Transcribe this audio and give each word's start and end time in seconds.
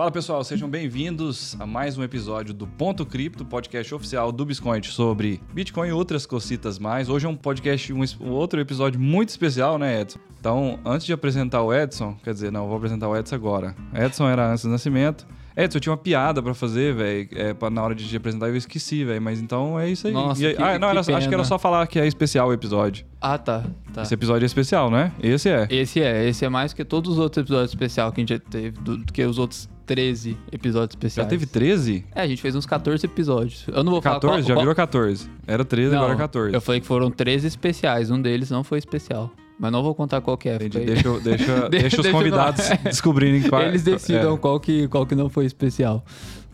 Fala 0.00 0.10
pessoal, 0.10 0.42
sejam 0.42 0.66
bem-vindos 0.66 1.54
a 1.60 1.66
mais 1.66 1.98
um 1.98 2.02
episódio 2.02 2.54
do 2.54 2.66
Ponto 2.66 3.04
Cripto, 3.04 3.44
podcast 3.44 3.94
oficial 3.94 4.32
do 4.32 4.46
Biscoint 4.46 4.88
sobre 4.88 5.42
Bitcoin 5.52 5.90
e 5.90 5.92
outras 5.92 6.24
cocitas 6.24 6.78
mais. 6.78 7.10
Hoje 7.10 7.26
é 7.26 7.28
um 7.28 7.36
podcast, 7.36 7.92
um, 7.92 8.00
um 8.18 8.30
outro 8.30 8.58
episódio 8.58 8.98
muito 8.98 9.28
especial, 9.28 9.76
né, 9.76 10.00
Edson? 10.00 10.18
Então, 10.40 10.80
antes 10.86 11.04
de 11.04 11.12
apresentar 11.12 11.62
o 11.62 11.70
Edson, 11.70 12.16
quer 12.24 12.32
dizer, 12.32 12.50
não, 12.50 12.66
vou 12.66 12.78
apresentar 12.78 13.10
o 13.10 13.14
Edson 13.14 13.34
agora. 13.34 13.76
Edson 13.92 14.26
era 14.26 14.50
antes 14.50 14.64
do 14.64 14.70
nascimento. 14.70 15.26
Edson, 15.56 15.76
eu 15.78 15.80
tinha 15.80 15.90
uma 15.92 15.96
piada 15.98 16.42
pra 16.42 16.54
fazer, 16.54 16.94
velho, 16.94 17.28
é, 17.32 17.70
na 17.70 17.82
hora 17.82 17.94
de 17.94 18.16
apresentar 18.16 18.48
eu 18.48 18.56
esqueci, 18.56 19.04
velho, 19.04 19.20
mas 19.20 19.40
então 19.40 19.78
é 19.78 19.88
isso 19.90 20.06
aí. 20.06 20.12
Nossa, 20.12 20.42
E- 20.44 20.54
que- 20.54 20.62
ah, 20.62 20.78
não, 20.78 20.88
que 20.90 20.98
era- 21.10 21.18
acho 21.18 21.28
que 21.28 21.34
era 21.34 21.44
só 21.44 21.58
falar 21.58 21.86
que 21.86 21.98
é 21.98 22.06
especial 22.06 22.48
o 22.48 22.52
episódio. 22.52 23.04
Ah, 23.20 23.36
tá. 23.36 23.64
tá. 23.92 24.02
Esse 24.02 24.14
episódio 24.14 24.44
é 24.44 24.46
especial, 24.46 24.90
né? 24.90 25.12
Esse 25.22 25.48
é. 25.48 25.66
Esse 25.70 26.00
é, 26.00 26.28
esse 26.28 26.44
é 26.44 26.48
mais 26.48 26.72
que 26.72 26.84
todos 26.84 27.12
os 27.12 27.18
outros 27.18 27.42
episódios 27.44 27.70
especiais 27.72 28.12
que 28.14 28.20
a 28.20 28.22
gente 28.22 28.28
já 28.34 28.38
teve, 28.38 28.70
do, 28.80 28.98
que 29.12 29.22
os 29.24 29.38
outros 29.38 29.68
13 29.86 30.36
episódios 30.52 30.92
Já 30.92 30.98
especiais. 30.98 31.28
teve 31.28 31.46
13? 31.46 32.04
É, 32.14 32.22
a 32.22 32.26
gente 32.28 32.40
fez 32.40 32.54
uns 32.54 32.64
14 32.64 33.04
episódios. 33.04 33.64
Eu 33.66 33.82
não 33.82 33.90
vou 33.90 34.00
14? 34.00 34.20
falar 34.20 34.32
qual, 34.36 34.42
Já 34.42 34.54
qual- 34.54 34.60
virou 34.62 34.74
14. 34.74 35.28
Era 35.46 35.64
13, 35.64 35.90
Não, 35.90 35.98
agora 35.98 36.14
é 36.14 36.16
14. 36.16 36.54
Eu 36.54 36.60
falei 36.60 36.80
que 36.80 36.86
foram 36.86 37.10
13 37.10 37.48
especiais, 37.48 38.08
um 38.10 38.22
deles 38.22 38.50
não 38.50 38.62
foi 38.62 38.78
especial. 38.78 39.32
Mas 39.60 39.70
não 39.70 39.82
vou 39.82 39.94
contar 39.94 40.22
qual 40.22 40.38
que 40.38 40.48
é. 40.48 40.54
Entendi. 40.54 40.86
Deixa, 40.86 41.20
deixa, 41.20 41.68
deixa 41.68 42.00
os 42.00 42.06
convidados 42.08 42.66
descobrirem 42.82 43.42
qual 43.42 43.60
Eles 43.60 43.82
decidam 43.82 44.34
é. 44.34 44.38
qual, 44.38 44.58
que, 44.58 44.88
qual 44.88 45.04
que 45.04 45.14
não 45.14 45.28
foi 45.28 45.44
especial. 45.44 46.02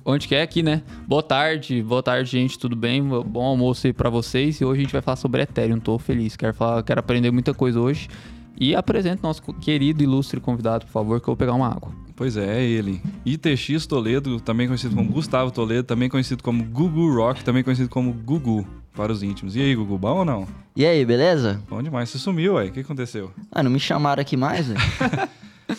Onde 0.05 0.27
que 0.27 0.35
é 0.35 0.43
aqui, 0.43 0.61
né? 0.61 0.83
Boa 1.07 1.23
tarde, 1.23 1.81
boa 1.83 2.03
tarde, 2.03 2.31
gente, 2.31 2.59
tudo 2.59 2.75
bem? 2.75 3.03
Bom 3.03 3.45
almoço 3.45 3.87
aí 3.87 3.93
pra 3.93 4.11
vocês. 4.11 4.61
E 4.61 4.65
hoje 4.65 4.81
a 4.81 4.83
gente 4.83 4.93
vai 4.93 5.01
falar 5.01 5.17
sobre 5.17 5.43
Ethereum. 5.43 5.79
Tô 5.79 5.99
feliz, 6.01 6.37
quero, 6.37 6.53
falar, 6.53 6.83
quero 6.83 6.99
aprender 6.99 7.31
muita 7.31 7.55
coisa 7.55 7.81
hoje. 7.81 8.09
E 8.59 8.75
apresento 8.75 9.23
nosso 9.23 9.43
querido, 9.55 10.03
ilustre 10.03 10.41
convidado, 10.41 10.87
por 10.87 10.93
favor, 10.93 11.21
que 11.21 11.25
eu 11.25 11.33
vou 11.33 11.37
pegar 11.37 11.55
uma 11.55 11.69
água. 11.69 11.93
Pois 12.17 12.37
é, 12.37 12.59
é 12.59 12.65
ele. 12.65 13.01
ITX 13.25 13.87
Toledo, 13.87 14.41
também 14.41 14.67
conhecido 14.67 14.97
como 14.97 15.11
Gustavo 15.11 15.53
Toledo, 15.53 15.85
também 15.85 16.09
conhecido 16.09 16.43
como 16.43 16.65
Gugu 16.65 17.15
Rock, 17.15 17.45
também 17.45 17.63
conhecido 17.63 17.89
como 17.89 18.13
Gugu 18.13 18.67
para 18.97 19.13
os 19.13 19.23
íntimos. 19.23 19.55
E 19.55 19.61
aí, 19.61 19.75
Gugu, 19.75 19.99
bom 19.99 20.19
ou 20.19 20.25
não? 20.25 20.47
E 20.75 20.85
aí, 20.85 21.05
beleza? 21.05 21.61
Bom 21.69 21.83
demais. 21.83 22.09
Você 22.11 22.19
sumiu, 22.19 22.55
ué. 22.55 22.67
O 22.67 22.73
que 22.73 22.81
aconteceu? 22.81 23.31
Ah, 23.53 23.63
não 23.63 23.71
me 23.71 23.79
chamaram 23.79 24.21
aqui 24.21 24.37
mais, 24.37 24.67
velho? 24.69 24.81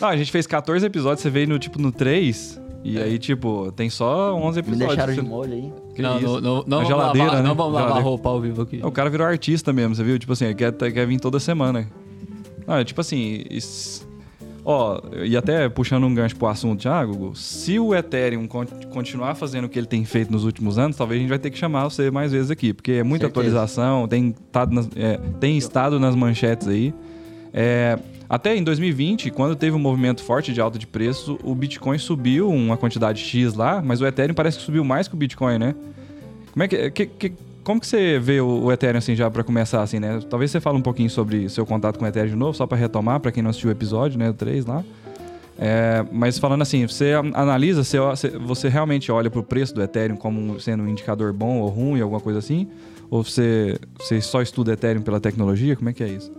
Não, 0.00 0.08
a 0.08 0.16
gente 0.18 0.30
fez 0.30 0.46
14 0.46 0.84
episódios, 0.84 1.22
você 1.22 1.30
veio 1.30 1.48
no 1.48 1.58
tipo 1.58 1.80
no 1.80 1.90
3, 1.90 2.60
e 2.84 2.98
aí, 2.98 3.18
tipo, 3.18 3.72
tem 3.72 3.88
só 3.88 4.34
11 4.36 4.56
Me 4.60 4.68
episódios. 4.68 4.88
deixaram 4.88 5.14
de 5.14 5.22
molho 5.22 5.52
aí. 5.54 5.72
Que 5.94 6.02
não, 6.02 6.18
isso? 6.18 6.26
não, 6.26 6.40
não, 6.40 6.54
não 6.56 6.62
Na 6.66 6.76
vamos 6.76 6.88
geladeira, 6.88 7.26
lavar, 7.28 7.42
né? 7.42 7.48
não 7.48 7.54
vamos 7.54 7.72
lavar 7.72 7.88
Geladeira. 7.88 8.08
roupa 8.10 8.28
ao 8.28 8.38
vivo 8.38 8.62
aqui. 8.62 8.80
O 8.84 8.92
cara 8.92 9.08
virou 9.08 9.26
artista 9.26 9.72
mesmo, 9.72 9.94
você 9.94 10.04
viu? 10.04 10.18
Tipo 10.18 10.34
assim, 10.34 10.54
quer, 10.54 10.72
quer 10.74 11.06
vir 11.06 11.18
toda 11.18 11.40
semana. 11.40 11.88
Não, 12.66 12.76
é 12.76 12.84
tipo 12.84 13.00
assim. 13.00 13.44
is- 13.50 14.06
Ó, 14.70 15.00
e 15.24 15.34
até 15.34 15.66
puxando 15.66 16.04
um 16.04 16.12
gancho 16.14 16.36
pro 16.36 16.46
assunto 16.46 16.86
Google, 17.06 17.34
se 17.34 17.78
o 17.78 17.94
Ethereum 17.94 18.46
con- 18.46 18.66
continuar 18.90 19.34
fazendo 19.34 19.64
o 19.64 19.68
que 19.70 19.78
ele 19.78 19.86
tem 19.86 20.04
feito 20.04 20.30
nos 20.30 20.44
últimos 20.44 20.76
anos, 20.76 20.94
talvez 20.94 21.18
a 21.18 21.22
gente 21.22 21.30
vai 21.30 21.38
ter 21.38 21.50
que 21.50 21.56
chamar 21.56 21.84
você 21.84 22.10
mais 22.10 22.32
vezes 22.32 22.50
aqui, 22.50 22.74
porque 22.74 22.92
é 22.92 23.02
muita 23.02 23.24
Certeza. 23.24 23.46
atualização, 23.48 24.06
tem, 24.06 24.34
tado 24.52 24.74
nas- 24.74 24.90
é, 24.94 25.18
tem 25.40 25.56
estado 25.56 25.98
nas 25.98 26.14
manchetes 26.14 26.68
aí. 26.68 26.92
É, 27.50 27.98
até 28.28 28.54
em 28.54 28.62
2020, 28.62 29.30
quando 29.30 29.56
teve 29.56 29.74
um 29.74 29.78
movimento 29.78 30.22
forte 30.22 30.52
de 30.52 30.60
alta 30.60 30.78
de 30.78 30.86
preço, 30.86 31.38
o 31.42 31.54
Bitcoin 31.54 31.96
subiu 31.96 32.50
uma 32.50 32.76
quantidade 32.76 33.20
X 33.22 33.54
lá, 33.54 33.80
mas 33.82 34.02
o 34.02 34.06
Ethereum 34.06 34.34
parece 34.34 34.58
que 34.58 34.64
subiu 34.64 34.84
mais 34.84 35.08
que 35.08 35.14
o 35.14 35.16
Bitcoin, 35.16 35.56
né? 35.58 35.74
Como 36.52 36.62
é 36.62 36.68
que, 36.68 36.90
que- 36.90 37.06
que- 37.06 37.32
como 37.64 37.80
que 37.80 37.86
você 37.86 38.18
vê 38.18 38.40
o, 38.40 38.64
o 38.64 38.72
Ethereum 38.72 38.98
assim 38.98 39.14
já 39.14 39.30
para 39.30 39.42
começar 39.44 39.82
assim, 39.82 39.98
né? 40.00 40.20
Talvez 40.28 40.50
você 40.50 40.60
fale 40.60 40.76
um 40.78 40.82
pouquinho 40.82 41.10
sobre 41.10 41.48
seu 41.48 41.66
contato 41.66 41.98
com 41.98 42.04
o 42.04 42.08
Ethereum 42.08 42.30
de 42.30 42.36
novo, 42.36 42.54
só 42.54 42.66
para 42.66 42.76
retomar 42.78 43.20
para 43.20 43.30
quem 43.32 43.42
não 43.42 43.50
assistiu 43.50 43.68
o 43.68 43.72
episódio, 43.72 44.18
né, 44.18 44.30
o 44.30 44.34
3 44.34 44.64
lá. 44.66 44.82
É, 45.60 46.04
mas 46.12 46.38
falando 46.38 46.62
assim, 46.62 46.86
você 46.86 47.12
analisa, 47.34 47.82
você, 47.82 47.98
você 48.38 48.68
realmente 48.68 49.10
olha 49.10 49.28
pro 49.28 49.42
preço 49.42 49.74
do 49.74 49.82
Ethereum 49.82 50.16
como 50.16 50.60
sendo 50.60 50.84
um 50.84 50.88
indicador 50.88 51.32
bom 51.32 51.58
ou 51.58 51.68
ruim, 51.68 52.00
alguma 52.00 52.20
coisa 52.20 52.38
assim? 52.38 52.68
Ou 53.10 53.24
você, 53.24 53.76
você 53.98 54.20
só 54.20 54.40
estuda 54.40 54.72
Ethereum 54.72 55.02
pela 55.02 55.18
tecnologia? 55.18 55.74
Como 55.74 55.88
é 55.90 55.92
que 55.92 56.04
é 56.04 56.08
isso? 56.08 56.30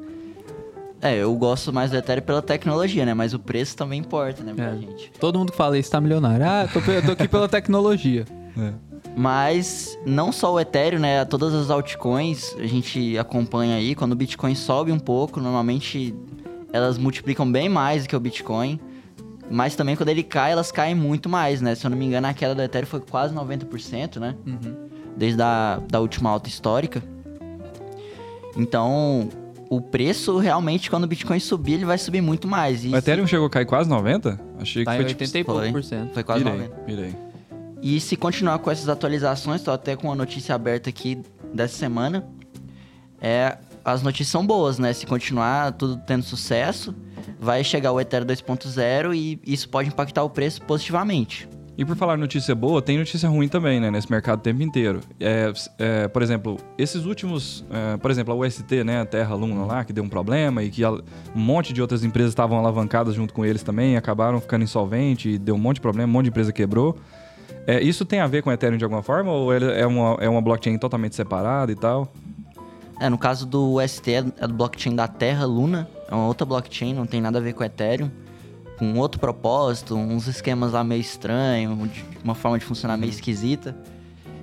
É, 1.01 1.15
eu 1.17 1.33
gosto 1.35 1.71
mais 1.73 1.91
do 1.91 1.97
Ethereum 1.97 2.23
pela 2.23 2.41
tecnologia, 2.41 3.05
né? 3.05 3.13
Mas 3.13 3.33
o 3.33 3.39
preço 3.39 3.75
também 3.75 3.99
importa, 3.99 4.41
né, 4.43 4.53
pra 4.53 4.69
É. 4.71 4.77
gente. 4.77 5.11
Todo 5.19 5.37
mundo 5.39 5.51
que 5.51 5.57
fala 5.57 5.77
isso 5.77 5.91
tá 5.91 5.99
milionário. 5.99 6.45
Ah, 6.45 6.67
eu 6.73 6.81
tô, 6.81 6.91
eu 6.91 7.01
tô 7.03 7.11
aqui 7.11 7.27
pela 7.27 7.47
tecnologia. 7.49 8.25
Mas 9.15 9.97
não 10.05 10.31
só 10.31 10.53
o 10.53 10.59
Ethereum, 10.59 10.99
né? 10.99 11.23
Todas 11.25 11.53
as 11.53 11.69
altcoins 11.69 12.55
a 12.57 12.65
gente 12.67 13.17
acompanha 13.17 13.75
aí. 13.75 13.95
Quando 13.95 14.11
o 14.13 14.15
Bitcoin 14.15 14.55
sobe 14.55 14.91
um 14.91 14.99
pouco, 14.99 15.39
normalmente 15.39 16.13
elas 16.71 16.97
multiplicam 16.97 17.49
bem 17.51 17.67
mais 17.69 18.03
do 18.03 18.09
que 18.09 18.15
o 18.15 18.19
Bitcoin. 18.19 18.79
Mas 19.51 19.75
também 19.75 19.95
quando 19.95 20.09
ele 20.09 20.21
cai, 20.21 20.51
elas 20.51 20.71
caem 20.71 20.93
muito 20.93 21.27
mais, 21.27 21.59
né? 21.61 21.73
Se 21.73 21.85
eu 21.85 21.89
não 21.89 21.97
me 21.97 22.05
engano, 22.05 22.27
a 22.27 22.33
queda 22.33 22.53
do 22.53 22.61
Ethereum 22.61 22.87
foi 22.87 22.99
quase 22.99 23.33
90%, 23.33 24.17
né? 24.19 24.35
Uhum. 24.45 24.75
desde 25.17 25.41
a 25.41 25.81
da 25.89 25.99
última 25.99 26.29
alta 26.29 26.47
histórica. 26.47 27.01
Então, 28.55 29.29
o 29.69 29.81
preço 29.81 30.37
realmente, 30.37 30.89
quando 30.89 31.05
o 31.05 31.07
Bitcoin 31.07 31.39
subir, 31.39 31.73
ele 31.73 31.85
vai 31.85 31.97
subir 31.97 32.21
muito 32.21 32.47
mais. 32.47 32.83
E 32.85 32.89
O 32.89 32.95
Ethereum 32.97 33.25
chegou 33.27 33.47
a 33.47 33.49
cair 33.49 33.65
quase 33.65 33.89
90? 33.89 34.39
Achei 34.59 34.83
que 34.83 34.85
Tá 34.85 34.95
em 34.95 34.97
foi 34.99 35.05
tipo... 35.05 35.21
80 35.23 35.39
e 35.39 35.43
pouco 35.43 35.61
foi. 35.61 35.71
por 35.71 35.83
cento. 35.83 36.13
foi 36.13 36.23
quase 36.23 36.43
Pirei, 36.43 36.59
90. 36.59 36.75
pirei. 36.83 37.15
E 37.81 37.99
se 37.99 38.15
continuar 38.15 38.59
com 38.59 38.69
essas 38.69 38.89
atualizações, 38.89 39.61
tô 39.61 39.71
até 39.71 39.95
com 39.95 40.07
uma 40.07 40.15
notícia 40.15 40.53
aberta 40.53 40.89
aqui 40.89 41.21
dessa 41.53 41.77
semana. 41.77 42.27
É, 43.21 43.57
as 43.83 44.01
notícias 44.01 44.27
são 44.29 44.45
boas, 44.45 44.77
né? 44.79 44.91
Se 44.93 45.05
continuar 45.05 45.71
tudo 45.73 45.97
tendo 46.05 46.23
sucesso, 46.23 46.93
vai 47.39 47.63
chegar 47.63 47.91
o 47.91 47.99
Ethereum 47.99 48.27
2.0 48.27 49.15
e 49.15 49.39
isso 49.45 49.69
pode 49.69 49.87
impactar 49.89 50.23
o 50.23 50.29
preço 50.29 50.61
positivamente. 50.63 51.47
E 51.77 51.85
por 51.85 51.95
falar 51.95 52.17
notícia 52.17 52.53
boa, 52.53 52.81
tem 52.81 52.97
notícia 52.97 53.29
ruim 53.29 53.47
também, 53.47 53.79
né? 53.79 53.89
Nesse 53.89 54.11
mercado 54.11 54.39
o 54.39 54.41
tempo 54.41 54.61
inteiro. 54.61 54.99
É, 55.17 55.53
é, 55.77 56.07
por 56.09 56.21
exemplo, 56.21 56.57
esses 56.77 57.05
últimos... 57.05 57.63
é, 57.71 57.95
por 57.95 58.11
exemplo, 58.11 58.33
a 58.33 58.37
UST, 58.45 58.83
né? 58.83 58.99
A 58.99 59.05
Terra 59.05 59.33
Luna 59.33 59.63
lá, 59.65 59.85
que 59.85 59.93
deu 59.93 60.03
um 60.03 60.09
problema 60.09 60.61
e 60.61 60.69
que 60.69 60.83
a- 60.83 60.91
um 60.91 61.01
monte 61.39 61.71
de 61.71 61.81
outras 61.81 62.03
empresas 62.03 62.31
estavam 62.31 62.57
alavancadas 62.57 63.15
junto 63.15 63.33
com 63.33 63.45
eles 63.45 63.63
também, 63.63 63.95
acabaram 63.95 64.41
ficando 64.41 64.63
insolvente 64.65 65.29
e 65.29 65.37
deu 65.37 65.55
um 65.55 65.57
monte 65.57 65.75
de 65.75 65.81
problema, 65.81 66.09
um 66.09 66.11
monte 66.11 66.25
de 66.25 66.29
empresa 66.31 66.51
quebrou. 66.51 66.97
É, 67.67 67.81
isso 67.81 68.05
tem 68.05 68.19
a 68.19 68.27
ver 68.27 68.41
com 68.41 68.49
o 68.49 68.53
Ethereum 68.53 68.77
de 68.77 68.83
alguma 68.83 69.03
forma? 69.03 69.31
Ou 69.31 69.53
é 69.53 69.85
uma, 69.85 70.17
é 70.19 70.29
uma 70.29 70.41
blockchain 70.41 70.77
totalmente 70.77 71.15
separada 71.15 71.71
e 71.71 71.75
tal? 71.75 72.11
É, 72.99 73.09
no 73.09 73.17
caso 73.17 73.45
do 73.45 73.75
UST, 73.75 74.11
é 74.11 74.21
do 74.21 74.53
blockchain 74.53 74.95
da 74.95 75.07
Terra 75.07 75.45
Luna, 75.45 75.89
é 76.09 76.13
uma 76.13 76.27
outra 76.27 76.45
blockchain, 76.45 76.93
não 76.93 77.05
tem 77.05 77.21
nada 77.21 77.37
a 77.37 77.41
ver 77.41 77.53
com 77.53 77.63
o 77.63 77.65
Ethereum, 77.65 78.11
com 78.77 78.97
outro 78.97 79.19
propósito, 79.19 79.95
uns 79.95 80.27
esquemas 80.27 80.73
lá 80.73 80.83
meio 80.83 80.99
estranhos, 80.99 81.89
uma 82.23 82.35
forma 82.35 82.59
de 82.59 82.65
funcionar 82.65 82.97
meio 82.97 83.09
esquisita, 83.09 83.75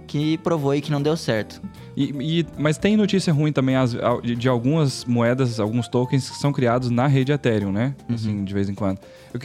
que 0.07 0.39
provou 0.39 0.71
aí 0.71 0.81
que 0.81 0.91
não 0.91 1.03
deu 1.03 1.17
certo. 1.17 1.61
E, 1.97 2.41
e- 2.41 2.47
mas 2.59 2.77
tem 2.79 2.97
notícia 2.97 3.33
ruim 3.33 3.53
também 3.53 3.75
as- 3.75 3.97
de, 4.23 4.49
algumas 4.49 5.05
moedas, 5.05 5.59
alguns 5.59 5.89
tokens 5.89 6.29
que 6.31 6.37
são 6.37 6.53
criados 6.53 6.91
na 6.91 7.07
rede 7.07 7.33
Ethereum, 7.33 7.73
né? 7.73 7.95
Assim, 8.13 8.45
de 8.45 8.53
vez 8.55 8.69
em 8.69 8.75
quando. 8.75 8.99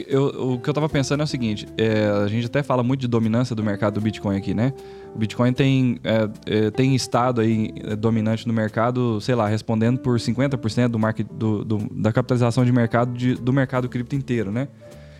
Eu- 0.06 0.30
eu- 0.30 0.52
o 0.52 0.58
que 0.58 0.68
eu 0.68 0.74
tava 0.74 0.88
pensando 0.88 1.20
é 1.20 1.24
o 1.24 1.26
seguinte: 1.26 1.66
é, 1.78 2.06
a 2.24 2.28
gente 2.28 2.46
até 2.46 2.62
fala 2.62 2.82
muito 2.82 3.00
de 3.00 3.08
dominância 3.08 3.56
do 3.56 3.62
mercado 3.64 3.94
do 3.94 4.00
Bitcoin 4.00 4.36
aqui, 4.36 4.52
né? 4.54 4.72
O 5.14 5.18
Bitcoin 5.18 5.52
tem, 5.52 5.98
é, 6.04 6.28
é, 6.66 6.70
tem 6.70 6.94
estado 6.94 7.40
aí 7.40 7.72
é, 7.84 7.96
dominante 7.96 8.46
no 8.46 8.52
mercado, 8.54 9.20
sei 9.20 9.34
lá, 9.34 9.46
respondendo 9.48 9.98
por 9.98 10.18
50% 10.18 10.88
do 10.92 10.98
market, 10.98 11.26
do, 11.32 11.64
do- 11.64 11.88
da 11.94 12.12
capitalização 12.12 12.64
de 12.64 12.72
mercado 12.72 13.12
de- 13.12 13.34
do 13.34 13.52
mercado 13.52 13.88
cripto 13.88 14.14
inteiro, 14.14 14.50
né? 14.50 14.68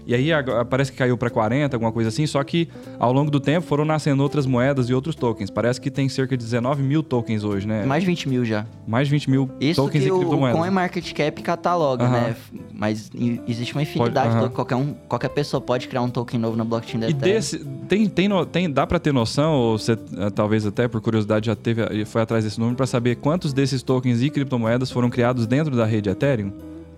E 0.07 0.15
aí 0.15 0.31
parece 0.69 0.91
que 0.91 0.99
caiu 0.99 1.17
para 1.17 1.31
40, 1.31 1.77
alguma 1.77 1.93
coisa 1.93 2.09
assim, 2.09 2.27
só 2.27 2.43
que 2.43 2.69
ao 2.99 3.13
longo 3.13 3.31
do 3.31 3.39
tempo 3.39 3.67
foram 3.67 3.85
nascendo 3.85 4.23
outras 4.23 4.47
moedas 4.47 4.89
e 4.89 4.95
outros 4.95 5.15
tokens. 5.15 5.49
Parece 5.51 5.81
que 5.81 5.91
tem 5.91 6.09
cerca 6.09 6.37
de 6.37 6.45
19 6.45 6.83
mil 6.83 7.03
tokens 7.03 7.45
hoje, 7.45 7.67
né? 7.69 7.85
Mais 7.87 8.03
de 8.03 8.07
20 8.09 8.29
mil 8.29 8.45
já. 8.45 8.67
Mais 8.87 9.07
de 9.07 9.13
20 9.13 9.31
mil 9.31 9.51
Isso 9.61 9.81
tokens 9.83 10.03
que 10.03 10.09
e 10.09 10.13
o, 10.13 10.17
o 10.17 10.19
criptomoedas. 10.21 10.59
CoinMarketCap 10.61 11.43
cataloga, 11.43 12.05
Aham. 12.05 12.13
né? 12.21 12.37
Mas 12.73 13.11
existe 13.47 13.75
uma 13.75 13.83
infinidade 13.83 14.29
Pode- 14.31 14.41
token. 14.41 14.55
Qualquer, 14.57 14.75
um, 14.77 14.95
qualquer 15.09 15.29
pessoa 15.29 15.61
pode 15.61 15.87
criar 15.89 16.03
um 16.03 16.11
token 16.11 16.39
novo 16.41 16.57
na 16.57 16.65
blockchain 16.65 16.99
da 17.01 17.07
E 17.07 17.11
Ethereum. 17.11 17.35
desse, 17.37 17.59
tem, 17.89 18.09
tem, 18.09 18.29
tem, 18.47 18.71
dá 18.71 18.87
para 18.87 18.99
ter 18.99 19.13
noção, 19.13 19.53
ou 19.55 19.79
você 19.79 19.93
eh, 19.93 20.31
talvez 20.35 20.67
até 20.67 20.89
por 20.89 21.01
curiosidade 21.01 21.47
já 21.47 21.55
teve, 21.55 22.05
foi 22.07 22.23
atrás 22.23 22.43
desse 22.45 22.59
número, 22.59 22.77
para 22.77 22.87
saber 22.87 23.17
quantos 23.17 23.53
desses 23.53 23.83
tokens 23.83 24.21
e 24.23 24.31
criptomoedas 24.31 24.91
foram 24.91 25.09
criados 25.09 25.47
dentro 25.47 25.77
da 25.77 25.85
rede 25.85 26.09
Ethereum? 26.11 26.53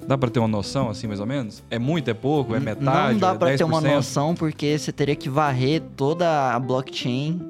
Dá 0.07 0.19
para 0.19 0.29
ter 0.31 0.39
uma 0.39 0.49
noção, 0.49 0.91
assim, 0.91 1.07
mais 1.07 1.19
ou 1.21 1.27
menos? 1.27 1.63
É 1.71 1.79
muito, 1.79 2.11
é 2.11 2.15
pouco, 2.15 2.55
é 2.55 2.61
metade, 2.61 3.13
Não 3.15 3.19
dá 3.21 3.33
é 3.33 3.39
pra 3.39 3.57
ter 3.57 3.65
uma 3.65 3.81
10%? 3.81 3.95
noção, 3.95 4.35
porque 4.35 4.79
você 4.79 4.93
teria 4.93 5.17
que 5.17 5.29
varrer 5.29 5.83
toda 5.97 6.53
a 6.55 6.59
blockchain 6.61 7.41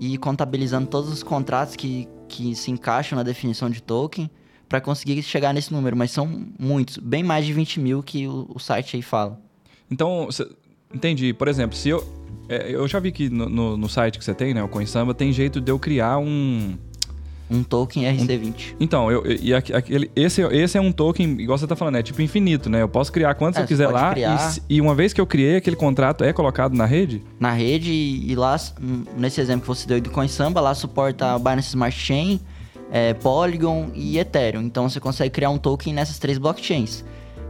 e 0.00 0.14
ir 0.14 0.18
contabilizando 0.18 0.86
todos 0.86 1.12
os 1.12 1.22
contratos 1.22 1.76
que, 1.76 2.08
que 2.28 2.54
se 2.54 2.70
encaixam 2.70 3.16
na 3.16 3.22
definição 3.22 3.68
de 3.68 3.82
token 3.82 4.30
pra 4.68 4.80
conseguir 4.80 5.22
chegar 5.22 5.52
nesse 5.52 5.72
número. 5.72 5.96
Mas 5.96 6.10
são 6.10 6.46
muitos, 6.58 6.96
bem 6.98 7.22
mais 7.22 7.44
de 7.44 7.52
20 7.52 7.80
mil 7.80 8.02
que 8.02 8.26
o, 8.26 8.46
o 8.54 8.58
site 8.58 8.96
aí 8.96 9.02
fala. 9.02 9.38
Então, 9.90 10.30
cê- 10.30 10.48
entendi. 10.94 11.32
Por 11.34 11.48
exemplo, 11.48 11.76
se 11.76 11.88
eu. 11.90 12.02
é, 12.48 12.70
eu 12.74 12.86
já 12.88 12.98
vi 13.00 13.12
que 13.12 13.28
no, 13.28 13.48
no- 13.48 13.76
no 13.76 13.88
site 13.88 14.18
que 14.18 14.24
você 14.24 14.34
tem, 14.34 14.54
né, 14.54 14.62
o 14.62 14.68
CoinSamba, 14.68 15.12
tem 15.14 15.30
jeito 15.32 15.60
de 15.60 15.70
eu 15.70 15.78
criar 15.78 16.18
um. 16.18 16.76
Um 17.50 17.62
token 17.62 18.04
RC20. 18.04 18.76
Então, 18.78 19.10
eu, 19.10 19.24
e 19.26 19.54
aqu- 19.54 19.74
aquele, 19.74 20.10
esse, 20.14 20.42
esse 20.42 20.76
é 20.76 20.80
um 20.80 20.92
token, 20.92 21.40
igual 21.40 21.56
você 21.56 21.66
tá 21.66 21.74
falando, 21.74 21.96
é 21.96 22.02
tipo 22.02 22.20
infinito, 22.20 22.68
né? 22.68 22.82
Eu 22.82 22.88
posso 22.88 23.10
criar 23.10 23.34
quantos 23.34 23.58
É, 23.58 23.62
eu 23.62 23.66
quiser 23.66 23.88
lá. 23.88 24.14
E, 24.68 24.74
e 24.76 24.80
uma 24.80 24.94
vez 24.94 25.12
que 25.12 25.20
eu 25.20 25.26
criei, 25.26 25.56
aquele 25.56 25.76
contrato 25.76 26.22
é 26.24 26.32
colocado 26.32 26.74
na 26.74 26.84
rede? 26.84 27.22
na 27.40 27.52
rede 27.52 27.90
e, 27.90 28.32
e 28.32 28.34
lá, 28.34 28.56
nesse 29.16 29.40
exemplo 29.40 29.62
que 29.62 29.68
você 29.68 29.86
deu 29.86 30.00
do 30.00 30.10
CoinSamba, 30.10 30.60
lá 30.60 30.74
suporta 30.74 31.34
a 31.34 31.38
Binance 31.38 31.68
Smart 31.68 31.96
Chain, 31.98 32.40
é, 32.90 33.14
Polygon 33.14 33.90
e 33.94 34.18
Ethereum. 34.18 34.62
Então 34.62 34.88
você 34.88 35.00
consegue 35.00 35.30
criar 35.30 35.50
um 35.50 35.58
token 35.58 35.92
nessas 35.94 36.18
três 36.18 36.36
blockchains. 36.38 37.04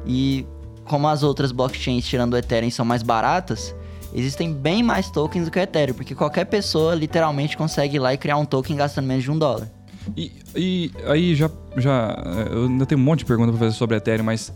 E 0.06 0.46
como 0.84 1.06
as 1.08 1.22
outras 1.22 1.52
blockchains, 1.52 2.06
tirando 2.06 2.34
o 2.34 2.36
Ethereum, 2.36 2.70
são 2.70 2.84
mais 2.84 3.02
baratas, 3.02 3.74
existem 4.14 4.52
bem 4.52 4.82
mais 4.82 5.10
tokens 5.10 5.44
do 5.44 5.50
que 5.50 5.58
o 5.58 5.62
Ethereum, 5.62 5.94
porque 5.94 6.14
qualquer 6.14 6.46
pessoa 6.46 6.94
literalmente 6.94 7.56
consegue 7.56 7.96
ir 7.96 7.98
lá 7.98 8.14
e 8.14 8.16
criar 8.18 8.36
um 8.38 8.44
token 8.44 8.74
gastando 8.76 9.06
menos 9.06 9.22
de 9.24 9.30
um 9.30 9.38
dólar. 9.38 9.68
E, 10.16 10.32
e 10.54 10.90
aí 11.06 11.34
já, 11.34 11.50
já. 11.76 12.16
é, 12.48 12.54
Eu 12.54 12.64
ainda 12.64 12.86
tenho 12.86 13.00
um 13.00 13.04
monte 13.04 13.20
de 13.20 13.24
perguntas 13.24 13.54
pra 13.56 13.66
fazer 13.66 13.76
sobre 13.76 13.96
Ethereum, 13.96 14.24
mas. 14.24 14.52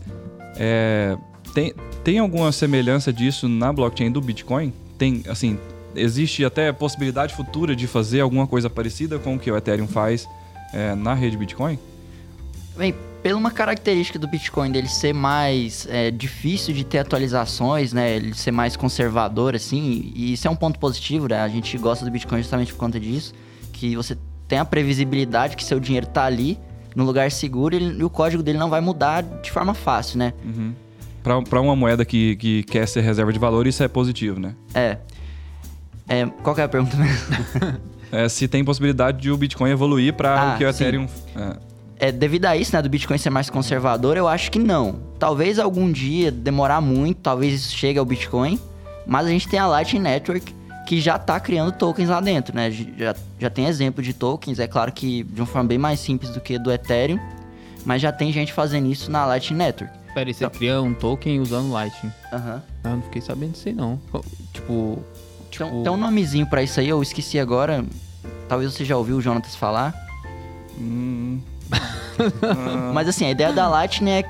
é, 0.55 1.17
tem, 1.53 1.73
tem 2.03 2.19
alguma 2.19 2.51
semelhança 2.51 3.13
disso 3.13 3.47
na 3.47 3.71
blockchain 3.71 4.11
do 4.11 4.19
Bitcoin? 4.19 4.73
Tem, 4.97 5.23
assim, 5.27 5.59
existe 5.95 6.43
até 6.43 6.71
possibilidade 6.71 7.33
futura 7.35 7.75
de 7.75 7.87
fazer 7.87 8.21
alguma 8.21 8.47
coisa 8.47 8.69
parecida 8.69 9.19
com 9.19 9.35
o 9.35 9.39
que 9.39 9.51
o 9.51 9.57
Ethereum 9.57 9.87
faz 9.87 10.27
é, 10.73 10.95
na 10.95 11.13
rede 11.13 11.37
Bitcoin? 11.37 11.77
Bem, 12.75 12.95
pela 13.21 13.37
uma 13.37 13.51
característica 13.51 14.17
do 14.17 14.27
Bitcoin 14.27 14.71
dele 14.71 14.87
ser 14.87 15.13
mais 15.13 15.87
é, 15.89 16.09
difícil 16.09 16.73
de 16.73 16.83
ter 16.83 16.97
atualizações, 16.99 17.93
né? 17.93 18.15
Ele 18.15 18.33
ser 18.33 18.51
mais 18.51 18.75
conservador, 18.75 19.55
assim, 19.55 20.11
e 20.15 20.33
isso 20.33 20.47
é 20.47 20.51
um 20.51 20.55
ponto 20.55 20.79
positivo, 20.79 21.27
né? 21.27 21.39
A 21.39 21.47
gente 21.47 21.77
gosta 21.77 22.03
do 22.03 22.09
Bitcoin 22.11 22.39
justamente 22.39 22.73
por 22.73 22.79
conta 22.79 22.99
disso, 22.99 23.33
que 23.71 23.95
você 23.95 24.17
tem 24.47 24.59
a 24.59 24.65
previsibilidade 24.65 25.55
que 25.55 25.63
seu 25.63 25.79
dinheiro 25.79 26.07
tá 26.07 26.25
ali, 26.25 26.57
no 26.95 27.03
lugar 27.03 27.31
seguro, 27.31 27.73
e, 27.75 27.77
ele- 27.77 27.99
e 27.99 28.03
o 28.03 28.09
código 28.09 28.43
dele 28.43 28.57
não 28.57 28.69
vai 28.69 28.81
mudar 28.81 29.21
de 29.23 29.51
forma 29.51 29.73
fácil, 29.73 30.19
né? 30.19 30.33
Pra, 31.23 31.41
pra 31.41 31.61
uma 31.61 31.75
moeda 31.75 32.03
que, 32.05 32.35
que 32.35 32.63
quer 32.63 32.87
ser 32.87 33.01
reserva 33.01 33.31
de 33.33 33.39
valor, 33.39 33.65
isso 33.65 33.81
é 33.83 33.87
positivo, 33.87 34.39
né? 34.39 34.53
É. 34.73 34.97
É, 36.07 36.25
qual 36.43 36.53
que 36.53 36.61
é 36.61 36.63
a 36.65 36.69
pergunta 36.69 36.95
mesmo? 36.97 37.27
É, 38.15 38.29
se 38.29 38.47
tem 38.47 38.63
possibilidade 38.63 39.19
de 39.19 39.31
o 39.31 39.35
Bitcoin 39.37 39.71
evoluir 39.71 40.13
para 40.13 40.39
Ah, 40.39 40.53
o 40.53 40.57
que 40.59 40.63
o. 40.63 40.69
Ethereum. 40.69 41.07
é. 41.35 41.57
É, 42.09 42.11
devido 42.11 42.45
a 42.45 42.55
isso, 42.55 42.75
né, 42.75 42.79
do 42.79 42.87
Bitcoin 42.87 43.17
ser 43.17 43.31
mais 43.31 43.49
conservador, 43.49 44.17
eu 44.17 44.27
acho 44.27 44.51
que 44.51 44.59
não. 44.59 44.99
Talvez 45.17 45.57
algum 45.57 45.91
dia 45.91 46.29
demorar 46.31 46.79
muito, 46.79 47.21
talvez 47.21 47.55
isso 47.55 47.75
chegue 47.75 47.97
ao 47.97 48.05
Bitcoin, 48.05 48.59
mas 49.07 49.25
a 49.25 49.29
gente 49.31 49.47
tem 49.47 49.57
a 49.57 49.65
Lightning 49.65 50.01
Network 50.03 50.53
que 50.87 50.99
já 51.01 51.17
tá 51.17 51.39
criando 51.39 51.71
tokens 51.71 52.09
lá 52.09 52.19
dentro, 52.19 52.55
né? 52.55 52.69
Já, 52.71 53.15
já 53.39 53.49
tem 53.49 53.65
exemplo 53.65 54.03
de 54.03 54.13
tokens, 54.13 54.59
é 54.59 54.67
claro 54.67 54.91
que 54.91 55.23
de 55.23 55.41
uma 55.41 55.47
forma 55.47 55.67
bem 55.67 55.77
mais 55.77 55.99
simples 55.99 56.31
do 56.31 56.39
que 56.41 56.57
do 56.59 56.71
Ethereum, 56.71 57.19
mas 57.85 58.01
já 58.01 58.11
tem 58.11 58.31
gente 58.31 58.51
fazendo 58.53 58.91
isso 58.91 59.09
na 59.11 59.25
Lightning 59.25 59.57
Network. 59.57 59.97
Pera 60.13 60.29
aí, 60.29 60.33
você 60.33 60.47
cria 60.49 60.81
um 60.81 60.93
token 60.93 61.39
usando 61.39 61.71
Lightning. 61.71 62.11
Aham. 62.31 62.61
Ah, 62.83 62.89
Eu 62.89 62.95
não 62.97 63.01
fiquei 63.03 63.21
sabendo 63.21 63.51
disso 63.53 63.67
aí, 63.69 63.73
não. 63.73 63.99
Tipo... 64.53 64.99
Então, 65.49 65.67
tipo- 65.69 65.83
tem 65.83 65.91
um 65.91 65.97
nomezinho 65.97 66.45
pra 66.47 66.61
isso 66.63 66.79
aí, 66.79 66.89
eu 66.89 67.01
esqueci 67.01 67.39
agora. 67.39 67.83
Talvez 68.47 68.71
você 68.73 68.83
já 68.85 68.95
ouviu 68.97 69.17
o 69.17 69.21
Jonatas 69.21 69.55
falar. 69.55 69.93
Hum, 70.79 71.39
Mas 72.93 73.07
assim, 73.07 73.25
a 73.25 73.31
ideia 73.31 73.51
da 73.53 73.67
Lightning 73.67 74.11
é 74.11 74.23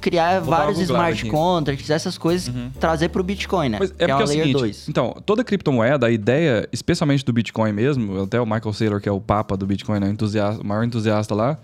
criar 0.00 0.40
Vou 0.40 0.50
vários 0.50 0.78
smart 0.78 1.20
aqui. 1.20 1.30
contracts, 1.30 1.90
essas 1.90 2.18
coisas, 2.18 2.52
trazer 2.78 3.08
pro 3.08 3.22
Bitcoin, 3.22 3.68
né? 3.70 3.78
Mas 3.80 3.90
que 3.90 4.04
é 4.04 4.10
é 4.10 4.14
uma 4.14 4.24
o 4.24 4.26
Layer 4.26 4.42
seguinte, 4.44 4.58
2. 4.58 4.88
então, 4.88 5.16
toda 5.24 5.44
criptomoeda, 5.44 6.06
a 6.06 6.10
ideia, 6.10 6.68
especialmente 6.72 7.24
do 7.24 7.32
Bitcoin 7.32 7.72
mesmo, 7.72 8.22
até 8.22 8.40
o 8.40 8.46
Michael 8.46 8.72
Saylor, 8.72 9.00
que 9.00 9.08
é 9.08 9.12
o 9.12 9.20
papa 9.20 9.56
do 9.56 9.66
Bitcoin, 9.66 10.00
né, 10.00 10.08
entusiasta, 10.08 10.62
o 10.62 10.66
maior 10.66 10.84
entusiasta 10.84 11.34
lá, 11.34 11.58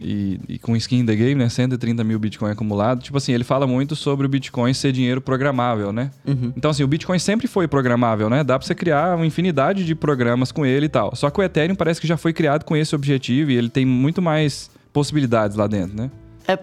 e, 0.00 0.38
e 0.48 0.58
com 0.58 0.76
skin 0.76 0.98
in 1.00 1.06
the 1.06 1.14
game, 1.14 1.34
né, 1.36 1.48
130 1.48 2.04
mil 2.04 2.18
Bitcoin 2.18 2.50
acumulado, 2.50 3.02
tipo 3.02 3.16
assim, 3.16 3.32
ele 3.32 3.44
fala 3.44 3.66
muito 3.66 3.96
sobre 3.96 4.26
o 4.26 4.28
Bitcoin 4.28 4.72
ser 4.74 4.92
dinheiro 4.92 5.20
programável, 5.20 5.92
né? 5.92 6.10
Uhum. 6.26 6.52
Então, 6.56 6.70
assim, 6.70 6.82
o 6.82 6.86
Bitcoin 6.86 7.18
sempre 7.18 7.48
foi 7.48 7.66
programável, 7.66 8.28
né? 8.28 8.44
Dá 8.44 8.58
pra 8.58 8.66
você 8.66 8.74
criar 8.74 9.16
uma 9.16 9.26
infinidade 9.26 9.84
de 9.84 9.94
programas 9.94 10.52
com 10.52 10.66
ele 10.66 10.86
e 10.86 10.88
tal. 10.88 11.14
Só 11.16 11.30
que 11.30 11.40
o 11.40 11.42
Ethereum 11.42 11.74
parece 11.74 12.00
que 12.00 12.06
já 12.06 12.16
foi 12.16 12.32
criado 12.32 12.64
com 12.64 12.76
esse 12.76 12.94
objetivo 12.94 13.50
e 13.50 13.56
ele 13.56 13.70
tem 13.70 13.86
muito 13.86 14.20
mais 14.20 14.70
possibilidades 14.92 15.56
lá 15.56 15.66
dentro, 15.66 15.96
né? 15.96 16.10
É, 16.48 16.58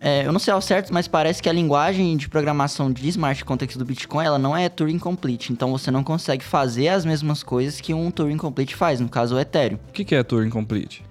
é, 0.00 0.26
eu 0.26 0.32
não 0.32 0.38
sei 0.38 0.52
ao 0.54 0.60
certo, 0.60 0.92
mas 0.94 1.08
parece 1.08 1.42
que 1.42 1.48
a 1.48 1.52
linguagem 1.52 2.16
de 2.16 2.28
programação 2.28 2.92
de 2.92 3.08
smart 3.08 3.44
contracts 3.44 3.76
do 3.76 3.84
Bitcoin, 3.84 4.24
ela 4.24 4.38
não 4.38 4.56
é 4.56 4.68
Turing 4.68 4.98
Complete. 4.98 5.52
Então 5.52 5.70
você 5.72 5.90
não 5.90 6.04
consegue 6.04 6.44
fazer 6.44 6.88
as 6.88 7.04
mesmas 7.04 7.42
coisas 7.42 7.80
que 7.80 7.92
um 7.92 8.10
Turing 8.10 8.36
Complete 8.36 8.76
faz, 8.76 9.00
no 9.00 9.08
caso 9.08 9.34
o 9.34 9.40
Ethereum. 9.40 9.78
O 9.88 9.92
que, 9.92 10.04
que 10.04 10.14
é 10.14 10.22
Turing 10.22 10.50
Complete? 10.50 11.04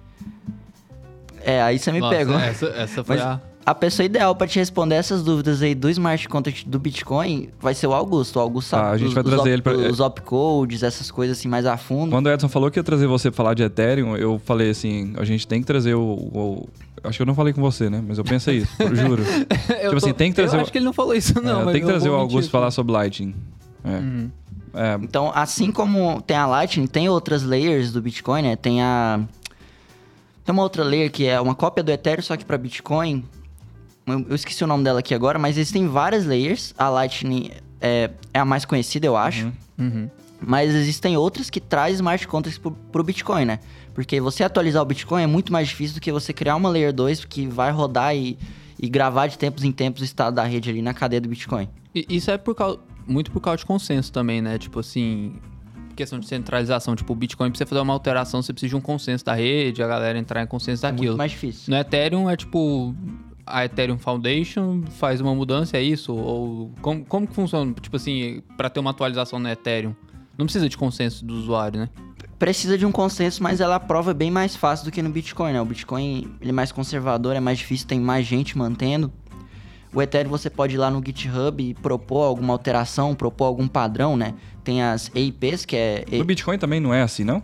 É, 1.42 1.60
aí 1.62 1.78
você 1.78 1.92
me 1.92 2.00
Nossa, 2.00 2.16
pegou. 2.16 2.38
Essa, 2.38 2.66
essa 2.68 3.04
foi 3.04 3.16
Mas- 3.16 3.26
a... 3.26 3.40
A 3.66 3.74
pessoa 3.74 4.04
ideal 4.04 4.36
pra 4.36 4.46
te 4.46 4.58
responder 4.58 4.94
essas 4.96 5.22
dúvidas 5.22 5.62
aí 5.62 5.74
do 5.74 5.88
smart 5.88 6.28
contract 6.28 6.68
do 6.68 6.78
Bitcoin 6.78 7.48
vai 7.58 7.72
ser 7.72 7.86
o 7.86 7.94
Augusto. 7.94 8.36
O 8.36 8.40
Augusto 8.40 8.68
sabe 8.68 8.82
Ah, 8.88 8.90
a 8.90 8.96
gente 8.98 9.08
os, 9.08 9.14
vai 9.14 9.22
os 9.24 9.30
trazer 9.30 9.40
op- 9.40 9.52
ele 9.54 9.62
pra- 9.62 9.72
os 9.90 10.00
opcodes, 10.00 10.82
essas 10.82 11.10
coisas 11.10 11.38
assim 11.38 11.48
mais 11.48 11.64
a 11.64 11.78
fundo. 11.78 12.10
Quando 12.10 12.26
o 12.26 12.30
Edson 12.30 12.46
falou 12.50 12.70
que 12.70 12.78
ia 12.78 12.84
trazer 12.84 13.06
você 13.06 13.30
pra 13.30 13.36
falar 13.38 13.54
de 13.54 13.62
Ethereum, 13.62 14.18
eu 14.18 14.38
falei 14.44 14.68
assim, 14.68 15.14
a 15.16 15.24
gente 15.24 15.48
tem 15.48 15.62
que 15.62 15.66
trazer 15.66 15.94
o... 15.94 16.02
o- 16.02 16.68
acho 17.04 17.18
que 17.18 17.22
eu 17.22 17.26
não 17.26 17.34
falei 17.34 17.52
com 17.52 17.60
você, 17.60 17.88
né? 17.90 18.02
Mas 18.06 18.18
eu 18.18 18.24
pensei 18.24 18.58
isso, 18.58 18.72
eu 18.82 18.94
juro. 18.94 19.22
Eu 19.80 19.90
Tipo 19.90 19.96
assim, 19.96 20.12
tem 20.14 20.30
que 20.30 20.36
trazer 20.36 20.56
Eu 20.56 20.60
o- 20.60 20.62
acho 20.62 20.72
que 20.72 20.78
ele 20.78 20.84
não 20.84 20.92
falou 20.92 21.14
isso, 21.14 21.40
não. 21.40 21.60
É, 21.60 21.64
mas 21.64 21.72
tem 21.72 21.80
que 21.82 21.86
trazer 21.88 22.08
o 22.08 22.14
Augusto 22.14 22.36
mentir 22.36 22.50
falar 22.50 22.70
sobre 22.70 22.92
Lightning. 22.92 23.34
É. 23.84 23.88
Uhum. 23.90 24.30
É, 24.74 24.94
Então, 25.02 25.30
assim 25.34 25.70
como 25.70 26.20
tem 26.22 26.36
a 26.36 26.46
Lightning, 26.46 26.86
tem 26.86 27.08
outras 27.08 27.42
layers 27.42 27.92
do 27.92 28.00
Bitcoin, 28.02 28.42
né? 28.42 28.56
Tem 28.56 28.82
a. 28.82 29.20
Tem 30.44 30.52
uma 30.52 30.62
outra 30.62 30.82
layer 30.84 31.10
que 31.10 31.26
é 31.26 31.40
uma 31.40 31.54
cópia 31.54 31.82
do 31.82 31.90
Ethereum, 31.90 32.22
só 32.22 32.36
que 32.36 32.44
para 32.44 32.58
Bitcoin. 32.58 33.24
Eu 34.06 34.34
esqueci 34.34 34.62
o 34.62 34.66
nome 34.66 34.84
dela 34.84 34.98
aqui 34.98 35.14
agora, 35.14 35.38
mas 35.38 35.56
existem 35.56 35.86
várias 35.88 36.26
layers. 36.26 36.74
A 36.76 36.90
Lightning 36.90 37.50
é, 37.80 38.10
é 38.34 38.38
a 38.38 38.44
mais 38.44 38.64
conhecida, 38.66 39.06
eu 39.06 39.16
acho. 39.16 39.50
Uhum. 39.78 40.10
Mas 40.46 40.74
existem 40.74 41.16
outras 41.16 41.48
que 41.48 41.58
trazem 41.58 41.94
smart 41.94 42.26
contracts 42.28 42.58
pro, 42.58 42.72
pro 42.72 43.02
Bitcoin, 43.02 43.46
né? 43.46 43.60
Porque 43.94 44.20
você 44.20 44.42
atualizar 44.42 44.82
o 44.82 44.84
Bitcoin 44.84 45.22
é 45.22 45.26
muito 45.26 45.52
mais 45.52 45.68
difícil 45.68 45.94
do 45.94 46.00
que 46.00 46.10
você 46.10 46.32
criar 46.32 46.56
uma 46.56 46.68
Layer 46.68 46.92
2 46.92 47.24
que 47.24 47.46
vai 47.46 47.70
rodar 47.70 48.14
e, 48.14 48.36
e 48.80 48.88
gravar 48.88 49.28
de 49.28 49.38
tempos 49.38 49.62
em 49.64 49.70
tempos 49.72 50.02
o 50.02 50.04
estado 50.04 50.34
da 50.34 50.44
rede 50.44 50.68
ali 50.70 50.82
na 50.82 50.92
cadeia 50.92 51.20
do 51.20 51.28
Bitcoin. 51.28 51.68
E 51.94 52.04
Isso 52.08 52.30
é 52.30 52.36
por 52.36 52.54
causa, 52.54 52.80
muito 53.06 53.30
por 53.30 53.40
causa 53.40 53.58
de 53.58 53.66
consenso 53.66 54.12
também, 54.12 54.42
né? 54.42 54.58
Tipo 54.58 54.80
assim, 54.80 55.36
questão 55.94 56.18
de 56.18 56.26
centralização. 56.26 56.96
Tipo, 56.96 57.12
o 57.12 57.16
Bitcoin, 57.16 57.50
pra 57.50 57.58
você 57.58 57.64
fazer 57.64 57.80
uma 57.80 57.92
alteração, 57.92 58.42
você 58.42 58.52
precisa 58.52 58.70
de 58.70 58.76
um 58.76 58.80
consenso 58.80 59.24
da 59.24 59.32
rede, 59.34 59.80
a 59.82 59.86
galera 59.86 60.18
entrar 60.18 60.42
em 60.42 60.46
consenso 60.46 60.84
É 60.84 60.88
muito 60.90 61.00
daquilo. 61.00 61.16
mais 61.16 61.30
difícil. 61.30 61.72
No 61.72 61.78
Ethereum 61.78 62.28
é 62.28 62.36
tipo. 62.36 62.94
A 63.46 63.62
Ethereum 63.66 63.98
Foundation 63.98 64.82
faz 64.98 65.20
uma 65.20 65.34
mudança, 65.34 65.76
é 65.76 65.82
isso? 65.82 66.14
Ou 66.14 66.72
como, 66.80 67.04
como 67.04 67.26
que 67.26 67.34
funciona? 67.34 67.74
Tipo 67.74 67.94
assim, 67.96 68.42
pra 68.56 68.70
ter 68.70 68.80
uma 68.80 68.90
atualização 68.90 69.38
no 69.38 69.46
Ethereum? 69.48 69.94
Não 70.38 70.46
precisa 70.46 70.66
de 70.66 70.76
consenso 70.78 71.24
do 71.26 71.34
usuário, 71.34 71.78
né? 71.78 71.90
Precisa 72.38 72.76
de 72.76 72.84
um 72.84 72.92
consenso, 72.92 73.42
mas 73.42 73.60
ela 73.60 73.76
aprova 73.76 74.12
bem 74.12 74.30
mais 74.30 74.56
fácil 74.56 74.84
do 74.84 74.90
que 74.90 75.00
no 75.00 75.08
Bitcoin, 75.08 75.52
né? 75.52 75.60
O 75.60 75.64
Bitcoin 75.64 76.28
ele 76.40 76.50
é 76.50 76.52
mais 76.52 76.72
conservador, 76.72 77.36
é 77.36 77.40
mais 77.40 77.58
difícil, 77.58 77.86
tem 77.86 78.00
mais 78.00 78.26
gente 78.26 78.58
mantendo. 78.58 79.12
O 79.94 80.02
Ethereum 80.02 80.28
você 80.30 80.50
pode 80.50 80.74
ir 80.74 80.78
lá 80.78 80.90
no 80.90 81.00
GitHub 81.04 81.62
e 81.62 81.72
propor 81.74 82.24
alguma 82.24 82.52
alteração, 82.52 83.14
propor 83.14 83.44
algum 83.44 83.68
padrão, 83.68 84.16
né? 84.16 84.34
Tem 84.64 84.82
as 84.82 85.10
EIPs, 85.14 85.64
que 85.64 85.76
é... 85.76 86.04
no 86.10 86.24
Bitcoin 86.24 86.58
também 86.58 86.80
não 86.80 86.92
é 86.92 87.02
assim, 87.02 87.22
não? 87.22 87.40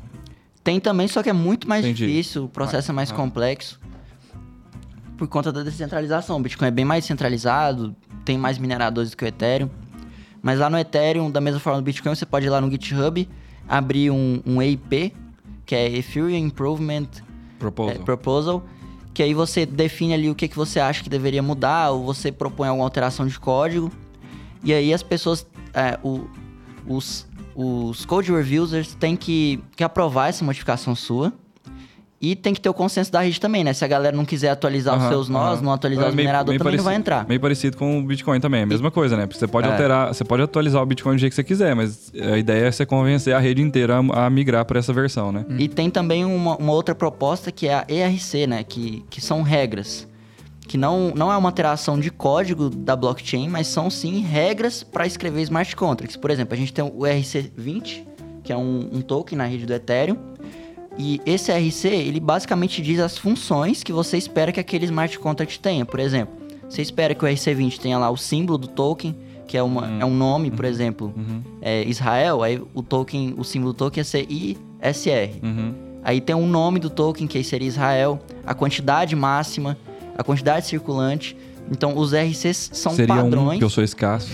Tem 0.64 0.80
também, 0.80 1.06
só 1.06 1.22
que 1.22 1.30
é 1.30 1.32
muito 1.32 1.68
mais 1.68 1.84
Entendi. 1.84 2.06
difícil, 2.06 2.44
o 2.44 2.48
processo 2.48 2.90
é 2.90 2.94
mais 2.94 3.12
Ah. 3.12 3.14
complexo. 3.14 3.78
Por 5.16 5.28
conta 5.28 5.52
da 5.52 5.62
descentralização. 5.62 6.38
O 6.38 6.40
Bitcoin 6.40 6.68
é 6.68 6.70
bem 6.70 6.84
mais 6.84 7.04
centralizado, 7.04 7.94
tem 8.24 8.36
mais 8.36 8.58
mineradores 8.58 9.10
do 9.10 9.16
que 9.16 9.24
o 9.24 9.28
Ethereum. 9.28 9.70
Mas 10.42 10.58
lá 10.58 10.68
no 10.68 10.78
Ethereum, 10.78 11.30
da 11.30 11.40
mesma 11.40 11.60
forma 11.60 11.80
do 11.80 11.84
Bitcoin, 11.84 12.14
você 12.14 12.26
pode 12.26 12.46
ir 12.46 12.50
lá 12.50 12.60
no 12.60 12.70
GitHub, 12.70 13.28
abrir 13.70 14.10
um, 14.10 14.42
um 14.44 14.60
EIP, 14.60 15.14
que 15.64 15.74
é 15.74 15.90
Ethereum 15.96 16.30
Improvement 16.36 17.06
Proposal. 17.58 17.94
é, 17.94 17.98
Proposal, 18.04 18.64
que 19.14 19.22
aí 19.22 19.32
você 19.32 19.64
define 19.64 20.12
ali 20.14 20.28
o 20.28 20.34
que, 20.34 20.48
que 20.48 20.56
você 20.56 20.80
acha 20.80 21.02
que 21.02 21.08
deveria 21.08 21.42
mudar, 21.42 21.90
ou 21.90 22.04
você 22.04 22.32
propõe 22.32 22.68
alguma 22.68 22.84
alteração 22.84 23.26
de 23.26 23.38
código. 23.38 23.90
E 24.64 24.72
aí 24.72 24.92
as 24.92 25.02
pessoas, 25.02 25.46
é, 25.72 25.98
o- 26.02 26.26
os, 26.86 27.26
os 27.54 28.04
code 28.04 28.32
reviewers 28.32 28.94
têm 28.96 29.14
que, 29.16 29.62
que 29.76 29.84
aprovar 29.84 30.28
essa 30.28 30.44
modificação 30.44 30.94
sua. 30.96 31.32
E 32.22 32.36
tem 32.36 32.52
que 32.52 32.60
ter 32.60 32.68
o 32.68 32.74
consenso 32.74 33.10
da 33.10 33.22
rede 33.22 33.40
também, 33.40 33.64
né? 33.64 33.72
Se 33.72 33.82
a 33.82 33.88
galera 33.88 34.14
não 34.14 34.26
quiser 34.26 34.50
atualizar 34.50 34.94
os 34.94 35.00
Aham, 35.00 35.08
seus 35.10 35.28
nós, 35.30 35.54
aham. 35.54 35.62
não 35.62 35.72
atualizar 35.72 36.04
É 36.04 36.08
os 36.10 36.14
mineradores, 36.14 36.58
também 36.58 36.76
não 36.76 36.84
vai 36.84 36.92
parecido- 36.92 37.00
entrar. 37.00 37.26
Meio 37.26 37.40
parecido 37.40 37.76
com 37.78 37.98
o 37.98 38.02
Bitcoin 38.02 38.38
também, 38.40 38.60
é 38.60 38.62
a 38.64 38.66
mesma 38.66 38.90
coisa, 38.90 39.16
né? 39.16 39.26
Porque 39.26 39.38
você 39.38 39.46
pode 39.46 39.66
É. 39.66 39.70
alterar, 39.72 40.08
você 40.12 40.22
pode 40.22 40.42
atualizar 40.42 40.82
o 40.82 40.86
Bitcoin 40.86 41.14
do 41.16 41.18
jeito 41.18 41.30
que 41.32 41.36
você 41.36 41.42
quiser, 41.44 41.74
mas 41.74 42.12
a 42.14 42.36
ideia 42.36 42.66
é 42.66 42.70
você 42.70 42.84
convencer 42.84 43.34
a 43.34 43.38
rede 43.38 43.62
inteira 43.62 43.96
a, 44.12 44.26
a 44.26 44.28
migrar 44.30 44.66
para 44.66 44.78
essa 44.78 44.92
versão, 44.92 45.32
né? 45.32 45.46
E 45.58 45.66
tem 45.66 45.88
também 45.88 46.22
uma, 46.26 46.56
uma 46.58 46.72
outra 46.72 46.94
proposta 46.94 47.50
que 47.50 47.66
é 47.66 47.72
a 47.74 47.86
ERC, 47.88 48.46
né? 48.46 48.64
Que, 48.64 49.02
que 49.08 49.18
são 49.22 49.40
regras. 49.40 50.06
Que 50.68 50.76
não, 50.76 51.12
não 51.16 51.32
é 51.32 51.36
uma 51.38 51.48
alteração 51.48 51.98
de 51.98 52.10
código 52.10 52.68
da 52.68 52.94
blockchain, 52.94 53.48
mas 53.48 53.66
são 53.66 53.88
sim 53.88 54.20
regras 54.20 54.82
para 54.82 55.06
escrever 55.06 55.40
smart 55.40 55.74
contracts. 55.74 56.18
Por 56.18 56.30
exemplo, 56.30 56.52
a 56.52 56.56
gente 56.58 56.70
tem 56.72 56.84
o 56.84 56.98
ERC20, 57.00 58.02
que 58.44 58.52
é 58.52 58.56
um, 58.58 58.90
um 58.92 59.00
token 59.00 59.38
na 59.38 59.46
rede 59.46 59.64
do 59.64 59.72
Ethereum. 59.72 60.18
E 61.02 61.18
esse 61.24 61.50
RC, 61.50 61.88
ele 61.88 62.20
basicamente 62.20 62.82
diz 62.82 63.00
as 63.00 63.16
funções 63.16 63.82
que 63.82 63.90
você 63.90 64.18
espera 64.18 64.52
que 64.52 64.60
aquele 64.60 64.84
smart 64.84 65.18
contract 65.18 65.58
tenha. 65.58 65.86
Por 65.86 65.98
exemplo, 65.98 66.34
você 66.68 66.82
espera 66.82 67.14
que 67.14 67.24
o 67.24 67.26
RC20 67.28 67.78
tenha 67.78 67.96
lá 67.96 68.10
o 68.10 68.18
símbolo 68.18 68.58
do 68.58 68.68
token, 68.68 69.16
que 69.48 69.56
é, 69.56 69.62
uma, 69.62 69.88
é 69.98 70.04
um 70.04 70.14
nome, 70.14 70.50
por 70.50 70.66
exemplo, 70.66 71.10
Uhum. 71.16 71.40
é 71.62 71.82
Israel, 71.88 72.42
aí 72.42 72.60
o 72.74 72.82
token, 72.82 73.34
o 73.38 73.42
símbolo 73.44 73.72
do 73.72 73.76
token 73.76 74.00
ia 74.02 74.04
ser 74.04 74.26
ISR. 74.30 75.30
Uhum. 75.42 75.72
Aí 76.04 76.20
tem 76.20 76.36
um 76.36 76.46
nome 76.46 76.78
do 76.78 76.90
token, 76.90 77.26
que 77.26 77.38
aí 77.38 77.44
seria 77.44 77.66
Israel, 77.66 78.20
a 78.46 78.52
quantidade 78.52 79.16
máxima, 79.16 79.78
a 80.18 80.22
quantidade 80.22 80.66
circulante. 80.66 81.34
Então, 81.70 81.96
os 81.96 82.12
RCs 82.12 82.70
são 82.74 82.92
Seria 82.92 83.14
padrões. 83.14 83.56
um, 83.56 83.58
que 83.58 83.64
eu 83.64 83.70
sou 83.70 83.82
escasso. 83.82 84.28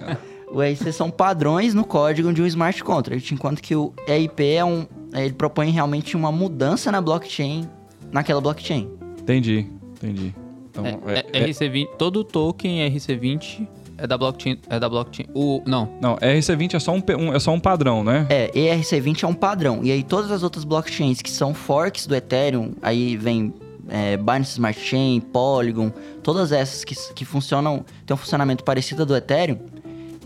O 0.52 0.60
RC 0.62 0.92
são 0.92 1.10
padrões 1.10 1.74
no 1.74 1.84
código 1.84 2.32
de 2.32 2.40
um 2.40 2.46
smart 2.46 2.82
contract, 2.84 3.34
enquanto 3.34 3.60
que 3.60 3.74
o 3.74 3.92
EIP 4.06 4.44
é 4.54 4.64
um, 4.64 4.86
ele 5.12 5.32
propõe 5.34 5.70
realmente 5.70 6.16
uma 6.16 6.30
mudança 6.30 6.90
na 6.92 7.00
blockchain, 7.00 7.68
naquela 8.12 8.40
blockchain. 8.40 8.88
entendi, 9.20 9.66
entendi. 9.96 10.34
Então, 10.70 10.84
É, 10.86 11.24
é- 11.36 11.42
é- 11.42 11.46
RC20, 11.48 11.88
todo 11.98 12.22
token 12.22 12.86
RC20 12.90 13.66
é 13.98 14.06
da 14.06 14.16
blockchain, 14.16 14.58
é 14.68 14.78
da 14.78 14.88
blockchain. 14.88 15.26
O 15.34 15.62
não, 15.66 15.88
não, 16.00 16.16
RC20 16.16 16.74
é 16.74 16.78
só 16.78 16.92
um, 16.94 17.02
um- 17.18 17.34
é 17.34 17.38
só 17.38 17.50
um 17.52 17.58
padrão, 17.60 18.04
né? 18.04 18.26
É, 18.28 18.50
ERC20 18.54 19.24
é 19.24 19.26
um 19.26 19.34
padrão. 19.34 19.80
E 19.82 19.90
aí 19.90 20.02
todas 20.04 20.30
as 20.30 20.42
outras 20.42 20.64
blockchains 20.64 21.20
que 21.22 21.30
são 21.30 21.54
forks 21.54 22.06
do 22.06 22.14
Ethereum, 22.14 22.72
aí 22.82 23.16
vem 23.16 23.52
é, 23.88 24.16
Binance 24.16 24.50
Smart 24.52 24.78
Chain, 24.80 25.20
Polygon, 25.20 25.92
todas 26.22 26.50
essas 26.50 26.84
que, 26.84 26.94
que 27.14 27.24
funcionam, 27.24 27.84
tem 28.04 28.12
um 28.14 28.18
funcionamento 28.18 28.64
parecido 28.64 29.02
ao 29.02 29.06
do 29.06 29.16
Ethereum, 29.16 29.58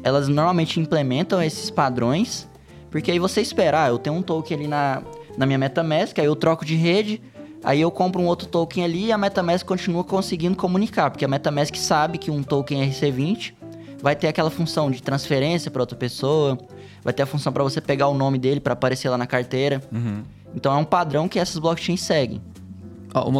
elas 0.03 0.29
normalmente 0.29 0.81
implementam 0.81 1.43
esses 1.43 1.71
padrões, 1.71 2.49
porque 2.91 3.11
aí 3.11 3.19
você 3.19 3.41
espera, 3.41 3.85
ah, 3.85 3.89
eu 3.89 3.99
tenho 3.99 4.17
um 4.17 4.23
token 4.23 4.57
ali 4.57 4.67
na, 4.69 5.03
na 5.37 5.47
minha 5.47 5.59
MetaMask, 5.59 6.19
aí 6.19 6.27
eu 6.27 6.35
troco 6.37 6.65
de 6.65 6.75
rede, 6.75 7.23
aí 7.63 7.81
eu 7.81 7.91
compro 7.91 8.21
um 8.21 8.27
outro 8.27 8.49
token 8.49 8.85
ali 8.85 9.07
e 9.07 9.13
a 9.13 9.19
MetaMask 9.19 9.67
continua 9.67 10.03
conseguindo 10.03 10.57
comunicar, 10.57 11.11
porque 11.11 11.25
a 11.25 11.29
MetaMask 11.29 11.75
sabe 11.77 12.19
que 12.19 12.31
um 12.31 12.43
token 12.43 12.89
RC20 12.91 13.55
vai 14.03 14.17
ter 14.17 14.29
aquela 14.29 14.51
função 14.51 14.91
de 14.91 15.03
transferência 15.03 15.71
para 15.71 15.83
outra 15.83 15.97
pessoa, 15.97 16.59
vai 17.05 17.13
ter 17.13 17.23
a 17.23 17.27
função 17.27 17.53
para 17.53 17.63
você 17.63 17.81
pegar 17.81 18.09
o 18.09 18.15
nome 18.15 18.39
dele 18.39 18.59
para 18.61 18.73
aparecer 18.73 19.09
lá 19.11 19.19
na 19.19 19.27
carteira. 19.27 19.83
Uhum. 19.93 20.23
Então 20.55 20.73
é 20.73 20.77
um 20.77 20.85
padrão 20.85 21.29
que 21.29 21.39
essas 21.39 21.59
blockchains 21.59 22.01
seguem, 22.01 22.41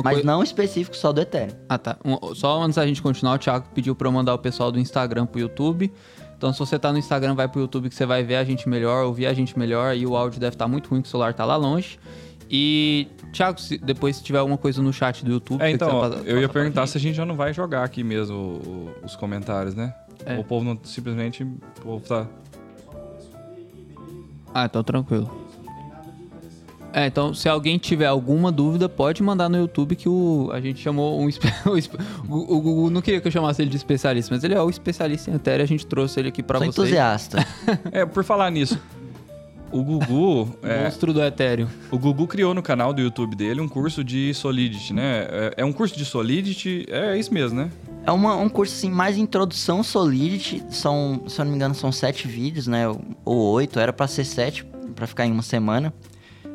mas 0.05 0.15
coisa. 0.15 0.27
não 0.27 0.43
específico 0.43 0.97
só 0.97 1.13
do 1.13 1.21
Ethereum. 1.21 1.57
Ah, 1.69 1.79
tá. 1.79 1.97
Um- 2.05 2.35
só 2.35 2.63
antes 2.63 2.77
da 2.77 2.87
gente 2.87 3.01
continuar, 3.03 3.35
o 3.35 3.39
Thiago 3.39 3.67
pediu 3.75 3.95
pra 3.95 4.07
eu 4.07 4.13
mandar 4.13 4.35
o 4.35 4.39
pessoal 4.39 4.71
do 4.71 4.79
Instagram 4.79 5.27
pro 5.27 5.41
YouTube. 5.41 5.91
Então, 6.41 6.55
se 6.55 6.59
você 6.59 6.79
tá 6.79 6.91
no 6.91 6.97
Instagram, 6.99 7.35
vai 7.35 7.47
pro 7.47 7.61
YouTube 7.61 7.91
que 7.91 7.95
você 7.95 8.07
vai 8.07 8.23
ver 8.23 8.37
a 8.37 8.45
gente 8.45 8.67
melhor, 8.67 9.05
ouvir 9.05 9.27
a 9.27 9.35
gente 9.35 9.59
melhor. 9.59 9.95
E 9.95 10.07
o 10.07 10.17
áudio 10.17 10.41
deve 10.41 10.55
estar 10.55 10.67
muito 10.67 10.89
ruim, 10.89 11.03
que 11.03 11.07
o 11.09 11.11
celular 11.11 11.35
tá 11.35 11.45
lá 11.45 11.55
longe. 11.55 11.99
E, 12.51 13.09
Thiago, 13.31 13.61
se- 13.61 13.77
depois 13.77 14.17
se 14.17 14.25
tiver 14.25 14.39
alguma 14.39 14.57
coisa 14.57 14.81
no 14.81 14.91
chat 14.91 15.23
do 15.23 15.33
YouTube... 15.33 15.61
É, 15.61 15.71
então, 15.71 15.89
quiser 15.89 15.99
ó, 15.99 16.09
passar- 16.09 16.25
eu 16.27 16.41
ia 16.41 16.49
perguntar 16.49 16.87
se 16.87 16.97
a 16.97 17.01
gente 17.01 17.15
já 17.15 17.27
não 17.27 17.37
vai 17.37 17.53
jogar 17.53 17.85
aqui 17.85 18.03
mesmo 18.03 18.89
os 19.05 19.15
comentários, 19.17 19.75
né? 19.75 19.95
É. 20.25 20.39
O 20.39 20.43
povo 20.45 20.65
não 20.65 20.81
simplesmente. 20.83 21.43
O 21.43 21.59
povo 21.83 22.09
tá. 22.09 22.27
Ah, 24.55 24.65
então 24.65 24.83
tranquilo. 24.83 25.31
É, 26.93 27.07
então 27.07 27.33
se 27.33 27.49
alguém 27.49 27.79
tiver 27.79 28.07
alguma 28.07 28.51
dúvida, 28.51 28.89
pode 28.89 29.23
mandar 29.23 29.49
no 29.49 29.57
YouTube 29.59 29.95
que 29.95 30.09
o, 30.09 30.51
a 30.53 30.61
gente 30.61 30.81
chamou 30.81 31.21
um... 31.21 31.29
o 32.29 32.57
O, 32.57 32.61
Gugu 32.61 32.91
não 32.91 33.01
queria 33.01 33.21
que 33.21 33.29
eu 33.29 33.33
chamasse 33.33 33.63
ele 33.63 33.71
de 33.71 33.77
especialista, 33.77 34.35
mas 34.35 34.43
ele 34.43 34.55
é 34.55 34.61
o 34.61 34.69
especialista 34.69 35.31
em 35.31 35.35
Ethereum, 35.35 35.63
a 35.65 35.67
gente 35.67 35.87
trouxe 35.87 36.19
ele 36.19 36.29
aqui 36.29 36.43
pra 36.43 36.59
Sou 36.59 36.67
vocês. 36.67 36.79
entusiasta. 36.89 37.47
É, 37.93 38.05
por 38.05 38.25
falar 38.25 38.51
nisso. 38.51 38.79
O 39.73 39.85
Gugu. 39.85 40.49
é, 40.65 40.83
Monstro 40.85 41.13
do 41.13 41.23
Ethereum. 41.23 41.69
o 41.93 41.99
Gugu 41.99 42.27
criou 42.27 42.53
no 42.55 42.63
canal 42.63 42.93
do 42.93 43.01
YouTube 43.01 43.37
dele 43.37 43.61
um 43.61 43.69
curso 43.69 44.03
de 44.03 44.35
Solidity, 44.35 44.93
né? 44.93 45.27
É, 45.31 45.55
é 45.59 45.65
um 45.65 45.73
curso 45.73 45.97
de 45.97 46.05
Solidity. 46.05 46.87
É 46.89 47.17
isso 47.17 47.33
mesmo, 47.33 47.57
né? 47.61 47.71
É 48.05 48.11
uma- 48.11 48.35
um 48.37 48.49
curso 48.49 48.75
assim, 48.75 48.91
mais 48.91 49.17
introdução 49.17 49.85
Solidity. 49.85 50.65
São, 50.71 51.23
se 51.29 51.41
eu 51.41 51.45
não 51.45 51.53
me 51.53 51.57
engano, 51.57 51.75
são 51.77 51.93
sete 51.93 52.27
vídeos, 52.27 52.67
né? 52.67 52.89
Ou 53.25 53.53
oito. 53.53 53.79
Era 53.79 53.93
pra 53.93 54.09
ser 54.09 54.25
sete, 54.25 54.65
pra 54.97 55.07
ficar 55.07 55.25
em 55.25 55.31
uma 55.31 55.43
semana. 55.43 55.95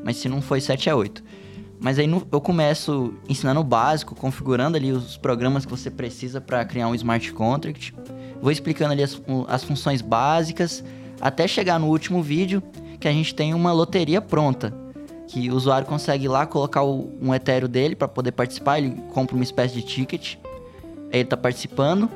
Mas 0.06 0.18
se 0.18 0.30
não 0.30 0.40
foi 0.40 0.62
sete, 0.62 0.88
é 0.88 0.94
oito. 0.94 1.24
Mas 1.80 1.98
aí 1.98 2.06
no- 2.06 2.26
eu 2.32 2.40
começo 2.40 3.16
ensinando 3.28 3.60
o 3.60 3.64
básico, 3.64 4.14
configurando 4.16 4.78
ali 4.78 4.92
os 4.92 5.18
programas 5.18 5.66
que 5.66 5.72
você 5.72 5.90
precisa 5.90 6.40
para 6.40 6.64
criar 6.64 6.88
um 6.88 6.94
smart 6.96 7.34
contract. 7.34 7.94
Vou 8.40 8.52
explicando 8.52 8.94
ali 8.94 9.02
as, 9.02 9.20
as 9.48 9.64
funções 9.64 10.02
básicas, 10.02 10.84
até 11.20 11.48
chegar 11.48 11.80
no 11.80 11.88
último 11.88 12.22
vídeo, 12.22 12.62
que 13.00 13.08
a 13.08 13.12
gente 13.12 13.34
tem 13.34 13.54
uma 13.54 13.72
loteria 13.74 14.22
pronta. 14.22 14.72
Que 15.28 15.50
o 15.50 15.56
usuário 15.56 15.88
consegue 15.88 16.26
ir 16.26 16.28
lá 16.28 16.46
colocar 16.46 16.84
o- 16.84 17.12
um 17.20 17.34
Ethereum 17.34 17.68
dele 17.68 17.96
para 17.96 18.08
poder 18.08 18.32
participar, 18.32 18.78
ele 18.78 18.92
compra 19.12 19.36
uma 19.36 19.44
espécie 19.44 19.74
de 19.74 19.82
ticket. 19.82 20.36
Aí 21.12 21.20
ele 21.22 21.26
tá 21.26 21.36
participando. 21.36 22.08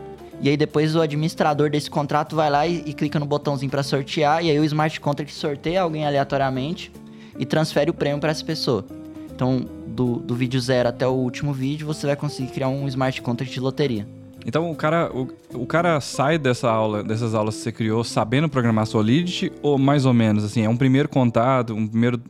E 0.41 0.47
aí 0.47 0.55
depois 0.55 0.95
o 0.95 1.01
administrador 1.01 1.69
desse 1.71 1.89
contrato 1.89 2.35
vai 2.35 2.49
lá 2.51 2.65
e, 2.67 2.83
e 2.85 2.93
clica 2.93 3.19
no 3.19 3.25
botãozinho 3.25 3.69
para 3.71 3.81
sortear. 3.83 4.45
E 4.45 4.51
aí 4.51 4.59
o 4.59 4.63
smart 4.63 5.01
contract 5.01 5.33
sorteia 5.33 5.81
alguém 5.81 6.05
aleatoriamente 6.05 6.91
e 7.39 7.45
transfere 7.45 7.89
o 7.89 7.93
prêmio 7.93 8.19
para 8.19 8.29
essa 8.29 8.45
pessoa. 8.45 8.85
Então, 9.33 9.65
do, 9.87 10.17
do 10.17 10.35
vídeo 10.35 10.59
zero 10.59 10.89
até 10.89 11.07
o 11.07 11.11
último 11.11 11.53
vídeo, 11.53 11.87
você 11.87 12.05
vai 12.05 12.15
conseguir 12.15 12.51
criar 12.51 12.67
um 12.67 12.87
smart 12.87 13.21
contract 13.21 13.53
de 13.53 13.59
loteria. 13.59 14.07
Então 14.45 14.71
o 14.71 14.75
cara, 14.75 15.11
o, 15.13 15.27
o 15.53 15.65
cara 15.65 15.99
sai 15.99 16.37
dessa 16.37 16.69
aula, 16.69 17.03
dessas 17.03 17.35
aulas 17.35 17.57
que 17.57 17.61
você 17.63 17.71
criou 17.71 18.03
sabendo 18.03 18.47
programar 18.47 18.85
Solidity 18.85 19.51
ou 19.61 19.77
mais 19.77 20.05
ou 20.05 20.13
menos 20.13 20.43
assim, 20.43 20.63
é 20.63 20.69
um 20.69 20.77
primeiro 20.77 21.09
contato, 21.09 21.73
um 21.73 21.85
primeiro 21.85 22.21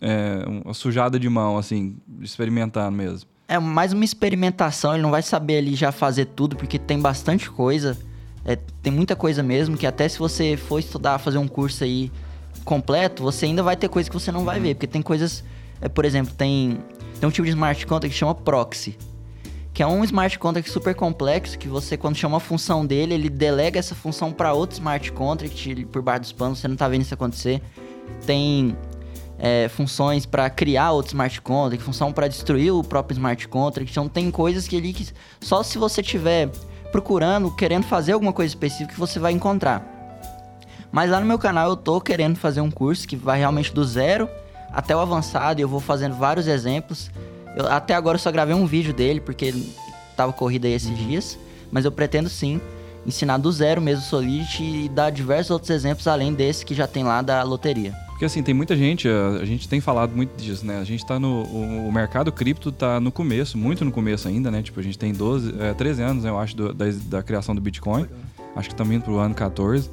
é, 0.00 0.44
uma 0.64 0.74
sujada 0.74 1.18
de 1.18 1.28
mão 1.28 1.56
assim, 1.56 1.96
experimentando 2.20 2.96
mesmo. 2.96 3.28
É 3.48 3.58
mais 3.58 3.92
uma 3.92 4.04
experimentação, 4.04 4.92
ele 4.92 5.02
não 5.02 5.10
vai 5.10 5.22
saber 5.22 5.58
ali 5.58 5.74
já 5.74 5.90
fazer 5.90 6.26
tudo, 6.26 6.54
porque 6.54 6.78
tem 6.78 7.00
bastante 7.00 7.50
coisa. 7.50 7.98
É, 8.44 8.56
tem 8.82 8.92
muita 8.92 9.16
coisa 9.16 9.42
mesmo, 9.42 9.76
que 9.76 9.86
até 9.86 10.08
se 10.08 10.18
você 10.18 10.56
for 10.56 10.78
estudar, 10.78 11.18
fazer 11.18 11.38
um 11.38 11.48
curso 11.48 11.82
aí 11.82 12.12
completo, 12.64 13.22
você 13.22 13.46
ainda 13.46 13.62
vai 13.62 13.76
ter 13.76 13.88
coisa 13.88 14.08
que 14.08 14.14
você 14.14 14.30
não 14.30 14.44
vai 14.44 14.60
ver. 14.60 14.74
Porque 14.74 14.86
tem 14.86 15.02
coisas. 15.02 15.44
é, 15.80 15.88
por 15.88 16.04
exemplo, 16.04 16.34
tem, 16.34 16.78
tem 17.18 17.28
um 17.28 17.32
tipo 17.32 17.44
de 17.44 17.50
smart 17.50 17.86
contract 17.86 18.12
que 18.12 18.18
chama 18.18 18.34
proxy. 18.34 18.96
Que 19.72 19.82
é 19.82 19.86
um 19.86 20.02
smart 20.04 20.38
contract 20.38 20.70
super 20.70 20.94
complexo, 20.94 21.58
que 21.58 21.68
você, 21.68 21.96
quando 21.96 22.16
chama 22.16 22.36
a 22.38 22.40
função 22.40 22.84
dele, 22.84 23.14
ele 23.14 23.28
delega 23.28 23.78
essa 23.78 23.94
função 23.94 24.32
para 24.32 24.52
outro 24.52 24.74
smart 24.74 25.12
contract 25.12 25.70
ele- 25.70 25.86
por 25.86 26.02
baixo 26.02 26.22
dos 26.22 26.32
panos, 26.32 26.58
você 26.58 26.68
não 26.68 26.76
tá 26.76 26.88
vendo 26.88 27.02
isso 27.02 27.14
acontecer. 27.14 27.62
Tem 28.26 28.76
é, 29.38 29.68
funções 29.68 30.26
para 30.26 30.50
criar 30.50 30.92
outro 30.92 31.10
smart 31.10 31.40
contract, 31.40 31.82
função 31.82 32.12
para 32.12 32.28
destruir 32.28 32.72
o 32.72 32.84
próprio 32.84 33.14
smart 33.14 33.48
contract. 33.48 33.90
Então 33.90 34.06
tem 34.08 34.30
coisas 34.30 34.68
que 34.68 34.92
que 34.92 35.08
só 35.40 35.62
se 35.62 35.78
você 35.78 36.02
tiver 36.02 36.50
procurando, 36.92 37.50
querendo 37.50 37.84
fazer 37.84 38.12
alguma 38.12 38.32
coisa 38.32 38.50
específica 38.50 38.92
que 38.92 39.00
você 39.00 39.18
vai 39.18 39.32
encontrar. 39.32 39.99
Mas 40.92 41.10
lá 41.10 41.20
no 41.20 41.26
meu 41.26 41.38
canal 41.38 41.70
eu 41.70 41.76
tô 41.76 42.00
querendo 42.00 42.36
fazer 42.36 42.60
um 42.60 42.70
curso 42.70 43.06
que 43.06 43.16
vai 43.16 43.38
realmente 43.38 43.72
do 43.72 43.84
zero 43.84 44.28
até 44.72 44.94
o 44.94 45.00
avançado 45.00 45.60
e 45.60 45.62
eu 45.62 45.68
vou 45.68 45.80
fazendo 45.80 46.14
vários 46.16 46.46
exemplos. 46.46 47.10
Eu, 47.56 47.66
até 47.70 47.94
agora 47.94 48.16
eu 48.16 48.20
só 48.20 48.30
gravei 48.30 48.54
um 48.54 48.66
vídeo 48.66 48.92
dele 48.92 49.20
porque 49.20 49.54
tava 50.16 50.32
corrido 50.32 50.66
aí 50.66 50.72
esses 50.72 50.96
dias, 50.98 51.38
mas 51.70 51.84
eu 51.84 51.92
pretendo 51.92 52.28
sim 52.28 52.60
ensinar 53.06 53.38
do 53.38 53.50
zero 53.50 53.80
mesmo 53.80 54.04
Solidity 54.04 54.62
e 54.62 54.88
dar 54.88 55.10
diversos 55.10 55.50
outros 55.50 55.70
exemplos 55.70 56.06
além 56.06 56.34
desse 56.34 56.66
que 56.66 56.74
já 56.74 56.86
tem 56.86 57.02
lá 57.02 57.22
da 57.22 57.42
loteria. 57.42 57.92
Porque 58.08 58.24
assim, 58.26 58.42
tem 58.42 58.52
muita 58.52 58.76
gente, 58.76 59.08
a, 59.08 59.42
gente 59.46 59.66
tem 59.66 59.80
falado 59.80 60.14
muito 60.14 60.36
disso, 60.36 60.66
né? 60.66 60.78
A 60.78 60.84
gente 60.84 61.06
tá 61.06 61.18
no. 61.18 61.42
O, 61.44 61.88
o 61.88 61.92
mercado 61.92 62.30
cripto 62.30 62.70
tá 62.70 63.00
no 63.00 63.10
começo, 63.10 63.56
muito 63.56 63.82
no 63.82 63.90
começo 63.90 64.28
ainda, 64.28 64.50
né? 64.50 64.60
Tipo, 64.62 64.78
a 64.78 64.82
gente 64.82 64.98
tem 64.98 65.14
12, 65.14 65.54
é, 65.58 65.72
13 65.72 66.02
anos, 66.02 66.24
eu 66.26 66.38
acho, 66.38 66.54
do- 66.54 66.74
da, 66.74 66.84
da 67.06 67.22
criação 67.22 67.54
do 67.54 67.60
Bitcoin. 67.62 68.06
Acho 68.54 68.68
que 68.68 68.74
também 68.74 69.00
pro 69.00 69.16
ano 69.18 69.34
14. 69.34 69.90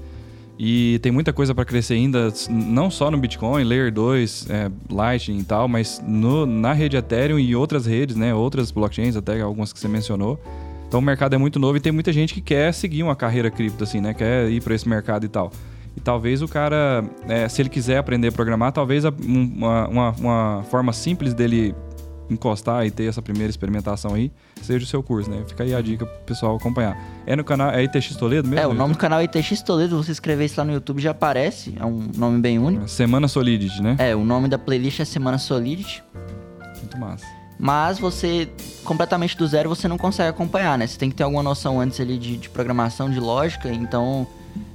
E 0.60 0.98
tem 1.04 1.12
muita 1.12 1.32
coisa 1.32 1.54
para 1.54 1.64
crescer 1.66 1.94
ainda, 1.94 2.34
não 2.50 2.90
só 2.90 3.12
no 3.12 3.18
Bitcoin, 3.18 3.64
Layer 3.64 3.92
2, 3.94 4.48
é, 4.50 4.72
Lightning 4.90 5.40
e 5.40 5.44
tal, 5.44 5.68
mas 5.68 6.02
no, 6.06 6.46
na 6.48 6.74
rede 6.74 6.98
Ethereum 6.98 7.38
e 7.38 7.56
outras 7.56 7.86
redes, 7.86 8.16
né? 8.16 8.34
Outras 8.34 8.72
blockchains, 8.72 9.16
até 9.16 9.40
algumas 9.42 9.72
que 9.72 9.80
você 9.80 9.88
mencionou. 9.88 10.40
Então 10.88 11.00
o 11.00 11.04
mercado 11.04 11.36
é 11.36 11.38
muito 11.38 11.60
novo 11.60 11.78
e 11.78 11.80
tem 11.80 11.92
muita 11.92 12.12
gente 12.12 12.34
que 12.34 12.42
quer 12.42 12.74
seguir 12.74 13.04
uma 13.04 13.16
carreira 13.16 13.52
cripto, 13.52 13.84
assim, 13.84 14.02
né? 14.02 14.14
Quer 14.16 14.50
ir 14.50 14.62
para 14.64 14.74
esse 14.74 14.88
mercado 14.90 15.26
e 15.26 15.30
tal. 15.30 15.52
E 15.96 16.00
talvez 16.00 16.42
o 16.42 16.48
cara, 16.48 17.04
é, 17.28 17.48
se 17.50 17.62
ele 17.62 17.70
quiser 17.70 17.98
aprender 17.98 18.30
a 18.30 18.32
programar, 18.32 18.72
talvez 18.72 19.04
um- 19.04 19.12
uma, 19.20 19.88
uma, 19.88 20.12
uma 20.12 20.64
forma 20.72 20.94
simples 20.94 21.34
dele 21.34 21.76
encostar 22.30 22.86
e 22.86 22.92
ter 22.92 23.06
essa 23.06 23.22
primeira 23.22 23.50
experimentação 23.50 24.14
aí 24.14 24.32
seja 24.62 24.84
o 24.84 24.88
seu 24.88 25.02
curso, 25.02 25.30
né? 25.30 25.44
Fica 25.48 25.64
aí 25.64 25.74
a 25.74 25.82
dica 25.82 26.06
pro 26.06 26.20
pessoal 26.26 26.56
acompanhar. 26.56 26.98
É 27.26 27.36
no 27.36 27.44
canal, 27.44 27.72
é 27.72 27.84
ITX 27.84 28.16
Toledo 28.16 28.48
mesmo? 28.48 28.64
É, 28.64 28.68
o 28.68 28.74
nome 28.74 28.94
do 28.94 28.98
canal 28.98 29.20
é 29.20 29.24
ITX 29.24 29.62
Toledo, 29.62 30.02
você 30.02 30.12
escrever 30.12 30.46
isso 30.46 30.60
lá 30.60 30.66
no 30.66 30.74
YouTube 30.74 31.02
já 31.02 31.12
aparece, 31.12 31.74
é 31.80 31.86
um 31.86 32.10
nome 32.16 32.40
bem 32.42 32.60
único. 32.60 32.88
Semana 32.88 33.28
Solidity, 33.28 33.82
né? 33.82 33.96
É, 34.00 34.16
o 34.16 34.24
nome 34.26 34.48
da 34.48 34.58
playlist 34.58 35.00
é 35.00 35.06
Semana 35.06 35.38
Solidity, 35.38 36.04
Muito 36.80 36.98
massa. 36.98 37.26
mas 37.60 38.00
você, 38.00 38.50
completamente 38.84 39.38
do 39.38 39.48
zero, 39.48 39.70
você 39.70 39.88
não 39.88 39.98
consegue 39.98 40.30
acompanhar, 40.30 40.78
né? 40.78 40.86
Você 40.88 40.98
tem 40.98 41.10
que 41.10 41.16
ter 41.16 41.24
alguma 41.24 41.44
noção 41.44 41.80
antes 41.80 42.00
ali 42.00 42.18
de, 42.18 42.38
de 42.38 42.50
programação, 42.50 43.10
de 43.10 43.20
lógica, 43.20 43.70
então... 43.70 44.28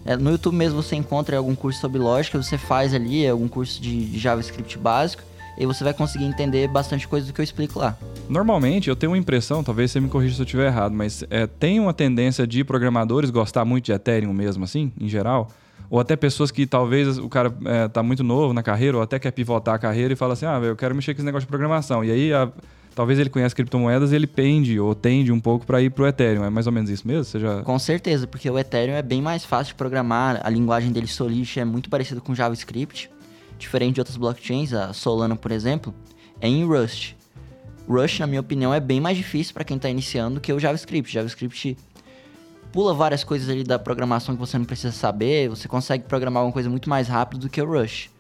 é, 0.05 0.17
no 0.17 0.31
YouTube 0.31 0.55
mesmo 0.57 0.83
você 0.83 0.97
encontra 0.97 1.37
algum 1.37 1.55
curso 1.55 1.81
sobre 1.81 1.99
lógica, 1.99 2.41
você 2.43 2.57
faz 2.57 2.95
ali 2.95 3.27
algum 3.29 3.49
curso 3.49 3.81
de, 3.81 4.07
de 4.07 4.19
JavaScript 4.19 4.79
básico, 4.79 5.23
e 5.59 5.67
você 5.67 5.85
vai 5.85 5.95
conseguir 5.95 6.25
entender 6.25 6.69
bastante 6.69 7.07
coisa 7.07 7.27
do 7.27 7.33
que 7.33 7.41
eu 7.41 7.45
explico 7.45 7.79
lá. 7.79 7.97
Normalmente, 8.29 8.89
eu 8.89 8.97
tenho 8.97 9.13
uma 9.13 9.19
impressão, 9.19 9.63
talvez 9.63 9.91
você 9.91 10.01
me 10.01 10.09
corrija 10.09 10.35
se 10.35 10.41
eu 10.41 10.45
estiver 10.45 10.67
errado, 10.67 10.93
mas 10.93 11.25
é, 11.31 11.47
tem 11.47 11.79
uma 11.79 11.93
tendência 11.93 12.47
de 12.47 12.65
programadores 12.65 13.31
gostar 13.31 13.65
muito 13.65 13.87
de 13.87 13.93
Ethereum 13.93 14.33
mesmo, 14.33 14.65
assim, 14.65 14.93
em 15.01 15.09
geral? 15.09 15.49
Ou 15.91 16.01
até 16.01 16.17
pessoas 16.17 16.51
que 16.51 16.67
talvez 16.67 17.19
o 17.19 17.29
cara 17.29 17.55
é, 17.67 17.87
tá 17.87 18.03
muito 18.03 18.25
novo 18.25 18.55
na 18.55 18.63
carreira, 18.63 18.97
ou 18.97 19.03
até 19.03 19.19
quer 19.19 19.31
pivotar 19.31 19.75
a 19.75 19.79
carreira 19.79 20.15
e 20.15 20.17
fala 20.17 20.33
assim, 20.33 20.47
ah, 20.47 20.59
eu 20.63 20.75
quero 20.75 20.95
mexer 20.95 21.13
com 21.13 21.19
esse 21.19 21.27
negócio 21.27 21.47
de 21.47 21.51
programação. 21.51 22.03
E 22.03 22.11
aí, 22.11 22.33
a, 22.33 22.51
talvez 22.95 23.19
ele 23.19 23.29
conhece 23.29 23.55
criptomoedas 23.55 24.11
e 24.11 24.17
ele 24.17 24.27
pende 24.27 24.81
ou 24.81 24.95
tende 24.95 25.31
um 25.31 25.39
pouco 25.39 25.67
para 25.67 25.83
ir 25.83 25.91
pro 25.91 26.07
Ethereum. 26.07 26.45
É 26.45 26.49
mais 26.49 26.67
ou 26.67 26.73
menos 26.73 26.89
isso 26.89 27.07
mesmo? 27.07 27.25
Você 27.25 27.39
já... 27.39 27.63
Com 27.63 27.79
certeza, 27.79 28.27
porque 28.27 28.49
o 28.49 28.59
Ethereum 28.59 28.95
é 28.95 29.03
bem 29.03 29.21
mais 29.21 29.45
fácil 29.45 29.73
de 29.73 29.75
programar, 29.75 30.41
a 30.43 30.49
linguagem 30.49 30.93
dele 30.93 31.07
Solidity 31.07 31.61
é 31.61 31.65
muito 31.65 31.91
parecida 31.91 32.23
com 32.23 32.35
JavaScript, 32.35 33.11
diferente 33.63 33.95
de 33.95 34.01
outras 34.01 34.17
blockchains, 34.17 34.73
a 34.73 34.93
Solana, 34.93 35.37
por 35.37 35.51
exemplo, 35.51 35.95
é 36.41 36.49
em 36.49 36.65
Rust. 36.65 37.15
Rust, 37.89 38.21
na 38.21 38.27
minha 38.27 38.41
opinião, 38.41 38.73
é 38.73 38.81
bem 38.81 39.01
mais 39.01 39.17
difícil 39.17 39.55
para 39.55 39.65
quem 39.65 39.77
está 39.77 39.89
iniciando 39.89 40.41
que 40.41 40.53
o 40.53 40.61
JavaScript. 40.61 41.13
JavaScript 41.13 41.77
pula 42.73 42.95
várias 42.95 43.23
coisas 43.23 43.49
ali 43.49 43.65
da 43.65 43.79
programação 43.79 44.35
que 44.35 44.41
você 44.41 44.57
não 44.57 44.65
precisa 44.65 44.93
saber, 44.93 45.49
você 45.49 45.69
consegue 45.69 46.05
programar 46.05 46.45
uma 46.45 46.53
coisa 46.53 46.71
muito 46.71 46.89
mais 46.89 47.09
rápido 47.09 47.41
do 47.41 47.49
que 47.49 47.61
o 47.61 47.67
Rush. 47.67 48.11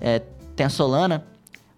É, 0.00 0.20
tem 0.56 0.66
a 0.66 0.70
Solana, 0.70 1.24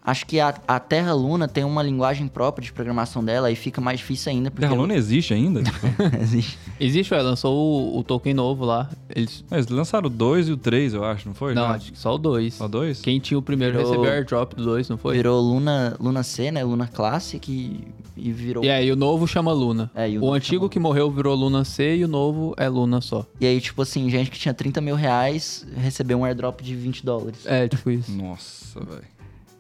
Acho 0.05 0.27
que 0.27 0.39
a, 0.39 0.55
a 0.69 0.79
Terra 0.79 1.15
Luna 1.15 1.49
tem 1.49 1.65
uma 1.65 1.83
linguagem 1.83 2.29
própria 2.29 2.63
de 2.63 2.71
programação 2.71 3.25
dela 3.25 3.51
e 3.51 3.57
fica 3.57 3.81
mais 3.81 4.01
difícil 4.01 4.31
ainda. 4.31 4.51
Porque 4.51 4.67
Terra 4.67 4.79
Luna 4.79 4.95
existe 4.95 5.33
ainda? 5.33 5.63
existe. 6.21 6.59
Existe, 6.79 7.15
ué, 7.15 7.23
lançou 7.23 7.57
o, 7.57 7.99
o 7.99 8.05
token 8.05 8.35
novo 8.35 8.67
lá. 8.67 8.91
Eles... 9.09 9.43
É, 9.51 9.55
eles 9.55 9.69
lançaram 9.69 10.09
o 10.09 10.11
2 10.11 10.49
e 10.49 10.53
o 10.53 10.59
3, 10.59 10.93
eu 10.93 11.05
acho, 11.05 11.27
não 11.27 11.35
foi? 11.35 11.55
Não, 11.55 11.65
acho 11.69 11.91
que 11.91 11.99
só 11.99 12.15
o 12.15 12.19
2. 12.19 12.53
Só 12.53 12.69
dois? 12.69 13.01
Quem 13.01 13.19
tinha 13.19 13.39
o 13.39 13.43
primeiro 13.43 13.79
Virou- 13.79 13.91
recebeu 13.93 14.13
airdrop 14.13 14.53
do 14.53 14.63
2, 14.63 14.91
não 14.91 14.99
foi? 14.99 15.17
Virou 15.17 15.41
Luna, 15.41 15.97
Luna 15.99 16.23
C, 16.23 16.51
né? 16.51 16.63
Luna 16.63 16.87
Classic 16.87 17.51
e, 17.51 17.81
e 18.15 18.31
virou. 18.31 18.63
E 18.63 18.69
aí 18.69 18.93
o 18.93 18.97
novo 18.97 19.27
chama 19.27 19.53
Luna. 19.53 19.91
É, 19.95 20.07
o 20.09 20.25
o 20.25 20.35
antigo 20.35 20.69
que 20.69 20.79
morreu 20.79 21.11
virou 21.11 21.35
Luna 21.35 21.65
C 21.65 21.97
e 21.97 22.05
o 22.05 22.09
novo 22.09 22.55
é 22.59 22.69
Luna 22.69 23.01
só. 23.01 23.25
E 23.41 23.47
aí, 23.47 23.59
tipo 23.59 23.81
assim, 23.81 24.11
gente 24.11 24.31
que 24.31 24.39
tinha 24.39 24.53
30 24.53 24.83
mil 24.83 24.97
reais 24.97 25.67
recebeu 25.77 26.19
um 26.19 26.25
airdrop 26.27 26.61
de 26.61 26.75
20 26.77 27.07
dólares. 27.07 27.47
É, 27.47 27.67
tipo 27.69 27.91
isso. 27.91 28.13
Nossa, 28.13 28.81
velho. 28.81 29.14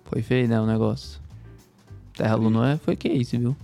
Foi 0.05 0.23
feio, 0.23 0.49
né, 0.49 0.61
o 0.61 0.67
negócio. 0.67 1.21
Terra 2.15 2.35
Luna 2.37 2.73
é, 2.73 2.77
foi 2.77 2.95
que 2.95 3.09
isso, 3.09 3.39
viu? 3.39 3.57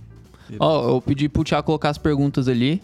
Ó, 0.59 0.89
eu 0.89 1.01
pedi 1.01 1.29
pro 1.29 1.43
Thiago 1.43 1.65
colocar 1.65 1.89
as 1.89 1.97
perguntas 1.97 2.47
ali. 2.47 2.81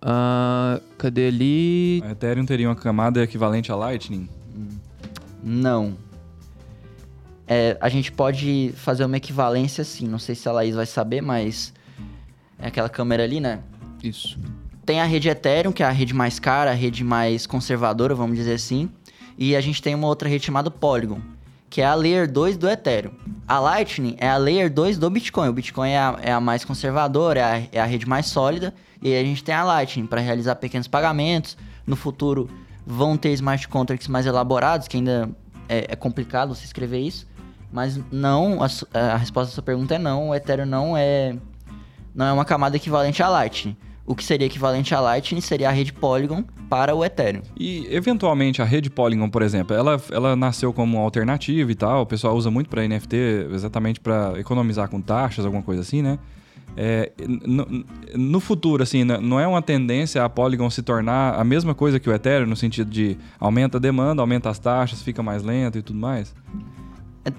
Ah, 0.00 0.80
cadê 0.96 1.28
ali? 1.28 2.02
A 2.04 2.12
Ethereum 2.12 2.46
teria 2.46 2.68
uma 2.68 2.76
camada 2.76 3.22
equivalente 3.22 3.70
a 3.70 3.76
Lightning? 3.76 4.28
Não. 5.42 5.96
É, 7.46 7.76
a 7.80 7.88
gente 7.88 8.10
pode 8.10 8.72
fazer 8.76 9.04
uma 9.04 9.16
equivalência 9.16 9.82
assim. 9.82 10.06
Não 10.06 10.18
sei 10.18 10.34
se 10.34 10.48
a 10.48 10.52
Laís 10.52 10.74
vai 10.74 10.86
saber, 10.86 11.20
mas. 11.20 11.72
É 12.58 12.68
aquela 12.68 12.88
câmera 12.88 13.22
ali, 13.22 13.38
né? 13.38 13.60
Isso. 14.02 14.38
Tem 14.84 15.00
a 15.00 15.04
rede 15.04 15.28
Ethereum, 15.28 15.72
que 15.72 15.82
é 15.82 15.86
a 15.86 15.90
rede 15.90 16.14
mais 16.14 16.38
cara, 16.38 16.70
a 16.70 16.74
rede 16.74 17.04
mais 17.04 17.46
conservadora, 17.46 18.14
vamos 18.14 18.36
dizer 18.36 18.54
assim. 18.54 18.88
E 19.36 19.54
a 19.54 19.60
gente 19.60 19.82
tem 19.82 19.94
uma 19.94 20.06
outra 20.06 20.28
rede 20.28 20.46
chamada 20.46 20.70
Polygon, 20.70 21.20
que 21.68 21.80
é 21.80 21.86
a 21.86 21.94
Layer 21.94 22.30
2 22.30 22.56
do 22.56 22.68
Ethereum. 22.68 23.12
A 23.46 23.58
Lightning 23.58 24.16
é 24.18 24.28
a 24.28 24.36
Layer 24.36 24.72
2 24.72 24.98
do 24.98 25.08
Bitcoin. 25.10 25.48
O 25.48 25.52
Bitcoin 25.52 25.90
é 25.90 25.98
a, 25.98 26.18
é 26.22 26.32
a 26.32 26.40
mais 26.40 26.64
conservadora, 26.64 27.40
é 27.40 27.42
a, 27.42 27.62
é 27.72 27.80
a 27.80 27.84
rede 27.84 28.06
mais 28.06 28.26
sólida. 28.26 28.74
E 29.02 29.14
a 29.14 29.22
gente 29.22 29.44
tem 29.44 29.54
a 29.54 29.62
Lightning 29.62 30.06
para 30.06 30.20
realizar 30.20 30.56
pequenos 30.56 30.88
pagamentos. 30.88 31.56
No 31.86 31.96
futuro 31.96 32.48
vão 32.86 33.16
ter 33.16 33.32
smart 33.32 33.66
contracts 33.68 34.08
mais 34.08 34.26
elaborados, 34.26 34.88
que 34.88 34.96
ainda 34.96 35.28
é, 35.68 35.86
é 35.90 35.96
complicado 35.96 36.54
você 36.54 36.64
escrever 36.64 37.00
isso. 37.00 37.26
Mas 37.72 38.00
não, 38.10 38.60
a, 38.62 38.68
a 38.98 39.16
resposta 39.16 39.52
à 39.52 39.54
sua 39.54 39.62
pergunta 39.62 39.94
é 39.94 39.98
não. 39.98 40.30
O 40.30 40.34
Ethereum 40.34 40.66
não 40.66 40.96
é 40.96 41.36
não 42.14 42.24
é 42.26 42.32
uma 42.32 42.44
camada 42.44 42.76
equivalente 42.76 43.22
à 43.22 43.28
Lightning. 43.28 43.76
O 44.06 44.14
que 44.14 44.22
seria 44.22 44.46
equivalente 44.46 44.94
à 44.94 45.00
Lightning 45.00 45.40
seria 45.40 45.68
a 45.68 45.72
rede 45.72 45.92
Polygon 45.92 46.44
para 46.70 46.94
o 46.94 47.04
Ethereum. 47.04 47.42
E, 47.58 47.86
eventualmente, 47.90 48.62
a 48.62 48.64
rede 48.64 48.88
Polygon, 48.88 49.28
por 49.28 49.42
exemplo, 49.42 49.74
ela, 49.76 50.00
ela 50.12 50.36
nasceu 50.36 50.72
como 50.72 50.98
alternativa 50.98 51.70
e 51.70 51.74
tal. 51.74 52.02
O 52.02 52.06
pessoal 52.06 52.34
usa 52.36 52.50
muito 52.50 52.70
para 52.70 52.86
NFT, 52.86 53.16
exatamente 53.52 53.98
para 54.00 54.38
economizar 54.38 54.88
com 54.88 55.00
taxas, 55.00 55.44
alguma 55.44 55.62
coisa 55.62 55.82
assim, 55.82 56.02
né? 56.02 56.18
É, 56.78 57.10
no, 57.26 57.66
no 58.14 58.38
futuro, 58.40 58.82
assim, 58.82 59.00
n- 59.02 59.18
não 59.18 59.40
é 59.40 59.46
uma 59.46 59.62
tendência 59.62 60.22
a 60.22 60.28
Polygon 60.28 60.68
se 60.68 60.82
tornar 60.82 61.34
a 61.34 61.42
mesma 61.42 61.74
coisa 61.74 61.98
que 61.98 62.08
o 62.08 62.12
Ethereum, 62.12 62.46
no 62.46 62.56
sentido 62.56 62.90
de 62.90 63.16
aumenta 63.40 63.78
a 63.78 63.80
demanda, 63.80 64.20
aumenta 64.22 64.50
as 64.50 64.58
taxas, 64.58 65.00
fica 65.02 65.22
mais 65.22 65.42
lento 65.42 65.78
e 65.78 65.82
tudo 65.82 65.98
mais? 65.98 66.34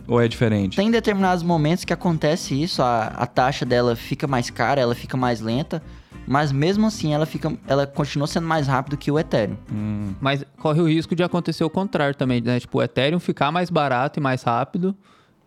Ou 0.07 0.19
é 0.19 0.27
diferente? 0.27 0.75
Tem 0.75 0.91
determinados 0.91 1.43
momentos 1.43 1.85
que 1.85 1.93
acontece 1.93 2.61
isso, 2.61 2.81
a, 2.81 3.05
a 3.07 3.25
taxa 3.25 3.65
dela 3.65 3.95
fica 3.95 4.27
mais 4.27 4.49
cara, 4.49 4.81
ela 4.81 4.93
fica 4.95 5.15
mais 5.15 5.39
lenta, 5.39 5.81
mas 6.25 6.51
mesmo 6.51 6.87
assim 6.87 7.13
ela 7.13 7.25
fica, 7.25 7.51
ela 7.67 7.85
continua 7.85 8.27
sendo 8.27 8.47
mais 8.47 8.67
rápido 8.67 8.97
que 8.97 9.11
o 9.11 9.19
Ethereum. 9.19 9.55
Hum, 9.71 10.13
Mas 10.19 10.43
corre 10.57 10.81
o 10.81 10.87
risco 10.87 11.15
de 11.15 11.23
acontecer 11.23 11.63
o 11.63 11.69
contrário 11.69 12.15
também, 12.15 12.41
né? 12.41 12.59
Tipo, 12.59 12.79
o 12.79 12.83
Ethereum 12.83 13.19
ficar 13.19 13.51
mais 13.51 13.69
barato 13.69 14.19
e 14.19 14.21
mais 14.23 14.43
rápido 14.43 14.95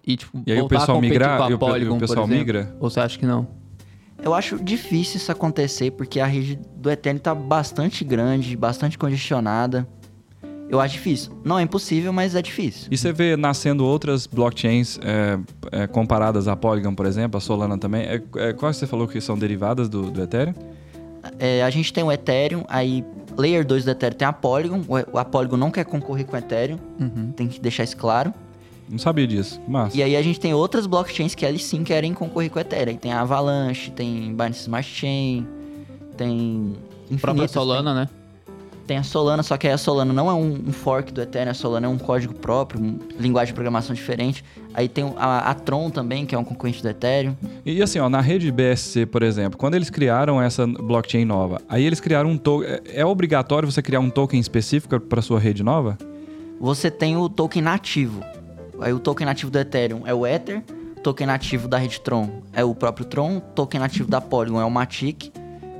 e, 0.07 0.17
tipo, 0.17 0.43
E 0.47 0.53
aí 0.53 0.61
o 0.61 0.69
pessoal 0.69 1.01
migrar- 1.01 1.39
e 1.41 1.43
o 1.43 1.47
pe- 1.47 1.53
e 1.53 1.55
o 1.55 1.59
Polygon, 1.59 1.95
por 1.95 2.01
pessoal 2.01 2.25
exemplo. 2.27 2.39
migra? 2.39 2.77
Ou 2.81 2.89
você 2.91 3.01
acha 3.01 3.19
que 3.19 3.27
não? 3.27 3.47
Eu 4.23 4.35
acho 4.35 4.63
difícil 4.63 5.17
isso 5.17 5.33
acontecer 5.33 5.91
porque 5.93 6.21
a 6.21 6.27
rede 6.27 6.59
do 6.77 6.91
Ethereum 6.91 7.19
tá 7.19 7.35
bastante 7.35 8.05
grande, 8.05 8.55
bastante 8.57 8.99
congestionada. 8.99 9.89
Eu 10.71 10.81
acho 10.81 10.95
difícil. 10.95 11.33
Não 11.45 11.59
é 11.59 11.63
impossível, 11.63 12.13
mas 12.13 12.35
é 12.35 12.41
difícil. 12.43 12.87
E 12.91 12.97
você 12.97 13.13
vê 13.13 13.37
nascendo 13.37 13.85
outras 13.85 14.27
blockchains 14.27 14.99
é, 15.03 15.39
é, 15.73 15.87
comparadas 15.89 16.47
à 16.47 16.55
Polygon, 16.55 16.95
por 16.95 17.07
exemplo, 17.07 17.37
a 17.39 17.41
Solana 17.41 17.77
também. 17.77 18.03
É, 18.03 18.23
é, 18.37 18.53
quais 18.53 18.77
você 18.77 18.87
falou 18.87 19.09
que 19.09 19.21
são 19.21 19.37
derivadas 19.37 19.89
do, 19.89 20.11
do 20.11 20.23
Ethereum? 20.23 20.55
É, 21.39 21.63
a 21.65 21.71
gente 21.71 21.93
tem 21.93 22.05
o 22.05 22.11
Ethereum, 22.13 22.65
aí 22.69 23.05
Layer 23.37 23.65
2 23.67 23.85
do 23.85 23.91
Ethereum 23.91 24.17
tem 24.17 24.29
a 24.29 24.33
Polygon. 24.33 24.83
O, 24.89 25.19
a 25.19 25.25
Polygon 25.25 25.57
não 25.57 25.71
quer 25.71 25.85
concorrer 25.85 26.25
com 26.25 26.37
o 26.37 26.39
Ethereum, 26.39 26.79
Uhum. 27.01 27.33
tem 27.33 27.49
que 27.49 27.61
deixar 27.61 27.83
isso 27.85 27.97
claro. 27.97 28.33
Não 28.89 28.99
sabia 28.99 29.27
disso. 29.27 29.61
Massa. 29.69 29.97
E 29.97 30.03
aí 30.03 30.17
a 30.17 30.23
gente 30.23 30.39
tem 30.41 30.53
outras 30.55 30.87
blockchains 30.87 31.35
que 31.35 31.45
eles 31.45 31.65
sim 31.65 31.85
querem 31.85 32.13
concorrer 32.15 32.51
com 32.51 32.59
o 32.59 32.61
Ethereum. 32.63 32.93
Aí 32.93 32.99
Tem 32.99 33.13
a 33.13 33.21
Avalanche, 33.21 33.91
tem 33.91 34.31
Binance 34.31 34.61
Smart 34.63 34.89
Chain, 34.89 35.47
tem 36.17 36.75
A 37.13 37.19
própria 37.19 37.45
infinitas, 37.45 37.51
Solana, 37.53 37.95
né? 37.95 38.09
Tem, 38.91 38.99
a 38.99 39.05
Solana, 39.05 39.41
só 39.45 39.57
que 39.57 39.69
a 39.69 39.79
Solana 39.79 40.13
não 40.13 40.29
é 40.29 40.35
um, 40.35 40.65
um 40.67 40.73
fork 40.73 41.13
do 41.13 41.23
Ethereum, 41.23 41.53
a 41.53 41.55
Solana 41.55 41.87
é 41.87 41.89
um 41.89 41.97
código 41.97 42.35
próprio, 42.35 42.81
uma 42.81 42.99
linguagem 43.21 43.53
de 43.53 43.55
programação 43.55 43.95
diferente. 43.95 44.45
Aí 44.75 44.89
tem 44.89 45.15
a, 45.17 45.49
a 45.49 45.55
Tron 45.55 45.91
também, 45.91 46.27
que 46.27 46.35
é 46.35 46.39
um 46.39 46.43
concorrente 46.43 46.83
do 46.83 46.89
Ethereum. 46.89 47.37
E 47.65 47.81
assim, 47.81 48.01
ó, 48.01 48.09
na 48.09 48.21
rede 48.21 48.51
BSC, 48.51 49.07
por 49.07 49.23
exemplo, 49.23 49.57
quando 49.57 49.77
eles 49.77 49.91
criaram 49.91 50.43
essa 50.43 50.67
blockchain 50.67 51.25
nova, 51.25 51.63
aí 51.69 51.85
eles 51.85 52.01
criaram 52.01 52.31
um 52.31 52.37
token. 52.37 52.69
É, 52.69 52.83
é 53.03 53.07
obrigatório 53.07 53.71
você 53.71 53.81
criar 53.81 54.01
um 54.01 54.11
token 54.11 54.41
específico 54.41 54.99
para 54.99 55.23
sua 55.23 55.39
rede 55.39 55.63
nova? 55.63 55.97
Você 56.61 56.91
tem 56.91 57.17
o 57.17 57.29
token 57.29 57.63
nativo. 57.63 58.21
Aí 58.81 58.93
o 58.93 58.99
token 58.99 59.25
nativo 59.25 59.53
do 59.53 59.59
Ethereum 59.61 60.03
é 60.05 60.13
o 60.13 60.27
Ether, 60.27 60.65
token 61.05 61.29
nativo 61.29 61.69
da 61.69 61.79
rede 61.79 62.01
Tron 62.01 62.29
é 62.53 62.65
o 62.65 62.75
próprio 62.75 63.07
Tron, 63.07 63.39
token 63.55 63.79
nativo 63.79 64.11
da 64.11 64.21
Polygon 64.21 64.61
é 64.61 64.65
o 64.65 64.71
Matic, 64.71 65.31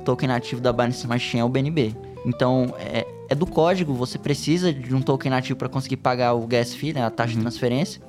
token 0.05 0.29
nativo 0.29 0.61
da 0.61 0.71
Binance 0.71 0.99
Smart 0.99 1.21
Chain 1.21 1.41
é 1.41 1.43
o 1.43 1.49
BNB. 1.49 2.10
Então, 2.25 2.73
é, 2.79 3.05
é 3.29 3.35
do 3.35 3.45
código, 3.45 3.93
você 3.93 4.17
precisa 4.17 4.71
de 4.73 4.93
um 4.95 5.01
token 5.01 5.31
nativo 5.31 5.57
para 5.57 5.69
conseguir 5.69 5.97
pagar 5.97 6.33
o 6.33 6.45
gas 6.45 6.73
fee, 6.73 6.93
né, 6.93 7.03
a 7.03 7.09
taxa 7.09 7.33
de 7.33 7.39
transferência. 7.39 8.01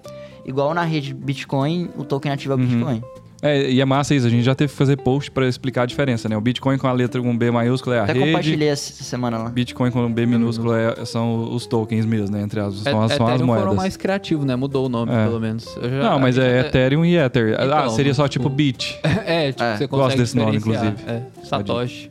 Igual 0.45 0.75
na 0.75 0.83
rede 0.85 1.15
Bitcoin, 1.15 1.89
o 1.97 2.05
token 2.05 2.31
nativo 2.31 2.53
é 2.53 2.57
o 2.57 2.59
Bitcoin. 2.59 3.03
É, 3.45 3.71
e 3.71 3.81
é 3.81 3.85
massa 3.85 4.15
isso, 4.15 4.25
a 4.25 4.31
gente 4.31 4.45
já 4.45 4.55
teve 4.55 4.71
que 4.71 4.79
fazer 4.79 4.97
post 4.99 5.29
para 5.29 5.49
explicar 5.49 5.83
a 5.83 5.87
diferença, 5.87 6.29
né? 6.29 6.37
O 6.37 6.41
Bitcoin 6.41 6.79
com 6.79 6.87
a 6.87 6.93
letra 6.93 7.21
com 7.21 7.37
B 7.37 7.51
maiúsculo 7.51 7.93
é 7.97 7.99
a 7.99 8.05
Até 8.05 8.13
rede. 8.13 8.27
compartilhei 8.27 8.69
essa 8.69 9.03
semana 9.03 9.37
lá. 9.39 9.49
Bitcoin 9.49 9.91
com 9.91 10.13
B 10.13 10.27
minúsculo 10.27 10.73
é- 10.75 11.05
são 11.05 11.53
os 11.53 11.67
tokens 11.67 12.07
mesmo, 12.07 12.37
né? 12.37 12.43
Entre 12.43 12.61
as, 12.61 12.75
são, 12.77 13.03
as- 13.03 13.11
É- 13.11 13.17
são 13.17 13.27
as 13.27 13.33
Ethereum 13.33 13.47
moedas. 13.47 13.65
foram 13.65 13.77
mais 13.77 13.97
criativos, 13.97 14.45
né? 14.45 14.55
Mudou 14.55 14.87
o 14.87 14.89
nome, 14.89 15.11
É. 15.13 15.25
pelo 15.25 15.41
menos. 15.41 15.67
Eu 15.77 15.91
já- 15.91 16.11
Não, 16.11 16.21
mas 16.21 16.39
é 16.39 16.59
é- 16.59 16.61
Ethereum 16.61 17.05
e 17.05 17.17
Ether. 17.17 17.57
ah, 17.59 17.65
Então, 17.65 17.91
seria 17.91 18.15
só 18.15 18.29
tipo- 18.29 18.49
Bit. 18.49 19.01
É, 19.27 19.51
tipo, 19.51 19.63
É. 19.65 19.77
você 19.77 19.87
Gosto 19.89 20.03
consegue 20.05 20.21
desse 20.23 20.37
nome, 20.37 20.59
diferenciar. 20.59 20.93
inclusive. 20.93 21.11
É, 21.11 21.45
Satoshi. 21.45 22.11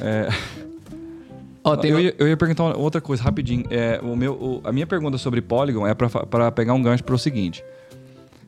É, 0.00 0.28
Ó, 1.64 1.76
tem 1.76 1.90
eu, 1.92 2.00
ia, 2.00 2.14
eu 2.18 2.26
ia 2.28 2.36
perguntar 2.36 2.76
outra 2.76 3.00
coisa 3.00 3.22
rapidinho. 3.22 3.64
É, 3.70 4.00
o 4.02 4.16
meu, 4.16 4.32
o- 4.34 4.60
a 4.64 4.72
minha 4.72 4.86
pergunta 4.86 5.16
sobre 5.18 5.40
Polygon 5.40 5.86
é 5.86 5.94
para 5.94 6.50
pegar 6.50 6.74
um 6.74 6.82
gancho 6.82 7.04
para 7.04 7.14
o 7.14 7.18
seguinte. 7.18 7.62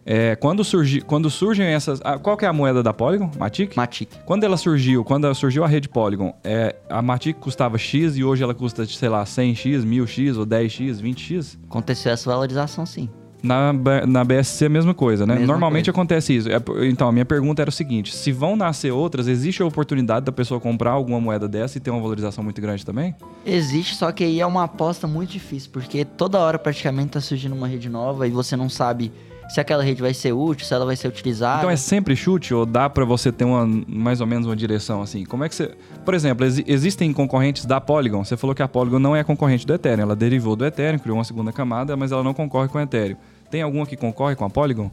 É, 0.07 0.37
quando, 0.37 0.63
surgi, 0.63 1.01
quando 1.01 1.31
surgem 1.31 1.65
essas. 1.67 1.99
ah, 2.05 2.19
qual 2.19 2.37
que 2.37 2.45
é 2.45 2.49
a 2.49 2.53
moeda 2.53 2.83
da 2.83 2.93
Polygon? 2.93 3.31
Matic? 3.39 3.75
Matic. 3.75 4.11
Quando 4.27 4.45
ela 4.45 4.57
surgiu, 4.59 5.03
quando 5.03 5.33
surgiu 5.35 5.65
a 5.65 5.67
rede 5.67 5.89
Polygon, 5.89 6.35
é, 6.45 6.77
a 6.91 7.01
Matic 7.01 7.39
custava 7.39 7.79
X 7.79 8.17
e 8.17 8.23
hoje 8.23 8.43
ela 8.43 8.55
custa, 8.55 8.85
sei 8.85 9.09
lá, 9.09 9.25
100X, 9.25 9.83
1000X 9.83 10.37
ou 10.37 10.45
10X, 10.45 11.01
20X? 11.01 11.57
Aconteceu 11.71 12.13
essa 12.13 12.29
valorização 12.31 12.85
sim. 12.85 13.09
Na, 13.45 13.73
na 14.07 14.25
BSC 14.25 14.65
a 14.67 14.69
mesma 14.69 14.95
coisa, 14.95 15.27
né? 15.27 15.35
Mesma 15.35 15.47
Normalmente 15.49 15.85
coisa. 15.85 15.91
acontece 15.91 16.35
isso. 16.35 16.49
É, 16.51 16.57
então, 16.89 17.07
a 17.09 17.13
minha 17.13 17.25
pergunta 17.25 17.61
era 17.63 17.69
o 17.69 17.73
seguinte: 17.73 18.15
se 18.15 18.33
vão 18.33 18.57
nascer 18.57 18.91
outras, 18.91 19.29
existe 19.29 19.63
a 19.63 19.67
oportunidade 19.67 20.25
da 20.25 20.33
pessoa 20.33 20.59
comprar 20.59 20.93
alguma 20.93 21.21
moeda 21.21 21.47
dessa 21.47 21.77
e 21.77 21.81
ter 21.81 21.91
uma 21.91 22.01
valorização 22.01 22.43
muito 22.43 22.61
grande 22.61 22.85
também? 22.87 23.15
Existe, 23.45 23.95
só 23.97 24.11
que 24.11 24.25
aí 24.25 24.41
é 24.41 24.47
uma 24.47 24.65
aposta 24.65 25.07
muito 25.07 25.31
difícil, 25.31 25.71
porque 25.73 26.05
toda 26.05 26.39
hora 26.39 26.59
praticamente 26.59 27.11
tá 27.11 27.21
surgindo 27.21 27.55
uma 27.55 27.69
rede 27.69 27.89
nova 27.89 28.27
e 28.27 28.31
você 28.31 28.57
não 28.57 28.69
sabe 28.71 29.13
se 29.51 29.61
aquela 29.61 29.83
rede 29.85 30.01
vai 30.01 30.15
ser 30.15 30.33
útil, 30.33 30.65
se 30.67 30.73
ela 30.73 30.87
vai 30.87 30.97
ser 30.97 31.07
utilizada. 31.07 31.59
Então 31.59 31.69
é 31.71 31.77
sempre 31.77 32.17
chute 32.17 32.55
ou 32.55 32.65
dá 32.65 32.89
pra 32.89 33.05
você 33.05 33.31
ter 33.31 33.45
uma 33.45 33.67
mais 33.87 34.23
ou 34.23 34.27
menos 34.27 34.47
uma 34.47 34.57
direção 34.57 35.03
assim? 35.03 35.23
Como 35.27 35.45
é 35.45 35.51
que 35.51 35.55
você, 35.55 35.71
por 36.03 36.15
exemplo, 36.15 36.47
exi- 36.47 36.65
existem 36.67 37.13
concorrentes 37.13 37.67
da 37.67 37.79
Polygon. 37.79 38.25
Você 38.25 38.39
falou 38.39 38.55
que 38.57 38.63
a 38.63 38.69
Polygon 38.69 38.99
não 38.99 39.15
é 39.15 39.23
concorrente 39.23 39.67
do 39.67 39.75
Ethereum, 39.75 40.01
ela 40.05 40.17
derivou 40.17 40.57
do 40.57 40.65
Ethereum, 40.65 40.99
criou 40.99 41.19
uma 41.19 41.25
segunda 41.25 41.53
camada, 41.53 41.95
mas 41.95 42.11
ela 42.11 42.23
não 42.25 42.33
concorre 42.33 42.69
com 42.69 42.79
o 42.79 42.81
Ethereum. 42.81 43.19
Tem 43.51 43.63
alguma 43.63 43.87
que 43.87 43.97
concorre 43.97 44.35
com 44.35 44.45
a 44.45 44.51
Polygon 44.51 44.91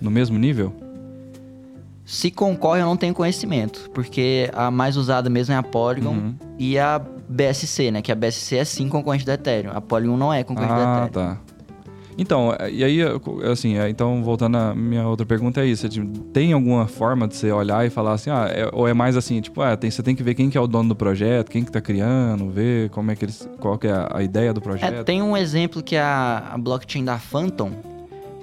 no 0.00 0.10
mesmo 0.10 0.38
nível? 0.38 0.72
Se 2.04 2.30
concorre, 2.30 2.80
eu 2.80 2.86
não 2.86 2.96
tenho 2.96 3.14
conhecimento, 3.14 3.88
porque 3.94 4.50
a 4.52 4.70
mais 4.70 4.96
usada 4.96 5.30
mesmo 5.30 5.54
é 5.54 5.56
a 5.56 5.62
Polygon 5.62 6.10
Uhum. 6.14 6.34
e 6.58 6.78
a 6.78 7.00
BSC, 7.28 7.90
né? 7.90 8.02
Que 8.02 8.10
a 8.10 8.14
BSC 8.14 8.56
é 8.56 8.64
sim 8.64 8.88
concorrente 8.88 9.24
do 9.24 9.30
Ethereum. 9.30 9.70
A 9.72 9.80
Polygon 9.80 10.16
não 10.16 10.32
é 10.32 10.42
concorrente 10.42 10.74
do 10.74 10.80
Ah, 10.80 11.06
Ethereum. 11.08 11.08
tá. 11.28 11.38
Então, 12.16 12.54
é, 12.58 12.70
e 12.70 12.84
aí, 12.84 12.98
assim, 13.50 13.78
é, 13.78 13.88
então 13.88 14.22
voltando 14.22 14.56
à 14.56 14.74
minha 14.74 15.06
outra 15.06 15.24
pergunta 15.24 15.60
é 15.62 15.66
isso, 15.66 15.86
é, 15.86 15.90
tem 16.32 16.52
alguma 16.52 16.86
forma 16.86 17.26
de 17.26 17.36
você 17.36 17.50
olhar 17.50 17.86
e 17.86 17.90
falar 17.90 18.12
assim, 18.12 18.30
ah, 18.30 18.46
é- 18.50 18.68
ou 18.72 18.86
é 18.86 18.92
mais 18.92 19.16
assim, 19.16 19.40
tipo, 19.40 19.62
ah, 19.62 19.76
tem, 19.76 19.90
você 19.90 20.02
tem 20.02 20.14
que 20.14 20.22
ver 20.22 20.34
quem 20.34 20.50
que 20.50 20.58
é 20.58 20.60
o 20.60 20.66
dono 20.66 20.90
do 20.90 20.96
projeto, 20.96 21.50
quem 21.50 21.64
que 21.64 21.72
tá 21.72 21.80
criando, 21.80 22.50
ver 22.50 22.90
como 22.90 23.10
é 23.10 23.16
que 23.16 23.24
eles, 23.24 23.48
qual 23.58 23.78
que 23.78 23.86
é 23.86 23.92
a, 23.92 24.08
a 24.18 24.22
ideia 24.22 24.52
do 24.52 24.60
projeto. 24.60 24.92
É, 24.94 25.04
tem 25.04 25.22
um 25.22 25.36
exemplo 25.36 25.82
que 25.82 25.96
é 25.96 26.02
a, 26.02 26.50
a 26.52 26.58
blockchain 26.58 27.04
da 27.04 27.18
Phantom, 27.18 27.70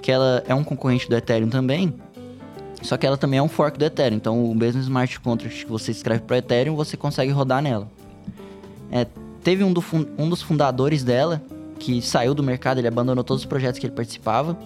que 0.02 0.10
ela 0.10 0.42
é 0.48 0.54
um 0.54 0.64
concorrente 0.64 1.08
do 1.08 1.16
Ethereum 1.16 1.48
também, 1.48 1.94
só 2.82 2.96
que 2.96 3.06
ela 3.06 3.16
também 3.16 3.38
é 3.38 3.42
um 3.42 3.48
fork 3.48 3.78
do 3.78 3.84
Ethereum. 3.84 4.16
Então, 4.16 4.44
o 4.44 4.54
mesmo 4.54 4.80
smart 4.80 5.20
contract 5.20 5.64
que 5.64 5.70
você 5.70 5.90
escreve 5.90 6.22
para 6.22 6.38
Ethereum, 6.38 6.74
você 6.74 6.96
consegue 6.96 7.30
rodar 7.30 7.62
nela. 7.62 7.88
É, 8.90 9.06
teve 9.44 9.62
um, 9.62 9.72
do 9.72 9.84
um 10.18 10.28
dos 10.28 10.42
fundadores 10.42 11.04
dela 11.04 11.40
que 11.80 12.00
saiu 12.00 12.34
do 12.34 12.42
mercado, 12.42 12.78
ele 12.78 12.86
abandonou 12.86 13.24
todos 13.24 13.42
os 13.42 13.46
projetos 13.46 13.80
que 13.80 13.86
ele 13.86 13.94
participava. 13.94 14.56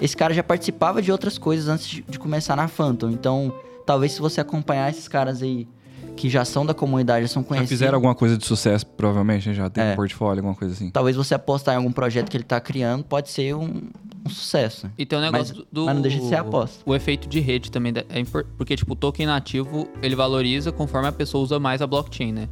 Esse 0.00 0.16
cara 0.16 0.32
já 0.32 0.42
participava 0.42 1.02
de 1.02 1.12
outras 1.12 1.36
coisas 1.36 1.68
antes 1.68 1.86
de, 1.86 2.02
de 2.08 2.18
começar 2.18 2.56
na 2.56 2.68
Phantom. 2.68 3.10
Então, 3.10 3.52
talvez 3.84 4.12
se 4.12 4.20
você 4.20 4.40
acompanhar 4.40 4.88
esses 4.90 5.06
caras 5.08 5.42
aí 5.42 5.68
que 6.16 6.28
já 6.30 6.44
são 6.44 6.64
da 6.64 6.72
comunidade, 6.72 7.26
já 7.26 7.32
são 7.32 7.42
Já 7.42 7.48
conhecidos. 7.48 7.70
fizeram 7.70 7.96
alguma 7.96 8.14
coisa 8.14 8.38
de 8.38 8.44
sucesso, 8.46 8.86
provavelmente, 8.86 9.48
né? 9.48 9.54
já 9.54 9.68
tem 9.68 9.82
É. 9.82 9.92
um 9.92 9.96
portfólio, 9.96 10.38
alguma 10.40 10.54
coisa 10.54 10.72
assim. 10.74 10.90
Talvez 10.90 11.16
você 11.16 11.34
apostar 11.34 11.74
em 11.74 11.78
algum 11.78 11.90
projeto 11.90 12.30
que 12.30 12.36
ele 12.36 12.44
tá 12.44 12.60
criando, 12.60 13.02
pode 13.02 13.30
ser 13.30 13.54
um, 13.56 13.82
um 14.24 14.30
sucesso. 14.30 14.88
E 14.96 15.04
tem 15.04 15.18
um 15.18 15.22
negócio 15.22 15.56
Mas- 15.56 15.66
do. 15.72 15.84
mas 15.86 15.94
não 15.94 16.02
deixa 16.02 16.18
de 16.20 16.28
ser 16.28 16.36
aposta. 16.36 16.78
O 16.86 16.94
efeito 16.94 17.28
de 17.28 17.40
rede 17.40 17.68
também 17.70 17.92
é 17.96 18.22
Porque, 18.56 18.76
tipo, 18.76 18.92
o 18.92 18.96
token 18.96 19.26
nativo, 19.26 19.88
ele 20.02 20.14
valoriza 20.14 20.70
conforme 20.70 21.08
a 21.08 21.12
pessoa 21.12 21.42
usa 21.42 21.58
mais 21.58 21.82
a 21.82 21.86
blockchain, 21.86 22.32
né? 22.32 22.48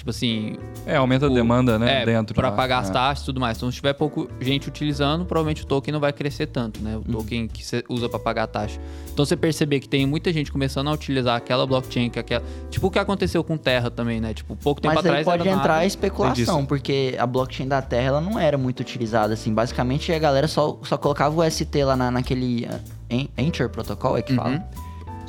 Tipo 0.00 0.08
assim, 0.08 0.56
É, 0.86 0.96
aumenta 0.96 1.26
a 1.26 1.30
o- 1.30 1.34
demanda, 1.34 1.78
né, 1.78 2.00
é, 2.00 2.06
dentro. 2.06 2.34
pra 2.34 2.48
lá. 2.48 2.56
pagar 2.56 2.78
as 2.78 2.88
É. 2.88 2.92
taxas 2.94 3.22
e 3.22 3.26
tudo 3.26 3.38
mais. 3.38 3.58
Então, 3.58 3.70
se 3.70 3.76
tiver 3.76 3.92
pouco 3.92 4.30
gente 4.40 4.66
utilizando, 4.66 5.26
provavelmente 5.26 5.62
o 5.62 5.66
token 5.66 5.92
não 5.92 6.00
vai 6.00 6.10
crescer 6.10 6.46
tanto, 6.46 6.80
né? 6.82 6.94
O 6.96 7.00
Uhum. 7.00 7.18
token 7.18 7.46
que 7.46 7.62
você 7.62 7.84
usa 7.86 8.08
pra 8.08 8.18
pagar 8.18 8.44
a 8.44 8.46
taxa. 8.46 8.80
Então, 9.12 9.26
você 9.26 9.36
perceber 9.36 9.78
que 9.78 9.86
tem 9.86 10.06
muita 10.06 10.32
gente 10.32 10.50
começando 10.50 10.88
a 10.88 10.92
utilizar 10.92 11.36
aquela 11.36 11.66
blockchain, 11.66 12.08
que 12.08 12.18
aquela... 12.18 12.42
Tipo 12.70 12.86
o 12.86 12.90
que 12.90 12.98
aconteceu 12.98 13.44
com 13.44 13.58
Terra 13.58 13.90
também, 13.90 14.22
né? 14.22 14.32
Tipo, 14.32 14.56
pouco 14.56 14.80
tempo 14.80 14.94
Mas 14.94 15.04
atrás 15.04 15.22
pode 15.26 15.42
era 15.46 15.50
entrar 15.50 15.68
nada. 15.74 15.80
a 15.82 15.86
especulação, 15.86 16.64
porque 16.64 17.14
a 17.18 17.26
blockchain 17.26 17.68
da 17.68 17.82
Terra 17.82 18.06
ela 18.06 18.20
não 18.22 18.38
era 18.38 18.56
muito 18.56 18.80
utilizada, 18.80 19.34
assim. 19.34 19.52
Basicamente, 19.52 20.10
a 20.14 20.18
galera 20.18 20.48
só, 20.48 20.78
só 20.82 20.96
colocava 20.96 21.36
o 21.38 21.42
ST 21.50 21.84
lá 21.84 21.94
na, 21.94 22.10
naquele 22.10 22.64
uh, 22.64 22.80
En- 23.10 23.28
Anchor 23.38 23.68
Protocol, 23.68 24.16
é 24.16 24.22
que 24.22 24.32
Uhum. 24.32 24.38
fala. 24.38 24.64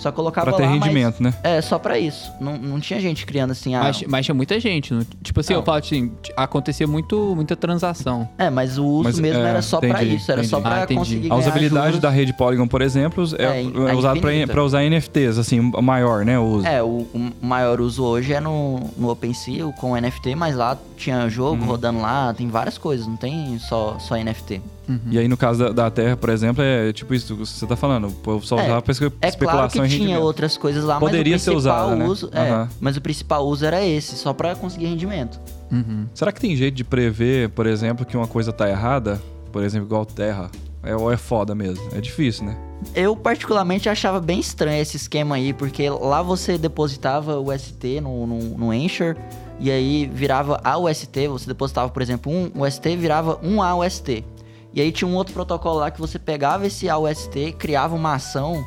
Só 0.01 0.11
colocava 0.11 0.47
Pra 0.49 0.57
ter 0.57 0.63
lá, 0.63 0.69
mas- 0.71 0.81
rendimento, 0.83 1.21
né? 1.21 1.33
É, 1.43 1.61
só 1.61 1.77
pra 1.77 1.99
isso. 1.99 2.31
Não, 2.41 2.57
não 2.57 2.79
tinha 2.79 2.99
gente 2.99 3.25
criando 3.25 3.51
assim, 3.51 3.75
ah... 3.75 3.83
Mas, 3.83 4.01
mas 4.07 4.25
tinha 4.25 4.33
muita 4.35 4.59
gente. 4.59 4.93
não- 4.93 5.05
Tipo 5.21 5.39
assim, 5.41 5.53
Não. 5.53 5.59
eu 5.61 5.65
falo 5.65 5.77
assim, 5.77 6.11
acontecia 6.35 6.87
muito, 6.87 7.33
muita 7.35 7.55
transação. 7.55 8.27
É, 8.37 8.49
mas 8.49 8.77
o 8.79 8.85
uso 8.85 9.03
Mas, 9.03 9.19
mesmo 9.19 9.43
é, 9.43 9.49
era 9.49 9.61
só 9.61 9.79
pra 9.79 9.89
entendi, 9.89 10.15
isso. 10.15 10.31
Era 10.31 10.43
só 10.43 10.57
entendi. 10.59 10.73
pra 10.75 10.83
Ah, 10.83 10.87
conseguir 10.87 11.27
A 11.27 11.29
ganhar 11.29 11.35
usabilidade 11.35 11.85
juros. 11.87 11.99
da 12.01 12.09
rede 12.09 12.33
Polygon, 12.33 12.67
por 12.67 12.81
exemplo, 12.81 13.23
é, 13.37 13.43
É, 13.43 13.61
é 13.63 13.91
a 13.91 13.95
usado 13.95 14.19
pra, 14.19 14.31
infinita. 14.31 14.53
pra 14.53 14.63
usar 14.63 14.83
NFTs, 14.83 15.37
assim, 15.37 15.59
o 15.59 15.81
maior, 15.81 16.25
né? 16.25 16.39
O 16.39 16.43
uso. 16.45 16.65
É, 16.67 16.81
o, 16.81 17.05
o 17.13 17.31
maior 17.45 17.79
uso 17.79 18.03
hoje 18.03 18.33
é 18.33 18.39
no, 18.39 18.79
no 18.97 19.09
OpenSea 19.11 19.67
o 19.67 19.73
com 19.73 19.95
NFT, 19.95 20.33
mas 20.35 20.55
lá 20.55 20.75
tinha 21.01 21.27
jogo 21.29 21.61
Uhum. 21.63 21.67
rodando 21.69 21.99
lá, 22.01 22.33
tem 22.33 22.47
várias 22.47 22.77
coisas, 22.77 23.05
não 23.07 23.15
tem 23.17 23.57
só, 23.59 23.97
só 23.99 24.15
NFT. 24.15 24.61
E 25.09 25.17
aí, 25.17 25.27
no 25.27 25.37
caso 25.37 25.59
da, 25.59 25.69
da 25.71 25.89
Terra, 25.91 26.17
por 26.17 26.29
exemplo, 26.29 26.61
é 26.61 26.91
tipo 26.91 27.13
isso 27.13 27.33
que 27.37 27.45
você 27.45 27.65
tá 27.65 27.77
falando. 27.77 28.07
O 28.09 28.11
povo 28.11 28.45
só 28.45 28.59
É, 28.59 28.65
usava 28.65 28.81
pra 28.81 28.91
espe- 28.91 29.05
É 29.05 29.09
claro 29.09 29.29
especulação 29.29 29.83
que 29.83 29.89
tinha 29.89 29.99
rendimento. 29.99 30.23
outras 30.23 30.57
coisas 30.57 30.83
lá, 30.83 30.99
Poderia 30.99 31.33
mas 31.35 31.41
o 31.41 31.45
ser 31.45 31.51
principal 31.51 31.85
usada, 31.85 31.95
né? 31.95 32.05
uso, 32.07 32.29
é, 32.33 32.39
Aham. 32.49 32.69
mas 32.81 32.97
o 32.97 33.01
principal 33.01 33.47
uso 33.47 33.65
era 33.65 33.85
esse, 33.85 34.15
só 34.17 34.33
pra 34.33 34.53
conseguir 34.53 34.87
rendimento. 34.87 35.39
Uhum. 35.71 36.05
Será 36.13 36.31
que 36.33 36.41
tem 36.41 36.53
jeito 36.57 36.75
de 36.75 36.83
prever, 36.83 37.49
por 37.49 37.65
exemplo, 37.67 38.05
que 38.05 38.17
uma 38.17 38.27
coisa 38.27 38.51
tá 38.51 38.69
errada? 38.69 39.21
Por 39.51 39.63
exemplo, 39.63 39.87
igual 39.87 40.05
Terra. 40.05 40.51
É, 40.83 40.93
ou 40.95 41.09
é 41.11 41.15
foda 41.15 41.53
mesmo? 41.55 41.87
É 41.95 42.01
difícil, 42.01 42.45
né? 42.47 42.57
Eu 42.95 43.15
particularmente 43.15 43.87
achava 43.87 44.19
bem 44.19 44.39
estranho 44.39 44.81
esse 44.81 44.97
esquema 44.97 45.35
aí, 45.35 45.53
porque 45.53 45.87
lá 45.89 46.21
você 46.23 46.57
depositava 46.57 47.37
o 47.39 47.51
ST 47.57 48.01
no, 48.01 48.25
no, 48.27 48.39
no 48.57 48.71
Anchor, 48.71 49.15
e 49.61 49.69
aí 49.69 50.09
virava 50.11 50.59
AUST, 50.63 51.27
você 51.27 51.45
depositava, 51.47 51.89
por 51.89 52.01
exemplo, 52.01 52.31
um 52.31 52.63
UST, 52.63 52.95
virava 52.97 53.39
um 53.43 53.61
AUST. 53.61 54.25
E 54.73 54.81
aí 54.81 54.91
tinha 54.91 55.07
um 55.07 55.13
outro 55.15 55.33
protocolo 55.33 55.79
lá 55.79 55.91
que 55.91 55.99
você 56.01 56.17
pegava 56.17 56.65
esse 56.65 56.89
AUST, 56.89 57.51
criava 57.59 57.93
uma 57.93 58.15
ação, 58.15 58.65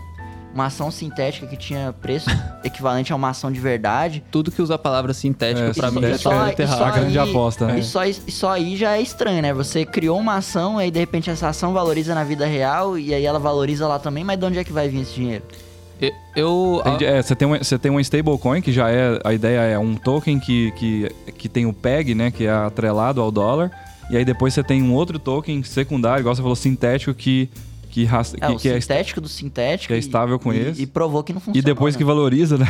uma 0.55 0.67
ação 0.67 0.91
sintética 0.93 1.49
que 1.49 1.57
tinha 1.57 1.93
preço 2.01 2.31
equivalente 2.63 3.13
a 3.13 3.17
uma 3.17 3.31
ação 3.31 3.51
de 3.51 3.59
verdade. 3.59 4.23
Tudo 4.31 4.53
que 4.53 4.63
usa 4.63 4.77
a 4.77 4.79
palavra 4.79 5.13
sintética 5.13 5.67
É, 5.71 5.73
pra 5.73 5.91
mim 5.91 5.97
sintética 6.03 6.31
já 6.31 6.53
tá 6.53 6.63
é- 6.63 6.67
só 6.69 6.85
a 6.85 6.91
grande 6.93 7.19
aposta, 7.19 7.67
né? 7.67 7.81
E 7.81 7.83
só, 7.83 8.05
e 8.05 8.13
só 8.15 8.51
aí 8.51 8.77
já 8.77 8.97
é 8.97 9.01
estranho, 9.03 9.43
né? 9.43 9.53
Você 9.53 9.85
criou 9.85 10.17
uma 10.21 10.37
ação, 10.37 10.79
aí 10.79 10.93
de 10.93 11.01
repente 11.01 11.29
essa 11.29 11.49
ação 11.49 11.73
valoriza 11.73 12.15
na 12.15 12.23
vida 12.23 12.47
real, 12.47 12.97
e 12.97 13.13
aí 13.13 13.25
ela 13.27 13.41
valoriza 13.41 13.89
lá 13.89 13.99
também, 13.99 14.23
mas 14.23 14.39
de 14.39 14.45
onde 14.45 14.59
é 14.61 14.63
que 14.65 14.73
vai 14.73 14.89
vir 14.89 15.01
esse 15.01 15.15
dinheiro? 15.15 15.43
Eu. 16.35 16.83
é, 17.01 17.23
você 17.23 17.35
tem, 17.37 17.47
um, 17.47 17.57
você 17.57 17.79
tem 17.79 17.91
uma 17.91 18.01
stablecoin 18.01 18.61
que 18.61 18.73
já 18.73 18.91
é. 18.91 19.21
A 19.25 19.33
ideia 19.33 19.61
é 19.61 19.79
um 19.79 19.95
token 19.95 20.41
que, 20.41 20.73
que, 20.73 21.09
que 21.39 21.49
tem 21.49 21.67
o 21.67 21.73
PEG, 21.73 22.15
né? 22.15 22.31
Que 22.31 22.47
é 22.47 22.51
atrelado 22.51 23.21
ao 23.21 23.31
dólar. 23.31 23.71
E 24.11 24.17
aí 24.17 24.25
depois 24.25 24.53
você 24.53 24.63
tem 24.63 24.83
um 24.83 24.93
outro 24.93 25.19
token 25.19 25.63
secundário, 25.63 26.21
igual 26.21 26.35
você 26.35 26.43
falou, 26.43 26.57
sintético, 26.57 27.15
que, 27.15 27.49
que, 27.91 28.05
É, 28.05 28.07
que, 28.07 28.53
o 28.53 28.59
que 28.59 28.69
é, 28.69 28.81
sintético 28.81 29.21
do 29.21 29.29
sintético. 29.29 29.89
que 29.89 29.95
é 29.95 29.99
estável 29.99 30.39
com 30.39 30.53
e, 30.53 30.59
esse. 30.59 30.83
E 30.83 30.87
provou 30.87 31.23
que 31.23 31.33
não 31.33 31.41
funciona. 31.41 31.59
E 31.59 31.63
depois 31.63 31.97
que 31.97 32.05
valoriza, 32.05 32.59
né? 32.59 32.69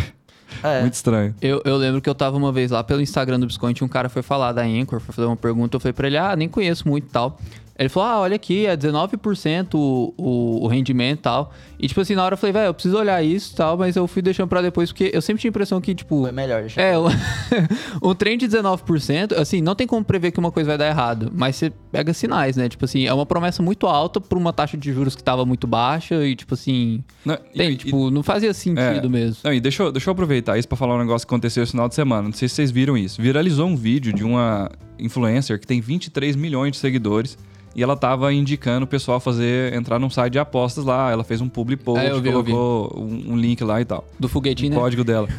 É. 0.62 0.82
Muito 0.82 0.94
estranho. 0.94 1.34
Eu, 1.40 1.60
eu 1.64 1.76
lembro 1.76 2.00
que 2.00 2.08
eu 2.08 2.14
tava 2.14 2.36
uma 2.36 2.52
vez 2.52 2.70
lá 2.70 2.84
pelo 2.84 3.00
Instagram 3.00 3.40
do 3.40 3.46
Biscoint, 3.46 3.82
um 3.82 3.88
cara 3.88 4.08
foi 4.08 4.22
falar 4.22 4.52
da 4.52 4.62
Anchor, 4.62 5.00
foi 5.00 5.14
fazer 5.14 5.26
uma 5.26 5.36
pergunta, 5.36 5.76
eu 5.76 5.80
falei 5.80 5.92
pra 5.92 6.06
ele, 6.06 6.18
ah, 6.18 6.36
nem 6.36 6.48
conheço 6.48 6.86
muito 6.86 7.06
e 7.06 7.10
tal. 7.10 7.38
Ele 7.76 7.88
falou, 7.88 8.08
ah, 8.08 8.20
olha 8.20 8.36
aqui, 8.36 8.66
é 8.66 8.76
19% 8.76 9.74
o, 9.74 10.14
o, 10.16 10.64
o 10.64 10.68
rendimento 10.68 11.18
e 11.18 11.22
tal. 11.22 11.52
E 11.84 11.88
tipo 11.88 12.00
assim, 12.00 12.14
na 12.14 12.24
hora 12.24 12.32
eu 12.32 12.38
falei, 12.38 12.52
velho, 12.54 12.66
eu 12.68 12.72
preciso 12.72 12.96
olhar 12.96 13.22
isso 13.22 13.52
e 13.52 13.56
tal, 13.56 13.76
mas 13.76 13.94
eu 13.94 14.06
fui 14.08 14.22
deixando 14.22 14.48
pra 14.48 14.62
depois, 14.62 14.90
porque 14.90 15.10
eu 15.12 15.20
sempre 15.20 15.42
tinha 15.42 15.50
a 15.50 15.52
impressão 15.52 15.80
que, 15.82 15.94
tipo, 15.94 16.22
Foi 16.22 16.32
melhor. 16.32 16.62
deixa 16.62 16.80
é, 16.80 16.96
um, 16.98 17.04
trem 18.16 18.38
de 18.38 18.48
19%, 18.48 19.34
assim, 19.36 19.60
não 19.60 19.74
tem 19.74 19.86
como 19.86 20.02
prever 20.02 20.30
que 20.30 20.38
uma 20.38 20.50
coisa 20.50 20.68
vai 20.68 20.78
dar 20.78 20.86
errado, 20.88 21.30
mas 21.34 21.56
você 21.56 21.70
pega 21.92 22.14
sinais, 22.14 22.56
né? 22.56 22.70
Tipo 22.70 22.86
assim, 22.86 23.04
é 23.06 23.12
uma 23.12 23.26
promessa 23.26 23.62
muito 23.62 23.86
alta 23.86 24.18
por 24.18 24.38
uma 24.38 24.50
taxa 24.50 24.78
de 24.78 24.92
juros 24.94 25.14
que 25.14 25.22
tava 25.22 25.44
muito 25.44 25.66
baixa 25.66 26.24
e, 26.26 26.34
tipo 26.34 26.54
assim, 26.54 27.04
Não, 27.22 27.34
e- 27.52 27.58
tem, 27.58 27.70
e- 27.72 27.76
tipo, 27.76 28.10
não 28.10 28.22
fazia 28.22 28.54
sentido 28.54 29.06
É. 29.06 29.08
mesmo. 29.10 29.36
Não, 29.44 29.52
e 29.52 29.60
deixa 29.60 29.82
eu, 29.82 29.92
deixa 29.92 30.08
eu 30.08 30.12
aproveitar 30.12 30.56
isso 30.58 30.66
pra 30.66 30.78
falar 30.78 30.94
um 30.94 30.98
negócio 31.00 31.26
que 31.26 31.34
aconteceu 31.34 31.62
esse 31.62 31.72
final 31.72 31.86
de 31.88 31.94
semana. 31.94 32.22
Não 32.22 32.32
sei 32.32 32.48
se 32.48 32.54
vocês 32.54 32.70
viram 32.70 32.96
isso. 32.96 33.20
Viralizou 33.20 33.66
um 33.68 33.76
vídeo 33.76 34.10
de 34.10 34.24
uma 34.24 34.70
influencer 34.98 35.60
que 35.60 35.66
tem 35.66 35.82
23 35.82 36.34
milhões 36.34 36.72
de 36.72 36.78
seguidores 36.78 37.36
e 37.74 37.82
ela 37.82 37.96
tava 37.96 38.32
indicando 38.32 38.84
o 38.84 38.86
pessoal 38.88 39.18
fazer 39.20 39.72
entrar 39.74 39.98
num 39.98 40.10
site 40.10 40.32
de 40.34 40.38
apostas 40.38 40.84
lá. 40.84 41.10
Ela 41.10 41.24
fez 41.24 41.40
um 41.40 41.48
public 41.48 41.82
post, 41.82 42.04
É, 42.04 42.12
vi, 42.20 42.30
colocou 42.30 42.92
um, 42.96 43.32
um 43.32 43.36
link 43.36 43.62
lá 43.64 43.80
e 43.80 43.84
tal. 43.84 44.04
Do 44.18 44.28
foguetinho, 44.28 44.72
o 44.72 44.74
né? 44.74 44.80
código 44.80 45.02
dela. 45.04 45.28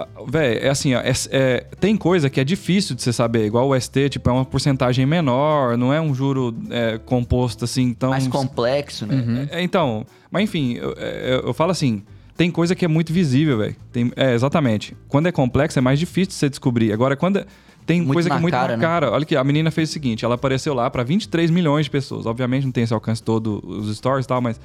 Ah, 0.00 0.06
Véi, 0.28 0.58
é 0.58 0.68
assim, 0.68 0.94
ó, 0.94 1.00
é- 1.00 1.12
é- 1.32 1.66
tem 1.80 1.96
coisa 1.96 2.30
que 2.30 2.38
é 2.40 2.44
difícil 2.44 2.94
de 2.94 3.02
você 3.02 3.12
saber, 3.12 3.46
igual 3.46 3.68
o 3.68 3.74
ST, 3.74 4.08
tipo, 4.10 4.30
é 4.30 4.32
uma 4.32 4.44
porcentagem 4.44 5.04
menor, 5.04 5.76
não 5.76 5.92
é 5.92 6.00
um 6.00 6.14
juro 6.14 6.54
é, 6.70 6.98
composto 7.04 7.64
assim 7.64 7.92
tão. 7.94 8.10
Mais 8.10 8.28
complexo, 8.28 9.04
né? 9.06 9.14
Uhum. 9.16 9.48
É, 9.50 9.60
então, 9.60 10.06
mas 10.30 10.44
enfim, 10.44 10.74
eu, 10.74 10.92
eu- 10.92 11.40
eu 11.48 11.52
falo 11.52 11.72
assim, 11.72 12.04
tem 12.36 12.48
coisa 12.48 12.76
que 12.76 12.84
é 12.84 12.88
muito 12.88 13.12
visível, 13.12 13.58
velho. 13.58 13.74
Tem- 13.90 14.12
É, 14.14 14.34
exatamente. 14.34 14.96
Quando 15.08 15.26
é 15.26 15.32
complexo, 15.32 15.80
é 15.80 15.82
mais 15.82 15.98
difícil 15.98 16.28
de 16.28 16.34
você 16.34 16.48
descobrir. 16.48 16.92
Agora, 16.92 17.16
quando 17.16 17.38
é- 17.40 17.46
tem 17.88 18.02
Muito 18.02 18.12
coisa 18.12 18.28
que 18.28 18.36
é 18.36 18.38
muito 18.38 18.52
cara, 18.52 18.72
na 18.72 18.76
né? 18.76 18.82
cara. 18.82 19.10
Olha 19.10 19.24
que 19.24 19.34
a 19.34 19.42
menina 19.42 19.70
fez 19.70 19.88
o 19.88 19.92
seguinte, 19.94 20.22
ela 20.22 20.34
apareceu 20.34 20.74
lá 20.74 20.90
pra 20.90 21.02
23 21.02 21.50
milhões 21.50 21.86
de 21.86 21.90
pessoas. 21.90 22.26
Obviamente 22.26 22.64
não 22.64 22.70
tem 22.70 22.84
esse 22.84 22.92
alcance 22.92 23.22
todo, 23.22 23.64
os 23.66 23.96
stories 23.96 24.26
e 24.26 24.28
tal, 24.28 24.42
mas... 24.42 24.60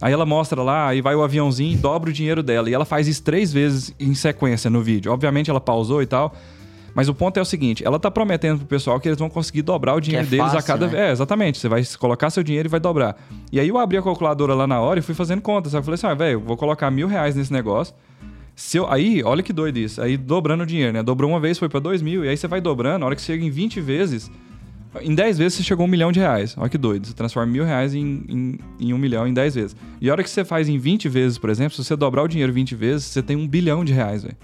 Aí 0.00 0.12
ela 0.12 0.24
mostra 0.24 0.62
lá, 0.62 0.86
aí 0.86 1.00
vai 1.00 1.16
o 1.16 1.24
aviãozinho 1.24 1.72
e 1.72 1.76
dobra 1.76 2.10
o 2.10 2.12
dinheiro 2.12 2.40
dela. 2.40 2.70
E 2.70 2.74
ela 2.74 2.84
faz 2.84 3.08
isso 3.08 3.20
três 3.20 3.52
vezes 3.52 3.92
em 3.98 4.14
sequência 4.14 4.70
no 4.70 4.80
vídeo. 4.80 5.10
Obviamente 5.10 5.50
ela 5.50 5.60
pausou 5.60 6.00
e 6.00 6.06
tal. 6.06 6.32
Mas 6.94 7.08
o 7.08 7.14
ponto 7.14 7.36
é 7.36 7.42
o 7.42 7.44
seguinte: 7.44 7.84
ela 7.84 7.98
tá 7.98 8.08
prometendo 8.08 8.58
pro 8.58 8.66
pessoal 8.66 9.00
que 9.00 9.08
eles 9.08 9.18
vão 9.18 9.28
conseguir 9.28 9.62
dobrar 9.62 9.94
o 9.96 10.00
dinheiro 10.00 10.24
é 10.24 10.30
deles 10.30 10.46
a 10.46 10.50
fácil, 10.50 10.66
cada 10.68 10.86
né? 10.86 10.92
vez. 10.92 11.02
É, 11.02 11.10
exatamente. 11.10 11.58
Você 11.58 11.68
vai 11.68 11.82
colocar 11.98 12.30
seu 12.30 12.44
dinheiro 12.44 12.68
e 12.68 12.70
vai 12.70 12.78
dobrar. 12.78 13.16
E 13.50 13.58
aí 13.58 13.68
eu 13.68 13.76
abri 13.76 13.96
a 13.96 14.02
calculadora 14.02 14.54
lá 14.54 14.68
na 14.68 14.80
hora 14.80 15.00
e 15.00 15.02
fui 15.02 15.16
fazendo 15.16 15.40
contas. 15.40 15.74
Eu 15.74 15.82
falei 15.82 15.94
assim: 15.96 16.06
ah, 16.06 16.14
velho, 16.14 16.38
vou 16.38 16.56
colocar 16.56 16.90
mil 16.92 17.08
reais 17.08 17.34
nesse 17.34 17.52
negócio. 17.52 17.92
Se 18.60 18.76
eu, 18.76 18.90
aí, 18.90 19.22
olha 19.22 19.40
que 19.40 19.52
doido 19.52 19.76
isso. 19.78 20.02
Aí 20.02 20.16
dobrando 20.16 20.64
o 20.64 20.66
dinheiro, 20.66 20.92
né? 20.92 21.00
Dobrou 21.00 21.30
uma 21.30 21.38
vez, 21.38 21.56
foi 21.58 21.68
pra 21.68 21.78
dois 21.78 22.02
mil. 22.02 22.24
E 22.24 22.28
aí 22.28 22.36
você 22.36 22.48
vai 22.48 22.60
dobrando, 22.60 23.04
a 23.04 23.06
hora 23.06 23.14
que 23.14 23.22
chega 23.22 23.44
em 23.44 23.50
20 23.50 23.80
vezes, 23.80 24.28
Em 25.02 25.14
10 25.14 25.38
vezes 25.38 25.54
você 25.54 25.62
chegou 25.62 25.84
a 25.84 25.86
um 25.86 25.90
milhão 25.90 26.10
de 26.10 26.18
reais. 26.18 26.56
Olha 26.58 26.68
que 26.68 26.76
doido. 26.78 27.06
Você 27.06 27.12
transforma 27.12 27.52
mil 27.52 27.62
reais 27.64 27.94
em, 27.94 28.24
em, 28.26 28.58
em 28.80 28.92
um 28.92 28.98
milhão 28.98 29.28
em 29.28 29.32
10 29.34 29.54
vezes. 29.54 29.76
E 30.00 30.08
a 30.08 30.12
hora 30.12 30.24
que 30.24 30.30
você 30.30 30.44
faz 30.44 30.68
em 30.68 30.76
20 30.78 31.08
vezes, 31.08 31.38
por 31.38 31.50
exemplo, 31.50 31.76
se 31.76 31.84
você 31.84 31.94
dobrar 31.94 32.22
o 32.24 32.26
dinheiro 32.26 32.52
20 32.52 32.74
vezes, 32.74 33.04
você 33.06 33.22
tem 33.22 33.36
um 33.36 33.46
bilhão 33.46 33.84
de 33.84 33.92
reais, 33.92 34.22
velho. 34.24 34.36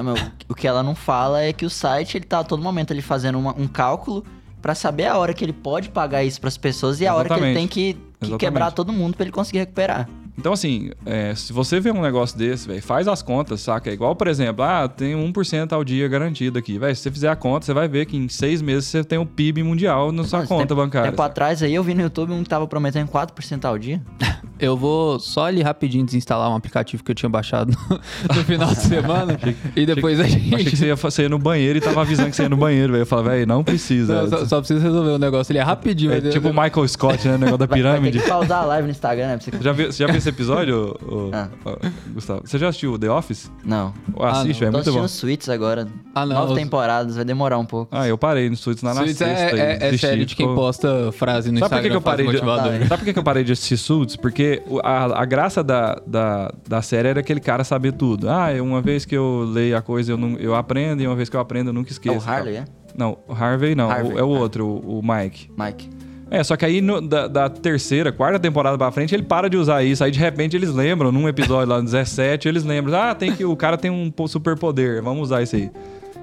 O 0.49 0.55
que 0.55 0.69
ela 0.69 0.83
não 0.83 0.95
fala 0.95 1.43
é 1.43 1.53
que 1.53 1.65
o 1.67 1.71
site, 1.71 2.19
ele 2.19 2.25
tá 2.27 2.39
a 2.41 2.45
todo 2.45 2.63
momento 2.63 2.93
ali 2.93 3.03
fazendo 3.03 3.37
uma- 3.39 3.59
um 3.59 3.67
cálculo 3.67 4.23
pra 4.63 4.75
saber 4.77 5.07
a 5.07 5.17
hora 5.19 5.33
que 5.35 5.45
ele 5.45 5.53
pode 5.55 5.89
pagar 5.89 6.23
isso 6.23 6.41
pras 6.41 6.57
pessoas 6.59 7.01
e 7.01 7.07
a 7.07 7.15
hora 7.17 7.27
que 7.29 7.35
ele 7.35 7.41
Exatamente. 7.51 7.59
tem 7.59 7.67
que, 7.69 7.95
que 7.95 8.01
Exatamente. 8.27 8.39
quebrar 8.41 8.71
todo 8.71 8.93
mundo 8.93 9.15
pra 9.17 9.25
ele 9.25 9.33
conseguir 9.33 9.59
recuperar. 9.59 10.09
Então, 10.37 10.53
assim, 10.53 10.91
é, 11.07 11.35
se 11.35 11.53
você 11.53 11.79
vê 11.81 11.91
um 11.91 12.03
negócio 12.03 12.37
desse, 12.37 12.67
velho, 12.67 12.83
faz 12.83 13.07
as 13.07 13.23
contas, 13.23 13.61
saca? 13.61 13.89
É 13.91 13.93
igual, 13.93 14.17
por 14.17 14.27
exemplo, 14.27 14.65
ah, 14.65 14.89
tem 14.89 15.15
1% 15.15 15.73
ao 15.73 15.85
dia 15.85 16.09
garantido 16.09 16.59
aqui. 16.59 16.79
Velho, 16.79 16.95
se 16.95 17.03
você 17.03 17.11
fizer 17.11 17.29
a 17.29 17.37
conta, 17.37 17.65
você 17.67 17.73
vai 17.73 17.87
ver 17.89 18.07
que 18.07 18.17
em 18.17 18.29
seis 18.29 18.61
meses 18.61 18.87
você 18.87 19.05
tem 19.05 19.19
o 19.19 19.25
PIB 19.27 19.63
mundial 19.63 20.11
na 20.11 20.25
sua 20.25 20.41
Mas 20.41 20.49
conta 20.49 20.67
tempo, 20.67 20.75
bancária. 20.77 21.11
Tempo 21.11 21.23
atrás 21.23 21.63
aí 21.63 21.75
eu 21.75 21.83
vi 21.85 21.95
no 21.95 22.03
YouTube 22.03 22.33
um 22.33 22.43
que 22.43 22.49
tava 22.49 22.67
prometendo 22.67 23.09
4% 23.09 23.65
ao 23.65 23.79
dia. 23.79 24.03
Eu 24.57 24.77
vou 24.77 25.19
só 25.19 25.47
ali 25.47 25.63
rapidinho 25.63 26.07
desinstalar 26.07 26.49
um 26.49 26.55
aplicativo 26.55 27.03
que 27.03 27.11
eu 27.11 27.15
tinha 27.15 27.29
baixado 27.29 27.77
no, 27.91 28.01
no 28.37 28.45
final 28.45 28.69
de 28.69 28.83
semana. 28.87 29.37
e 29.75 29.85
depois 29.85 30.21
a 30.21 30.25
gente. 30.25 30.55
Achei 30.55 30.71
que 30.71 30.77
você 30.77 30.87
ia, 30.87 30.95
você 30.95 31.23
ia 31.23 31.29
no 31.29 31.41
banheiro 31.41 31.77
e 31.77 31.81
tava 31.81 32.01
avisando 32.01 32.31
que 32.31 32.37
você 32.37 32.45
ia 32.45 32.49
no 32.49 32.57
banheiro, 32.57 32.93
velho. 32.93 33.03
Eu 33.03 33.07
falei, 33.07 33.25
velho, 33.31 33.47
não 33.49 33.65
precisa. 33.65 34.23
Não, 34.23 34.31
só, 34.31 34.47
só 34.47 34.59
precisa 34.61 34.81
resolver 34.81 35.11
o 35.11 35.19
negócio. 35.19 35.51
Ele 35.51 35.59
é 35.59 35.63
rapidinho. 35.63 36.13
É 36.13 36.21
tipo 36.21 36.49
o 36.49 36.53
Michael 36.53 36.87
Scott, 36.87 37.27
né? 37.27 37.35
O 37.35 37.39
negócio 37.39 37.59
da 37.59 37.67
Vai, 37.67 37.83
vai 37.83 37.93
ter 37.93 37.99
pirâmide. 37.99 38.19
que 38.21 38.29
pausar 38.29 38.63
a 38.63 38.65
live 38.67 38.87
no 38.87 38.91
Instagram, 38.93 39.27
né? 39.27 39.37
Pra 39.39 39.45
você... 39.45 39.65
Já, 39.65 39.73
viu, 39.73 39.93
você 39.93 40.07
já 40.07 40.13
viu 40.13 40.21
esse 40.25 40.29
episódio, 40.31 40.97
ô- 41.07 41.31
Ah. 41.33 41.49
ô, 41.65 41.77
Gustavo? 42.15 42.43
Você 42.45 42.59
já 42.59 42.69
assistiu 42.69 42.95
o 42.95 42.99
The 42.99 43.11
Office? 43.11 43.51
Não. 43.65 43.93
Assiste, 44.21 44.61
não. 44.63 44.69
é 44.69 44.71
Tô 44.71 44.77
muito 44.79 44.93
bom. 44.93 44.99
assistindo 45.05 45.09
Suits 45.09 45.49
agora. 45.49 45.87
Ah, 46.15 46.25
não, 46.25 46.35
Nove 46.37 46.53
os- 46.55 46.59
temporadas, 46.59 47.17
vai 47.17 47.25
demorar 47.25 47.59
um 47.59 47.65
pouco. 47.67 47.95
Ah, 47.95 48.09
eu 48.09 48.17
parei 48.17 48.49
no 48.49 48.57
Suits 48.57 48.83
lá 48.83 48.95
na 48.95 49.01
Suits 49.03 49.17
sexta. 49.19 49.57
é, 49.57 49.61
é, 49.61 49.73
é 49.75 49.79
desisti, 49.79 50.07
série 50.07 50.25
de 50.25 50.35
quem 50.35 50.47
posta 50.55 51.13
frase 51.13 51.51
no 51.51 51.59
Sabe 51.59 51.71
por 51.77 51.81
que, 51.83 51.89
Instagram. 51.89 51.91
que 51.91 51.97
eu 51.97 52.01
parei 52.01 52.27
de... 52.27 52.33
motivadora. 52.33 52.79
Sabe 52.87 52.99
por 52.99 53.05
que, 53.05 53.13
que 53.13 53.19
eu 53.19 53.23
parei 53.25 53.45
de 53.45 53.53
assistir 53.53 53.77
Suits? 53.77 54.17
Porque 54.17 54.63
o- 54.67 54.81
a, 54.83 55.21
a 55.21 55.25
graça 55.25 55.63
da, 55.63 56.01
da, 56.07 56.53
da 56.69 56.81
série 56.83 57.09
era 57.09 57.21
aquele 57.21 57.41
cara 57.41 57.65
saber 57.65 57.93
tudo. 57.93 58.29
Ah, 58.31 58.53
eu- 58.53 58.65
uma 58.65 58.81
vez 58.81 59.05
que 59.05 59.17
eu 59.17 59.45
leio 59.49 59.77
a 59.77 59.83
coisa, 59.83 60.13
eu, 60.13 60.17
não, 60.17 60.37
eu 60.39 60.55
aprendo, 60.55 61.03
e 61.03 61.07
uma 61.07 61.17
vez 61.17 61.29
que 61.29 61.37
eu 61.37 61.41
aprendo, 61.41 61.69
eu 61.71 61.75
nunca 61.75 61.91
É 61.91 61.93
esqueço. 61.93 62.27
o 62.27 62.31
Harley, 62.31 62.57
é? 62.57 62.65
Não, 62.97 63.19
o 63.29 63.33
Harvey 63.35 63.75
não. 63.75 63.91
Harvey, 63.91 64.13
o- 64.15 64.19
é 64.19 64.23
o 64.23 64.35
ah. 64.35 64.39
outro, 64.39 64.67
o, 64.67 65.01
o 65.01 65.03
Mike. 65.03 65.51
Mike. 65.59 65.91
É, 66.31 66.43
só 66.43 66.57
que 66.57 66.65
aí 66.65 66.81
no- 66.81 67.01
da, 67.01 67.29
da 67.29 67.49
terceira, 67.49 68.11
quarta 68.11 68.39
temporada 68.39 68.77
pra 68.79 68.91
frente, 68.91 69.15
ele 69.15 69.23
para 69.23 69.49
de 69.49 69.57
usar 69.57 69.85
isso. 69.85 70.03
Aí 70.03 70.11
de 70.11 70.19
repente 70.19 70.57
eles 70.57 70.71
lembram, 70.73 71.13
num 71.13 71.29
episódio 71.29 71.69
lá 71.69 71.79
no 71.79 71.85
17, 71.85 72.49
eles 72.49 72.65
lembram, 72.65 72.99
ah, 72.99 73.15
tem 73.15 73.33
que 73.33 73.45
o 73.45 73.55
cara 73.57 73.77
tem 73.77 73.91
um 73.91 74.11
po- 74.11 74.27
superpoder, 74.27 75.03
vamos 75.03 75.25
usar 75.25 75.43
isso 75.43 75.55
aí. 75.57 75.71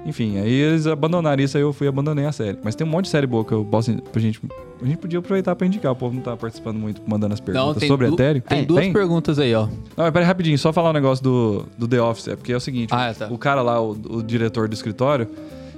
Enfim, 0.04 0.36
aí 0.40 0.50
eles 0.52 0.86
abandonaram 0.88 1.40
isso, 1.42 1.56
aí 1.56 1.62
eu 1.62 1.72
fui 1.72 1.86
e 1.86 1.88
abandonei 1.88 2.26
a 2.26 2.32
série. 2.32 2.58
Mas 2.64 2.74
tem 2.74 2.84
um 2.84 2.90
monte 2.90 3.04
de 3.04 3.10
série 3.12 3.26
boa 3.26 3.44
que 3.44 3.52
eu 3.52 3.64
posso. 3.64 3.94
Pra 4.10 4.20
gente, 4.20 4.40
a 4.82 4.84
gente 4.84 4.96
podia 4.98 5.20
aproveitar 5.20 5.54
pra 5.54 5.64
indicar, 5.64 5.92
o 5.92 5.94
povo 5.96 6.16
não 6.16 6.22
tá 6.22 6.36
participando 6.36 6.76
muito, 6.76 7.00
mandando 7.06 7.32
as 7.34 7.38
perguntas 7.40 7.66
Não, 7.68 7.74
tem, 7.74 7.88
sobre 7.88 8.08
du- 8.08 8.14
Ethereum. 8.14 8.40
tem 8.40 8.64
duas 8.64 8.88
perguntas 8.88 9.38
aí, 9.38 9.54
ó. 9.54 9.66
Não, 9.66 9.70
mas 9.98 10.10
peraí 10.10 10.26
rapidinho, 10.26 10.58
só 10.58 10.72
falar 10.72 10.90
um 10.90 10.94
negócio 10.94 11.22
do, 11.22 11.66
do 11.78 11.86
The 11.86 12.02
Office, 12.02 12.26
é 12.26 12.34
porque 12.34 12.52
é 12.52 12.56
o 12.56 12.60
seguinte, 12.60 12.88
Ah, 12.92 13.10
é, 13.10 13.14
tá. 13.14 13.28
o 13.30 13.38
cara 13.38 13.62
lá, 13.62 13.80
o, 13.80 13.92
o 13.92 14.22
diretor 14.24 14.66
do 14.66 14.74
escritório, 14.74 15.28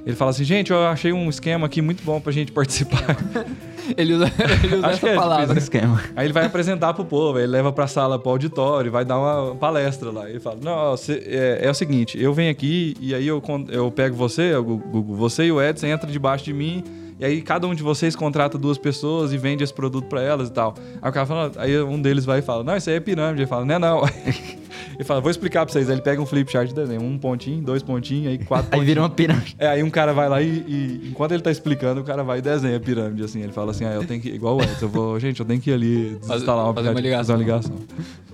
ele 0.06 0.16
fala 0.16 0.30
assim, 0.30 0.42
gente, 0.44 0.70
eu 0.72 0.86
achei 0.86 1.12
um 1.12 1.28
esquema 1.28 1.66
aqui 1.66 1.82
muito 1.82 2.02
bom 2.02 2.18
pra 2.18 2.32
gente 2.32 2.50
participar. 2.50 3.04
Ele 3.96 4.14
usa, 4.14 4.26
ele 4.64 4.76
usa 4.76 4.86
essa 4.88 5.08
é, 5.08 5.14
palavra. 5.14 5.58
Esquema. 5.58 6.00
Aí 6.16 6.26
ele 6.26 6.32
vai 6.32 6.46
apresentar 6.46 6.94
pro 6.94 7.04
povo, 7.04 7.38
aí 7.38 7.44
ele 7.44 7.52
leva 7.52 7.72
pra 7.72 7.86
sala, 7.86 8.18
pro 8.18 8.30
auditório, 8.30 8.90
vai 8.90 9.04
dar 9.04 9.18
uma 9.18 9.54
palestra 9.54 10.10
lá. 10.10 10.28
Ele 10.28 10.40
fala: 10.40 10.58
Não, 10.62 10.96
cê- 10.96 11.22
é, 11.26 11.60
é 11.62 11.70
o 11.70 11.74
seguinte, 11.74 12.20
eu 12.20 12.32
venho 12.32 12.50
aqui 12.50 12.96
e 13.00 13.14
aí 13.14 13.26
eu, 13.26 13.42
eu 13.68 13.90
pego 13.90 14.16
você, 14.16 14.54
o 14.54 14.62
Google, 14.64 15.16
você 15.16 15.44
e 15.44 15.52
o 15.52 15.62
Edson 15.62 15.86
entra 15.86 16.10
debaixo 16.10 16.44
de 16.44 16.52
mim. 16.52 16.82
E 17.18 17.24
aí 17.24 17.42
cada 17.42 17.66
um 17.66 17.74
de 17.74 17.82
vocês 17.82 18.16
contrata 18.16 18.58
duas 18.58 18.76
pessoas 18.76 19.32
e 19.32 19.38
vende 19.38 19.62
esse 19.62 19.72
produto 19.72 20.06
pra 20.08 20.20
elas 20.20 20.48
e 20.48 20.52
tal. 20.52 20.74
Aí 21.00 21.08
o 21.08 21.12
cara 21.12 21.24
fala, 21.26 21.52
aí 21.58 21.80
um 21.80 22.00
deles 22.02 22.24
vai 22.24 22.40
e 22.40 22.42
fala, 22.42 22.64
não, 22.64 22.76
isso 22.76 22.90
aí 22.90 22.96
é 22.96 23.00
pirâmide. 23.00 23.42
Ele 23.42 23.46
fala, 23.46 23.64
não 23.64 23.74
é 23.74 23.78
não. 23.78 24.02
Ele 24.94 25.04
fala, 25.04 25.20
vou 25.20 25.30
explicar 25.30 25.64
pra 25.64 25.72
vocês. 25.72 25.88
Aí 25.88 25.94
ele 25.94 26.02
pega 26.02 26.20
um 26.20 26.26
flip 26.26 26.50
chart 26.50 26.68
de 26.68 26.74
desenho, 26.74 27.02
um 27.02 27.18
pontinho, 27.18 27.62
dois 27.62 27.82
pontinhos, 27.82 28.28
aí 28.28 28.38
quatro 28.38 28.68
Aí 28.78 28.84
vira 28.84 29.00
uma 29.00 29.10
pirâmide. 29.10 29.56
É, 29.58 29.68
aí 29.68 29.82
um 29.82 29.90
cara 29.90 30.12
vai 30.12 30.28
lá 30.28 30.40
e, 30.42 30.64
e 30.66 31.08
enquanto 31.10 31.32
ele 31.32 31.42
tá 31.42 31.50
explicando, 31.50 32.00
o 32.00 32.04
cara 32.04 32.22
vai 32.22 32.38
e 32.38 32.42
desenha 32.42 32.76
a 32.76 32.80
pirâmide, 32.80 33.22
assim. 33.22 33.42
Ele 33.42 33.52
fala 33.52 33.70
assim, 33.70 33.84
ah, 33.84 33.92
eu 33.92 34.04
tenho 34.06 34.20
que... 34.20 34.28
Igual 34.28 34.56
o 34.56 34.62
Edson, 34.62 34.86
eu 34.86 34.88
vou... 34.88 35.20
Gente, 35.20 35.40
eu 35.40 35.46
tenho 35.46 35.60
que 35.60 35.70
ir 35.70 35.74
ali 35.74 36.18
desinstalar 36.20 36.70
um 36.70 36.74
fazer 36.74 36.88
uma 36.88 36.98
aplicativo, 36.98 37.16
fazer 37.16 37.32
uma 37.32 37.38
ligação. 37.38 37.76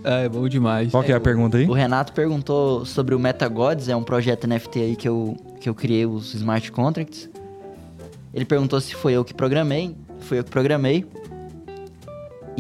É, 0.03 0.29
bom 0.29 0.49
demais. 0.49 0.91
Qual 0.91 1.03
que 1.03 1.13
é 1.13 1.15
a 1.15 1.21
pergunta 1.21 1.59
aí? 1.59 1.67
O 1.67 1.73
Renato 1.73 2.13
perguntou 2.13 2.85
sobre 2.85 3.15
o 3.15 3.19
MetaGods, 3.19 3.89
é 3.89 3.97
um 3.97 4.03
projeto 4.03 4.47
NFT 4.47 4.81
aí 4.81 4.97
que 4.97 5.09
eu, 5.09 5.37
que 5.61 5.69
eu 5.69 5.75
criei 5.75 6.07
os 6.07 6.35
smart 6.35 6.71
contracts. 6.73 7.29
Ele 8.33 8.45
perguntou 8.45 8.81
se 8.81 8.95
foi 8.95 9.13
eu 9.13 9.25
que 9.25 9.35
programei. 9.35 9.95
Foi 10.21 10.39
eu 10.39 10.45
que 10.45 10.51
programei. 10.51 11.05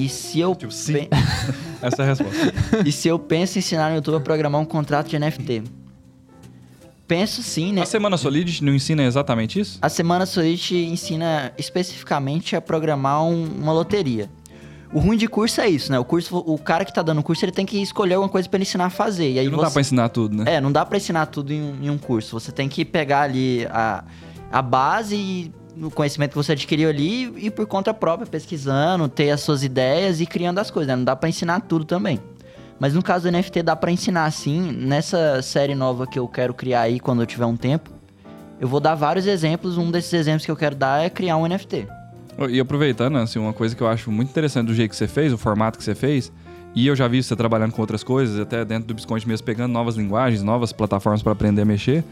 E 0.05 0.09
se 0.09 0.41
eu, 0.41 0.55
Tipo, 0.55 0.73
sim. 0.73 0.93
pen- 0.95 1.09
Essa 1.83 2.03
é 2.03 2.05
a 2.05 2.09
resposta. 2.09 2.53
e 2.85 2.93
se 2.93 3.09
eu 3.09 3.19
penso 3.19 3.57
em 3.57 3.61
ensinar 3.61 3.89
no 3.91 3.97
YouTube 3.97 4.17
a 4.17 4.21
programar 4.21 4.61
um 4.61 4.65
contrato 4.65 5.09
de 5.09 5.19
NFT? 5.19 5.63
Penso 7.07 7.43
sim, 7.43 7.73
né? 7.73 7.83
A 7.83 7.87
Semana 7.87 8.17
Solid 8.17 8.63
não 8.63 8.73
ensina 8.73 9.03
exatamente 9.03 9.59
isso? 9.59 9.79
A 9.83 9.89
Semana 9.89 10.25
Solid 10.27 10.77
ensina 10.77 11.53
especificamente 11.59 12.55
a 12.55 12.61
programar 12.61 13.25
um- 13.25 13.45
uma 13.47 13.73
loteria. 13.73 14.31
O 14.93 14.99
ruim 15.01 15.17
de 15.17 15.27
curso 15.27 15.61
é 15.61 15.69
isso, 15.69 15.91
né? 15.91 15.99
O 15.99 16.05
curso, 16.05 16.37
o 16.39 16.59
cara 16.59 16.85
que 16.85 16.93
tá 16.93 17.01
dando 17.03 17.19
o 17.19 17.23
curso, 17.23 17.45
ele 17.45 17.53
tem 17.53 17.65
que 17.67 17.81
escolher 17.81 18.15
alguma 18.15 18.29
coisa 18.31 18.49
pra 18.49 18.57
ele 18.57 18.63
ensinar 18.63 18.87
a 18.87 18.91
fazer. 18.91 19.31
E 19.33 19.39
aí 19.39 19.47
não 19.49 19.57
você... 19.59 19.65
dá 19.67 19.71
pra 19.71 19.81
ensinar 19.81 20.09
tudo, 20.09 20.37
né? 20.37 20.55
É, 20.57 20.61
não 20.61 20.71
dá 20.71 20.85
pra 20.85 20.97
ensinar 20.97 21.27
tudo 21.27 21.53
em 21.53 21.63
um, 21.63 21.79
em 21.85 21.91
um 21.91 21.99
curso. 21.99 22.39
Você 22.39 22.51
tem 22.53 22.69
que 22.69 22.85
pegar 22.85 23.23
ali 23.23 23.67
a, 23.71 24.05
a 24.51 24.63
base 24.63 25.15
e 25.17 25.53
o 25.81 25.91
conhecimento 25.91 26.31
que 26.31 26.37
você 26.37 26.53
adquiriu 26.53 26.89
ali 26.89 27.33
e 27.37 27.51
por 27.51 27.67
conta 27.67 27.93
própria, 27.93 28.27
pesquisando, 28.27 29.09
ter 29.09 29.31
as 29.31 29.41
suas 29.41 29.63
ideias 29.63 30.21
e 30.21 30.27
criando 30.27 30.59
as 30.59 30.71
coisas, 30.71 30.89
né? 30.89 30.97
Não 30.97 31.05
dá 31.05 31.15
pra 31.15 31.29
ensinar 31.29 31.61
tudo 31.61 31.85
também. 31.85 32.21
Mas 32.79 32.95
no 32.95 33.03
caso 33.03 33.31
do 33.31 33.37
NFT 33.37 33.63
dá 33.63 33.77
pra 33.77 33.91
ensinar 33.91 34.31
sim. 34.31 34.73
Nessa 34.73 35.43
série 35.43 35.75
nova 35.75 36.07
que 36.07 36.19
eu 36.19 36.27
quero 36.27 36.55
criar 36.55 36.83
aí 36.83 36.99
quando 36.99 37.23
eu 37.23 37.27
tiver 37.27 37.45
um 37.45 37.57
tempo, 37.57 37.91
eu 38.59 38.67
vou 38.67 38.81
dar 38.81 38.95
vários 38.95 39.27
exemplos. 39.27 39.77
Um 39.77 39.91
desses 39.91 40.13
exemplos 40.13 40.45
que 40.45 40.51
eu 40.51 40.57
quero 40.57 40.75
dar 40.75 41.05
é 41.05 41.11
criar 41.11 41.37
um 41.37 41.47
NFT. 41.47 41.87
E 42.49 42.59
aproveitando, 42.59 43.19
assim, 43.19 43.39
uma 43.39 43.53
coisa 43.53 43.77
que 43.77 43.83
eu 43.83 43.89
acho 43.89 44.11
muito 44.11 44.31
interessante 44.31 44.69
do 44.69 44.75
jeito 44.75 44.91
que 44.91 44.97
você 44.97 45.07
fez, 45.07 45.31
o 45.31 45.37
formato 45.37 45.77
que 45.77 45.85
você 45.85 45.95
fez, 45.95 46.33
e 46.75 46.87
eu 46.87 46.97
já 46.97 47.07
vi 47.07 47.23
você 47.23 47.37
trabalhando 47.37 47.73
com 47.73 47.83
outras 47.83 48.03
coisas, 48.03 48.41
até 48.41 48.65
dentro 48.65 48.89
do 48.89 48.95
Bisconte 48.95 49.29
mesmo, 49.29 49.45
pegando 49.45 49.73
novas 49.73 49.97
linguagens, 49.97 50.43
novas 50.43 50.73
plataformas 50.73 51.23
para 51.23 51.33
aprender 51.33 51.63
a 51.63 51.65
mexer. 51.67 52.03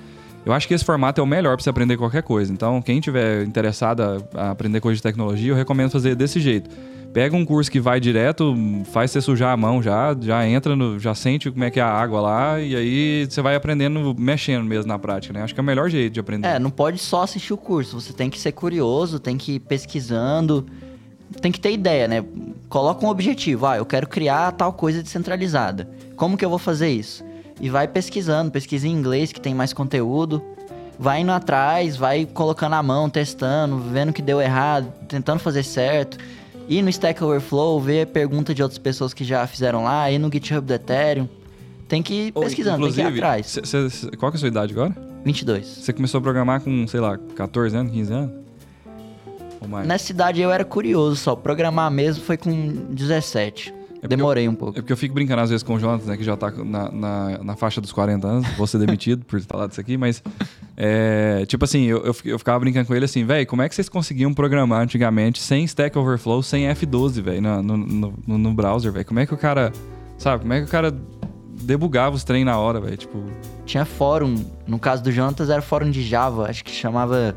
Eu 0.49 0.55
acho 0.55 0.67
que 0.67 0.73
esse 0.73 0.85
formato 0.85 1.21
é 1.21 1.25
o 1.25 1.27
melhor 1.27 1.57
para 1.57 1.63
você 1.63 1.69
aprender 1.69 1.99
qualquer 1.99 2.23
coisa. 2.23 2.51
Então, 2.51 2.81
quem 2.81 3.01
tiver 3.01 3.45
interessado 3.45 4.03
a 4.03 4.19
a 4.35 4.51
aprender 4.51 4.81
coisa 4.81 4.97
de 4.97 5.03
tecnologia, 5.03 5.53
eu 5.53 5.57
recomendo 5.57 5.91
fazer 5.91 6.15
desse 6.15 6.41
jeito. 6.41 6.71
Pega 7.13 7.35
um 7.35 7.45
curso 7.45 7.71
que 7.71 7.81
vai 7.81 7.99
direto, 7.99 8.55
faz 8.93 9.11
você 9.11 9.21
sujar 9.21 9.53
a 9.53 9.57
mão 9.57 9.83
já, 9.83 10.17
já 10.21 10.47
entra 10.47 10.77
no, 10.77 10.99
já 10.99 11.15
sente 11.15 11.51
como 11.51 11.65
é 11.65 11.71
que 11.71 11.81
é 11.81 11.83
a 11.83 11.89
água 11.89 12.21
lá 12.21 12.61
e 12.61 12.77
aí 12.77 13.27
você 13.29 13.41
vai 13.41 13.57
aprendendo 13.57 14.15
mexendo 14.19 14.65
mesmo 14.65 14.87
na 14.87 14.99
prática, 14.99 15.33
né? 15.33 15.43
Acho 15.43 15.55
que 15.55 15.61
é 15.61 15.63
o 15.63 15.65
melhor 15.65 15.89
jeito 15.89 16.13
de 16.13 16.21
aprender. 16.21 16.47
É, 16.47 16.59
não 16.59 16.71
pode 16.71 16.99
só 16.99 17.23
assistir 17.23 17.53
o 17.53 17.57
curso. 17.57 17.99
Você 18.01 18.13
tem 18.13 18.29
que 18.29 18.39
ser 18.39 18.53
curioso, 18.53 19.19
tem 19.19 19.39
que 19.39 19.55
ir 19.55 19.61
pesquisando, 19.61 20.67
tem 21.41 21.51
que 21.51 21.61
ter 21.61 21.73
ideia, 21.73 22.07
né? 22.07 22.25
Coloca 22.69 23.05
um 23.05 23.09
objetivo. 23.09 23.67
Ah, 23.67 23.79
eu 23.79 23.87
quero 23.87 24.07
criar 24.07 24.53
tal 24.53 24.73
coisa 24.73 25.03
descentralizada. 25.03 25.89
Como 26.15 26.37
que 26.37 26.45
eu 26.45 26.51
vou 26.51 26.59
fazer 26.59 26.91
isso? 26.91 27.25
E 27.61 27.69
vai 27.69 27.89
pesquisando, 27.89 28.51
pesquisa 28.51 28.87
em 28.87 28.93
inglês 28.93 29.33
que 29.33 29.41
tem 29.41 29.55
mais 29.55 29.73
conteúdo. 29.73 30.43
Vai 30.99 31.21
indo 31.21 31.31
atrás, 31.33 31.97
vai 31.97 32.27
colocando 32.27 32.75
a 32.75 32.83
mão, 32.83 33.09
testando, 33.09 33.79
vendo 33.79 34.13
que 34.13 34.21
deu 34.23 34.41
errado, 34.41 34.93
tentando 35.09 35.39
fazer 35.41 35.63
certo. 35.63 36.19
Ir 36.69 36.83
no 36.83 36.89
Stack 36.91 37.23
Overflow, 37.23 37.81
ver 37.81 38.07
pergunta 38.09 38.53
de 38.55 38.63
outras 38.63 38.79
pessoas 38.79 39.15
que 39.15 39.25
já 39.25 39.47
fizeram 39.47 39.85
lá, 39.85 40.11
ir 40.11 40.19
no 40.19 40.31
GitHub 40.33 40.61
do 40.67 40.73
Ethereum. 40.75 41.29
Tem 41.89 42.03
que 42.03 42.15
ir 42.29 42.33
pesquisando, 42.33 42.85
tem 42.85 42.93
que 42.93 43.01
ir 43.01 43.03
inclusive, 43.05 43.19
atrás. 43.19 43.47
cê- 43.47 43.89
cê- 43.91 44.11
qual 44.19 44.31
que 44.31 44.37
é 44.37 44.39
a 44.39 44.41
sua 44.41 44.49
idade 44.49 44.73
agora? 44.73 44.95
22. 45.25 45.67
Você 45.67 45.93
começou 45.93 46.19
a 46.19 46.23
programar 46.23 46.61
com, 46.61 46.87
sei 46.87 47.01
lá, 47.01 47.17
14 47.35 47.77
anos, 47.77 47.93
15 47.93 48.13
anos? 48.13 48.31
Ou 49.61 49.69
mais? 49.69 49.87
Nessa 49.87 50.05
cidade 50.05 50.41
eu 50.41 50.51
era 50.53 50.65
curioso 50.65 51.17
só. 51.17 51.35
Programar 51.35 51.91
mesmo 51.91 52.23
foi 52.25 52.37
com 52.37 52.51
17. 52.91 53.73
Porque 54.01 54.09
Demorei 54.17 54.49
um 54.49 54.53
É 54.53 54.57
pouco. 54.57 54.75
porque 54.75 54.93
eu 54.93 54.97
fico 54.97 55.15
brincando 55.15 55.43
às 55.43 55.51
vezes 55.51 55.63
com 55.63 55.75
o 55.75 55.79
Jonas, 55.81 56.07
né? 56.07 56.17
Que 56.17 56.23
já 56.25 56.37
tá 56.37 56.51
na, 56.51 56.91
na, 56.91 57.39
na 57.45 57.57
faixa 57.57 57.81
dos 57.81 57.91
40 57.93 58.27
anos. 58.27 58.49
Vou 58.57 58.67
ser 58.67 58.79
demitido 58.79 59.25
por 59.25 59.41
falar 59.43 59.67
disso 59.67 59.81
aqui, 59.81 59.97
mas... 59.97 60.23
é, 60.77 61.45
tipo 61.47 61.65
assim, 61.65 61.83
eu, 61.85 61.99
eu, 62.05 62.15
eu 62.25 62.39
ficava 62.39 62.59
brincando 62.61 62.87
com 62.87 62.95
ele 62.95 63.05
assim, 63.05 63.25
velho, 63.25 63.47
como 63.47 63.63
é 63.63 63.69
que 63.69 63.75
vocês 63.75 63.89
conseguiam 63.89 64.33
programar 64.33 64.81
antigamente 64.83 65.43
sem 65.43 65.65
Stack 65.65 65.97
Overflow, 65.99 66.43
sem 66.43 66.65
F12, 66.69 67.21
velho, 67.23 67.43
no, 67.43 67.63
no, 67.63 68.15
no, 68.27 68.39
no 68.39 68.55
browser, 68.55 68.93
velho? 68.93 69.05
Como 69.05 69.21
é 69.21 69.27
que 69.27 69.35
o 69.35 69.39
cara... 69.39 69.73
Sabe, 70.17 70.41
como 70.43 70.53
é 70.53 70.61
que 70.61 70.67
o 70.67 70.71
cara 70.71 70.95
debugava 71.63 72.15
os 72.15 72.25
trem 72.25 72.45
na 72.45 72.57
hora, 72.59 72.81
velho? 72.81 72.97
Tipo... 72.97 73.25
Tinha 73.67 73.85
fórum. 73.85 74.45
No 74.67 74.79
caso 74.79 75.03
do 75.03 75.11
Jonatas 75.13 75.51
era 75.51 75.61
fórum 75.61 75.91
de 75.91 76.03
Java. 76.03 76.49
Acho 76.49 76.65
que 76.65 76.71
chamava... 76.71 77.37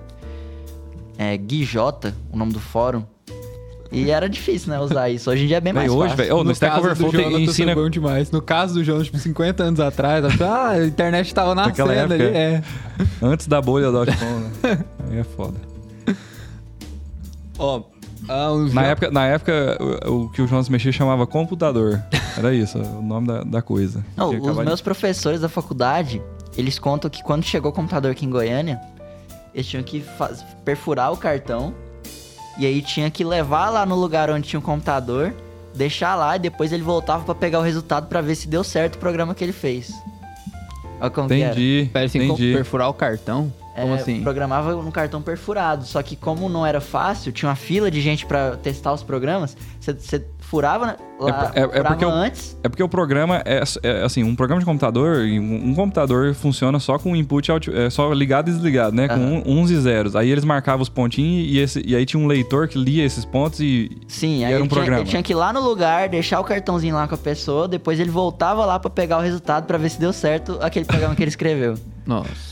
É, 1.17 1.37
GuiJ, 1.37 1.77
o 2.31 2.37
nome 2.37 2.53
do 2.53 2.59
fórum. 2.59 3.03
E 3.91 4.09
era 4.09 4.29
difícil, 4.29 4.69
né, 4.71 4.79
usar 4.79 5.09
isso. 5.09 5.29
Hoje 5.29 5.43
em 5.43 5.47
dia 5.47 5.57
é 5.57 5.61
bem 5.61 5.73
Véi, 5.73 5.81
mais 5.83 5.91
hoje, 5.91 6.09
fácil. 6.11 6.17
velho, 6.25 6.37
oh, 6.37 6.43
no, 6.45 6.51
Stack 6.51 6.73
caso 6.75 6.85
Overflow 6.85 7.11
tem, 7.11 7.43
ensina... 7.43 7.75
bom 7.75 7.89
demais. 7.89 8.31
No 8.31 8.41
caso 8.41 8.75
do 8.75 8.83
Jonas, 8.83 9.05
tipo, 9.07 9.17
50 9.19 9.63
anos 9.63 9.79
atrás, 9.81 10.23
ah, 10.41 10.69
a 10.69 10.85
internet 10.85 11.33
tava 11.33 11.53
nascendo 11.53 11.89
Naquela 11.89 11.93
época, 11.93 12.13
ali. 12.15 12.23
É. 12.23 12.63
Antes 13.21 13.47
da 13.47 13.61
bolha 13.61 13.91
do 13.91 13.97
.com, 14.05 14.39
né? 14.69 14.85
Aí 15.11 15.19
é 15.19 15.23
foda. 15.23 15.57
Ó, 17.59 17.81
Ah, 18.29 18.51
um 18.53 18.65
Na 18.73 18.81
jo- 18.83 18.87
época, 18.87 19.11
na 19.11 19.25
época 19.25 19.77
o, 20.07 20.23
o 20.25 20.29
que 20.29 20.41
o 20.41 20.47
Jonas 20.47 20.69
mexia 20.69 20.91
chamava 20.91 21.25
computador. 21.27 22.01
Era 22.37 22.53
isso, 22.53 22.77
o 22.77 23.01
nome 23.01 23.27
da, 23.27 23.43
da 23.43 23.61
coisa. 23.61 24.03
Não, 24.15 24.29
os 24.29 24.35
acabado 24.35 24.57
de- 24.59 24.65
meus 24.65 24.81
professores 24.81 25.41
da 25.41 25.49
faculdade, 25.49 26.21
eles 26.57 26.79
contam 26.79 27.09
que 27.09 27.21
quando 27.23 27.43
chegou 27.43 27.71
o 27.71 27.73
computador 27.73 28.11
aqui 28.11 28.25
em 28.25 28.29
Goiânia, 28.29 28.79
eles 29.53 29.67
tinham 29.67 29.83
que 29.83 29.99
faz- 30.01 30.45
perfurar 30.63 31.11
o 31.11 31.17
cartão 31.17 31.73
e 32.57 32.65
aí 32.65 32.81
tinha 32.81 33.09
que 33.09 33.23
levar 33.23 33.69
lá 33.69 33.85
no 33.85 33.95
lugar 33.95 34.29
onde 34.29 34.47
tinha 34.47 34.59
o 34.59 34.63
computador, 34.63 35.33
deixar 35.75 36.15
lá 36.15 36.35
e 36.35 36.39
depois 36.39 36.71
ele 36.71 36.83
voltava 36.83 37.23
pra 37.23 37.35
pegar 37.35 37.59
o 37.59 37.63
resultado 37.63 38.07
pra 38.07 38.21
ver 38.21 38.35
se 38.35 38.47
deu 38.47 38.63
certo 38.63 38.95
o 38.95 38.99
programa 38.99 39.33
que 39.33 39.43
ele 39.43 39.53
fez. 39.53 39.91
Olha 40.99 41.09
como 41.09 41.27
que 41.27 41.35
era. 41.35 41.51
Entendi, 41.53 41.89
Pera, 41.91 42.05
assim, 42.05 42.19
como 42.19 42.33
entendi. 42.33 42.53
perfurar 42.53 42.89
o 42.89 42.93
cartão? 42.93 43.51
Como 43.75 43.93
É, 43.95 43.97
assim? 43.99 44.21
Programava 44.21 44.73
no 44.75 44.91
cartão 44.91 45.21
perfurado. 45.21 45.85
Só 45.85 46.03
que 46.03 46.15
como 46.15 46.47
não 46.49 46.65
era 46.65 46.79
fácil, 46.81 47.31
tinha 47.31 47.49
uma 47.49 47.55
fila 47.55 47.89
de 47.89 48.01
gente 48.01 48.25
pra 48.25 48.57
testar 48.57 48.91
os 48.93 49.01
programas. 49.01 49.55
Você 49.79 50.23
furava 50.51 50.85
né, 50.85 50.95
lá, 51.17 51.51
É- 51.55 51.61
é- 51.61 51.79
é 51.79 51.83
porque 51.83 52.03
antes. 52.05 52.57
É 52.61 52.67
porque 52.67 52.83
o 52.83 52.89
programa 52.89 53.41
é, 53.45 53.63
é, 53.83 54.03
assim, 54.03 54.21
um 54.21 54.35
programa 54.35 54.59
de 54.59 54.65
computador, 54.65 55.25
e 55.25 55.39
um, 55.39 55.69
um 55.69 55.73
computador 55.73 56.33
funciona 56.33 56.77
só 56.77 56.99
com 56.99 57.15
input, 57.15 57.49
out, 57.49 57.73
é, 57.73 57.89
só 57.89 58.11
ligado 58.13 58.49
e 58.49 58.51
desligado, 58.53 58.93
né? 58.95 59.07
Com 59.07 59.15
um- 59.15 59.43
uns 59.61 59.71
e 59.71 59.79
zeros. 59.79 60.13
Aí 60.15 60.29
eles 60.29 60.43
marcavam 60.43 60.81
os 60.83 60.89
pontinhos 60.89 61.49
e, 61.49 61.57
esse- 61.57 61.81
e 61.87 61.95
aí 61.95 62.05
tinha 62.05 62.21
um 62.21 62.27
leitor 62.27 62.67
que 62.67 62.77
lia 62.77 63.05
esses 63.05 63.23
pontos 63.23 63.61
e 63.61 63.89
Sim, 64.09 64.43
aí 64.43 64.51
era 64.51 64.61
um 64.61 64.65
ele, 64.65 64.67
tinha, 64.67 64.75
programa. 64.81 65.01
ele 65.03 65.09
tinha 65.09 65.23
que 65.23 65.31
ir 65.31 65.35
lá 65.35 65.53
no 65.53 65.61
lugar, 65.61 66.09
deixar 66.09 66.39
o 66.41 66.43
cartãozinho 66.43 66.93
lá 66.95 67.07
com 67.07 67.15
a 67.15 67.17
pessoa, 67.17 67.65
depois 67.67 67.97
ele 67.99 68.11
voltava 68.11 68.65
lá 68.65 68.77
pra 68.77 68.89
pegar 68.89 69.17
o 69.17 69.21
resultado 69.21 69.65
pra 69.65 69.77
ver 69.77 69.89
se 69.89 69.99
deu 69.99 70.11
certo 70.11 70.59
aquele 70.61 70.83
programa 70.85 71.15
que 71.15 71.23
ele 71.23 71.29
escreveu. 71.29 71.75
Nossa. 72.05 72.51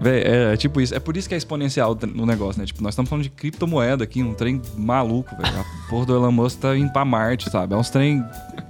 Véi, 0.00 0.22
é, 0.22 0.52
é 0.52 0.56
tipo 0.56 0.80
isso. 0.80 0.94
É 0.94 0.98
por 1.00 1.16
isso 1.16 1.28
que 1.28 1.34
é 1.34 1.38
exponencial 1.38 1.96
no 2.14 2.26
negócio, 2.26 2.60
né? 2.60 2.66
Tipo, 2.66 2.82
nós 2.82 2.92
estamos 2.92 3.08
falando 3.08 3.22
de 3.22 3.30
criptomoeda 3.30 4.04
aqui, 4.04 4.22
um 4.22 4.34
trem 4.34 4.60
maluco, 4.76 5.34
velho. 5.36 5.64
A 5.86 5.90
porra 5.90 6.06
do 6.06 6.14
Elon 6.16 6.32
Musk 6.32 6.60
tá 6.60 6.76
indo 6.76 6.90
pra 6.92 7.04
Marte, 7.04 7.50
sabe? 7.50 7.74
É 7.74 7.76
uns 7.76 7.90
trem 7.90 8.24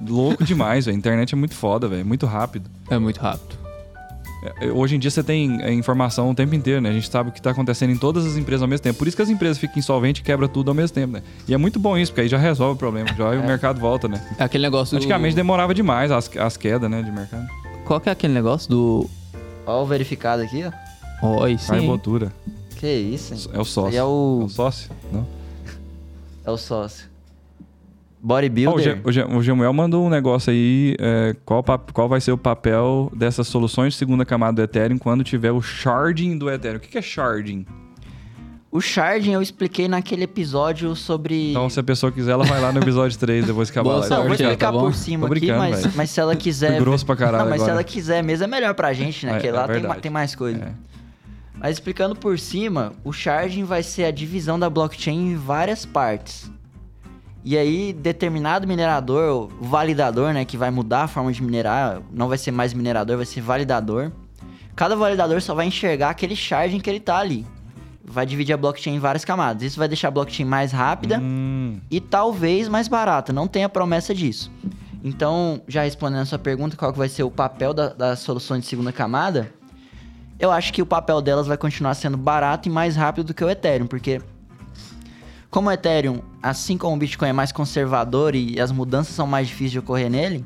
louco 0.07 0.43
demais, 0.45 0.85
velho. 0.87 0.97
A 0.97 0.99
internet 0.99 1.33
é 1.35 1.37
muito 1.37 1.55
foda, 1.55 1.89
velho. 1.89 2.01
É 2.01 2.05
muito 2.05 2.27
rápido. 2.27 2.69
É 2.91 2.99
muito 2.99 3.19
rápido. 3.21 3.57
É, 4.61 4.67
Hoje 4.71 4.97
em 4.97 4.99
dia 4.99 5.11
você 5.11 5.23
tem 5.23 5.63
é, 5.63 5.73
informação 5.73 6.31
o 6.31 6.35
tempo 6.35 6.55
inteiro, 6.55 6.81
né? 6.81 6.91
A 6.91 6.93
gente 6.93 7.09
sabe 7.09 7.31
o 7.31 7.33
que 7.33 7.41
tá 7.41 7.51
acontecendo 7.51 7.91
em 7.91 7.97
todas 7.97 8.27
as 8.27 8.37
empresas 8.37 8.63
ao 8.63 8.69
mesmo 8.69 8.83
tempo. 8.83 8.99
Por 8.99 9.09
isso 9.09 9.17
que 9.17 9.23
as 9.23 9.31
empresas 9.31 9.57
ficam 9.59 9.79
insolventes 9.79 10.21
e 10.21 10.25
quebram 10.25 10.49
tudo 10.49 10.71
ao 10.71 10.75
mesmo 10.75 10.95
tempo, 10.95 11.15
né? 11.15 11.23
E 11.49 11.55
é 11.55 11.57
muito 11.57 11.79
bom 11.79 11.97
isso, 11.97 12.13
porque 12.13 12.23
aí 12.23 12.29
já 12.29 12.37
resolve 12.37 12.75
o 12.75 12.79
problema. 12.79 13.09
Já 13.17 13.31
aí 13.31 13.39
o 13.41 13.47
mercado 13.47 13.81
volta, 13.81 14.07
né? 14.09 14.23
É 14.39 14.45
aquele 14.45 14.63
negócio. 14.65 14.97
Antigamente 14.97 15.35
do... 15.35 15.37
demorava 15.37 15.73
demais 15.73 16.11
as, 16.11 16.31
as 16.37 16.57
quedas, 16.57 16.91
né? 16.91 17.01
De 17.03 17.11
mercado. 17.11 17.47
Qual 17.87 18.01
que 18.01 18.09
é 18.09 18.13
aquele 18.13 18.35
negócio 18.35 18.69
do. 18.69 19.09
Ó, 19.67 19.83
o 19.83 19.87
verificado 19.87 20.43
aqui, 20.43 20.63
ó. 21.23 21.27
Oi, 21.43 21.55
A 21.55 21.59
sim. 21.59 21.87
botura. 21.87 22.31
Que 22.77 22.93
isso, 22.93 23.33
hein? 23.33 23.41
É 23.55 23.59
o 23.61 23.65
sócio. 23.65 23.91
Aí 23.93 23.97
é 23.97 24.05
o- 24.05 24.41
É 24.43 24.45
o 24.45 24.49
sócio? 24.49 24.91
Não? 25.11 25.27
É 26.45 26.51
o 26.51 26.57
sócio. 26.57 27.09
O, 28.23 28.27
Bodybuilder. 28.27 28.83
Ge- 28.97 29.01
o, 29.05 29.13
Ge- 29.13 29.25
o 29.25 29.43
Gemuel 29.43 29.73
mandou 29.73 30.05
um 30.07 30.09
negócio 30.09 30.51
aí. 30.51 30.97
é, 30.99 31.37
qual, 31.45 31.63
qual 31.93 32.09
vai 32.09 32.21
ser 32.21 32.33
o 32.33 32.39
papel 32.39 33.13
dessas 33.15 33.47
soluções 33.47 33.93
de 33.93 33.99
segunda 33.99 34.25
camada 34.25 34.55
do 34.57 34.63
Ethereum 34.63 34.97
quando 34.99 35.23
tiver 35.23 35.53
o 35.53 35.61
sharding 35.61 36.39
do 36.39 36.51
Ethereum? 36.51 36.79
O 36.79 36.81
que 36.81 36.89
que 36.89 36.99
é 36.99 37.03
sharding? 37.03 37.67
O 38.71 38.81
sharding 38.81 39.33
eu 39.33 39.41
expliquei 39.43 39.87
naquele 39.87 40.25
episódio 40.25 40.97
sobre. 40.97 41.51
Então, 41.51 41.71
se 41.71 41.79
a 41.79 41.83
pessoa 41.83 42.11
quiser, 42.11 42.33
ela 42.33 42.45
vai 42.45 42.61
lá 42.61 42.73
no 42.73 42.81
episódio 42.81 43.17
3 43.17 43.47
depois 43.47 43.71
que 43.71 43.79
acabar 43.79 44.01
Boa. 44.01 44.09
Não, 44.09 44.25
vou 44.25 44.33
explicar 44.33 44.73
tá 44.73 44.79
por 44.79 44.95
cima 44.95 45.29
aqui, 45.29 45.53
mas, 45.53 45.95
mas 45.95 46.11
se 46.11 46.19
ela 46.19 46.35
quiser. 46.35 46.73
Fui 46.73 46.81
grosso 46.81 47.07
pra 47.07 47.15
caralho 47.15 47.45
Não, 47.45 47.51
mas 47.51 47.61
se 47.61 47.65
agora. 47.65 47.73
ela 47.75 47.85
quiser 47.85 48.25
mesmo 48.25 48.45
é 48.45 48.47
melhor 48.49 48.75
pra 48.75 48.93
gente, 48.93 49.27
né? 49.27 49.33
É, 49.33 49.35
Porque 49.35 49.49
é 49.49 49.53
lá 49.53 49.69
tem, 49.69 50.01
tem 50.01 50.11
mais 50.11 50.35
coisa. 50.35 50.59
É. 50.65 50.73
Mas 51.59 51.77
explicando 51.77 52.15
por 52.17 52.39
cima, 52.39 52.93
o 53.05 53.13
sharding 53.13 53.65
vai 53.65 53.83
ser 53.83 54.05
a 54.05 54.11
divisão 54.11 54.59
da 54.59 54.69
blockchain 54.69 55.33
em 55.33 55.37
várias 55.37 55.87
partes. 55.87 56.51
E 57.45 57.57
aí, 57.59 57.93
determinado 57.93 58.67
minerador, 58.67 59.51
validador, 59.61 60.33
né, 60.33 60.45
que 60.45 60.57
vai 60.57 60.71
mudar 60.71 61.03
a 61.05 61.09
forma 61.09 61.31
de 61.33 61.43
minerar, 61.43 62.01
não 62.11 62.27
vai 62.29 62.39
ser 62.39 62.51
mais 62.51 62.73
minerador, 62.73 63.17
vai 63.19 63.27
ser 63.27 63.41
validador. 63.43 64.11
Cada 64.75 64.97
validador 64.97 65.41
só 65.43 65.55
vai 65.55 65.67
enxergar 65.67 66.11
aquele 66.11 66.35
sharding 66.35 66.81
que 66.81 66.89
ele 66.91 67.01
tá 67.01 67.19
ali. 67.19 67.47
Vai 68.03 68.27
dividir 68.27 68.53
a 68.53 68.57
blockchain 68.57 68.97
em 68.97 68.99
várias 68.99 69.25
camadas. 69.25 69.63
Isso 69.63 69.79
vai 69.79 69.89
deixar 69.89 70.09
a 70.09 70.11
blockchain 70.11 70.45
mais 70.45 70.73
rápida 70.73 71.19
Hum, 71.23 71.81
e 71.91 72.01
talvez 72.01 72.69
mais 72.69 72.89
barata. 72.89 73.33
Não 73.33 73.47
tem 73.47 73.65
a 73.65 73.69
promessa 73.69 74.15
disso. 74.15 74.51
Então, 75.03 75.61
já 75.69 75.83
respondendo 75.85 76.21
a 76.21 76.25
sua 76.27 76.39
pergunta, 76.39 76.77
qual 76.77 76.93
que 76.93 76.99
vai 76.99 77.09
ser 77.09 77.23
o 77.23 77.31
papel 77.31 77.73
da- 77.73 77.93
das 77.93 78.19
soluções 78.21 78.63
de 78.63 78.67
segunda 78.69 78.93
camada? 78.93 79.53
Eu 80.39 80.51
acho 80.51 80.73
que 80.73 80.83
o 80.83 80.87
papel 80.87 81.21
delas 81.23 81.47
vai 81.47 81.57
continuar 81.57 81.95
sendo 81.95 82.17
barato 82.17 82.69
e 82.69 82.73
mais 82.73 82.97
rápido 82.97 83.27
do 83.27 83.35
que 83.35 83.45
o 83.45 83.49
Ethereum, 83.49 83.87
porque 83.87 84.21
como 85.51 85.69
o 85.69 85.73
Ethereum, 85.73 86.21
assim 86.43 86.77
como 86.77 86.97
o 86.97 86.99
Bitcoin 86.99 87.29
é 87.29 87.33
mais 87.33 87.53
conservador 87.53 88.35
e 88.35 88.61
as 88.61 88.73
mudanças 88.73 89.15
são 89.15 89.27
mais 89.27 89.47
difíceis 89.47 89.71
de 89.71 89.79
ocorrer 89.79 90.11
nele, 90.11 90.45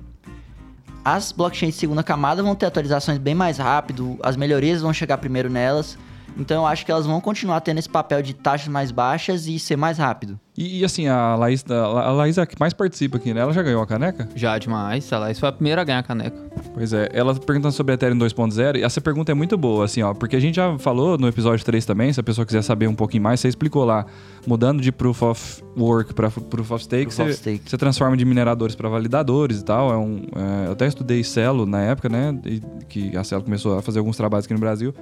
as 1.03 1.33
blockchains 1.33 1.72
de 1.72 1.81
segunda 1.81 2.03
camada 2.03 2.42
vão 2.42 2.55
ter 2.55 2.66
atualizações 2.66 3.16
bem 3.16 3.35
mais 3.35 3.57
rápido, 3.57 4.18
as 4.22 4.37
melhorias 4.37 4.83
vão 4.83 4.92
chegar 4.92 5.16
primeiro 5.16 5.48
nelas. 5.48 5.96
Então 6.37 6.62
eu 6.62 6.66
acho 6.66 6.85
que 6.85 6.92
elas 6.92 7.07
vão 7.07 7.20
continuar 7.20 7.62
tendo 7.62 7.79
esse 7.79 7.88
papel 7.88 8.20
de 8.20 8.35
taxas 8.35 8.68
mais 8.68 8.90
baixas 8.90 9.46
e 9.46 9.59
ser 9.59 9.77
mais 9.77 9.96
rápido. 9.96 10.38
E, 10.61 10.81
e 10.81 10.85
assim, 10.85 11.07
a 11.07 11.37
Laís, 11.37 11.64
a 11.71 12.11
Laís 12.11 12.37
é 12.37 12.42
a 12.42 12.47
que 12.47 12.57
mais 12.59 12.73
participa 12.75 13.16
aqui, 13.16 13.33
né? 13.33 13.40
Ela 13.42 13.53
já 13.53 13.62
ganhou 13.62 13.81
a 13.81 13.87
caneca? 13.87 14.29
Já 14.35 14.59
demais, 14.59 15.09
lá. 15.09 15.31
Isso 15.31 15.38
foi 15.38 15.49
a 15.49 15.53
primeira 15.53 15.83
a 15.83 15.85
ganhar 15.85 16.01
a 16.01 16.03
caneca. 16.03 16.37
Pois 16.75 16.92
é, 16.92 17.09
ela 17.12 17.33
perguntando 17.37 17.73
sobre 17.73 17.94
Ethereum 17.94 18.18
2.0, 18.18 18.77
e 18.77 18.83
essa 18.83 19.01
pergunta 19.01 19.31
é 19.31 19.35
muito 19.37 19.57
boa, 19.57 19.85
assim, 19.85 20.03
ó, 20.03 20.12
porque 20.12 20.35
a 20.35 20.40
gente 20.40 20.57
já 20.57 20.77
falou 20.79 21.16
no 21.16 21.29
episódio 21.29 21.64
3 21.64 21.87
também, 21.87 22.12
se 22.12 22.18
a 22.18 22.25
pessoa 22.25 22.44
quiser 22.44 22.62
saber 22.62 22.88
um 22.88 22.94
pouquinho 22.97 23.23
mais, 23.23 23.38
você 23.38 23.47
explicou 23.47 23.85
lá, 23.85 24.05
mudando 24.49 24.83
de 24.83 24.90
Proof 24.90 25.23
of 25.23 25.62
Work 25.79 26.12
para 26.14 26.29
Proof 26.29 26.73
of 26.73 26.83
Stake, 26.83 27.05
Proof 27.05 27.16
você, 27.16 27.23
of 27.23 27.33
Stake. 27.35 27.62
você 27.71 27.79
transforma 27.79 28.16
de 28.16 28.25
mineradores 28.25 28.75
para 28.75 28.88
validadores 28.88 29.61
e 29.61 29.64
tal, 29.64 29.92
é 29.92 29.97
um, 29.97 30.23
é, 30.35 30.66
eu 30.66 30.73
até 30.73 30.88
estudei 30.88 31.23
Celo 31.23 31.66
na 31.66 31.83
época, 31.83 32.09
né, 32.09 32.37
e- 32.44 32.61
que 32.88 33.16
a 33.16 33.23
Celo 33.23 33.44
começou 33.44 33.79
a 33.79 33.83
fazer 33.83 34.01
alguns 34.01 34.16
trabalhos 34.16 34.44
aqui 34.47 34.55
no 34.55 34.61
Brasil, 34.61 34.92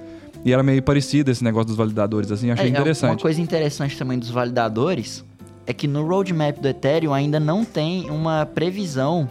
e 0.45 0.53
era 0.53 0.61
meio 0.61 0.83
parecido 0.83 1.31
esse 1.31 1.43
negócio 1.43 1.65
dos 1.67 1.75
validadores, 1.77 2.31
assim, 2.31 2.51
achei 2.51 2.65
É, 2.65 2.67
é, 2.67 2.71
Uma 2.71 2.77
interessante. 2.79 3.21
coisa 3.23 3.41
interessante 3.41 3.97
também 3.97 4.19
dos 4.19 4.29
validadores 4.29 5.25
é 5.67 5.73
que 5.73 5.87
no 5.87 6.07
roadmap 6.07 6.57
do 6.59 6.67
Ethereum 6.67 7.13
ainda 7.13 7.39
não 7.39 7.65
tem 7.65 8.09
uma 8.09 8.45
previsão 8.45 9.29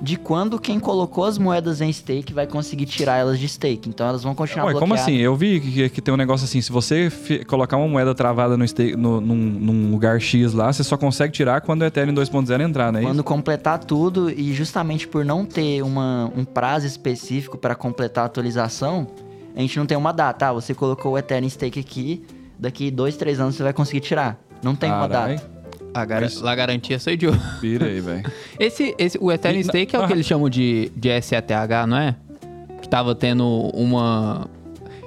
de 0.00 0.16
quando 0.16 0.58
quem 0.58 0.78
colocou 0.78 1.24
as 1.24 1.38
moedas 1.38 1.80
em 1.80 1.92
stake 1.92 2.32
vai 2.32 2.46
conseguir 2.46 2.86
tirar 2.86 3.16
elas 3.16 3.38
de 3.38 3.48
stake. 3.48 3.88
Então 3.88 4.06
elas 4.06 4.22
vão 4.22 4.34
continuar 4.34 4.66
Ué, 4.66 4.72
como 4.74 4.86
bloqueadas. 4.86 5.12
assim? 5.12 5.16
Eu 5.16 5.34
vi 5.34 5.60
que, 5.60 5.88
que 5.90 6.00
tem 6.00 6.14
um 6.14 6.16
negócio 6.16 6.44
assim, 6.44 6.60
se 6.60 6.70
você 6.70 7.10
colocar 7.46 7.76
uma 7.76 7.88
moeda 7.88 8.14
travada 8.14 8.56
no, 8.56 8.66
stake, 8.66 8.96
no, 8.96 9.20
num, 9.20 9.36
num 9.36 9.90
lugar 9.90 10.20
X 10.20 10.52
lá, 10.52 10.72
você 10.72 10.84
só 10.84 10.96
consegue 10.96 11.32
tirar 11.32 11.60
quando 11.60 11.82
o 11.82 11.84
Ethereum 11.84 12.14
2.0 12.14 12.60
entrar, 12.60 12.92
né? 12.92 13.02
Quando 13.02 13.24
completar 13.24 13.78
tudo 13.80 14.30
e 14.30 14.54
justamente 14.54 15.06
por 15.06 15.24
não 15.24 15.44
ter 15.44 15.82
uma, 15.82 16.32
um 16.34 16.44
prazo 16.44 16.86
específico 16.86 17.58
para 17.58 17.74
completar 17.74 18.24
a 18.24 18.26
atualização, 18.26 19.06
a 19.54 19.60
gente 19.60 19.78
não 19.78 19.86
tem 19.86 19.98
uma 19.98 20.12
data. 20.12 20.48
Ah, 20.48 20.52
você 20.52 20.72
colocou 20.72 21.12
o 21.12 21.18
Ethereum 21.18 21.50
stake 21.50 21.80
aqui, 21.80 22.24
daqui 22.58 22.90
dois, 22.90 23.16
três 23.16 23.40
anos 23.40 23.56
você 23.56 23.64
vai 23.64 23.72
conseguir 23.72 24.00
tirar. 24.00 24.38
Não 24.62 24.74
tem 24.74 24.90
uma 24.90 25.08
Carai, 25.08 25.36
data. 25.36 25.57
A, 25.94 26.04
gar... 26.04 26.20
Mas- 26.20 26.44
a 26.44 26.54
garantia 26.54 26.98
sou 26.98 27.12
eu. 27.12 27.32
Pira 27.60 27.86
aí, 27.86 28.00
velho. 28.00 28.30
Esse, 28.58 28.94
esse, 28.98 29.18
o 29.20 29.30
Ethereum 29.30 29.60
E 29.60 29.64
Stake 29.64 29.94
é 29.94 29.98
o 29.98 30.06
que 30.06 30.12
eles 30.12 30.26
chamam 30.26 30.48
de, 30.50 30.90
de 30.96 31.20
SETH, 31.20 31.50
não 31.86 31.96
é? 31.96 32.16
Que 32.82 32.88
tava 32.88 33.14
tendo 33.14 33.46
uma... 33.72 34.48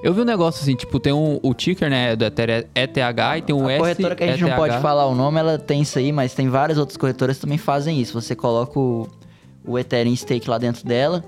Eu 0.02 0.13
vi 0.13 0.22
um 0.22 0.26
negócio 0.26 0.62
assim, 0.63 0.76
tipo, 0.76 1.00
tem 1.00 1.13
um, 1.13 1.39
o 1.44 1.54
ticker, 1.54 1.89
né, 1.89 2.15
do 2.15 2.26
Ethereum 2.26 2.63
ETH 2.74 2.98
e 3.38 3.41
tem 3.41 3.56
o 3.56 3.70
A 3.70 3.78
corretora 3.78 4.15
que 4.15 4.24
a 4.24 4.28
gente 4.32 4.41
não 4.41 4.56
pode 4.56 4.78
falar 4.80 5.06
o 5.06 5.13
nome, 5.13 5.38
ela 5.38 5.60
tem 5.60 5.82
isso 5.82 6.00
aí, 6.00 6.12
mas 6.12 6.34
tem 6.34 6.50
várias 6.50 6.78
outras 6.78 6.98
corretoras 6.98 7.36
que 7.36 7.41
também 7.41 7.58
fazem 7.58 8.00
isso. 8.00 8.20
Você 8.20 8.36
coloca 8.36 8.80
o, 8.80 9.08
o 9.65 9.78
Ethereum 9.78 10.15
Stake 10.15 10.50
lá 10.50 10.58
dentro 10.58 10.86
dela, 10.86 11.24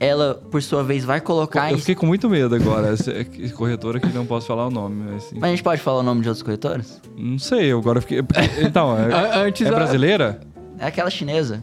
ela, 0.00 0.34
por 0.50 0.62
sua 0.62 0.82
vez, 0.84 1.04
vai 1.04 1.20
colocar 1.20 1.70
Eu 1.70 1.76
em... 1.76 1.80
fiquei 1.80 1.94
com 1.94 2.06
muito 2.06 2.28
medo 2.30 2.54
agora. 2.54 2.88
Essa 2.92 3.12
corretora 3.54 3.98
que 4.00 4.08
não 4.08 4.24
posso 4.26 4.46
falar 4.46 4.66
o 4.66 4.70
nome. 4.70 5.02
mas, 5.04 5.24
Assim. 5.24 5.34
Mas 5.38 5.44
a 5.44 5.50
gente 5.50 5.62
pode 5.62 5.80
falar 5.80 6.00
o 6.00 6.02
nome 6.02 6.22
de 6.22 6.28
outras 6.28 6.42
corretoras? 6.42 7.00
Não 7.16 7.38
sei, 7.38 7.66
eu 7.72 7.78
agora 7.78 8.00
fiquei. 8.00 8.20
Então, 8.64 8.96
é, 8.96 9.38
Antes 9.46 9.66
é 9.66 9.70
a- 9.70 9.74
brasileira? 9.74 10.40
É 10.78 10.86
aquela 10.86 11.10
chinesa. 11.10 11.60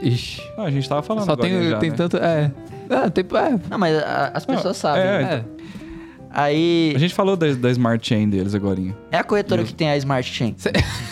Ixi, 0.00 0.42
Ah, 0.56 0.62
a 0.64 0.70
gente 0.70 0.88
tava 0.88 1.02
falando 1.02 1.24
só 1.26 1.32
agora 1.32 1.48
tem, 1.48 1.70
já, 1.70 1.78
tem 1.78 1.90
né? 1.90 1.96
tanto... 1.96 2.16
É, 2.16 2.52
é, 2.90 3.10
tem, 3.10 3.24
é, 3.24 3.60
Não, 3.70 3.78
mas 3.78 3.96
a- 3.98 4.30
as 4.34 4.44
pessoas 4.46 4.76
Ah, 4.78 4.80
sabem. 4.80 5.02
é, 5.02 5.22
né? 5.22 5.34
é. 5.58 5.62
Aí, 6.34 6.92
A 6.96 6.98
gente 6.98 7.12
falou 7.14 7.36
da, 7.36 7.52
da 7.52 7.70
Smart 7.70 8.06
Chain 8.06 8.30
deles 8.30 8.54
agora. 8.54 8.80
é 9.10 9.18
a 9.18 9.24
corretora 9.24 9.62
que 9.64 9.74
tem 9.74 9.90
a 9.90 9.96
Smart 9.98 10.26
Chain. 10.32 10.54
Cê- 10.56 10.72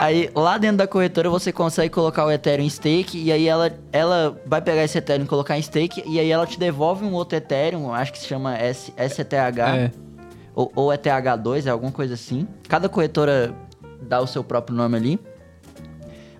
Aí, 0.00 0.30
lá 0.34 0.58
dentro 0.58 0.76
da 0.78 0.86
corretora, 0.86 1.28
você 1.28 1.50
consegue 1.52 1.90
colocar 1.92 2.24
o 2.24 2.30
Ethereum 2.30 2.64
em 2.64 2.70
stake, 2.70 3.18
e 3.20 3.32
aí 3.32 3.46
ela, 3.48 3.72
ela 3.92 4.40
vai 4.46 4.60
pegar 4.62 4.84
esse 4.84 4.96
Ethereum 4.98 5.24
e 5.24 5.28
colocar 5.28 5.58
em 5.58 5.62
stake, 5.62 6.02
e 6.06 6.20
aí 6.20 6.30
ela 6.30 6.46
te 6.46 6.58
devolve 6.58 7.04
um 7.04 7.12
outro 7.14 7.36
Ethereum, 7.36 7.92
acho 7.92 8.12
que 8.12 8.18
se 8.18 8.26
chama 8.26 8.56
S, 8.56 8.92
SETH, 8.96 9.32
É. 9.58 9.90
ou, 10.54 10.70
ou 10.76 10.88
ETH2, 10.90 11.66
é 11.66 11.70
alguma 11.70 11.90
coisa 11.90 12.14
assim. 12.14 12.46
Cada 12.68 12.88
corretora 12.88 13.52
dá 14.02 14.20
o 14.20 14.26
seu 14.26 14.44
próprio 14.44 14.76
nome 14.76 14.96
ali. 14.96 15.20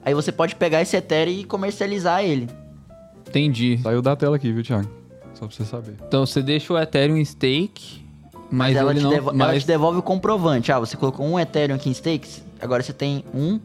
Aí 0.04 0.14
você 0.14 0.30
pode 0.30 0.54
pegar 0.54 0.80
esse 0.80 0.96
Ethereum 0.96 1.32
e 1.40 1.44
comercializar 1.44 2.22
ele. 2.24 2.48
Entendi. 3.28 3.78
Saiu 3.82 4.00
da 4.00 4.14
tela 4.16 4.36
aqui, 4.36 4.52
viu, 4.52 4.62
Thiago? 4.62 4.88
Só 5.34 5.46
pra 5.46 5.54
você 5.54 5.64
saber. 5.64 5.94
Então 6.06 6.24
você 6.24 6.40
deixa 6.42 6.72
o 6.72 6.78
Ethereum 6.78 7.16
em 7.16 7.24
stake, 7.24 8.06
mas, 8.50 8.72
Mas, 8.72 8.76
ela, 8.76 8.90
ele 8.92 9.00
te 9.00 9.02
não... 9.02 9.10
devo- 9.10 9.28
ela 9.30 9.36
mas... 9.36 9.62
te 9.62 9.66
devolve 9.66 9.98
o 9.98 10.02
comprovante. 10.02 10.70
Ah, 10.72 10.78
você 10.78 10.96
colocou 10.96 11.26
um 11.26 11.38
Ethereum 11.38 11.76
aqui 11.76 11.90
em 11.90 11.94
stake, 11.94 12.28
agora 12.60 12.82
você 12.82 12.92
tem 12.92 13.24
um 13.34 13.58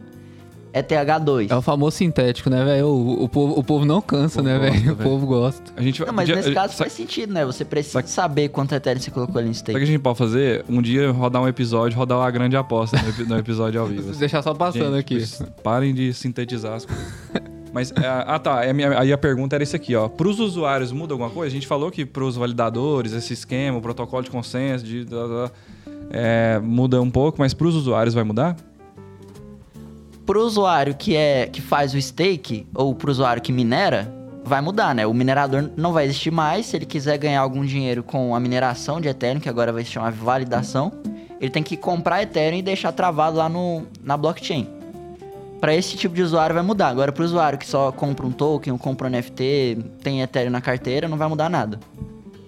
ETH2. 0.73 1.51
É 1.51 1.55
o 1.55 1.61
famoso 1.61 1.97
sintético, 1.97 2.49
né, 2.49 2.65
velho? 2.65 2.87
O, 2.87 3.23
o, 3.25 3.29
povo, 3.29 3.59
o 3.59 3.63
povo 3.63 3.85
não 3.85 4.01
cansa, 4.01 4.41
povo 4.41 4.47
né, 4.49 4.57
velho? 4.57 4.93
O 4.93 4.95
povo 4.95 5.27
gosta. 5.27 5.71
A 5.77 5.81
gente 5.83 5.99
vai- 5.99 6.07
Não, 6.07 6.13
mas 6.15 6.25
podia- 6.27 6.35
nesse 6.41 6.51
caso 6.53 6.73
faz 6.75 6.91
sentido, 6.93 7.31
né? 7.31 7.45
Você 7.45 7.63
precisa 7.63 7.93
sabe- 7.99 8.09
saber 8.09 8.49
quanto 8.49 8.73
Ethereum 8.73 8.99
você 8.99 9.11
colocou 9.11 9.37
ali 9.37 9.49
no 9.49 9.53
Sabe 9.53 9.73
o 9.73 9.77
que 9.77 9.83
a 9.83 9.85
gente 9.85 9.99
pode 9.99 10.17
fazer? 10.17 10.65
Um 10.67 10.81
dia 10.81 11.11
rodar 11.11 11.43
um 11.43 11.47
episódio, 11.47 11.95
rodar 11.95 12.17
uma 12.17 12.31
grande 12.31 12.57
aposta 12.57 12.99
no, 12.99 13.09
epi- 13.09 13.23
no 13.23 13.37
episódio 13.37 13.79
ao 13.81 13.85
vivo. 13.85 14.09
assim. 14.09 14.17
Deixar 14.19 14.41
só 14.41 14.51
passando 14.55 14.95
Gente, 14.95 14.99
aqui. 14.99 15.15
pois, 15.17 15.43
Parem 15.61 15.93
de 15.93 16.11
sintetizar 16.11 16.73
as 16.73 16.85
coisas. 16.85 17.05
Mas, 17.71 17.91
é, 17.91 18.05
ah 18.07 18.39
tá, 18.39 18.67
a 18.67 18.73
minha- 18.73 18.99
aí 18.99 19.13
a 19.13 19.17
pergunta 19.17 19.55
era 19.55 19.63
isso 19.63 19.75
aqui, 19.75 19.95
ó. 19.95 20.07
Para 20.07 20.27
os 20.27 20.39
usuários 20.39 20.91
muda 20.91 21.13
alguma 21.13 21.29
coisa? 21.29 21.51
A 21.51 21.53
gente 21.55 21.67
falou 21.67 21.91
que 21.91 22.03
para 22.05 22.23
os 22.23 22.35
validadores, 22.35 23.13
esse 23.13 23.33
esquema, 23.33 23.77
o 23.77 23.81
protocolo 23.81 24.23
de 24.23 24.31
consenso, 24.31 24.83
de, 24.85 25.05
é, 26.11 26.59
muda 26.63 26.99
um 27.01 27.09
pouco, 27.11 27.37
mas 27.39 27.53
para 27.53 27.67
os 27.67 27.75
usuários 27.75 28.13
vai 28.15 28.23
mudar? 28.23 28.55
Pro 30.25 30.41
usuário 30.41 30.95
que, 30.95 31.15
é, 31.15 31.47
que 31.47 31.61
faz 31.61 31.93
o 31.93 32.01
stake, 32.01 32.65
ou 32.73 32.95
pro 32.95 33.11
usuário 33.11 33.41
que 33.41 33.51
minera, 33.51 34.13
vai 34.43 34.61
mudar, 34.61 34.93
né? 34.95 35.05
O 35.05 35.13
minerador 35.13 35.69
não 35.75 35.91
vai 35.91 36.05
existir 36.05 36.31
mais. 36.31 36.65
Se 36.65 36.77
ele 36.77 36.85
quiser 36.85 37.17
ganhar 37.17 37.41
algum 37.41 37.65
dinheiro 37.65 38.03
com 38.03 38.35
a 38.35 38.39
mineração 38.39 39.01
de 39.01 39.07
Ethereum, 39.07 39.39
que 39.39 39.49
agora 39.49 39.71
vai 39.71 39.83
se 39.83 39.91
chamar 39.91 40.11
validação, 40.11 40.91
ele 41.39 41.49
tem 41.49 41.63
que 41.63 41.75
comprar 41.75 42.21
Ethereum 42.23 42.59
e 42.59 42.61
deixar 42.61 42.91
travado 42.91 43.37
lá 43.37 43.49
no, 43.49 43.83
na 44.01 44.15
blockchain. 44.15 44.67
Para 45.59 45.75
esse 45.75 45.95
tipo 45.95 46.13
de 46.15 46.21
usuário 46.21 46.53
vai 46.53 46.63
mudar. 46.63 46.89
Agora, 46.89 47.11
pro 47.11 47.23
usuário 47.23 47.57
que 47.57 47.67
só 47.67 47.91
compra 47.91 48.25
um 48.25 48.31
token, 48.31 48.73
ou 48.73 48.79
compra 48.79 49.07
um 49.07 49.11
NFT, 49.11 49.77
tem 50.01 50.21
Ethereum 50.21 50.51
na 50.51 50.61
carteira, 50.61 51.07
não 51.07 51.17
vai 51.17 51.27
mudar 51.27 51.49
nada. 51.49 51.79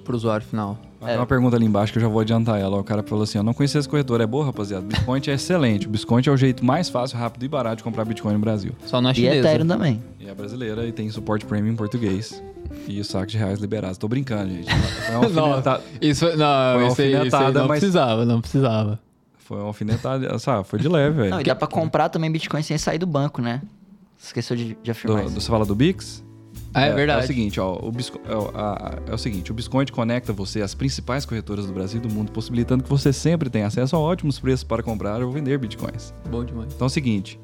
Pro 0.04 0.16
usuário 0.16 0.46
final. 0.46 0.78
Ah, 1.06 1.10
Tem 1.10 1.18
uma 1.18 1.26
pergunta 1.26 1.56
ali 1.56 1.66
embaixo 1.66 1.92
que 1.94 2.00
eu 2.00 2.02
já 2.02 2.08
vou 2.08 2.20
adiantar 2.20 2.60
ela. 2.60 2.78
O 2.80 2.84
cara 2.84 3.02
falou 3.04 3.24
assim: 3.24 3.38
Eu 3.38 3.44
não 3.44 3.54
conhecia 3.54 3.80
esse 3.80 3.88
corretor, 3.88 4.20
é 4.22 4.26
boa, 4.28 4.46
rapaziada. 4.46 4.86
Bitcoin 4.86 5.22
é 5.28 5.32
excelente. 5.34 5.88
O 5.88 5.90
Bitcoin 5.90 6.22
é 6.26 6.32
o 6.32 6.38
jeito 6.38 6.64
mais 6.66 6.90
fácil, 6.90 7.18
rápido 7.18 7.44
e 7.44 7.48
barato 7.48 7.78
de 7.78 7.84
comprar 7.84 8.06
Bitcoin 8.06 8.34
no 8.34 8.40
Brasil. 8.40 8.72
Só 8.86 9.00
na 9.00 9.12
E 9.12 9.16
chinesa. 9.16 9.36
Ethereum 9.48 9.68
também. 9.68 10.04
E 10.20 10.28
é 10.28 10.34
brasileira 10.34 10.86
e 10.86 10.92
tem 10.92 11.10
suporte 11.10 11.46
premium 11.46 11.74
em 11.74 11.76
português. 11.76 12.44
E 12.88 13.00
o 13.00 13.06
saco 13.06 13.28
de 13.28 13.38
reais 13.38 13.60
liberados. 13.60 13.98
Tô 13.98 14.08
brincando, 14.08 14.50
gente. 14.52 14.70
Foi 14.74 15.16
uma 15.16 15.30
Não, 15.30 15.46
alfinetada, 15.46 15.84
Isso, 16.02 16.26
Foi 16.28 16.36
não, 16.36 16.46
uma 16.46 16.76
isso 16.76 16.84
aí, 16.84 16.90
isso 16.90 17.02
aí 17.02 17.16
alfinetada, 17.16 17.60
não 17.60 17.68
mas- 17.68 17.80
precisava, 17.80 18.26
não 18.26 18.42
precisava. 18.42 19.00
foi 19.38 19.58
uma 19.58 19.68
alfinetada. 19.68 20.40
Sabe, 20.40 20.68
foi 20.68 20.80
de 20.80 20.88
leve, 20.88 21.16
velho. 21.18 21.30
Não, 21.30 21.42
e 21.42 21.44
dá 21.44 21.56
pra 21.56 21.68
comprar 21.68 22.10
também 22.10 22.32
Bitcoin 22.32 22.64
sem 22.64 22.78
sair 22.78 22.98
do 22.98 23.06
banco, 23.06 23.42
né? 23.42 23.62
Esqueceu 24.20 24.58
de, 24.58 24.76
de 24.82 24.92
afirmar 24.92 25.20
Do- 25.22 25.26
isso. 25.28 25.36
do- 25.36 25.42
você 25.42 25.48
fala 25.48 25.66
do 25.66 25.76
Bix? 25.76 26.25
Ah, 26.76 26.86
é, 26.88 26.90
É 26.90 26.94
verdade. 26.94 27.24
o 27.24 27.28
seguinte, 27.28 27.60
ó, 27.60 27.80
o 27.82 27.92
Bisco- 27.92 28.20
é, 28.28 28.34
a- 28.34 29.00
é 29.08 29.14
o 29.14 29.18
seguinte, 29.18 29.50
o 29.50 29.54
Biscoint 29.54 29.92
conecta 29.92 30.34
você 30.34 30.62
às 30.62 30.76
principais 30.76 31.26
corretoras 31.26 31.66
do 31.66 31.72
Brasil 31.74 32.00
e 32.00 32.08
do 32.08 32.14
mundo, 32.14 32.32
possibilitando 32.32 32.84
que 32.84 32.90
você 32.90 33.14
sempre 33.14 33.50
tenha 33.50 33.68
acesso 33.68 33.96
a 33.96 34.00
ótimos 34.00 34.40
preços 34.40 34.64
para 34.66 34.84
comprar 34.84 35.22
ou 35.24 35.32
vender 35.32 35.58
bitcoins. 35.58 36.14
Bom 36.30 36.44
demais. 36.44 36.74
Então 36.76 36.86
é 36.86 36.88
o 36.88 36.90
seguinte, 36.90 37.40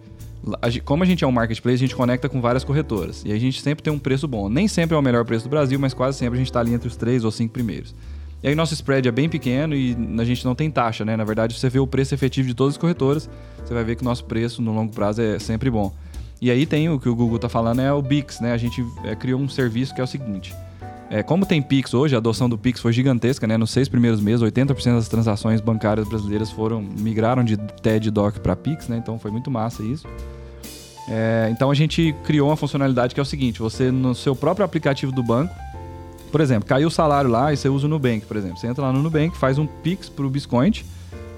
como 0.83 1.03
a 1.03 1.05
gente 1.05 1.23
é 1.23 1.27
um 1.27 1.31
marketplace, 1.31 1.75
a 1.75 1.79
gente 1.79 1.95
conecta 1.95 2.27
com 2.27 2.41
várias 2.41 2.63
corretoras. 2.63 3.23
E 3.25 3.31
a 3.31 3.39
gente 3.39 3.61
sempre 3.61 3.81
tem 3.83 3.93
um 3.93 3.99
preço 3.99 4.27
bom. 4.27 4.49
Nem 4.49 4.67
sempre 4.67 4.95
é 4.95 4.99
o 4.99 5.01
melhor 5.01 5.23
preço 5.23 5.45
do 5.45 5.49
Brasil, 5.49 5.79
mas 5.79 5.93
quase 5.93 6.17
sempre 6.17 6.35
a 6.35 6.37
gente 6.39 6.47
está 6.49 6.59
ali 6.59 6.73
entre 6.73 6.87
os 6.89 6.95
três 6.97 7.23
ou 7.23 7.31
cinco 7.31 7.53
primeiros. 7.53 7.95
E 8.43 8.47
aí 8.47 8.55
nosso 8.55 8.73
spread 8.73 9.07
é 9.07 9.11
bem 9.11 9.29
pequeno 9.29 9.75
e 9.75 9.95
a 10.19 10.25
gente 10.25 10.43
não 10.43 10.55
tem 10.55 10.69
taxa, 10.71 11.05
né? 11.05 11.15
Na 11.15 11.23
verdade, 11.23 11.57
você 11.57 11.69
vê 11.69 11.77
o 11.79 11.85
preço 11.85 12.13
efetivo 12.15 12.47
de 12.47 12.55
todas 12.55 12.73
as 12.73 12.77
corretoras, 12.77 13.29
você 13.63 13.71
vai 13.73 13.83
ver 13.83 13.95
que 13.95 14.01
o 14.01 14.05
nosso 14.05 14.25
preço 14.25 14.61
no 14.63 14.73
longo 14.73 14.91
prazo 14.91 15.21
é 15.21 15.37
sempre 15.37 15.69
bom. 15.69 15.93
E 16.41 16.49
aí 16.49 16.65
tem 16.65 16.89
o 16.89 16.99
que 16.99 17.07
o 17.07 17.15
Google 17.15 17.37
tá 17.37 17.47
falando, 17.47 17.81
é 17.81 17.93
o 17.93 18.01
Bix, 18.01 18.39
né? 18.39 18.51
A 18.51 18.57
gente 18.57 18.83
é, 19.03 19.15
criou 19.15 19.39
um 19.39 19.47
serviço 19.47 19.93
que 19.93 20.01
é 20.01 20.03
o 20.03 20.07
seguinte. 20.07 20.55
É, 21.07 21.21
como 21.21 21.45
tem 21.45 21.61
Pix 21.61 21.93
hoje, 21.93 22.15
a 22.15 22.17
adoção 22.17 22.49
do 22.49 22.57
Pix 22.57 22.79
foi 22.79 22.91
gigantesca, 22.91 23.45
né? 23.45 23.57
Nos 23.57 23.69
seis 23.69 23.87
primeiros 23.87 24.19
meses, 24.19 24.41
80% 24.41 24.95
das 24.95 25.07
transações 25.07 25.61
bancárias 25.61 26.07
brasileiras 26.07 26.49
foram 26.49 26.81
migraram 26.81 27.43
de 27.43 27.57
TED 27.57 28.09
Doc 28.09 28.37
para 28.39 28.55
Pix, 28.55 28.87
né? 28.87 28.97
Então 28.97 29.19
foi 29.19 29.29
muito 29.29 29.51
massa 29.51 29.83
isso. 29.83 30.07
É, 31.07 31.49
então 31.51 31.69
a 31.69 31.75
gente 31.75 32.15
criou 32.23 32.49
uma 32.49 32.55
funcionalidade 32.55 33.13
que 33.13 33.19
é 33.19 33.23
o 33.23 33.25
seguinte: 33.25 33.59
você 33.59 33.91
no 33.91 34.15
seu 34.15 34.35
próprio 34.35 34.65
aplicativo 34.65 35.11
do 35.11 35.21
banco, 35.21 35.53
por 36.31 36.41
exemplo, 36.41 36.67
caiu 36.67 36.87
o 36.87 36.91
salário 36.91 37.29
lá 37.29 37.53
e 37.53 37.57
você 37.57 37.69
usa 37.69 37.85
o 37.85 37.89
Nubank, 37.89 38.25
por 38.25 38.37
exemplo. 38.37 38.57
Você 38.57 38.65
entra 38.65 38.85
lá 38.85 38.93
no 38.93 39.03
Nubank, 39.03 39.37
faz 39.37 39.59
um 39.59 39.67
Pix 39.67 40.09
pro 40.09 40.29
Biscoint, 40.29 40.85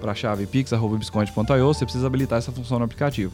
para 0.03 0.11
a 0.11 0.15
chave 0.15 0.45
pix.biscoint.io, 0.45 1.65
você 1.73 1.85
precisa 1.85 2.05
habilitar 2.07 2.37
essa 2.37 2.51
função 2.51 2.77
no 2.77 2.83
aplicativo. 2.83 3.31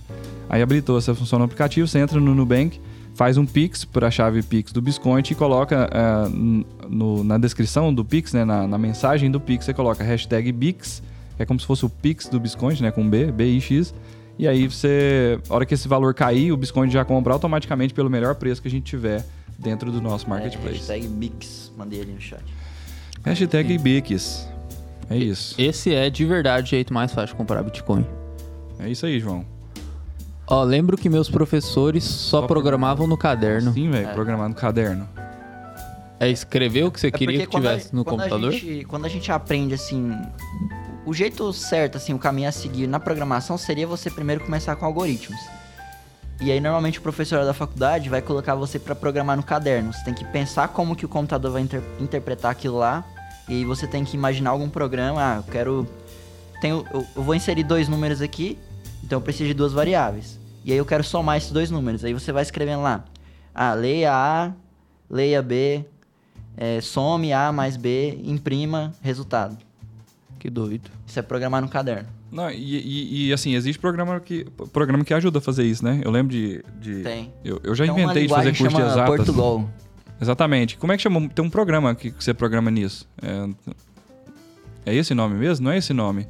Aí 0.47 0.61
habilitou 0.61 0.99
essa 0.99 1.15
função 1.15 1.39
no 1.39 1.45
aplicativo, 1.45 1.87
você 1.87 1.97
entra 1.97 2.19
no 2.19 2.35
Nubank, 2.35 2.79
faz 3.15 3.37
um 3.37 3.45
Pix 3.45 3.83
para 3.83 4.05
a 4.07 4.11
chave 4.11 4.43
Pix 4.43 4.71
do 4.71 4.79
Biscoint 4.79 5.31
e 5.31 5.35
coloca 5.35 5.89
n- 6.31 6.63
no- 6.87 7.23
na 7.23 7.39
descrição 7.39 7.91
do 7.91 8.05
Pix, 8.05 8.33
né, 8.33 8.45
na, 8.45 8.67
na 8.67 8.77
mensagem 8.77 9.31
do 9.31 9.39
Pix, 9.39 9.65
você 9.65 9.73
coloca 9.73 10.03
hashtag 10.03 10.51
Bix, 10.51 11.01
que 11.35 11.41
é 11.41 11.45
como 11.45 11.59
se 11.59 11.65
fosse 11.65 11.83
o 11.85 11.89
Pix 11.89 12.27
do 12.27 12.39
Biscoint, 12.39 12.79
né, 12.83 12.91
com 12.91 13.09
B, 13.09 13.31
B-I-X. 13.31 13.91
E 14.37 14.47
aí 14.47 14.67
você, 14.67 15.39
a 15.49 15.55
hora 15.55 15.65
que 15.65 15.73
esse 15.73 15.87
valor 15.87 16.13
cair, 16.13 16.51
o 16.51 16.57
Biscoint 16.57 16.93
já 16.93 17.03
compra 17.03 17.33
automaticamente 17.33 17.95
pelo 17.95 18.11
melhor 18.11 18.35
preço 18.35 18.61
que 18.61 18.67
a 18.67 18.71
gente 18.71 18.83
tiver 18.83 19.25
dentro 19.57 19.91
do 19.91 19.99
nosso 19.99 20.27
É, 20.27 20.29
marketplace. 20.29 20.77
hashtag 20.77 21.07
Bix, 21.07 21.71
mandei 21.75 22.01
ali 22.01 22.11
no 22.11 22.21
chat. 22.21 22.43
hashtag 23.25 23.75
Bix. 23.79 24.47
É 25.09 25.17
isso. 25.17 25.55
Esse 25.57 25.93
é 25.93 26.09
de 26.09 26.25
verdade 26.25 26.67
o 26.67 26.69
jeito 26.69 26.93
mais 26.93 27.11
fácil 27.11 27.29
de 27.29 27.35
comprar 27.35 27.63
Bitcoin. 27.63 28.05
É 28.79 28.87
isso 28.89 29.05
aí, 29.05 29.19
João. 29.19 29.45
Ó, 30.47 30.63
lembro 30.63 30.97
que 30.97 31.09
meus 31.09 31.29
professores 31.29 32.03
só 32.03 32.41
Só 32.41 32.47
programavam 32.47 33.05
no 33.07 33.17
caderno. 33.17 33.73
Sim, 33.73 33.89
velho, 33.91 34.07
É. 34.09 34.13
programar 34.13 34.49
no 34.49 34.55
caderno. 34.55 35.07
É 36.19 36.29
escrever 36.29 36.83
o 36.83 36.91
que 36.91 36.99
você 36.99 37.07
É 37.07 37.11
queria 37.11 37.39
que 37.41 37.47
quando 37.47 37.67
a- 37.67 37.71
tivesse 37.77 37.95
no 37.95 38.03
quando 38.03 38.19
a 38.21 38.23
computador? 38.23 38.51
gente- 38.51 38.85
quando 38.85 39.05
a 39.05 39.09
gente 39.09 39.31
aprende, 39.31 39.73
assim, 39.73 40.11
o 41.05 41.13
jeito 41.13 41.51
certo, 41.53 41.97
assim, 41.97 42.13
o 42.13 42.19
caminho 42.19 42.49
a 42.49 42.51
seguir 42.51 42.87
na 42.87 42.99
programação 42.99 43.57
seria 43.57 43.87
você 43.87 44.09
primeiro 44.11 44.43
começar 44.43 44.75
com 44.75 44.85
algoritmos. 44.85 45.39
E 46.41 46.51
aí, 46.51 46.59
normalmente, 46.59 46.99
o 46.99 47.01
professor 47.01 47.43
da 47.45 47.53
faculdade 47.53 48.09
vai 48.09 48.21
colocar 48.21 48.55
você 48.55 48.79
para 48.79 48.95
programar 48.95 49.35
no 49.37 49.43
caderno. 49.43 49.91
Você 49.93 50.03
tem 50.03 50.13
que 50.13 50.25
pensar 50.25 50.69
como 50.69 50.95
que 50.95 51.05
o 51.05 51.09
computador 51.09 51.51
vai 51.51 51.61
inter- 51.61 51.83
interpretar 51.99 52.51
aquilo 52.51 52.77
lá. 52.77 53.03
E 53.49 53.53
aí 53.55 53.65
você 53.65 53.87
tem 53.87 54.05
que 54.05 54.15
imaginar 54.15 54.51
algum 54.51 54.69
programa. 54.69 55.19
Ah, 55.21 55.35
eu 55.37 55.43
quero... 55.43 55.87
Tenho, 56.61 56.85
eu, 56.93 57.05
eu 57.15 57.23
vou 57.23 57.33
inserir 57.35 57.63
dois 57.63 57.87
números 57.87 58.21
aqui, 58.21 58.57
então 59.03 59.17
eu 59.17 59.21
preciso 59.21 59.45
de 59.47 59.53
duas 59.53 59.73
variáveis. 59.73 60.39
E 60.63 60.71
aí 60.71 60.77
eu 60.77 60.85
quero 60.85 61.03
somar 61.03 61.37
esses 61.37 61.51
dois 61.51 61.71
números. 61.71 62.03
Aí 62.05 62.13
você 62.13 62.31
vai 62.31 62.43
escrevendo 62.43 62.81
lá. 62.83 63.03
Ah, 63.55 63.73
leia 63.73 64.13
A, 64.13 64.51
leia 65.09 65.41
B, 65.41 65.83
é, 66.57 66.79
some 66.81 67.31
A 67.33 67.51
mais 67.51 67.75
B, 67.77 68.19
imprima 68.23 68.93
resultado. 69.01 69.57
Que 70.37 70.49
doido. 70.49 70.89
Isso 71.07 71.17
é 71.17 71.21
programar 71.21 71.61
no 71.61 71.67
caderno. 71.69 72.07
Não, 72.31 72.51
e, 72.51 72.55
e- 72.55 73.27
e, 73.29 73.33
assim, 73.33 73.55
existe 73.55 73.79
programa 73.79 74.19
que, 74.19 74.45
programa 74.71 75.03
que 75.03 75.13
ajuda 75.13 75.39
a 75.39 75.41
fazer 75.41 75.63
isso, 75.63 75.83
né? 75.83 75.99
Eu 76.03 76.11
lembro 76.11 76.31
de. 76.31 76.63
de- 76.79 77.01
Tem. 77.01 77.33
Eu, 77.43 77.59
eu 77.63 77.73
já 77.73 77.85
Tem 77.85 77.91
uma 77.93 78.01
inventei 78.03 78.27
de 78.27 78.29
fazer 78.33 78.55
curso 78.55 78.75
de 78.75 78.81
exatas. 78.83 79.05
Portugal. 79.15 79.69
Exatamente. 80.21 80.77
Como 80.77 80.91
é 80.91 80.97
que 80.97 81.03
chama? 81.03 81.27
Tem 81.29 81.43
um 81.43 81.49
programa 81.49 81.95
que 81.95 82.11
que 82.11 82.23
você 82.23 82.33
programa 82.33 82.69
nisso. 82.69 83.07
É, 83.21 84.91
é 84.91 84.95
esse 84.95 85.13
nome 85.13 85.35
mesmo? 85.35 85.65
Não 85.65 85.71
é 85.71 85.77
esse 85.77 85.93
nome? 85.93 86.27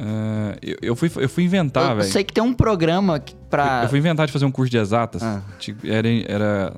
É, 0.00 0.58
eu, 0.62 0.76
eu 0.82 0.96
fui, 0.96 1.10
eu 1.16 1.28
fui 1.28 1.44
inventar, 1.44 1.90
eu 1.90 1.96
velho. 1.96 2.12
sei 2.12 2.22
que 2.22 2.32
tem 2.32 2.42
um 2.42 2.54
programa 2.54 3.18
que 3.18 3.34
pra. 3.50 3.82
Eu 3.84 3.88
fui 3.88 3.98
inventar 3.98 4.26
de 4.26 4.32
fazer 4.32 4.44
um 4.44 4.50
curso 4.52 4.70
de 4.70 4.78
exatas. 4.78 5.22
Ah. 5.22 5.42
Tipo, 5.58 5.86
Era, 5.86 6.08
era 6.08 6.76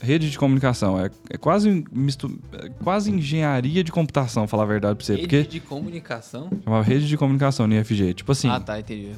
rede 0.00 0.30
de 0.30 0.38
comunicação. 0.38 0.98
É, 1.00 1.10
é 1.30 1.36
quase, 1.36 1.84
mistu, 1.90 2.38
é 2.52 2.68
quase 2.84 3.10
engenharia 3.10 3.82
de 3.82 3.90
computação, 3.90 4.46
falar 4.46 4.62
a 4.62 4.66
verdade 4.66 4.94
pra 4.94 5.04
você. 5.04 5.16
Porque 5.18 5.42
de 5.42 5.58
comunicação? 5.60 6.48
chamava 6.64 6.84
rede 6.84 7.08
de 7.08 7.16
comunicação 7.16 7.66
no 7.66 7.74
IFG. 7.74 8.14
Tipo 8.14 8.30
assim, 8.30 8.48
Ah, 8.48 8.60
tá, 8.60 8.78
entendi. 8.78 9.10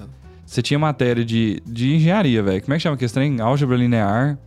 você 0.47 0.63
tinha 0.63 0.79
matéria 0.79 1.23
de, 1.25 1.63
de 1.67 1.95
engenharia, 1.95 2.43
velho. 2.43 2.63
Como 2.63 2.73
é 2.73 2.77
que 2.79 2.83
chama 2.83 2.95
aquele 2.95 3.11
trem? 3.13 3.41
Álgebra 3.41 3.77
linear. 3.77 4.39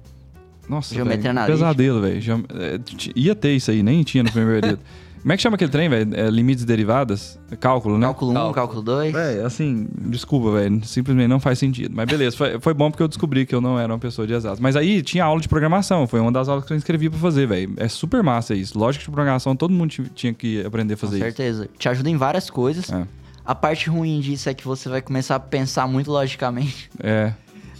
Nossa, 0.72 0.96
Geometria 0.96 1.30
um 1.30 1.32
analítica. 1.32 1.58
pesadelo, 1.66 2.02
velho. 2.02 2.22
Geom- 2.22 2.44
é, 2.56 2.80
Ia 3.16 3.36
ter 3.36 3.52
isso 3.54 3.70
aí, 3.70 3.84
nem 3.84 4.02
tinha 4.04 4.24
no 4.24 4.32
primeiro 4.32 4.62
período. 4.62 4.80
Como 5.22 5.32
é 5.34 5.38
que 5.38 5.44
chama 5.44 5.54
aquele 5.56 5.70
trem, 5.70 5.88
velho? 5.88 6.16
É, 6.16 6.32
limites 6.32 6.64
e 6.64 6.66
derivadas? 6.66 7.40
É 7.52 7.56
Cálculo, 7.56 7.96
né? 7.96 8.08
Cálculo 8.08 8.32
1, 8.32 8.34
Cálculo. 8.34 8.54
cálculo 8.56 8.82
2. 8.82 9.14
Véi, 9.14 9.42
assim, 9.42 9.88
desculpa, 10.08 10.54
velho. 10.54 10.84
Simplesmente 10.84 11.28
não 11.28 11.40
faz 11.40 11.60
sentido. 11.60 11.94
Mas 11.96 12.08
beleza, 12.08 12.36
foi, 12.36 12.60
foi 12.60 12.74
bom 12.74 12.90
porque 12.90 13.04
eu 13.04 13.08
descobri 13.08 13.46
que 13.46 13.54
eu 13.54 13.62
não 13.62 13.78
era 13.80 13.94
uma 13.94 14.00
pessoa 14.00 14.26
de 14.26 14.34
exatas. 14.34 14.60
Mas 14.60 14.76
aí 14.76 15.04
tinha 15.04 15.24
aula 15.24 15.40
de 15.40 15.48
programação. 15.48 16.08
Foi 16.08 16.20
uma 16.20 16.32
das 16.32 16.50
aulas 16.50 16.66
que 16.66 16.74
eu 16.74 16.78
inscrevi 16.78 17.08
pra 17.08 17.20
fazer, 17.20 17.46
velho. 17.46 17.72
É 17.78 17.88
super 17.88 18.24
massa 18.24 18.56
isso. 18.56 18.80
Lógica 18.80 19.06
de 19.06 19.12
programação, 19.12 19.56
todo 19.56 19.72
mundo 19.72 19.92
ti- 19.92 20.12
tinha 20.16 20.34
que 20.34 20.66
aprender 20.66 20.96
a 20.96 20.98
Com 20.98 21.02
fazer 21.02 21.18
isso. 21.18 21.26
certeza. 21.26 21.70
Te 21.78 21.88
ajuda 21.88 22.10
em 22.10 22.18
várias 22.18 22.50
coisas. 22.50 22.92
É. 22.92 23.06
A 23.46 23.54
parte 23.54 23.90
ruim 23.92 24.22
disso 24.22 24.50
é 24.50 24.56
que 24.56 24.66
você 24.66 24.90
vai 24.90 25.04
começar 25.04 25.36
a 25.36 25.40
pensar 25.40 25.88
muito 25.88 26.10
logicamente. 26.12 26.90
É. 27.00 27.32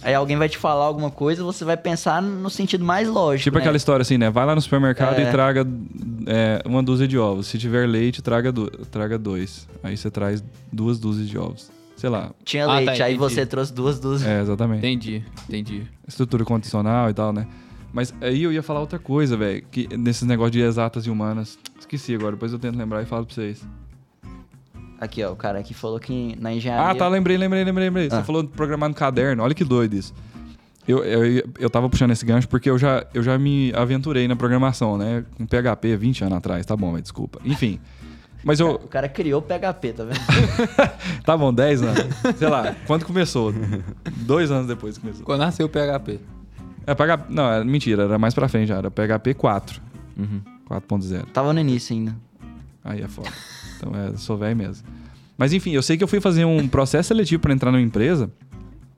Aí 0.02 0.14
alguém 0.14 0.36
vai 0.36 0.48
te 0.48 0.58
falar 0.58 0.84
alguma 0.84 1.10
coisa, 1.10 1.44
você 1.44 1.64
vai 1.64 1.76
pensar 1.76 2.20
no 2.20 2.50
sentido 2.50 2.84
mais 2.84 3.08
lógico. 3.08 3.44
Tipo 3.44 3.56
né? 3.56 3.62
aquela 3.62 3.76
história 3.76 4.02
assim, 4.02 4.18
né? 4.18 4.30
Vai 4.30 4.44
lá 4.44 4.54
no 4.54 4.60
supermercado 4.60 5.18
É. 5.18 5.28
e 5.28 5.30
traga 5.30 5.66
é, 6.26 6.60
uma 6.66 6.82
dúzia 6.82 7.06
de 7.06 7.16
ovos. 7.18 7.46
Se 7.46 7.58
tiver 7.58 7.86
leite, 7.88 8.20
traga, 8.22 8.50
du- 8.50 8.70
traga 8.90 9.16
dois. 9.18 9.68
Aí 9.82 9.96
você 9.96 10.10
traz 10.10 10.42
duas 10.72 10.98
dúzias 10.98 11.28
de 11.28 11.38
ovos. 11.38 11.70
Sei 11.96 12.10
lá. 12.10 12.32
Tinha 12.44 12.64
Ah, 12.64 12.68
tá, 12.68 12.74
leite, 12.74 13.02
aí 13.02 13.14
entendi. 13.14 13.16
você 13.18 13.46
trouxe 13.46 13.72
duas 13.72 14.00
dúzias. 14.00 14.28
É, 14.28 14.40
exatamente. 14.40 14.78
Entendi, 14.78 15.24
entendi. 15.48 15.82
Estrutura 16.08 16.44
condicional 16.44 17.08
e 17.08 17.14
tal, 17.14 17.32
né? 17.32 17.46
Mas 17.92 18.12
aí 18.20 18.42
eu 18.42 18.52
ia 18.52 18.62
falar 18.62 18.80
outra 18.80 18.98
coisa, 18.98 19.36
velho. 19.36 19.62
Que 19.70 19.86
nesses 19.96 20.22
negócios 20.26 20.52
de 20.52 20.60
exatas 20.62 21.06
e 21.06 21.10
humanas. 21.10 21.56
Esqueci 21.78 22.14
agora, 22.14 22.32
depois 22.32 22.52
eu 22.52 22.58
tento 22.58 22.76
lembrar 22.76 23.02
e 23.02 23.04
falo 23.06 23.24
pra 23.26 23.34
vocês. 23.34 23.62
Aqui, 25.02 25.22
ó, 25.24 25.32
o 25.32 25.36
cara 25.36 25.58
aqui 25.58 25.74
falou 25.74 25.98
que 25.98 26.36
na 26.40 26.52
engenharia... 26.54 26.90
Ah, 26.90 26.94
tá, 26.94 27.08
lembrei, 27.08 27.36
lembrei, 27.36 27.64
lembrei, 27.64 27.88
lembrei. 27.88 28.08
Você 28.08 28.14
Ah. 28.16 28.22
falou 28.22 28.40
de 28.44 28.50
programar 28.50 28.88
no 28.88 28.94
caderno, 28.94 29.42
olha 29.42 29.52
que 29.52 29.64
doido 29.64 29.94
isso. 29.96 30.14
Eu, 30.86 31.02
eu, 31.04 31.44
eu 31.58 31.68
tava 31.68 31.88
puxando 31.90 32.12
esse 32.12 32.24
gancho 32.24 32.48
porque 32.48 32.70
eu 32.70 32.78
já, 32.78 33.04
eu 33.12 33.20
já 33.20 33.36
me 33.36 33.72
aventurei 33.74 34.28
na 34.28 34.36
programação, 34.36 34.96
né? 34.96 35.24
Com 35.36 35.44
PHP 35.44 35.96
20 35.96 36.22
anos 36.24 36.38
atrás, 36.38 36.64
tá 36.64 36.76
bom, 36.76 36.92
mas 36.92 37.02
desculpa. 37.02 37.40
Enfim. 37.44 37.80
Mas 38.44 38.60
eu. 38.60 38.70
O 38.74 38.88
cara 38.88 39.08
criou 39.08 39.40
o 39.40 39.42
PHP, 39.42 39.92
tá 39.92 40.04
vendo? 40.04 40.20
Tá 41.26 41.36
bom, 41.36 41.52
10 41.52 41.82
anos. 41.82 42.04
Sei 42.36 42.48
lá, 42.48 42.74
quando 42.86 43.04
começou? 43.04 43.52
Dois 44.18 44.50
anos 44.52 44.66
depois 44.68 44.96
que 44.96 45.00
começou. 45.02 45.24
Quando 45.26 45.40
nasceu 45.40 45.66
o 45.66 45.68
PHP. 45.68 46.20
É, 46.86 46.94
PHP, 46.94 47.24
não, 47.28 47.52
é, 47.52 47.64
mentira, 47.64 48.04
era 48.04 48.18
mais 48.18 48.34
pra 48.34 48.48
frente 48.48 48.68
já, 48.68 48.76
era 48.78 48.90
PHP 48.90 49.34
4. 49.34 49.80
Uhum. 50.16 50.40
4.0. 50.68 51.26
Tava 51.32 51.52
no 51.52 51.58
início 51.60 51.94
ainda. 51.94 52.16
Aí 52.84 53.02
é 53.02 53.08
foda. 53.08 53.30
Então 53.82 53.92
é, 53.98 54.16
sou 54.16 54.36
velho 54.36 54.56
mesmo. 54.56 54.86
Mas 55.36 55.52
enfim, 55.52 55.72
eu 55.72 55.82
sei 55.82 55.96
que 55.96 56.04
eu 56.04 56.08
fui 56.08 56.20
fazer 56.20 56.44
um 56.44 56.68
processo 56.68 57.08
seletivo 57.08 57.40
pra 57.42 57.52
entrar 57.52 57.72
numa 57.72 57.80
empresa. 57.82 58.30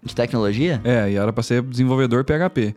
De 0.03 0.15
tecnologia? 0.15 0.81
É, 0.85 1.11
e 1.11 1.15
era 1.17 1.33
pra 1.33 1.43
ser 1.43 1.63
desenvolvedor 1.63 2.25
PHP. 2.25 2.75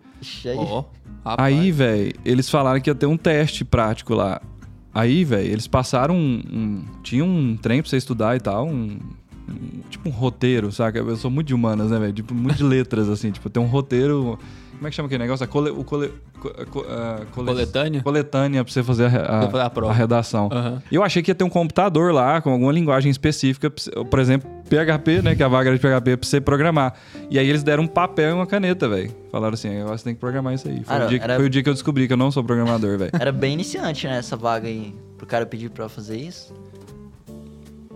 Ó, 0.58 0.86
rapaz. 1.26 1.54
Aí, 1.54 1.72
velho, 1.72 2.14
eles 2.24 2.50
falaram 2.50 2.80
que 2.80 2.90
ia 2.90 2.96
ter 2.96 3.06
um 3.06 3.18
teste 3.18 3.66
prático 3.66 4.14
lá. 4.14 4.42
Aí, 4.94 5.26
velho, 5.26 5.48
eles 5.52 5.68
passaram 5.68 6.16
um, 6.16 6.42
um- 6.52 6.84
Tinha 7.04 7.26
um 7.26 7.58
trem 7.58 7.82
pra 7.82 7.90
você 7.90 7.98
estudar 7.98 8.38
e 8.38 8.40
tal, 8.40 8.66
um. 8.68 8.98
um- 9.50 9.82
tipo 9.90 10.08
um 10.08 10.12
roteiro, 10.12 10.72
saca? 10.72 11.00
Eu 11.00 11.18
sou 11.18 11.30
muito 11.30 11.48
de 11.48 11.54
humanas, 11.54 11.92
né, 11.92 12.00
velho? 12.00 12.14
Tipo, 12.14 12.34
muito 12.34 12.56
de 12.58 12.64
letras, 12.64 13.10
assim. 13.10 13.30
Tipo, 13.32 13.50
tem 13.50 13.62
um 13.62 13.66
roteiro. 13.68 14.40
Como 14.78 14.86
é 14.88 14.90
que 14.92 14.96
chama 14.96 15.08
aquele 15.08 15.24
negócio? 15.24 15.44
A 15.44 15.48
cole, 15.48 15.72
o 15.72 15.84
cole, 15.84 16.14
co- 16.40 16.52
co- 16.70 16.82
a 16.88 17.26
cole- 17.32 17.48
Coletânea? 17.48 18.04
Coletânea 18.04 18.64
pra 18.64 18.72
você 18.72 18.84
fazer 18.84 19.06
a, 19.06 19.48
a- 19.48 19.66
a 19.66 19.70
prova. 19.72 19.92
a 19.92 19.96
redação. 19.96 20.50
E 20.92 20.96
eu 20.96 21.04
achei 21.04 21.24
que 21.24 21.32
ia 21.32 21.36
ter 21.36 21.44
um 21.44 21.50
computador 21.50 22.14
lá 22.14 22.40
com 22.42 22.52
alguma 22.52 22.72
linguagem 22.72 23.10
específica, 23.10 23.72
por 23.72 24.20
exemplo, 24.20 24.48
PHP, 24.70 25.24
né? 25.24 25.36
Que 25.36 25.42
a 25.42 25.48
vaga 25.48 25.70
era 25.72 25.78
de 25.78 25.82
PHP 25.82 26.18
pra 26.18 26.30
você 26.30 26.40
programar. 26.40 26.94
E 27.30 27.40
aí 27.40 27.50
eles 27.50 27.64
deram 27.64 27.84
um 27.84 27.88
papel 27.88 28.30
e 28.30 28.34
uma 28.34 28.46
caneta, 28.46 28.88
velho. 28.88 29.12
Falaram 29.32 29.56
assim, 29.56 29.80
agora 29.82 29.98
você 29.98 30.04
tem 30.04 30.14
que 30.14 30.20
programar 30.20 30.54
isso 30.54 30.68
aí. 30.68 30.84
Foi, 30.84 30.96
Ah, 30.96 31.06
o, 31.06 31.08
dia, 31.08 31.18
que- 31.18 31.24
era- 31.24 31.36
foi 31.38 31.46
o 31.46 31.50
dia 31.50 31.64
que 31.64 31.70
eu 31.70 31.74
descobri 31.74 32.06
que 32.06 32.14
eu 32.14 32.18
não 32.18 32.30
sou 32.30 32.44
programador, 32.44 33.00
velho. 33.00 33.12
Era 33.20 33.32
bem 33.32 33.54
iniciante, 33.54 34.06
né, 34.08 34.20
essa 34.20 34.36
vaga 34.38 34.68
aí. 34.68 34.94
Pro 35.18 35.26
cara 35.26 35.46
pedir 35.48 35.72
pra 35.72 35.90
fazer 35.90 36.18
isso. 36.18 36.54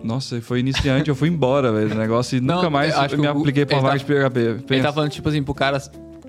Nossa, 0.04 0.42
foi 0.42 0.60
iniciante, 0.62 1.10
eu 1.10 1.16
fui 1.16 1.30
embora, 1.30 1.72
velho, 1.72 1.90
do 1.90 1.96
negócio 1.96 2.36
e 2.38 2.42
Não, 2.42 2.56
nunca 2.56 2.72
mais 2.72 2.92
eu 2.92 3.02
acho 3.02 3.16
me 3.18 3.22
que 3.22 3.28
o- 3.28 3.40
apliquei 3.40 3.66
pra 3.68 3.76
ele 3.78 3.84
vaga 3.84 3.94
tá- 3.94 3.98
de 4.00 4.06
PHP. 4.06 4.40
Ele 4.40 4.60
Pensa. 4.64 4.84
tá 4.88 4.94
falando, 4.94 5.12
tipo 5.12 5.30
assim, 5.30 5.44
pro 5.44 5.54
cara 5.54 5.80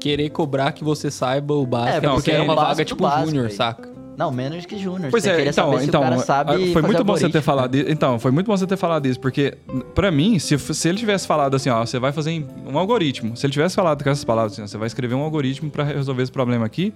querer 0.02 0.30
cobrar 0.30 0.72
que 0.72 0.82
você 0.82 1.10
saiba 1.10 1.54
o 1.54 1.64
básico. 1.64 1.94
É, 1.94 1.98
É, 1.98 2.00
não, 2.00 2.14
porque 2.14 2.30
que 2.30 2.34
era 2.34 2.42
é 2.42 2.44
uma 2.44 2.54
vaga 2.56 2.84
tipo 2.84 3.02
básico, 3.02 3.26
júnior, 3.30 3.50
saca? 3.52 3.88
Não, 4.16 4.30
menos 4.30 4.66
que 4.66 4.76
júnior. 4.76 5.10
Pois 5.10 5.22
Você 5.22 5.30
é, 5.30 5.40
então, 5.48 5.52
saber 5.70 5.78
se 5.80 5.86
então, 5.88 6.00
o 6.00 6.04
cara 6.04 6.18
sabe 6.18 6.72
foi 6.72 6.82
muito 6.82 7.02
bom 7.04 7.16
você 7.16 7.30
ter 7.30 7.40
falado 7.40 7.70
disso. 7.70 7.86
Então, 7.88 8.18
foi 8.18 8.30
muito 8.30 8.46
bom 8.46 8.56
você 8.56 8.66
ter 8.66 8.76
falado 8.76 9.06
isso, 9.06 9.18
porque 9.18 9.56
pra 9.94 10.10
mim, 10.10 10.38
se, 10.38 10.58
se 10.58 10.88
ele 10.88 10.98
tivesse 10.98 11.26
falado 11.26 11.54
assim, 11.54 11.70
ó, 11.70 11.84
você 11.86 11.98
vai 11.98 12.12
fazer 12.12 12.44
um 12.66 12.76
algoritmo. 12.76 13.36
Se 13.36 13.46
ele 13.46 13.52
tivesse 13.52 13.74
falado 13.74 14.02
com 14.04 14.10
essas 14.10 14.24
palavras 14.24 14.52
assim, 14.52 14.62
ó, 14.62 14.66
você 14.66 14.76
vai 14.76 14.86
escrever 14.86 15.14
um 15.14 15.22
algoritmo 15.22 15.70
pra 15.70 15.82
resolver 15.84 16.22
esse 16.24 16.32
problema 16.32 16.66
aqui, 16.66 16.92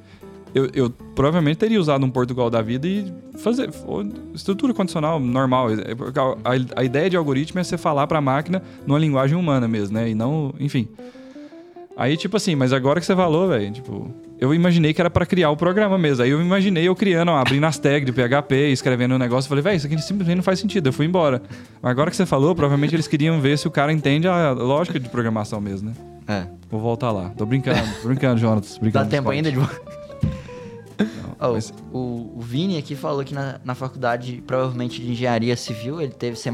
eu, 0.55 0.69
eu 0.75 0.91
provavelmente 1.15 1.57
teria 1.57 1.81
usado 1.81 2.05
um 2.05 2.11
Portugal 2.11 2.51
da 2.51 2.61
vida 2.61 2.87
e 2.87 3.11
fazer 3.39 3.71
estrutura 4.35 4.75
condicional 4.75 5.19
normal. 5.19 5.71
É, 5.73 5.95
porque 5.95 6.19
A, 6.19 6.23
a- 6.23 6.81
a 6.81 6.85
ideia 6.85 7.09
de 7.09 7.17
algoritmo 7.17 7.59
é 7.61 7.65
você 7.65 7.79
falar 7.79 8.07
pra 8.07 8.21
máquina 8.21 8.63
numa 8.87 8.99
linguagem 8.99 9.37
humana 9.39 9.67
mesmo, 9.67 9.95
né? 9.97 10.11
E 10.11 10.15
não, 10.15 10.53
enfim. 10.61 10.87
Aí, 11.97 12.15
tipo 12.17 12.37
assim, 12.37 12.55
mas 12.55 12.73
agora 12.75 13.01
que 13.01 13.07
você 13.07 13.17
falou, 13.17 13.49
velho, 13.49 13.73
tipo, 13.73 14.15
eu 14.39 14.53
imaginei 14.53 14.93
que 14.93 15.01
era 15.01 15.09
pra 15.09 15.25
criar 15.25 15.51
o 15.51 15.57
programa 15.57 15.97
mesmo. 15.97 16.23
Aí 16.23 16.31
eu 16.31 16.41
imaginei 16.43 16.87
eu 16.87 16.95
criando, 16.95 17.31
ó, 17.31 17.37
abrindo 17.39 17.65
as 17.65 17.79
tags 17.79 18.05
de 18.05 18.13
PHP, 18.13 18.71
escrevendo 18.71 19.15
um 19.15 19.19
negócio. 19.19 19.49
Falei, 19.49 19.63
velho, 19.65 19.77
isso 19.77 19.87
aqui 19.87 19.97
simplesmente 20.03 20.37
não 20.37 20.43
faz 20.43 20.59
sentido. 20.59 20.89
Eu 20.89 20.93
fui 20.93 21.07
embora. 21.07 21.41
Mas 21.81 21.91
agora 21.91 22.11
que 22.11 22.17
você 22.17 22.27
falou, 22.27 22.55
provavelmente 22.55 22.95
eles 22.95 23.09
queriam 23.09 23.41
ver 23.41 23.57
se 23.57 23.67
o 23.67 23.71
cara 23.71 23.91
entende 23.93 24.29
a 24.29 24.51
lógica 24.53 25.01
de 25.01 25.09
programação 25.09 25.59
mesmo, 25.59 25.89
né? 25.89 25.97
É. 26.29 26.47
Vou 26.71 26.81
voltar 26.81 27.13
lá. 27.13 27.31
Tô 27.31 27.47
brincando, 27.47 27.81
tô 28.03 28.09
brincando, 28.09 28.39
Jonas. 28.39 28.75
Dá 28.75 28.81
Brincando 28.81 29.09
tempo 29.11 29.31
ainda 29.31 29.51
de... 29.51 29.59
Ó, 31.41 31.53
mas- 31.53 31.73
o, 31.93 32.33
o 32.37 32.41
Vini 32.41 32.77
aqui 32.79 32.95
falou 32.95 33.25
que 33.25 33.35
na, 33.35 33.59
na 33.65 33.75
faculdade, 33.75 34.43
provavelmente 34.47 35.01
de 35.01 35.13
engenharia 35.13 35.57
civil, 35.57 36.01
ele 36.01 36.13
teve 36.13 36.37
C++. 36.37 36.51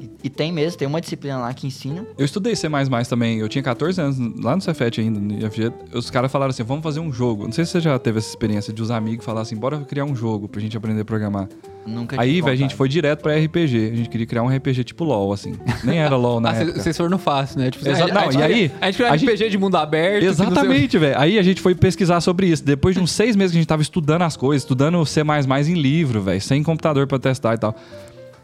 E, 0.00 0.10
e 0.24 0.30
tem 0.30 0.50
mesmo, 0.52 0.78
tem 0.78 0.88
uma 0.88 1.00
disciplina 1.00 1.36
lá 1.38 1.52
que 1.52 1.66
ensina. 1.66 2.06
Eu 2.16 2.24
estudei 2.24 2.56
C++ 2.56 2.68
também. 3.08 3.38
Eu 3.38 3.48
tinha 3.48 3.62
14 3.62 4.00
anos, 4.00 4.18
lá 4.42 4.56
no 4.56 4.62
Cefet 4.62 5.00
ainda. 5.00 5.20
no 5.20 5.34
IFG. 5.46 5.72
Os 5.92 6.10
caras 6.10 6.30
falaram 6.32 6.50
assim, 6.50 6.62
vamos 6.62 6.82
fazer 6.82 7.00
um 7.00 7.12
jogo. 7.12 7.44
Não 7.44 7.52
sei 7.52 7.64
se 7.64 7.72
você 7.72 7.80
já 7.80 7.98
teve 7.98 8.18
essa 8.18 8.28
experiência 8.28 8.72
de 8.72 8.80
os 8.80 8.90
amigos 8.90 9.24
falar 9.24 9.42
assim, 9.42 9.56
bora 9.56 9.78
criar 9.80 10.04
um 10.04 10.16
jogo 10.16 10.48
pra 10.48 10.60
gente 10.60 10.76
aprender 10.76 11.02
a 11.02 11.04
programar. 11.04 11.48
Nunca 11.86 12.20
Aí, 12.20 12.40
velho, 12.42 12.52
a 12.52 12.56
gente 12.56 12.74
foi 12.74 12.88
direto 12.88 13.22
pra 13.22 13.34
RPG. 13.36 13.90
A 13.92 13.96
gente 13.96 14.08
queria 14.10 14.26
criar 14.26 14.42
um 14.42 14.48
RPG 14.54 14.84
tipo 14.84 15.02
LoL, 15.02 15.32
assim. 15.32 15.54
Nem 15.82 15.98
era 15.98 16.14
LoL 16.14 16.38
na 16.40 16.50
Ah, 16.50 16.56
época. 16.56 16.80
vocês 16.82 16.94
foram 16.96 17.10
no 17.10 17.18
fácil, 17.18 17.58
né? 17.58 17.70
Tipo, 17.70 17.88
Exa- 17.88 18.04
a- 18.04 18.08
a 18.10 18.12
não, 18.26 18.32
gente 18.32 18.40
e 18.40 18.42
aí, 18.42 18.72
A 18.80 18.86
gente 18.90 18.96
queria 18.98 19.12
a 19.12 19.14
RPG 19.16 19.48
de 19.50 19.58
mundo 19.58 19.76
aberto. 19.76 20.22
Exatamente, 20.24 20.98
velho. 20.98 21.18
Aí 21.18 21.38
a 21.38 21.42
gente 21.42 21.60
foi 21.60 21.74
pesquisar 21.74 22.20
sobre 22.20 22.46
isso. 22.48 22.62
Depois 22.64 22.94
de 22.94 23.00
uns 23.00 23.10
seis 23.10 23.34
meses 23.34 23.52
que 23.52 23.58
a 23.58 23.60
gente 23.60 23.68
tava 23.68 23.80
estudando 23.82 24.22
as 24.22 24.36
coisas, 24.36 24.62
estudando 24.62 25.04
C++ 25.06 25.22
em 25.22 25.74
livro, 25.74 26.20
velho, 26.20 26.40
sem 26.40 26.62
computador 26.62 27.06
pra 27.06 27.18
testar 27.18 27.54
e 27.54 27.58
tal. 27.58 27.74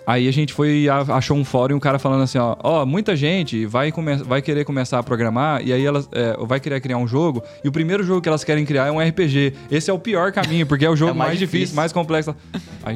Aí 0.06 0.28
a 0.28 0.32
gente 0.32 0.52
foi 0.52 0.86
achou 0.88 1.36
um 1.36 1.44
fórum 1.44 1.74
e 1.74 1.76
um 1.76 1.80
cara 1.80 1.98
falando 1.98 2.22
assim, 2.22 2.38
ó, 2.38 2.56
ó, 2.62 2.86
muita 2.86 3.16
gente 3.16 3.66
vai, 3.66 3.92
vai 4.24 4.40
querer 4.40 4.64
começar 4.64 4.98
a 4.98 5.02
programar 5.02 5.66
e 5.66 5.72
aí 5.72 5.84
elas 5.84 6.08
é, 6.12 6.36
vai 6.46 6.60
querer 6.60 6.80
criar 6.80 6.96
um 6.96 7.08
jogo 7.08 7.42
e 7.64 7.68
o 7.68 7.72
primeiro 7.72 8.04
jogo 8.04 8.20
que 8.20 8.28
elas 8.28 8.44
querem 8.44 8.64
criar 8.64 8.86
é 8.86 8.90
um 8.92 9.00
RPG. 9.00 9.54
Esse 9.70 9.90
é 9.90 9.92
o 9.92 9.98
pior 9.98 10.30
caminho, 10.30 10.66
porque 10.66 10.84
é 10.84 10.90
o 10.90 10.94
jogo 10.96 11.10
É 11.10 11.14
mais 11.14 11.30
mais, 11.30 11.38
difícil, 11.38 11.58
difícil. 11.58 11.76
mais 11.76 11.92
complexo. 11.92 12.36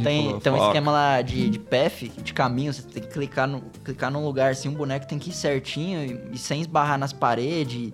Tem, 0.03 0.25
falou, 0.25 0.41
tem 0.41 0.53
um 0.53 0.67
esquema 0.67 0.93
lá 0.93 1.23
de, 1.23 1.51
de 1.51 1.59
path, 1.59 2.05
de 2.23 2.33
caminho, 2.33 2.73
você 2.73 2.83
tem 2.83 3.03
que 3.03 3.09
clicar, 3.09 3.49
no, 3.49 3.61
clicar 3.85 4.11
num 4.11 4.25
lugar 4.25 4.53
assim, 4.53 4.69
um 4.69 4.75
boneco 4.75 5.07
tem 5.07 5.19
que 5.19 5.31
ir 5.31 5.33
certinho 5.33 6.05
e, 6.05 6.35
e 6.35 6.39
sem 6.39 6.61
esbarrar 6.61 6.97
nas 6.99 7.13
paredes 7.13 7.93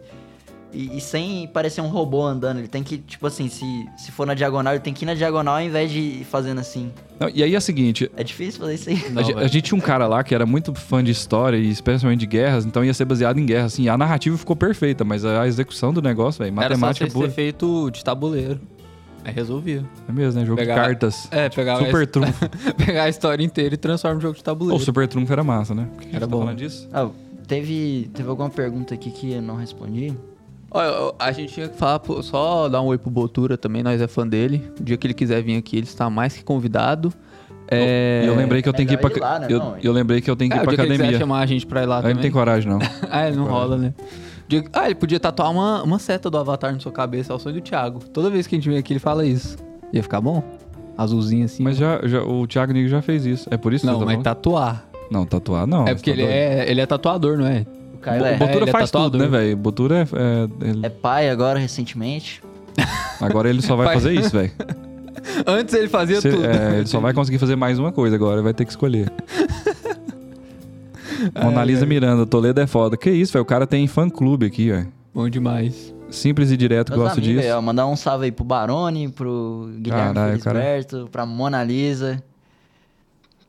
e, 0.77 0.97
e 0.99 1.01
sem 1.01 1.47
parecer 1.49 1.81
um 1.81 1.89
robô 1.89 2.25
andando. 2.25 2.59
Ele 2.59 2.69
tem 2.69 2.83
que, 2.83 2.99
tipo 2.99 3.27
assim, 3.27 3.49
se, 3.49 3.65
se 3.97 4.13
for 4.13 4.27
na 4.27 4.35
diagonal, 4.35 4.75
ele 4.75 4.83
tem 4.83 4.93
que 4.93 5.05
ir 5.05 5.07
na 5.07 5.15
diagonal 5.15 5.55
ao 5.57 5.61
invés 5.63 5.91
de 5.91 5.99
ir 5.99 6.25
fazendo 6.25 6.59
assim. 6.61 6.91
Não, 7.19 7.29
e 7.35 7.43
aí 7.43 7.55
é 7.55 7.59
o 7.59 7.61
seguinte, 7.61 8.11
É 8.17 8.23
difícil 8.23 8.61
fazer 8.61 8.75
isso 8.75 8.91
aí. 8.91 9.11
Não, 9.11 9.23
a, 9.23 9.41
a 9.43 9.47
gente 9.49 9.63
tinha 9.63 9.79
um 9.79 9.81
cara 9.81 10.07
lá 10.07 10.23
que 10.23 10.35
era 10.35 10.45
muito 10.45 10.75
fã 10.75 11.03
de 11.03 11.11
história 11.11 11.57
e 11.57 11.71
especialmente 11.71 12.21
de 12.21 12.27
guerras, 12.27 12.65
então 12.67 12.85
ia 12.85 12.93
ser 12.93 13.05
baseado 13.07 13.39
em 13.39 13.47
guerra. 13.47 13.65
Assim, 13.67 13.89
a 13.89 13.97
narrativa 13.97 14.37
ficou 14.37 14.55
perfeita, 14.55 15.05
mas 15.05 15.25
a 15.25 15.47
execução 15.47 15.93
do 15.93 16.03
negócio, 16.03 16.45
velho, 16.45 16.55
Era 16.61 16.75
só 16.75 16.81
matemática 16.81 17.07
pura. 17.11 17.29
ser 17.29 17.35
feito 17.35 17.91
de 17.91 18.05
tabuleiro. 18.05 18.61
Aí 19.25 19.33
resolvia. 19.33 19.85
É 20.09 20.13
mesmo, 20.13 20.39
né? 20.41 20.47
Jogo 20.47 20.57
Pegar- 20.59 20.75
de 20.75 20.81
cartas. 20.81 21.29
É, 21.33 21.49
pegar, 21.49 21.79
Super 21.79 22.07
trunfo. 22.07 22.45
a, 22.69 22.75
pegar 22.75 23.03
a 23.05 23.09
história 23.09 23.43
inteira 23.43 23.75
e 23.75 23.77
transformar 23.77 24.15
no 24.15 24.21
jogo 24.21 24.37
de 24.37 24.45
tabuleiro. 24.45 24.81
o 24.81 24.85
Super 24.85 25.09
Trunfo 25.09 25.33
era 25.33 25.43
massa, 25.43 25.75
né? 25.75 25.89
Era 26.11 26.21
tá 26.21 26.27
bom. 26.29 26.41
falando 26.41 26.59
disso? 26.59 26.89
Ah, 26.93 27.09
teve, 27.47 28.09
teve 28.15 28.29
alguma 28.29 28.49
pergunta 28.51 28.95
aqui 28.95 29.11
que 29.11 29.33
eu 29.33 29.43
não 29.43 29.57
respondi? 29.57 30.15
Olha, 30.71 31.13
a 31.19 31.33
gente 31.33 31.55
tinha 31.55 31.69
que 31.69 31.77
falar, 31.77 32.01
só 32.23 32.69
dar 32.69 32.83
um 32.83 32.87
oi 32.87 32.99
pro 32.99 33.11
Botura 33.11 33.57
também, 33.57 33.83
nós 33.83 34.01
é 34.01 34.07
fã 34.09 34.27
dele. 34.27 34.71
O 34.81 34.83
dia 34.85 34.97
que 34.97 35.07
ele 35.07 35.15
quiser 35.15 35.43
vir 35.43 35.57
aqui, 35.57 35.77
ele 35.77 35.87
está 35.87 36.11
mais 36.11 36.35
que 36.37 36.45
convidado. 36.45 37.13
É... 37.69 38.25
Eu 38.27 38.35
lembrei 38.37 38.63
que 38.63 38.69
eu 38.69 38.73
tenho 38.73 38.89
que 38.89 38.95
ir 38.95 38.99
pra... 38.99 39.11
lá, 39.19 39.39
né? 39.41 39.47
eu, 39.51 39.59
Não, 39.59 39.77
eu 39.83 39.93
lembrei 39.93 40.21
que 40.21 40.31
eu 40.31 40.37
tenho 40.37 40.51
que 40.51 40.57
É, 40.57 40.61
ir 40.61 40.65
pra 40.65 40.75
que 40.75 40.81
ele 40.81 40.89
quiser 40.91 41.03
academia. 41.03 41.19
chamar 41.19 41.41
a 41.41 41.47
gente 41.47 41.67
pra 41.67 41.83
ir 41.83 41.87
lá 41.87 41.97
Aí 41.97 42.03
também. 42.03 42.15
não 42.15 42.23
tem 42.23 42.31
coragem, 42.31 42.71
não. 42.71 42.79
Ah, 43.11 43.27
ele 43.27 43.37
não 43.37 43.45
rola, 43.47 43.77
né? 43.77 43.95
Dia- 44.49 44.65
Ah, 44.73 44.87
ele 44.87 44.95
podia 44.95 45.19
tatuar 45.19 45.51
uma, 45.51 45.83
uma 45.83 45.99
seta 45.99 46.31
do 46.31 46.39
Avatar 46.39 46.73
na 46.73 46.79
sua 46.79 46.93
cabeça, 46.93 47.33
é 47.33 47.37
o 47.37 47.39
sonho 47.39 47.57
do 47.57 47.61
Thiago. 47.61 47.99
Toda 48.13 48.31
vez 48.31 48.47
que 48.47 48.55
a 48.55 48.59
gente 48.59 48.69
vem 48.69 48.79
aqui, 48.79 48.93
ele 48.93 49.01
fala 49.01 49.25
isso. 49.27 49.57
Ia 49.93 50.03
ficar 50.03 50.21
bom? 50.21 50.43
Azulzinho 50.97 51.45
assim. 51.45 51.63
Mas 51.63 51.77
já, 51.77 52.01
já, 52.07 52.23
o 52.23 52.47
Thiago 52.47 52.73
Nigo 52.73 52.89
já 52.89 53.03
fez 53.03 53.27
isso. 53.27 53.49
É 53.51 53.57
por 53.57 53.73
isso 53.73 53.85
que 53.85 53.91
Não, 53.93 53.99
tá 53.99 54.05
mas 54.05 54.13
falando? 54.15 54.25
tatuar. 54.25 54.87
Não, 55.11 55.27
tatuar 55.27 55.67
não. 55.67 55.83
é 55.85 55.89
você 55.89 55.95
porque 55.97 56.13
tá 56.13 56.21
ele, 56.21 56.31
é, 56.31 56.71
ele 56.71 56.81
é 56.81 56.87
tatuador, 56.87 57.37
não 57.37 57.47
é? 57.47 57.67
O 57.97 57.99
Caio 57.99 58.23
O 58.23 58.27
é, 58.27 58.37
Botura 58.37 58.69
é 58.69 58.73
faz 58.73 58.91
tatuador. 58.91 59.21
tudo, 59.21 59.31
né, 59.31 59.39
velho? 59.39 59.57
Botura 59.57 59.99
é... 59.99 60.03
é- 60.03 60.69
ele- 60.71 60.87
é 60.87 60.91
pai 60.91 61.29
agora, 61.31 61.59
recentemente. 61.59 62.43
Agora 63.21 63.49
ele 63.49 63.63
só 63.63 63.75
vai 63.75 63.95
fazer 63.95 64.13
isso, 64.13 64.31
velho. 64.31 64.53
Antes 65.47 65.75
ele 65.75 65.89
fazia 65.89 66.21
Cê- 66.21 66.31
tudo. 66.31 66.45
é, 66.45 66.79
ele 66.79 66.87
só 66.87 67.01
vai 67.01 67.13
conseguir 67.15 67.39
fazer 67.39 67.57
mais 67.57 67.79
uma 67.79 67.91
coisa 67.91 68.15
agora, 68.15 68.43
vai 68.43 68.53
ter 68.55 68.65
que 68.67 68.71
escolher. 68.71 69.11
Mona 71.43 71.65
Lisa 71.65 71.87
Miranda, 71.87 72.27
Toledo 72.27 72.61
é 72.61 72.67
foda. 72.67 72.97
Que 72.97 73.11
isso, 73.11 73.33
velho? 73.33 73.43
O 73.43 73.47
cara 73.47 73.67
tem 73.67 73.87
fã-clube 73.87 74.47
aqui, 74.47 74.71
velho. 74.71 74.93
Bom 75.15 75.29
demais. 75.29 75.95
Simples 76.11 76.51
e 76.51 76.57
direto, 76.57 76.91
Meus 76.91 77.03
gosto 77.03 77.19
amigos, 77.19 77.37
disso. 77.43 77.49
aí, 77.49 77.53
ó, 77.59 77.63
mandar 77.63 77.87
um 77.87 77.97
salve 77.97 78.27
aí 78.27 78.33
pro 78.33 78.45
Barone, 78.45 79.09
pro 79.09 79.69
Guilherme 79.79 80.15
Caralho, 80.15 80.41
cara. 80.41 80.61
Felisberto, 80.61 81.09
pra 81.11 81.27
Mona 81.27 81.65
Lisa. 81.65 82.23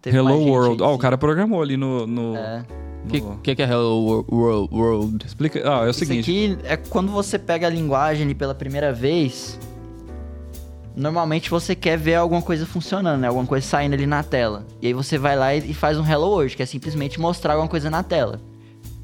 Teve 0.02 0.18
Hello 0.18 0.40
World. 0.44 0.82
Ó, 0.82 0.94
o 0.94 0.98
que- 0.98 1.02
cara 1.02 1.18
programou 1.18 1.62
ali 1.62 1.76
no... 1.78 2.08
no, 2.08 2.36
É. 2.38 2.64
O 3.08 3.38
que, 3.38 3.42
que, 3.44 3.56
que 3.56 3.62
é 3.62 3.66
Hello 3.66 4.04
Wor- 4.04 4.26
World? 4.32 4.76
World? 4.76 5.26
Explica... 5.26 5.62
Ah, 5.66 5.84
é 5.84 5.88
o 5.88 5.90
Isso 5.90 6.00
seguinte... 6.00 6.30
aqui 6.30 6.58
é 6.64 6.78
quando 6.78 7.12
você 7.12 7.40
pega 7.40 7.68
a 7.68 7.70
linguagem 7.70 8.24
ali 8.26 8.36
pela 8.36 8.54
primeira 8.54 8.92
vez. 8.94 9.60
Normalmente 10.96 11.50
você 11.50 11.76
quer 11.76 11.98
ver 11.98 12.16
alguma 12.16 12.42
coisa 12.42 12.66
funcionando, 12.66 13.20
né? 13.22 13.28
Alguma 13.28 13.46
coisa 13.46 13.66
saindo 13.66 13.94
ali 13.94 14.08
na 14.08 14.24
tela. 14.24 14.66
E 14.82 14.88
aí 14.88 14.94
você 14.94 15.18
vai 15.18 15.36
lá 15.36 15.54
e 15.54 15.60
e 15.70 15.74
faz 15.74 15.98
um 15.98 16.06
Hello 16.06 16.28
World, 16.30 16.56
que 16.56 16.64
é 16.64 16.66
simplesmente 16.66 17.20
mostrar 17.20 17.54
alguma 17.54 17.70
coisa 17.70 17.90
na 17.90 18.02
tela. 18.02 18.42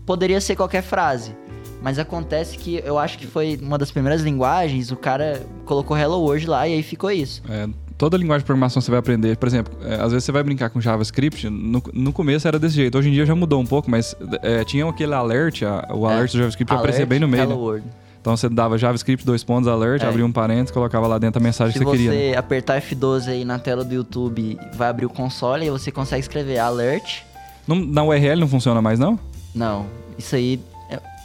Poderia 0.06 0.42
ser 0.42 0.56
qualquer 0.56 0.82
frase. 0.82 1.36
Mas 1.82 2.00
acontece 2.00 2.58
que 2.58 2.82
eu 2.84 2.98
acho 2.98 3.18
que 3.18 3.28
foi 3.28 3.60
uma 3.62 3.78
das 3.78 3.92
primeiras 3.92 4.22
linguagens, 4.22 4.90
o 4.90 4.96
cara 4.96 5.46
colocou 5.66 5.98
Hello 5.98 6.18
World 6.22 6.48
lá 6.48 6.68
e 6.68 6.74
aí 6.76 6.82
ficou 6.84 7.12
isso. 7.12 7.44
É, 7.48 7.68
toda 8.04 8.18
linguagem 8.18 8.40
de 8.42 8.46
programação 8.46 8.82
você 8.82 8.92
vai 8.92 9.00
aprender, 9.00 9.38
por 9.38 9.48
exemplo, 9.48 9.74
é, 9.86 9.96
às 9.96 10.12
vezes 10.12 10.26
você 10.26 10.32
vai 10.34 10.44
brincar 10.44 10.70
com 10.70 10.82
JavaScript, 10.82 11.50
no, 11.50 11.82
no 11.94 12.12
começo 12.12 12.46
era 12.46 12.60
desse 12.60 12.76
jeito, 12.76 12.98
hoje 12.98 13.08
em 13.08 13.14
dia 13.14 13.26
já 13.26 13.34
mudou 13.34 13.62
um 13.62 13.66
pouco, 13.66 13.90
mas 13.90 14.14
é, 14.42 14.64
tinha 14.66 14.86
aquele 14.90 15.14
alert, 15.14 15.62
a- 15.64 15.88
o 15.94 16.06
É. 16.10 16.14
alert 16.14 16.32
do 16.34 16.38
JavaScript 16.40 16.74
aparecia 16.74 17.00
Alert, 17.06 17.10
bem 17.10 17.20
no 17.22 17.28
meio. 17.30 17.44
Hello 17.44 17.56
né? 17.56 17.62
World. 17.62 17.88
Então 18.20 18.36
você 18.36 18.50
dava 18.50 18.78
JavaScript, 18.78 19.26
dois 19.26 19.42
pontos, 19.44 19.70
alert, 19.70 20.04
É. 20.04 20.08
abria 20.08 20.26
um 20.26 20.32
parênteses, 20.34 20.72
colocava 20.72 21.08
lá 21.08 21.18
dentro 21.18 21.42
a 21.42 21.44
mensagem 21.44 21.72
Se 21.74 21.80
que 21.80 21.86
você 21.86 21.98
você 21.98 22.10
queria. 22.10 22.32
né? 22.32 22.38
apertar 22.38 22.82
F12 22.82 23.30
aí 23.30 23.46
na 23.46 23.58
tela 23.58 23.86
do 23.86 23.94
YouTube, 23.94 24.58
vai 24.76 24.90
abrir 24.90 25.06
o 25.06 25.10
console 25.10 25.66
e 25.66 25.70
você 25.70 25.90
consegue 25.90 26.20
escrever 26.22 26.58
alert. 26.60 27.22
Não- 27.66 27.76
na 27.78 28.04
URL 28.04 28.40
não 28.42 28.48
funciona 28.50 28.82
mais, 28.82 29.00
não? 29.00 29.18
Não, 29.56 29.86
isso 30.18 30.36
aí 30.36 30.60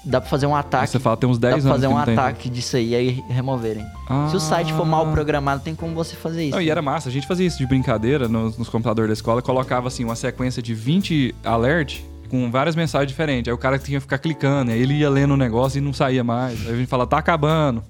dá 0.08 0.20
pra 0.20 0.28
fazer 0.30 0.46
um 0.46 0.56
ataque. 0.56 0.90
Você 0.90 0.98
fala, 0.98 1.16
tem 1.16 1.28
uns 1.28 1.38
Dá 1.38 1.50
10 1.50 1.62
pra 1.62 1.72
anos 1.72 1.82
fazer 1.82 1.94
que 1.94 2.00
um 2.00 2.04
tem. 2.04 2.14
ataque 2.14 2.50
disso 2.50 2.76
aí 2.76 2.88
e 2.90 2.94
aí 2.96 3.24
removerem. 3.28 3.84
Se 4.30 4.36
o 4.36 4.40
site 4.40 4.72
for 4.72 4.86
mal 4.86 5.06
programado, 5.12 5.62
tem 5.62 5.74
como 5.74 5.94
você 5.94 6.16
fazer 6.16 6.44
isso. 6.44 6.54
Ah. 6.54 6.56
Não, 6.56 6.62
e 6.62 6.70
era 6.70 6.80
massa, 6.82 7.08
a 7.08 7.12
gente 7.12 7.26
fazia 7.26 7.46
isso 7.46 7.58
de 7.58 7.66
brincadeira 7.66 8.26
nos, 8.28 8.56
nos 8.56 8.68
computadores 8.68 9.08
da 9.08 9.12
escola, 9.12 9.42
colocava 9.42 9.88
assim 9.88 10.04
uma 10.04 10.16
sequência 10.16 10.62
de 10.62 10.74
20 10.74 11.34
alert 11.44 12.00
com 12.30 12.50
várias 12.50 12.74
mensagens 12.74 13.08
diferentes. 13.08 13.48
Aí 13.48 13.54
o 13.54 13.58
cara 13.58 13.78
tinha 13.78 13.98
que 13.98 14.02
ficar 14.02 14.18
clicando, 14.18 14.70
aí 14.70 14.80
ele 14.80 14.94
ia 14.94 15.10
lendo 15.10 15.34
o 15.34 15.36
negócio 15.36 15.78
e 15.78 15.80
não 15.80 15.92
saía 15.92 16.24
mais. 16.24 16.66
Aí 16.66 16.72
a 16.72 16.76
gente 16.76 16.88
fala, 16.88 17.06
tá 17.06 17.18
acabando. 17.18 17.82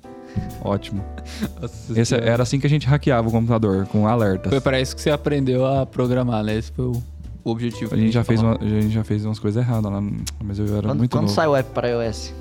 Ótimo. 0.62 1.04
Esse, 1.96 2.14
era 2.14 2.42
assim 2.42 2.58
que 2.60 2.66
a 2.66 2.70
gente 2.70 2.86
hackeava 2.86 3.28
o 3.28 3.30
computador, 3.30 3.86
com 3.86 4.06
alertas. 4.06 4.50
Foi 4.50 4.60
pra 4.60 4.80
isso 4.80 4.94
que 4.94 5.02
você 5.02 5.10
aprendeu 5.10 5.66
a 5.66 5.86
programar, 5.86 6.42
né? 6.44 6.56
Esse 6.56 6.70
foi 6.72 6.84
o, 6.86 7.02
o 7.48 7.52
objetivo. 7.52 7.94
A 7.94 7.98
gente, 7.98 8.12
já 8.12 8.22
fez 8.24 8.42
uma- 8.42 8.56
a 8.60 8.64
gente 8.64 8.90
já 8.90 9.04
fez 9.04 9.24
umas 9.24 9.38
coisas 9.38 9.62
erradas 9.62 9.90
lá, 9.90 10.02
mas 10.44 10.58
eu 10.58 10.66
era 10.76 10.88
Quando, 10.88 10.98
muito 10.98 11.10
quando 11.10 11.22
novo. 11.24 11.34
sai 11.34 11.46
o 11.46 11.56
app 11.56 11.70
para 11.72 11.88
iOS? 11.88 12.32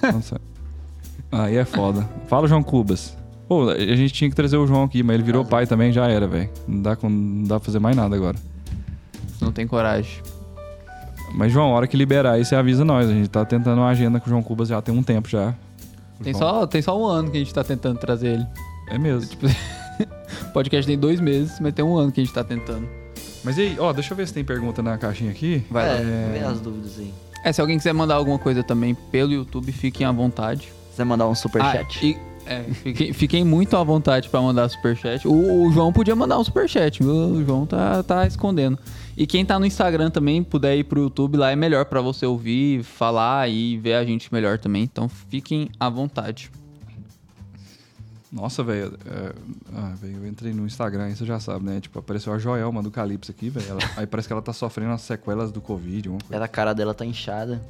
Quando 0.00 0.22
sai- 0.22 0.38
Aí 1.32 1.56
é 1.56 1.64
foda. 1.64 2.08
Fala, 2.28 2.46
João 2.48 2.62
Cubas. 2.62 3.16
Pô, 3.48 3.68
a 3.70 3.78
gente 3.78 4.12
tinha 4.12 4.28
que 4.30 4.34
trazer 4.36 4.56
o 4.56 4.66
João 4.66 4.84
aqui, 4.84 5.02
mas 5.02 5.14
ele 5.14 5.22
virou 5.22 5.42
Mas- 5.42 5.50
pai 5.50 5.66
também, 5.66 5.92
já 5.92 6.06
era, 6.08 6.26
velho. 6.26 6.48
Não, 6.66 6.82
dá 6.82 6.96
com- 6.96 7.08
não 7.08 7.44
dá 7.44 7.60
pra 7.60 7.66
fazer 7.66 7.78
mais 7.78 7.96
nada 7.96 8.14
agora. 8.16 8.36
Não 9.40 9.52
tem 9.52 9.66
coragem. 9.66 10.20
Mas, 11.34 11.52
João, 11.52 11.66
a 11.72 11.76
hora 11.76 11.86
que 11.86 11.96
liberar 11.96 12.32
aí, 12.32 12.44
você 12.44 12.54
avisa 12.56 12.84
nós. 12.84 13.08
A 13.08 13.12
gente 13.12 13.28
tá 13.28 13.44
tentando 13.44 13.78
uma 13.80 13.88
agenda 13.88 14.18
com 14.20 14.26
o 14.26 14.30
João 14.30 14.42
Cubas 14.42 14.68
já 14.68 14.80
tem 14.80 14.94
um 14.96 15.02
tempo 15.02 15.28
já. 15.28 15.54
Tem 16.22 16.32
João. 16.32 16.60
só, 16.60 16.66
tem 16.66 16.80
só 16.82 16.98
um 17.00 17.04
ano 17.04 17.30
que 17.30 17.36
a 17.36 17.40
gente 17.40 17.52
tá 17.52 17.62
tentando 17.62 17.98
trazer 17.98 18.28
ele. 18.34 18.46
É 18.88 18.98
mesmo. 18.98 19.30
O 20.48 20.52
podcast 20.52 20.86
tem 20.86 20.98
dois 20.98 21.20
meses, 21.20 21.58
mas 21.60 21.72
tem 21.72 21.84
um 21.84 21.96
ano 21.96 22.10
que 22.12 22.20
a 22.20 22.24
gente 22.24 22.32
tá 22.34 22.42
tentando. 22.44 22.86
Mas 23.46 23.58
e 23.58 23.60
aí, 23.60 23.76
ó, 23.78 23.92
deixa 23.92 24.12
eu 24.12 24.16
ver 24.16 24.26
se 24.26 24.34
tem 24.34 24.44
pergunta 24.44 24.82
na 24.82 24.98
caixinha 24.98 25.30
aqui. 25.30 25.64
Vai 25.70 25.86
lá. 25.86 25.94
é, 26.00 26.30
vê 26.32 26.44
as 26.44 26.60
dúvidas 26.60 26.98
aí. 26.98 27.14
É, 27.44 27.52
se 27.52 27.60
alguém 27.60 27.78
quiser 27.78 27.94
mandar 27.94 28.16
alguma 28.16 28.40
coisa 28.40 28.60
também 28.64 28.92
pelo 28.92 29.32
YouTube, 29.32 29.70
fiquem 29.70 30.04
à 30.04 30.10
vontade. 30.10 30.72
Você 30.92 31.04
mandar 31.04 31.28
um 31.28 31.34
superchat? 31.34 32.00
Ah, 32.02 32.04
e, 32.04 32.18
é, 32.44 32.64
fiquem, 32.74 33.12
fiquem 33.12 33.44
muito 33.44 33.76
à 33.76 33.84
vontade 33.84 34.28
pra 34.28 34.40
mandar 34.40 34.68
superchat. 34.68 35.28
O, 35.28 35.62
o 35.62 35.70
João 35.70 35.92
podia 35.92 36.16
mandar 36.16 36.40
um 36.40 36.42
superchat, 36.42 37.00
viu? 37.00 37.14
O 37.14 37.44
João 37.44 37.64
tá, 37.64 38.02
tá 38.02 38.26
escondendo. 38.26 38.76
E 39.16 39.28
quem 39.28 39.46
tá 39.46 39.60
no 39.60 39.64
Instagram 39.64 40.10
também, 40.10 40.42
puder 40.42 40.76
ir 40.76 40.82
pro 40.82 41.02
YouTube, 41.02 41.36
lá 41.36 41.52
é 41.52 41.54
melhor 41.54 41.84
pra 41.84 42.00
você 42.00 42.26
ouvir, 42.26 42.82
falar 42.82 43.48
e 43.48 43.76
ver 43.76 43.94
a 43.94 44.04
gente 44.04 44.34
melhor 44.34 44.58
também. 44.58 44.82
Então 44.82 45.08
fiquem 45.08 45.70
à 45.78 45.88
vontade. 45.88 46.50
Nossa, 48.32 48.62
velho. 48.64 48.98
é, 49.06 49.32
ah, 49.74 49.94
velho, 50.00 50.16
eu 50.18 50.26
entrei 50.26 50.52
no 50.52 50.66
Instagram, 50.66 51.04
aí 51.04 51.16
você 51.16 51.24
já 51.24 51.38
sabe, 51.40 51.64
né? 51.64 51.80
Tipo, 51.80 51.98
apareceu 52.00 52.32
a 52.32 52.38
Joelma 52.38 52.82
do 52.82 52.90
Calypso 52.90 53.30
aqui, 53.30 53.48
velho. 53.48 53.78
Aí 53.96 54.06
parece 54.06 54.28
que 54.28 54.32
ela 54.32 54.42
tá 54.42 54.52
sofrendo 54.52 54.90
as 54.92 55.02
sequelas 55.02 55.50
do 55.52 55.60
Covid, 55.60 56.08
uma 56.08 56.18
coisa. 56.18 56.34
Ela, 56.34 56.44
a 56.44 56.48
cara 56.48 56.74
dela 56.74 56.92
tá 56.92 57.04
inchada. 57.06 57.62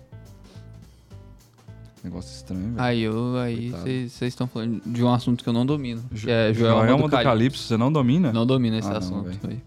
Negócio 2.02 2.34
estranho, 2.34 2.72
velho. 2.74 2.80
Aí 2.82 3.02
eu, 3.02 3.36
aí 3.38 3.70
vocês 3.70 4.22
estão 4.22 4.46
falando 4.46 4.80
de 4.86 5.02
um 5.02 5.12
assunto 5.12 5.42
que 5.42 5.48
eu 5.48 5.52
não 5.52 5.66
domino. 5.66 6.02
Jo- 6.12 6.26
Que 6.26 6.30
é 6.32 6.54
Joelma, 6.54 6.80
Joelma 6.86 7.02
do 7.02 7.08
do 7.08 7.10
Calypso. 7.10 7.28
Calypso, 7.30 7.62
você 7.64 7.76
não 7.76 7.92
domina? 7.92 8.32
Não 8.32 8.46
domino 8.46 8.76
esse 8.78 8.88
Ah, 8.88 8.92
não, 8.92 8.98
assunto. 8.98 9.46
aí. 9.48 9.60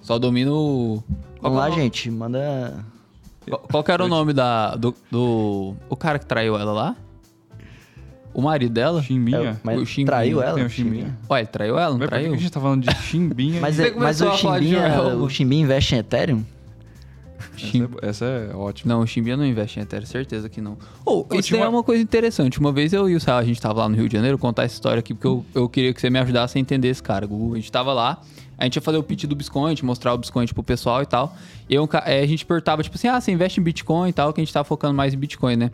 Só 0.00 0.18
domino 0.18 0.54
o. 0.54 1.02
Qual, 1.40 1.52
Vamos 1.52 1.58
lá, 1.58 1.68
é 1.68 1.72
gente. 1.72 2.10
Manda. 2.10 2.84
Qual, 3.48 3.60
qual 3.60 3.84
que 3.84 3.90
era 3.90 4.04
o 4.04 4.08
nome 4.08 4.32
da, 4.32 4.76
do, 4.76 4.94
do. 5.10 5.74
O 5.88 5.96
cara 5.96 6.18
que 6.18 6.26
traiu 6.26 6.56
ela 6.56 6.72
lá? 6.72 6.96
O 8.32 8.40
marido 8.42 8.72
dela? 8.72 9.02
Chimbinha? 9.02 9.38
É, 9.38 9.56
mas 9.62 9.80
O 9.80 9.84
Chimbinha. 9.86 10.06
traiu 10.06 10.40
ela? 10.42 10.54
Tem 10.54 10.64
o 10.64 10.70
Chimbinha. 10.70 11.18
Ué, 11.28 11.40
ele 11.40 11.46
traiu 11.48 11.78
ela? 11.78 11.90
Não 11.90 11.98
Mas 11.98 12.08
por 12.08 12.14
que 12.16 12.20
traiu? 12.22 12.34
a 12.34 12.36
gente 12.36 12.50
tá 12.52 12.60
falando 12.60 12.82
de 12.86 12.94
Chimbinha? 13.02 13.60
Mas, 13.60 13.78
é, 13.80 13.90
mas 13.90 14.20
o 14.20 14.32
Chimbinha, 14.36 15.02
o 15.16 15.28
Chimbinha 15.28 15.62
investe 15.62 15.94
em 15.94 15.98
Ethereum? 15.98 16.44
Chim- 17.56 17.88
essa, 18.02 18.06
é, 18.06 18.08
essa 18.08 18.24
é 18.52 18.54
ótima. 18.54 18.94
Não, 18.94 19.00
o 19.02 19.06
Chimbinha 19.06 19.36
não 19.36 19.44
investe 19.44 19.78
em 19.78 19.82
Ethereum, 19.82 20.06
certeza 20.06 20.48
que 20.48 20.60
não. 20.60 20.78
Ou, 21.04 21.26
Eu 21.30 21.40
isso 21.40 21.48
tinha 21.48 21.64
é 21.64 21.68
uma- 21.68 21.82
coisa 21.82 22.02
interessante. 22.02 22.58
Uma 22.58 22.72
vez 22.72 22.92
eu 22.92 23.08
e 23.08 23.14
o 23.16 23.20
Sal, 23.20 23.38
a 23.38 23.44
gente 23.44 23.60
tava 23.60 23.80
lá 23.80 23.88
no 23.88 23.96
Rio 23.96 24.08
de 24.08 24.14
Janeiro, 24.16 24.38
contar 24.38 24.62
essa 24.64 24.74
história 24.74 25.00
aqui, 25.00 25.12
porque 25.12 25.26
eu, 25.26 25.44
eu 25.54 25.68
queria 25.68 25.92
que 25.92 26.00
você 26.00 26.08
me 26.08 26.18
ajudasse 26.18 26.56
a 26.56 26.60
entender 26.60 26.88
esse 26.88 27.02
cara. 27.02 27.26
Gugu. 27.26 27.54
A 27.54 27.56
gente 27.56 27.70
tava 27.72 27.92
lá, 27.92 28.20
a 28.56 28.64
gente 28.64 28.76
ia 28.76 28.82
fazer 28.82 28.96
o 28.98 29.02
pitch 29.02 29.24
do 29.24 29.34
Bitcoin, 29.34 29.74
mostrar 29.82 30.14
o 30.14 30.18
Bitcoin 30.18 30.46
pro 30.46 30.62
pessoal 30.62 31.02
e 31.02 31.06
tal. 31.06 31.34
E 31.68 31.74
eu, 31.74 31.88
é, 32.06 32.20
a 32.20 32.26
gente 32.26 32.46
perguntava, 32.46 32.82
tipo 32.82 32.96
assim, 32.96 33.08
ah, 33.08 33.20
você 33.20 33.32
investe 33.32 33.60
em 33.60 33.62
Bitcoin 33.62 34.08
e 34.08 34.12
tal, 34.12 34.32
que 34.32 34.40
a 34.40 34.44
gente 34.44 34.52
tava 34.54 34.64
focando 34.64 34.94
mais 34.94 35.12
em 35.12 35.18
Bitcoin, 35.18 35.56
né? 35.56 35.70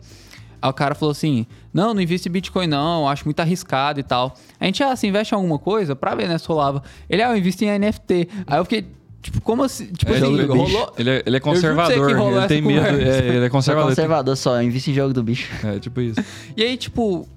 Aí 0.61 0.69
o 0.69 0.73
cara 0.73 0.95
falou 0.95 1.11
assim: 1.11 1.45
Não, 1.73 1.93
não 1.93 2.01
investe 2.01 2.27
em 2.27 2.31
Bitcoin, 2.31 2.67
não, 2.67 3.07
acho 3.07 3.25
muito 3.25 3.39
arriscado 3.39 3.99
e 3.99 4.03
tal. 4.03 4.35
A 4.59 4.65
gente, 4.65 4.81
ah, 4.83 4.95
você 4.95 5.07
investe 5.07 5.33
em 5.33 5.37
alguma 5.37 5.59
coisa? 5.59 5.95
Pra 5.95 6.15
ver, 6.15 6.27
né? 6.27 6.37
Se 6.37 6.47
rolava. 6.47 6.81
Ele, 7.09 7.21
ah, 7.21 7.29
eu 7.31 7.37
invisto 7.37 7.63
em 7.63 7.79
NFT. 7.79 8.27
Aí 8.47 8.57
eu 8.59 8.63
fiquei, 8.65 8.85
tipo, 9.21 9.39
como 9.41 9.63
assim? 9.63 9.87
Tipo 9.93 10.13
É, 10.13 10.17
assim, 10.17 10.33
ele, 10.33 10.45
rolou. 10.45 10.93
ele 10.97 11.09
é, 11.09 11.23
ele 11.25 11.37
é 11.37 11.39
você 11.39 11.39
que 11.39 11.39
conservador, 11.41 12.09
ele 12.37 12.47
tem 12.47 12.61
medo. 12.61 12.85
É, 12.85 13.27
ele 13.35 13.45
é 13.45 13.49
conservador. 13.49 13.89
conservador 13.89 14.37
só, 14.37 14.61
investe 14.61 14.91
em 14.91 14.93
jogo 14.93 15.13
do 15.13 15.23
bicho. 15.23 15.49
É, 15.65 15.79
tipo 15.79 16.01
isso. 16.01 16.19
E 16.57 16.63
aí, 16.63 16.75
tipo, 16.77 17.27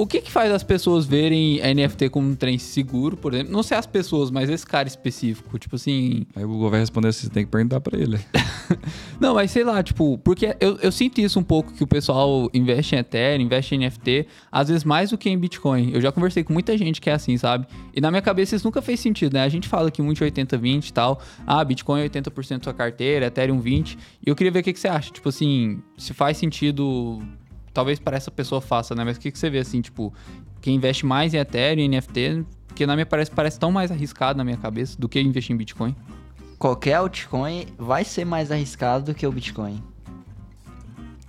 o 0.00 0.06
que 0.06 0.22
que 0.22 0.30
faz 0.30 0.50
as 0.50 0.62
pessoas 0.62 1.04
verem 1.04 1.60
NFT 1.60 2.08
como 2.08 2.26
um 2.26 2.34
trem 2.34 2.56
seguro, 2.56 3.18
por 3.18 3.34
exemplo? 3.34 3.52
Não 3.52 3.62
sei 3.62 3.76
as 3.76 3.84
pessoas, 3.84 4.30
mas 4.30 4.48
esse 4.48 4.66
cara 4.66 4.88
específico. 4.88 5.58
Tipo 5.58 5.76
assim. 5.76 6.24
Aí 6.34 6.42
o 6.42 6.48
Google 6.48 6.70
vai 6.70 6.80
responder 6.80 7.08
assim, 7.08 7.26
você 7.26 7.30
tem 7.30 7.44
que 7.44 7.50
perguntar 7.50 7.82
pra 7.82 7.98
ele. 7.98 8.18
Não, 9.20 9.34
mas 9.34 9.50
sei 9.50 9.62
lá, 9.62 9.82
tipo, 9.82 10.16
porque 10.16 10.56
eu, 10.58 10.78
eu 10.78 10.90
sinto 10.90 11.20
isso 11.20 11.38
um 11.38 11.42
pouco 11.42 11.74
que 11.74 11.84
o 11.84 11.86
pessoal 11.86 12.48
investe 12.54 12.94
em 12.94 12.98
Ethereum, 12.98 13.44
investe 13.44 13.74
em 13.74 13.78
NFT, 13.78 14.26
às 14.50 14.68
vezes 14.68 14.84
mais 14.84 15.10
do 15.10 15.18
que 15.18 15.28
em 15.28 15.36
Bitcoin. 15.36 15.90
Eu 15.92 16.00
já 16.00 16.10
conversei 16.10 16.42
com 16.42 16.54
muita 16.54 16.78
gente 16.78 16.98
que 16.98 17.10
é 17.10 17.12
assim, 17.12 17.36
sabe? 17.36 17.66
E 17.94 18.00
na 18.00 18.10
minha 18.10 18.22
cabeça 18.22 18.56
isso 18.56 18.66
nunca 18.66 18.80
fez 18.80 19.00
sentido, 19.00 19.34
né? 19.34 19.42
A 19.42 19.50
gente 19.50 19.68
fala 19.68 19.90
que 19.90 20.00
muito 20.00 20.24
80-20 20.24 20.88
e 20.88 20.92
tal. 20.94 21.20
Ah, 21.46 21.62
Bitcoin 21.62 22.00
é 22.00 22.08
80% 22.08 22.56
da 22.56 22.64
sua 22.64 22.72
carteira, 22.72 23.26
Ethereum 23.26 23.60
20%. 23.60 23.98
E 24.26 24.30
eu 24.30 24.34
queria 24.34 24.50
ver 24.50 24.60
o 24.60 24.62
que, 24.62 24.72
que 24.72 24.80
você 24.80 24.88
acha. 24.88 25.10
Tipo 25.10 25.28
assim, 25.28 25.82
se 25.98 26.14
faz 26.14 26.38
sentido. 26.38 27.22
Talvez 27.72 27.98
para 27.98 28.16
essa 28.16 28.30
pessoa 28.30 28.60
faça, 28.60 28.94
né? 28.94 29.04
Mas 29.04 29.16
o 29.16 29.20
que, 29.20 29.30
que 29.30 29.38
você 29.38 29.48
vê 29.48 29.58
assim, 29.58 29.80
tipo, 29.80 30.12
quem 30.60 30.76
investe 30.76 31.06
mais 31.06 31.32
em 31.34 31.38
Ethereum 31.38 31.84
e 31.84 31.88
NFT, 31.88 32.44
porque 32.66 32.86
na 32.86 32.94
minha 32.94 33.06
parece, 33.06 33.30
parece 33.30 33.58
tão 33.58 33.70
mais 33.70 33.90
arriscado 33.90 34.36
na 34.36 34.44
minha 34.44 34.56
cabeça 34.56 34.98
do 34.98 35.08
que 35.08 35.20
investir 35.20 35.54
em 35.54 35.56
Bitcoin. 35.56 35.94
Qualquer 36.58 36.94
altcoin 36.94 37.66
vai 37.78 38.04
ser 38.04 38.24
mais 38.24 38.50
arriscado 38.50 39.06
do 39.06 39.14
que 39.14 39.26
o 39.26 39.32
Bitcoin. 39.32 39.82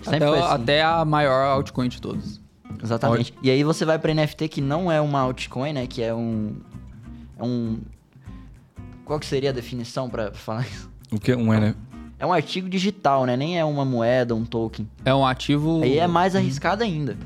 Sempre 0.02 0.26
Até, 0.26 0.40
assim. 0.40 0.54
até 0.54 0.84
a 0.84 1.06
maior 1.06 1.46
altcoin 1.46 1.88
de 1.88 2.02
todos. 2.02 2.42
Exatamente. 2.84 3.34
E 3.42 3.50
aí 3.50 3.64
você 3.64 3.86
vai 3.86 4.00
pra 4.00 4.14
NFT 4.14 4.48
que 4.48 4.62
não 4.62 4.92
é 4.92 5.00
uma 5.00 5.20
altcoin, 5.20 5.74
né? 5.74 5.88
Que 5.88 6.02
é 6.02 6.14
um. 6.14 6.56
É 7.38 7.44
um. 7.44 7.80
Qual 9.06 9.20
que 9.20 9.26
seria 9.26 9.52
a 9.52 9.54
definição 9.54 10.10
pra 10.10 10.32
falar 10.34 10.62
isso? 10.68 10.90
O 11.12 11.20
que? 11.20 11.36
Um 11.36 11.54
N... 11.54 11.76
É 12.22 12.26
um 12.26 12.32
artigo 12.32 12.70
digital, 12.70 13.26
né? 13.26 13.36
Nem 13.36 13.58
é 13.58 13.66
uma 13.66 13.84
moeda, 13.84 14.36
um 14.36 14.46
token. 14.46 14.88
É 15.04 15.14
um 15.14 15.26
ativo. 15.26 15.82
Aí 15.82 15.98
é 15.98 16.06
mais 16.06 16.36
arriscado 16.36 16.84
ainda. 16.84 17.18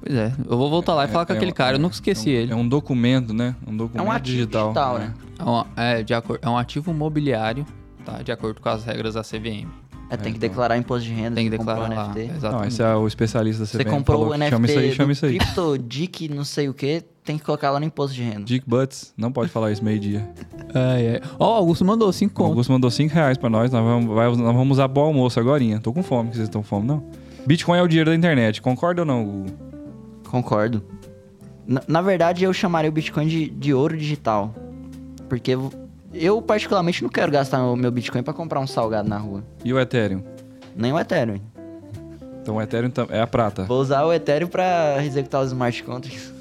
Pois 0.00 0.14
é, 0.16 0.32
eu 0.48 0.56
vou 0.56 0.70
voltar 0.70 0.94
lá 0.94 1.04
e 1.04 1.08
falar 1.08 1.26
com 1.26 1.32
é 1.32 1.36
aquele 1.36 1.50
um- 1.50 1.54
cara, 1.54 1.72
eu 1.72 1.78
é- 1.78 1.82
nunca 1.82 1.94
esqueci 1.94 2.30
é 2.30 2.38
um, 2.38 2.42
ele. 2.42 2.52
É 2.52 2.56
um 2.56 2.68
documento, 2.68 3.34
né? 3.34 3.56
Um 3.66 3.74
É 3.74 3.76
documento 3.76 4.06
um 4.06 4.10
ativo 4.12 4.36
digital. 4.36 4.62
digital, 4.68 4.98
né? 5.00 5.14
É 5.38 5.44
um, 5.44 5.64
é, 5.76 6.02
de 6.04 6.14
acor- 6.14 6.38
é 6.40 6.48
um 6.48 6.56
ativo 6.56 6.92
imobiliário, 6.92 7.66
tá? 8.04 8.22
De 8.22 8.30
acordo 8.30 8.60
com 8.60 8.68
as 8.68 8.84
regras 8.84 9.14
da 9.14 9.22
CVM. 9.24 9.66
É, 10.10 10.16
tem 10.16 10.32
que 10.32 10.38
então. 10.38 10.48
declarar 10.48 10.78
imposto 10.78 11.06
de 11.06 11.12
renda. 11.12 11.34
Tem 11.34 11.50
que 11.50 11.56
comprou 11.58 11.76
declarar 11.76 11.92
um 11.92 11.96
lá. 12.06 12.08
NFT. 12.14 12.28
Não, 12.28 12.36
Exatamente. 12.36 12.68
esse 12.68 12.82
é 12.82 12.94
o 12.94 13.06
especialista 13.06 13.62
da 13.64 13.66
Você 13.66 13.78
CVM, 13.78 13.90
comprou 13.90 14.18
falou 14.20 14.32
o 14.32 14.38
NFT 14.38 14.50
Chama 14.50 14.66
isso 14.66 14.78
aí, 14.78 14.92
chama 14.94 15.12
isso 15.12 15.26
aí. 15.26 15.38
Crypto 15.38 15.78
Dick 15.78 16.28
não 16.28 16.44
sei 16.44 16.68
o 16.68 16.72
que, 16.74 17.02
tem 17.28 17.38
que 17.38 17.44
colocar 17.44 17.70
lá 17.70 17.78
no 17.78 17.84
imposto 17.86 18.14
de 18.16 18.22
renda. 18.22 18.44
Dick 18.44 18.64
Butts, 18.68 19.12
não 19.16 19.30
pode 19.30 19.50
falar 19.50 19.70
isso 19.70 19.84
meio-dia. 19.84 20.28
Ai, 20.74 21.08
ai. 21.14 21.20
Ó, 21.38 21.52
o 21.52 21.54
Augusto 21.56 21.84
mandou 21.84 22.10
5 22.12 22.32
O 22.32 22.34
contos. 22.34 22.50
Augusto 22.50 22.72
mandou 22.72 22.90
5 22.90 23.14
reais 23.14 23.36
pra 23.36 23.50
nós, 23.50 23.70
nós 23.70 23.84
vamos, 23.84 24.14
vai- 24.14 24.26
nós 24.28 24.36
vamos 24.38 24.70
usar 24.72 24.88
bom 24.88 25.02
almoço 25.02 25.38
agora. 25.38 25.62
Tô 25.82 25.92
com 25.92 26.02
fome, 26.02 26.30
que 26.30 26.36
vocês 26.36 26.48
estão 26.48 26.62
com 26.62 26.66
fome, 26.68 26.86
não? 26.86 27.04
Bitcoin 27.46 27.78
é 27.78 27.82
o 27.82 27.86
dinheiro 27.88 28.10
da 28.10 28.16
internet, 28.16 28.60
concorda 28.62 29.02
ou 29.02 29.06
não, 29.06 29.24
Gugu? 29.24 29.46
Concordo. 30.30 30.82
Na, 31.66 31.82
na 31.86 32.00
verdade, 32.02 32.44
eu 32.44 32.52
chamaria 32.52 32.88
o 32.88 32.92
Bitcoin 32.92 33.26
de, 33.26 33.50
de 33.50 33.74
ouro 33.74 33.96
digital. 33.96 34.54
Porque 35.28 35.56
eu- 36.14 36.40
particularmente, 36.42 37.02
não 37.02 37.10
quero 37.10 37.30
gastar 37.30 37.62
o 37.62 37.76
meu 37.76 37.90
Bitcoin 37.90 38.22
pra 38.22 38.32
comprar 38.32 38.60
um 38.60 38.66
salgado 38.66 39.08
na 39.08 39.18
rua. 39.18 39.44
E 39.64 39.72
o 39.72 39.78
Ethereum? 39.78 40.22
Nem 40.74 40.92
o 40.92 40.98
Ethereum. 40.98 41.40
Então 42.40 42.56
o 42.56 42.62
Ethereum 42.62 42.90
é 43.10 43.20
a 43.20 43.26
prata. 43.26 43.64
Vou 43.64 43.80
usar 43.80 44.04
o 44.04 44.12
Ethereum 44.12 44.48
pra 44.48 45.04
executar 45.04 45.42
os 45.42 45.48
smart 45.48 45.82
contracts. 45.82 46.32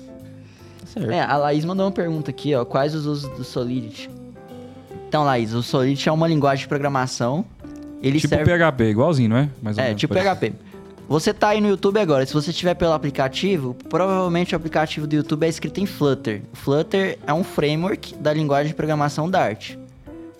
Certo. 0.93 1.11
É, 1.11 1.21
a 1.21 1.37
Laís 1.37 1.65
mandou 1.65 1.85
uma 1.85 1.91
pergunta 1.91 2.31
aqui, 2.31 2.55
ó. 2.55 2.63
Quais 2.65 2.95
os 2.95 3.05
usos 3.05 3.29
do 3.37 3.43
Solidity? 3.43 4.09
Então, 5.07 5.23
Laís, 5.23 5.53
o 5.53 5.61
Solidity 5.63 6.09
é 6.09 6.11
uma 6.11 6.27
linguagem 6.27 6.63
de 6.63 6.67
programação. 6.67 7.45
Ele 8.01 8.19
tipo 8.19 8.35
serve... 8.35 8.57
PHP, 8.57 8.83
igualzinho, 8.89 9.29
não 9.29 9.37
é? 9.37 9.49
Mais 9.61 9.77
ou 9.77 9.83
É, 9.83 9.87
menos, 9.87 9.99
tipo. 9.99 10.13
PHP. 10.13 10.53
Você 11.09 11.33
tá 11.33 11.49
aí 11.49 11.61
no 11.61 11.69
YouTube 11.69 11.99
agora, 11.99 12.25
se 12.25 12.33
você 12.33 12.49
estiver 12.51 12.73
pelo 12.73 12.91
aplicativo, 12.91 13.73
provavelmente 13.89 14.53
o 14.53 14.57
aplicativo 14.57 15.07
do 15.07 15.15
YouTube 15.15 15.45
é 15.45 15.47
escrito 15.47 15.79
em 15.79 15.85
Flutter. 15.85 16.41
O 16.51 16.57
Flutter 16.57 17.17
é 17.25 17.33
um 17.33 17.45
framework 17.45 18.13
da 18.15 18.33
linguagem 18.33 18.67
de 18.67 18.75
programação 18.75 19.29
Dart. 19.29 19.75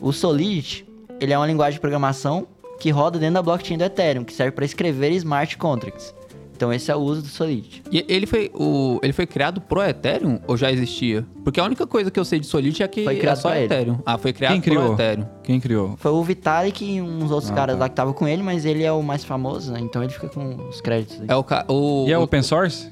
O 0.01 0.11
Solidity, 0.11 0.85
ele 1.21 1.31
é 1.31 1.37
uma 1.37 1.47
linguagem 1.47 1.75
de 1.75 1.79
programação 1.79 2.45
que 2.81 2.89
roda 2.91 3.17
dentro 3.17 3.35
da 3.35 3.41
blockchain 3.41 3.77
do 3.77 3.85
Ethereum, 3.85 4.25
que 4.25 4.33
serve 4.33 4.51
para 4.51 4.65
escrever 4.65 5.11
smart 5.13 5.57
contracts. 5.57 6.13
Então 6.57 6.73
esse 6.73 6.89
é 6.91 6.95
o 6.95 6.99
uso 6.99 7.21
do 7.21 7.27
Solidity. 7.27 7.83
E 7.91 8.03
ele 8.09 8.25
foi, 8.25 8.49
o, 8.55 8.99
ele 9.03 9.13
foi 9.13 9.27
criado 9.27 9.61
pro 9.61 9.81
Ethereum 9.83 10.39
ou 10.47 10.57
já 10.57 10.71
existia? 10.71 11.23
Porque 11.43 11.59
a 11.59 11.63
única 11.63 11.85
coisa 11.85 12.09
que 12.09 12.19
eu 12.19 12.25
sei 12.25 12.39
de 12.39 12.47
Solidity 12.47 12.81
é 12.81 12.87
que 12.87 13.03
Foi 13.03 13.15
é 13.15 13.19
criado 13.19 13.37
só 13.37 13.49
pra 13.49 13.57
ele. 13.59 13.65
Ethereum. 13.65 13.99
Ah, 14.03 14.17
foi 14.17 14.33
criado 14.33 14.53
Quem 14.53 14.61
criou? 14.61 14.83
pro 14.85 14.93
Ethereum. 14.95 15.25
Quem 15.43 15.59
criou? 15.59 15.95
Foi 15.97 16.11
o 16.11 16.23
Vitalik 16.23 16.83
e 16.83 16.99
uns 16.99 17.29
outros 17.29 17.51
Ah, 17.51 17.55
caras 17.55 17.75
tá. 17.75 17.81
lá 17.81 17.89
que 17.89 17.93
estavam 17.93 18.11
com 18.13 18.27
ele, 18.27 18.41
mas 18.41 18.65
ele 18.65 18.83
é 18.83 18.91
o 18.91 19.03
mais 19.03 19.23
famoso, 19.23 19.71
né? 19.71 19.79
Então 19.79 20.01
ele 20.03 20.11
fica 20.11 20.27
com 20.27 20.67
os 20.67 20.81
créditos 20.81 21.21
aí. 21.21 21.27
É 21.29 21.35
o, 21.35 21.43
ca- 21.43 21.63
o, 21.69 22.05
E 22.07 22.11
é 22.11 22.17
o- 22.17 22.23
open 22.23 22.41
source? 22.41 22.89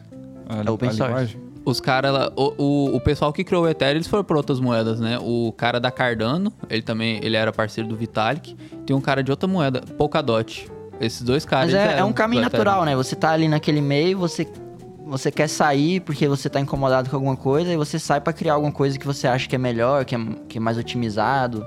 A, 0.48 0.58
É 0.66 0.70
open 0.72 0.92
source. 0.92 1.36
Os 1.66 1.82
caras 1.82 2.14
lá, 2.14 2.32
o, 2.36 2.54
o, 2.64 2.96
o 2.98 3.02
pessoal 3.02 3.34
que 3.34 3.44
criou 3.44 3.64
o 3.64 3.68
Ethereum, 3.68 3.96
eles 3.96 4.06
foram 4.08 4.24
por 4.24 4.38
outras 4.38 4.60
moedas, 4.60 5.00
né? 5.00 5.18
O 5.20 5.52
cara 5.58 5.80
da 5.80 5.90
Cardano, 5.90 6.54
ele 6.70 6.84
também, 6.84 7.20
ele 7.24 7.36
era 7.36 7.52
parceiro 7.52 7.90
do 7.90 7.96
Vitalik. 7.96 8.56
Tem 8.86 8.96
um 8.96 9.02
cara 9.02 9.24
de 9.24 9.32
outra 9.32 9.48
moeda, 9.48 9.82
Polkadot. 9.98 10.70
Esses 11.00 11.22
dois 11.22 11.46
caras. 11.46 11.74
Mas 11.74 11.76
é, 11.76 12.00
é 12.00 12.04
um 12.04 12.14
caminho 12.14 12.42
natural, 12.42 12.86
né? 12.86 12.96
Você 12.96 13.16
tá 13.16 13.32
ali 13.32 13.48
naquele 13.48 13.82
meio, 13.82 14.18
você, 14.18 14.48
você 15.06 15.32
quer 15.32 15.48
sair 15.48 16.00
porque 16.00 16.28
você 16.28 16.50
tá 16.50 16.60
incomodado 16.60 17.10
com 17.10 17.16
alguma 17.16 17.36
coisa, 17.36 17.72
e 17.72 17.78
você 17.78 18.00
sai 18.00 18.22
pra 18.22 18.32
criar 18.34 18.54
alguma 18.54 18.72
coisa 18.72 18.98
que 18.98 19.06
você 19.06 19.28
acha 19.28 19.48
que 19.48 19.56
é 19.56 19.60
melhor, 19.60 20.06
que 20.06 20.16
é, 20.16 20.20
que 20.48 20.58
é 20.58 20.62
mais 20.62 20.78
otimizado. 20.78 21.66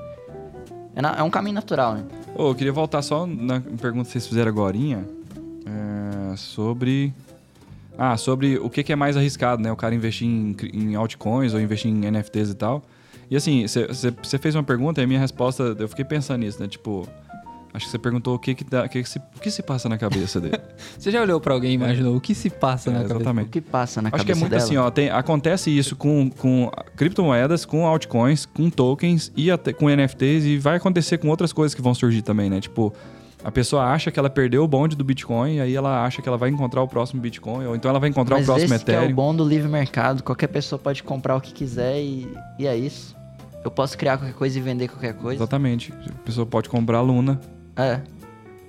É, 0.94 1.02
na- 1.02 1.16
é 1.18 1.22
um 1.22 1.30
caminho 1.30 1.54
natural, 1.54 1.94
né? 1.94 2.04
Ô, 2.34 2.48
eu 2.50 2.54
queria 2.54 2.72
voltar 2.72 3.02
só 3.02 3.26
na 3.26 3.60
pergunta 3.60 4.06
que 4.06 4.12
vocês 4.12 4.26
fizeram 4.26 4.48
agora, 4.50 4.76
sobre... 6.36 7.12
Ah, 8.00 8.16
sobre 8.16 8.56
o 8.58 8.70
que, 8.70 8.84
que 8.84 8.92
é 8.92 8.96
mais 8.96 9.16
arriscado, 9.16 9.60
né? 9.60 9.72
O 9.72 9.76
cara 9.76 9.92
investir 9.92 10.26
em, 10.28 10.56
em 10.72 10.94
altcoins 10.94 11.52
ou 11.52 11.60
investir 11.60 11.90
em 11.90 12.08
NFTs 12.08 12.50
e 12.50 12.54
tal. 12.54 12.80
E 13.28 13.36
assim, 13.36 13.66
você 13.66 14.38
fez 14.38 14.54
uma 14.54 14.62
pergunta 14.62 15.00
e 15.00 15.04
a 15.04 15.06
minha 15.06 15.18
resposta, 15.18 15.74
eu 15.76 15.88
fiquei 15.88 16.04
pensando 16.04 16.40
nisso, 16.40 16.62
né? 16.62 16.68
Tipo, 16.68 17.08
acho 17.74 17.86
que 17.86 17.90
você 17.90 17.98
perguntou 17.98 18.34
o 18.34 18.38
que 18.38 18.54
que, 18.54 18.64
dá, 18.64 18.84
o 18.84 18.88
que, 18.88 19.02
que 19.02 19.08
se, 19.08 19.18
o 19.18 19.40
que 19.40 19.50
se 19.50 19.62
passa 19.62 19.88
na 19.88 19.96
cabeça 19.98 20.40
dele. 20.40 20.58
Você 20.98 21.10
já 21.10 21.20
olhou 21.22 21.40
pra 21.40 21.54
alguém 21.54 21.72
e 21.72 21.74
imaginou 21.74 22.16
o 22.16 22.20
que 22.20 22.34
se 22.34 22.48
passa 22.50 22.90
na 22.90 22.98
É, 22.98 23.00
cabeça? 23.02 23.14
O 23.14 23.20
exatamente. 23.20 23.48
que 23.50 23.60
passa 23.60 24.02
na 24.02 24.08
Acho 24.12 24.16
que 24.24 24.32
é 24.32 24.34
cabeça 24.34 24.40
muito 24.40 24.50
dela. 24.50 24.62
assim, 24.64 24.76
ó. 24.76 24.90
tem- 24.90 25.10
acontece 25.10 25.76
isso 25.76 25.94
com, 25.94 26.30
com 26.30 26.70
criptomoedas, 26.96 27.64
com 27.64 27.86
altcoins, 27.86 28.46
com 28.46 28.68
tokens 28.70 29.30
e 29.36 29.50
até 29.50 29.72
com 29.72 29.88
NFTs 29.88 30.44
e 30.44 30.58
vai 30.58 30.76
acontecer 30.76 31.18
com 31.18 31.28
outras 31.28 31.52
coisas 31.52 31.74
que 31.74 31.82
vão 31.82 31.94
surgir 31.94 32.22
também, 32.22 32.48
né? 32.50 32.60
Tipo, 32.60 32.92
a 33.44 33.52
pessoa 33.52 33.84
acha 33.84 34.10
que 34.10 34.18
ela 34.18 34.28
perdeu 34.30 34.64
o 34.64 34.68
bonde 34.68 34.96
do 34.96 35.04
Bitcoin 35.04 35.56
e 35.56 35.60
aí 35.60 35.74
ela 35.76 36.04
acha 36.04 36.20
que 36.20 36.28
ela 36.28 36.36
vai 36.38 36.50
encontrar 36.50 36.82
o 36.82 36.88
próximo 36.88 37.20
Bitcoin 37.20 37.66
ou 37.66 37.76
então 37.76 37.88
ela 37.88 38.00
vai 38.00 38.08
encontrar 38.08 38.36
Mas 38.36 38.44
o 38.44 38.52
próximo 38.52 38.74
esse 38.74 38.84
que 38.84 38.90
é 38.90 38.94
Ethereum. 38.94 39.12
o 39.12 39.14
bom 39.14 39.34
do 39.34 39.44
livre 39.46 39.68
mercado. 39.68 40.22
Qualquer 40.24 40.48
pessoa 40.48 40.78
pode 40.78 41.02
comprar 41.02 41.36
o 41.36 41.40
que 41.40 41.52
quiser 41.52 42.00
e, 42.00 42.28
e 42.58 42.66
é 42.66 42.76
isso. 42.76 43.16
Eu 43.64 43.70
posso 43.70 43.96
criar 43.98 44.16
qualquer 44.18 44.34
coisa 44.34 44.58
e 44.58 44.62
vender 44.62 44.88
qualquer 44.88 45.14
coisa. 45.14 45.38
Exatamente. 45.40 45.92
A 46.08 46.24
pessoa 46.24 46.46
pode 46.46 46.68
comprar 46.68 47.00
Luna 47.00 47.40
É, 47.78 48.00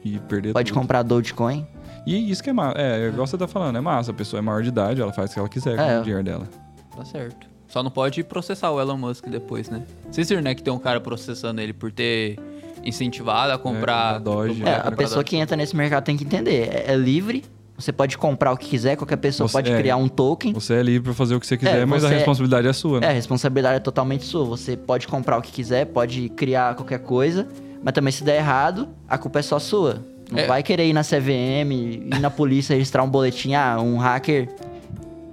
e 0.05 0.19
perder 0.19 0.53
pode 0.53 0.71
tudo. 0.71 0.79
comprar 0.79 1.03
Dogecoin. 1.03 1.65
E 2.05 2.31
isso 2.31 2.41
que 2.43 2.49
é 2.49 2.53
massa. 2.53 2.77
É, 2.79 3.07
igual 3.09 3.27
você 3.27 3.37
tá 3.37 3.47
falando, 3.47 3.77
é 3.77 3.81
massa. 3.81 4.11
A 4.11 4.13
pessoa 4.13 4.39
é 4.39 4.41
maior 4.41 4.61
de 4.63 4.69
idade, 4.69 5.01
ela 5.01 5.11
faz 5.11 5.31
o 5.31 5.33
que 5.33 5.39
ela 5.39 5.49
quiser 5.49 5.75
com 5.75 5.81
É. 5.83 5.99
o 5.99 6.03
dinheiro 6.03 6.23
dela. 6.23 6.47
Tá 6.95 7.03
certo. 7.03 7.47
Só 7.67 7.83
não 7.83 7.91
pode 7.91 8.23
processar 8.23 8.71
o 8.71 8.79
Elon 8.79 8.97
Musk 8.97 9.27
depois, 9.27 9.69
né? 9.69 9.83
Vocês 10.09 10.27
viram, 10.29 10.41
né, 10.41 10.55
que 10.55 10.63
tem 10.63 10.73
um 10.73 10.79
cara 10.79 10.99
processando 10.99 11.61
ele 11.61 11.73
por 11.73 11.91
ter 11.91 12.39
incentivado 12.83 13.51
a 13.51 13.57
comprar... 13.59 14.15
comprar 14.15 14.19
Doge. 14.19 14.63
É, 14.63 14.71
a 14.73 14.75
comprar 14.77 14.95
pessoa 14.95 15.17
Doge. 15.17 15.25
que 15.25 15.35
entra 15.37 15.55
nesse 15.57 15.75
mercado 15.75 16.03
tem 16.03 16.17
que 16.17 16.23
entender. 16.23 16.69
É, 16.73 16.93
é 16.93 16.95
livre, 16.95 17.43
você 17.77 17.91
pode 17.91 18.17
comprar 18.17 18.51
o 18.53 18.57
que 18.57 18.67
quiser, 18.69 18.95
qualquer 18.95 19.17
pessoa 19.17 19.47
Você- 19.47 19.53
pode 19.53 19.71
é. 19.71 19.77
criar 19.77 19.97
um 19.97 20.07
token. 20.07 20.53
Você 20.53 20.73
é 20.75 20.81
livre 20.81 21.03
pra 21.03 21.13
fazer 21.13 21.35
o 21.35 21.39
que 21.39 21.45
você 21.45 21.57
quiser, 21.57 21.81
É, 21.81 21.85
mas 21.85 22.03
a 22.03 22.07
você- 22.07 22.15
responsabilidade 22.15 22.67
é 22.67 22.73
sua, 22.73 22.97
É, 22.97 23.01
né? 23.01 23.07
a 23.09 23.11
responsabilidade 23.11 23.75
é 23.75 23.79
totalmente 23.79 24.23
sua. 24.25 24.45
Você 24.45 24.75
pode 24.75 25.07
comprar 25.07 25.37
o 25.37 25.41
que 25.41 25.51
quiser, 25.51 25.85
pode 25.85 26.29
criar 26.29 26.73
qualquer 26.75 26.99
coisa, 26.99 27.47
mas 27.83 27.93
também 27.93 28.11
se 28.11 28.23
der 28.23 28.37
errado, 28.37 28.87
a 29.07 29.17
culpa 29.17 29.39
é 29.39 29.41
só 29.41 29.59
sua. 29.59 30.01
Não 30.31 30.37
É. 30.39 30.45
vai 30.47 30.61
querer 30.61 30.87
ir 30.87 30.93
na 30.93 31.03
CVM, 31.03 31.71
ir 31.71 32.19
na 32.19 32.29
polícia 32.29 32.73
registrar 32.75 33.03
um 33.03 33.09
boletim. 33.09 33.53
Ah, 33.55 33.79
um 33.81 33.97
hacker 33.97 34.47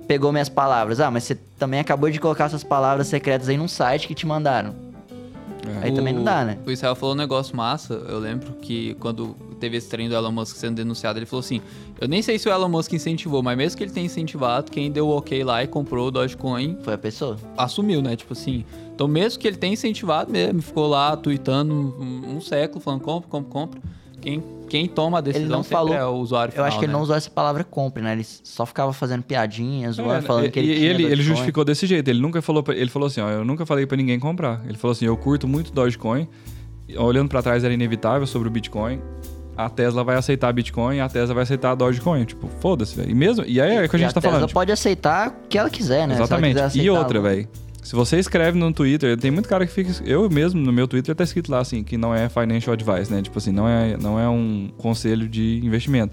pegou 0.09 0.33
minhas 0.33 0.49
palavras. 0.49 1.01
Ah, 1.01 1.11
mas 1.11 1.25
você 1.25 1.35
também 1.59 1.81
acabou 1.81 2.11
de 2.11 2.19
colocar 2.19 2.49
suas 2.49 2.65
palavras 2.65 3.07
secretas 3.07 3.49
aí 3.49 3.57
num 3.57 3.69
site 3.69 4.07
que 4.09 4.15
te 4.15 4.27
mandaram. 4.27 4.75
É. 5.83 5.87
Aí 5.87 5.93
também 5.93 6.15
não 6.15 6.23
dá, 6.23 6.45
né? 6.45 6.59
O 6.65 6.71
Israel 6.71 6.95
falou 6.95 7.15
um 7.15 7.19
negócio 7.19 7.57
massa. 7.57 7.95
Eu 8.09 8.19
lembro 8.21 8.53
que 8.63 8.95
quando 9.01 9.35
teve 9.59 9.77
esse 9.77 9.89
trem 9.89 10.09
do 10.09 10.15
Elon 10.15 10.31
Musk 10.31 10.57
sendo 10.57 10.77
denunciado, 10.77 11.19
ele 11.19 11.27
falou 11.27 11.41
assim: 11.41 11.61
Eu 12.01 12.07
nem 12.09 12.23
sei 12.23 12.39
se 12.39 12.49
o 12.49 12.53
Elon 12.53 12.69
Musk 12.69 12.93
incentivou, 12.93 13.43
mas 13.43 13.57
mesmo 13.59 13.77
que 13.77 13.83
ele 13.85 13.91
tenha 13.91 14.07
incentivado, 14.07 14.71
quem 14.71 14.91
deu 14.93 15.09
o 15.09 15.17
ok 15.17 15.43
lá 15.43 15.63
e 15.65 15.67
comprou 15.67 16.07
o 16.07 16.11
Dogecoin 16.11 16.79
Foi 16.83 16.95
a 16.95 16.99
pessoa. 16.99 17.37
assumiu, 17.57 18.01
né? 18.01 18.15
Tipo 18.17 18.33
assim. 18.33 18.65
Então, 18.97 19.07
mesmo 19.07 19.39
que 19.39 19.47
ele 19.47 19.57
tenha 19.59 19.75
incentivado 19.75 20.33
mesmo, 20.33 20.61
ficou 20.63 20.89
lá 20.89 21.15
tweetando 21.17 21.73
um, 22.01 22.37
um 22.37 22.41
século, 22.41 22.81
falando 22.81 23.03
compra, 23.03 23.29
compra, 23.31 23.51
compra. 23.51 23.81
Quem, 24.23 24.43
quem 24.71 24.89
toma 24.89 25.19
a 25.19 25.21
decisão 25.21 25.49
não 25.49 25.63
sempre 25.63 25.77
falou- 25.77 25.95
é 25.95 26.05
o 26.05 26.15
usuário 26.15 26.49
Eu 26.51 26.55
final, 26.55 26.67
acho 26.67 26.79
que 26.79 26.85
ele 26.87 26.93
né? 26.93 26.97
não 26.99 27.03
usou 27.05 27.15
essa 27.15 27.29
palavra 27.31 27.63
compre, 27.63 28.03
né? 28.03 28.13
Ele 28.13 28.25
só 28.25 28.65
ficava 28.65 28.93
fazendo 28.95 29.23
piadinhas, 29.23 29.97
zoando, 29.97 30.15
É, 30.15 30.23
falando 30.23 30.47
e- 30.47 30.51
que 30.51 30.59
ele 30.59 30.73
e 30.73 30.77
tinha 30.77 30.91
ele, 30.91 31.05
ele 31.05 31.23
justificou 31.23 31.63
desse 31.65 31.87
jeito. 31.87 32.09
Ele 32.09 32.21
nunca 32.21 32.41
falou, 32.41 32.63
pra- 32.63 32.75
ele 32.75 32.89
falou 32.89 33.07
assim, 33.07 33.21
ó, 33.21 33.29
eu 33.29 33.45
nunca 33.45 33.67
falei 33.67 33.85
pra 33.87 33.97
ninguém 33.99 34.19
comprar. 34.19 34.63
Ele 34.67 34.79
falou 34.79 34.93
assim, 34.93 35.05
eu 35.05 35.17
curto 35.17 35.47
muito 35.47 35.71
Dogecoin. 35.73 36.27
Olhando 36.97 37.29
pra 37.29 37.43
trás 37.43 37.63
era 37.65 37.75
inevitável 37.75 38.27
sobre 38.27 38.49
o 38.49 38.51
Bitcoin. 38.51 39.01
A 39.57 39.69
Tesla 39.69 40.03
vai 40.03 40.17
aceitar 40.17 40.53
Bitcoin, 40.53 41.01
a 41.01 41.09
Tesla 41.09 41.35
vai 41.35 41.43
aceitar 41.43 41.75
Dogecoin, 41.75 42.25
tipo, 42.25 42.49
foda-se, 42.61 42.97
velho. 42.97 43.11
E 43.11 43.15
mesmo, 43.15 43.45
e 43.47 43.61
aí 43.61 43.77
é 43.77 43.85
o 43.85 43.89
que 43.89 43.97
a 43.97 43.99
E 43.99 44.03
gente 44.03 44.15
tá 44.15 44.21
Tesla 44.21 44.33
falando. 44.37 44.49
tipo, 44.49 44.59
pode 44.59 44.73
aceitar 44.73 45.29
o 45.45 45.49
que 45.49 45.59
ela 45.59 45.69
quiser, 45.71 46.07
né? 46.09 46.15
Se 46.15 46.21
ela 46.21 46.27
exatamente. 46.27 46.55
quiser 46.63 46.83
E 46.83 46.91
outra, 46.91 47.21
velho. 47.21 47.49
Se 47.87 47.95
você 47.95 48.19
escreve 48.19 48.59
no 48.59 48.73
Twitter, 48.73 49.17
tem 49.17 49.31
muito 49.31 49.49
cara 49.49 49.65
que 49.65 49.73
fica. 49.73 49.93
Eu 50.05 50.29
mesmo, 50.29 50.61
no 50.61 50.73
meu 50.73 50.89
Twitter, 50.89 51.15
tá 51.15 51.23
escrito 51.23 51.53
lá 51.53 51.61
assim, 51.61 51.85
que 51.85 51.97
não 51.97 52.13
é 52.13 52.29
financial 52.29 52.73
advice, 52.73 53.13
né? 53.13 53.23
Tipo 53.23 53.39
assim, 53.39 53.53
não 53.53 53.69
é, 53.69 53.97
não 53.97 54.19
é 54.19 54.29
um 54.29 54.69
conselho 54.77 55.29
de 55.29 55.61
investimento. 55.65 56.13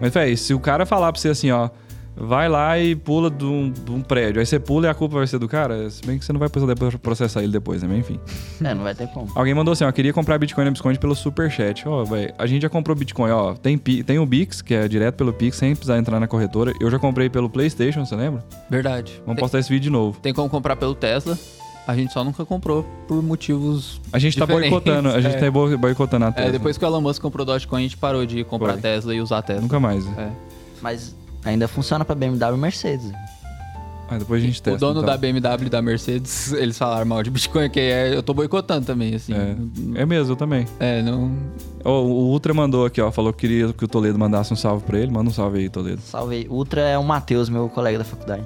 Mas, 0.00 0.12
velho, 0.12 0.36
se 0.36 0.52
o 0.52 0.58
cara 0.58 0.84
falar 0.84 1.12
pra 1.12 1.20
você 1.20 1.28
assim, 1.28 1.52
ó, 1.52 1.70
vai 2.16 2.48
lá 2.48 2.78
e 2.78 2.94
pula 2.94 3.30
de 3.30 3.44
um, 3.44 3.70
de 3.70 3.90
um 3.90 4.00
prédio, 4.00 4.40
aí 4.40 4.46
você 4.46 4.58
pula 4.58 4.86
e 4.86 4.90
a 4.90 4.94
culpa 4.94 5.16
vai 5.16 5.26
ser 5.26 5.38
do 5.38 5.48
cara, 5.48 5.88
se 5.90 6.04
bem 6.06 6.18
que 6.18 6.24
você 6.24 6.32
não 6.32 6.40
vai 6.40 6.48
poder 6.48 6.76
processar 6.98 7.42
ele 7.42 7.52
depois, 7.52 7.82
né? 7.82 7.88
Mas 7.88 7.98
enfim. 7.98 8.20
É, 8.62 8.74
não 8.74 8.82
vai 8.82 8.94
ter 8.94 9.08
como. 9.08 9.30
Alguém 9.34 9.54
mandou 9.54 9.72
assim, 9.72 9.84
ó, 9.84 9.92
queria 9.92 10.12
comprar 10.12 10.38
Bitcoin 10.38 10.64
na 10.64 10.70
Bitcoin 10.70 10.94
pelo 10.96 11.14
Superchat. 11.14 11.86
Ó, 11.88 12.04
velho, 12.04 12.32
a 12.38 12.46
gente 12.46 12.62
já 12.62 12.68
comprou 12.68 12.96
Bitcoin, 12.96 13.30
ó, 13.30 13.54
tem, 13.54 13.76
tem 13.78 14.18
o 14.18 14.26
Bix, 14.26 14.62
que 14.62 14.74
é 14.74 14.86
direto 14.88 15.16
pelo 15.16 15.32
Pix, 15.32 15.56
sem 15.56 15.74
precisar 15.74 15.98
entrar 15.98 16.20
na 16.20 16.26
corretora. 16.26 16.72
Eu 16.80 16.90
já 16.90 16.98
comprei 16.98 17.28
pelo 17.28 17.48
PlayStation, 17.50 18.04
você 18.04 18.14
lembra? 18.16 18.44
Verdade. 18.70 19.12
Vamos 19.24 19.36
Tem, 19.36 19.42
postar 19.42 19.58
esse 19.58 19.68
vídeo 19.68 19.84
de 19.84 19.90
novo. 19.90 20.18
tem 20.20 20.32
como 20.32 20.48
comprar 20.48 20.76
pelo 20.76 20.94
Tesla. 20.94 21.38
A 21.86 21.94
gente 21.94 22.14
só 22.14 22.24
nunca 22.24 22.46
comprou 22.46 22.82
por 23.06 23.22
motivos. 23.22 24.00
A 24.10 24.18
gente 24.18 24.38
tá 24.38 24.46
boicotando, 24.46 25.10
a 25.10 25.20
gente 25.20 25.36
é. 25.36 25.38
tá 25.38 25.50
bo- 25.50 25.76
boicotando 25.76 26.24
a 26.24 26.32
Tesla. 26.32 26.48
É, 26.48 26.52
depois 26.52 26.78
que 26.78 26.84
o 26.84 26.88
Elon 26.88 27.02
Musk 27.02 27.20
comprou 27.20 27.44
Dogecoin, 27.44 27.80
a 27.80 27.82
gente 27.82 27.96
parou 27.98 28.24
de 28.24 28.42
comprar 28.44 28.72
Foi. 28.72 28.80
Tesla 28.80 29.14
e 29.14 29.20
usar 29.20 29.42
Tesla. 29.42 29.60
Nunca 29.60 29.78
mais. 29.78 30.06
É. 30.16 30.30
Mas 30.80 31.14
ainda 31.44 31.68
funciona 31.68 32.04
pra 32.04 32.14
BMW 32.14 32.54
e 32.54 32.58
Mercedes. 32.58 33.12
Aí 34.08 34.18
depois 34.18 34.42
a 34.42 34.46
gente 34.46 34.62
testa. 34.62 34.76
o 34.76 34.78
dono 34.78 35.00
então. 35.00 35.12
da 35.12 35.16
BMW 35.16 35.66
e 35.66 35.70
da 35.70 35.80
Mercedes, 35.80 36.52
eles 36.54 36.76
falaram 36.76 37.06
mal 37.06 37.22
de 37.22 37.30
Bitcoin, 37.30 37.70
que 37.70 37.80
é, 37.80 38.14
eu 38.14 38.22
tô 38.22 38.34
boicotando 38.34 38.84
também, 38.86 39.14
assim. 39.14 39.32
É. 39.32 40.02
É 40.02 40.06
mesmo, 40.06 40.32
eu 40.32 40.36
também. 40.36 40.66
É, 40.78 41.02
não. 41.02 41.32
O 41.84 42.30
Ultra 42.30 42.52
mandou 42.52 42.86
aqui, 42.86 43.00
ó. 43.00 43.10
Falou 43.10 43.32
que 43.32 43.40
queria 43.40 43.72
que 43.72 43.84
o 43.84 43.88
Toledo 43.88 44.18
mandasse 44.18 44.52
um 44.52 44.56
salve 44.56 44.84
pra 44.84 44.98
ele. 44.98 45.10
Manda 45.10 45.30
um 45.30 45.32
salve 45.32 45.58
aí, 45.58 45.68
Toledo. 45.68 46.00
Salve 46.02 46.34
aí. 46.36 46.46
Ultra 46.48 46.82
é 46.82 46.98
o 46.98 47.04
Matheus, 47.04 47.48
meu 47.48 47.68
colega 47.68 47.98
da 47.98 48.04
faculdade. 48.04 48.44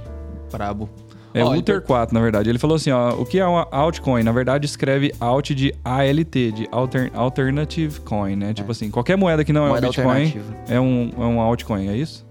Brabo. 0.50 0.88
É 1.34 1.44
Ó, 1.44 1.54
Ultra 1.54 1.76
então- 1.76 1.86
4, 1.86 2.14
na 2.14 2.20
verdade. 2.20 2.48
Ele 2.48 2.58
falou 2.58 2.76
assim, 2.76 2.90
ó. 2.90 3.10
O 3.14 3.24
que 3.26 3.38
é 3.38 3.46
uma 3.46 3.66
altcoin? 3.70 4.22
Na 4.22 4.32
verdade, 4.32 4.64
escreve 4.66 5.12
alt 5.20 5.50
de 5.50 5.74
ALT, 5.84 6.52
de 6.52 6.68
alter, 6.72 7.10
Alternative 7.14 8.00
Coin, 8.00 8.36
né? 8.36 8.54
Tipo 8.54 8.72
assim, 8.72 8.90
qualquer 8.90 9.16
moeda 9.16 9.44
que 9.44 9.52
não 9.52 9.62
é 9.62 9.66
um 9.66 9.70
Moeda 9.70 9.86
Bitcoin 9.88 10.34
é 10.68 10.80
um, 10.80 11.12
é 11.16 11.24
um 11.24 11.40
altcoin, 11.40 11.88
é 11.88 11.96
isso? 11.96 12.27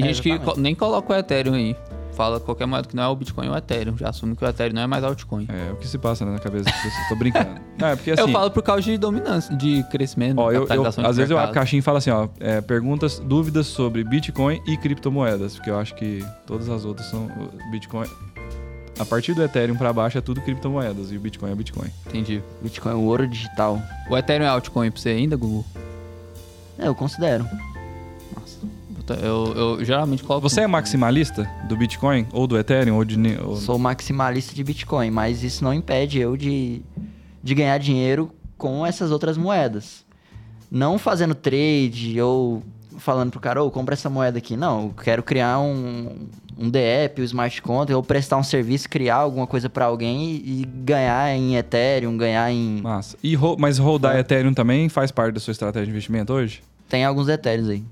Tem 0.00 0.04
É, 0.04 0.12
gente 0.12 0.22
que 0.22 0.28
exatamente. 0.30 0.54
co- 0.54 0.60
nem 0.60 0.74
coloca 0.74 1.12
o 1.12 1.16
Ethereum 1.16 1.54
aí. 1.54 1.76
Fala 2.12 2.40
qualquer 2.40 2.64
moeda 2.66 2.88
que 2.88 2.96
não 2.96 3.02
é 3.02 3.08
o 3.08 3.14
Bitcoin 3.14 3.48
ou 3.48 3.54
o 3.54 3.58
Ethereum. 3.58 3.94
Já 3.98 4.08
assume 4.08 4.34
que 4.34 4.42
o 4.42 4.48
Ethereum 4.48 4.74
não 4.74 4.82
é 4.82 4.86
mais 4.86 5.04
altcoin. 5.04 5.46
É, 5.50 5.70
o 5.72 5.76
que 5.76 5.86
se 5.86 5.98
passa 5.98 6.24
né, 6.24 6.32
na 6.32 6.38
cabeça 6.38 6.64
das 6.64 6.74
pessoas. 6.74 7.08
Tô 7.10 7.14
brincando. 7.16 7.60
Não, 7.78 7.88
é 7.88 7.94
porque 7.96 8.10
assim... 8.10 8.22
eu 8.22 8.28
falo 8.28 8.50
por 8.50 8.62
causa 8.62 8.80
de 8.82 8.96
dominância, 8.96 9.54
de 9.54 9.82
crescimento, 9.90 10.38
Ó, 10.38 10.50
eu, 10.50 10.66
eu- 10.66 10.86
às 10.86 10.96
vezes 11.16 11.30
eu, 11.30 11.36
a 11.36 11.40
mercado. 11.40 11.52
caixinha 11.54 11.82
fala 11.82 11.98
assim, 11.98 12.08
ó, 12.10 12.26
é, 12.40 12.62
perguntas, 12.62 13.18
dúvidas 13.18 13.66
sobre 13.66 14.02
Bitcoin 14.02 14.62
e 14.66 14.78
criptomoedas, 14.78 15.56
porque 15.56 15.68
eu 15.68 15.78
acho 15.78 15.94
que 15.94 16.24
todas 16.46 16.70
as 16.70 16.86
outras 16.86 17.06
são 17.08 17.28
Bitcoin. 17.70 18.06
A 18.98 19.04
partir 19.04 19.34
do 19.34 19.42
Ethereum 19.42 19.76
pra 19.76 19.92
baixo 19.92 20.16
é 20.16 20.22
tudo 20.22 20.40
criptomoedas 20.40 21.12
e 21.12 21.18
o 21.18 21.20
Bitcoin 21.20 21.52
é 21.52 21.54
Bitcoin. 21.54 21.88
Entendi. 22.06 22.42
Bitcoin 22.62 22.92
é 22.92 22.94
o 22.94 23.02
ouro 23.02 23.28
digital. 23.28 23.78
O 24.08 24.16
Ethereum 24.16 24.46
é 24.46 24.48
altcoin 24.48 24.90
pra 24.90 24.98
você 24.98 25.10
ainda, 25.10 25.36
Google? 25.36 25.66
É, 26.78 26.88
eu 26.88 26.94
considero. 26.94 27.46
Eu, 29.14 29.52
eu, 29.78 29.84
geralmente 29.84 30.22
coloco... 30.22 30.48
Você 30.48 30.62
é 30.62 30.66
maximalista 30.66 31.48
do 31.68 31.76
Bitcoin 31.76 32.26
ou 32.32 32.46
do 32.46 32.58
Ethereum 32.58 32.96
ou 32.96 33.04
de 33.04 33.16
ou- 33.42 33.56
Sou 33.56 33.78
maximalista 33.78 34.54
de 34.54 34.62
Bitcoin, 34.64 35.10
mas 35.10 35.42
isso 35.42 35.62
não 35.62 35.72
impede 35.74 36.18
eu 36.18 36.36
de, 36.36 36.82
de 37.42 37.54
ganhar 37.54 37.78
dinheiro 37.78 38.30
com 38.58 38.84
essas 38.86 39.10
outras 39.10 39.36
moedas. 39.36 40.04
Não 40.70 40.98
fazendo 40.98 41.34
trade 41.34 42.20
ou 42.20 42.62
falando 42.98 43.30
pro 43.30 43.38
cara, 43.40 43.62
ô, 43.62 43.70
compra 43.70 43.92
essa 43.94 44.08
moeda 44.10 44.38
aqui. 44.38 44.56
Não, 44.56 44.84
eu 44.84 44.94
quero 45.04 45.22
criar 45.22 45.58
um, 45.60 46.26
um 46.58 46.68
DEP, 46.70 47.20
um 47.20 47.24
smart 47.24 47.60
contract, 47.62 47.92
ou 47.94 48.02
prestar 48.02 48.38
um 48.38 48.42
serviço, 48.42 48.88
criar 48.88 49.16
alguma 49.16 49.46
coisa 49.46 49.68
pra 49.68 49.84
alguém 49.84 50.22
e, 50.44 50.62
e 50.62 50.64
ganhar 50.64 51.30
em 51.36 51.56
Ethereum, 51.56 52.16
ganhar 52.16 52.50
em... 52.50 52.80
Massa. 52.82 53.16
E, 53.22 53.34
ro- 53.34 53.56
mas 53.58 53.78
rodar 53.78 54.16
É. 54.16 54.20
Ethereum 54.20 54.54
também 54.54 54.88
faz 54.88 55.10
parte 55.10 55.34
da 55.34 55.40
sua 55.40 55.52
estratégia 55.52 55.84
de 55.86 55.90
investimento 55.92 56.32
hoje? 56.32 56.62
Tem 56.88 57.04
alguns 57.04 57.28
Ethereums 57.28 57.68
aí. 57.68 57.84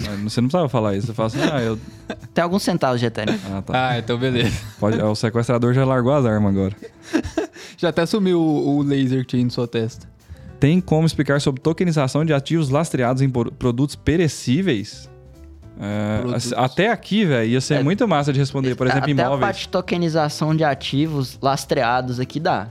Mas 0.00 0.32
Você 0.32 0.40
não 0.40 0.48
precisava 0.48 0.68
falar 0.68 0.94
isso. 0.96 1.08
Você 1.08 1.14
fala 1.14 1.26
assim, 1.26 1.38
ah, 1.42 1.60
eu... 1.60 1.78
Tem 2.32 2.42
alguns 2.44 2.62
centavos 2.62 3.00
de 3.00 3.06
Ethereum. 3.06 3.36
Ah, 3.52 3.62
tá. 3.62 3.88
Ah, 3.90 3.98
então 3.98 4.16
beleza. 4.18 4.56
Pode... 4.78 5.00
O 5.02 5.14
sequestrador 5.14 5.74
já 5.74 5.84
largou 5.84 6.12
as 6.12 6.24
armas 6.24 6.50
agora. 6.54 6.76
Já 7.76 7.90
até 7.90 8.04
sumiu 8.06 8.40
o, 8.40 8.78
o 8.78 8.82
laser 8.82 9.20
que 9.20 9.26
tinha 9.28 9.44
na 9.44 9.50
sua 9.50 9.66
testa. 9.68 10.08
Tem 10.58 10.80
como 10.80 11.06
explicar 11.06 11.40
sobre 11.40 11.60
tokenização 11.60 12.24
de 12.24 12.32
ativos 12.32 12.70
lastreados 12.70 13.22
em 13.22 13.30
produtos 13.30 13.94
perecíveis? 13.94 15.08
É, 15.80 16.18
Produtos. 16.20 16.52
Até 16.54 16.90
aqui, 16.90 17.24
velho, 17.24 17.48
ia 17.50 17.60
ser 17.60 17.74
É, 17.74 17.82
muito 17.82 18.06
massa 18.08 18.32
de 18.32 18.38
responder. 18.40 18.74
Por 18.74 18.86
exemplo, 18.88 19.04
Até 19.04 19.12
a 19.22 19.24
imóveis. 19.26 19.40
parte 19.40 19.60
de 19.62 19.68
tokenização 19.68 20.56
de 20.56 20.64
ativos 20.64 21.38
lastreados 21.40 22.18
aqui 22.18 22.40
dá. 22.40 22.68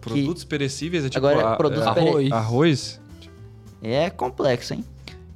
Produtos 0.00 0.42
perecíveis 0.42 1.04
é 1.04 1.08
tipo 1.08 1.24
Agora, 1.24 1.50
a- 1.52 1.56
produtos 1.56 1.86
é, 1.86 1.88
Arroz. 2.00 2.32
arroz. 2.32 3.00
É 3.82 4.10
complexo, 4.10 4.74
hein? 4.74 4.84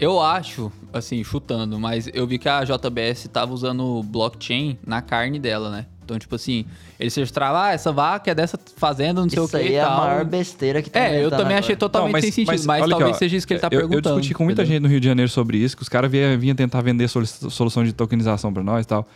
Eu 0.04 0.20
acho, 0.20 0.70
assim, 0.92 1.24
chutando, 1.24 1.78
mas 1.80 2.10
eu 2.12 2.26
vi 2.26 2.38
que 2.38 2.48
a 2.48 2.62
JBS 2.62 3.28
tava 3.32 3.52
usando 3.54 4.02
blockchain 4.02 4.78
na 4.86 5.00
carne 5.00 5.38
dela, 5.38 5.70
né? 5.70 5.86
Então, 6.04 6.18
tipo 6.18 6.34
assim, 6.34 6.66
eles 7.00 7.14
registravam, 7.14 7.58
ah, 7.62 7.72
essa 7.72 7.90
vaca 7.90 8.30
é 8.30 8.34
dessa 8.34 8.58
fazenda, 8.76 9.22
não 9.22 9.30
sei 9.30 9.38
o 9.38 9.44
Isso 9.44 9.50
que 9.52 9.56
aí 9.56 9.70
e 9.72 9.74
é 9.76 9.80
a 9.82 9.88
maior 9.88 10.24
besteira 10.26 10.82
que 10.82 10.90
tá 10.90 11.00
É, 11.00 11.24
eu 11.24 11.30
também 11.30 11.56
achei 11.56 11.74
agora. 11.74 11.76
totalmente 11.78 12.12
Não, 12.12 12.20
sem 12.20 12.30
sentido, 12.32 12.66
mas, 12.66 12.82
aqui, 12.82 12.90
talvez 12.90 13.16
ó, 13.16 13.18
seja 13.18 13.36
isso 13.38 13.46
que 13.46 13.54
ele 13.54 13.60
tá 13.60 13.68
eu, 13.70 13.80
perguntando. 13.80 14.08
Eu 14.16 14.20
discuti 14.20 14.34
com 14.34 14.44
muita 14.44 14.60
entendeu? 14.60 14.74
gente 14.76 14.82
no 14.82 14.88
Rio 14.90 15.00
de 15.00 15.06
Janeiro 15.06 15.30
sobre 15.30 15.56
isso, 15.56 15.74
que 15.74 15.82
os 15.82 15.88
caras 15.88 16.10
vinham, 16.10 16.38
vinham 16.38 16.54
tentar 16.54 16.82
vender 16.82 17.08
solu- 17.08 17.24
solução 17.26 17.82
de 17.82 17.94
tokenização 17.94 18.52
para 18.52 18.62
nós 18.62 18.84
e 18.84 18.88
tal. 18.88 19.08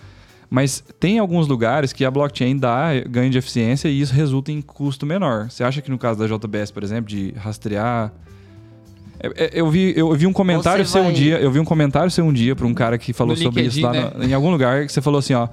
Mas 0.48 0.82
tem 0.98 1.18
alguns 1.18 1.46
lugares 1.46 1.92
que 1.92 2.06
a 2.06 2.10
blockchain 2.10 2.56
dá 2.56 2.88
ganho 3.06 3.30
de 3.30 3.36
eficiência 3.36 3.88
e 3.88 4.00
isso 4.00 4.14
resulta 4.14 4.50
em 4.50 4.62
custo 4.62 5.04
menor. 5.04 5.50
Você 5.50 5.62
acha 5.62 5.82
que 5.82 5.90
no 5.90 5.98
caso 5.98 6.18
da 6.18 6.26
JBS, 6.26 6.70
por 6.70 6.82
exemplo, 6.82 7.10
de 7.10 7.32
rastrear. 7.36 8.10
É, 9.20 9.44
é, 9.44 9.50
Eu 9.54 9.68
vi, 9.70 9.92
eu 9.96 10.12
vi 10.14 10.26
um 10.26 10.32
comentário 10.32 10.84
Você 10.84 10.92
seu 10.92 11.02
um 11.02 11.12
dia, 11.12 11.38
eu 11.38 11.50
vi 11.50 11.58
um 11.58 11.64
comentário 11.64 12.10
seu 12.10 12.24
um 12.24 12.32
dia 12.32 12.54
para 12.56 12.66
um 12.66 12.74
cara 12.74 12.96
que 12.98 13.12
falou 13.12 13.34
No 13.36 13.42
sobre 13.42 13.62
isso 13.62 13.80
lá 13.80 13.92
LinkedIn, 13.92 14.18
no- 14.18 14.24
em 14.24 14.32
algum 14.34 14.50
lugar, 14.50 14.86
que 14.86 14.92
você 14.92 15.00
falou 15.00 15.18
assim, 15.18 15.34
ó. 15.34 15.48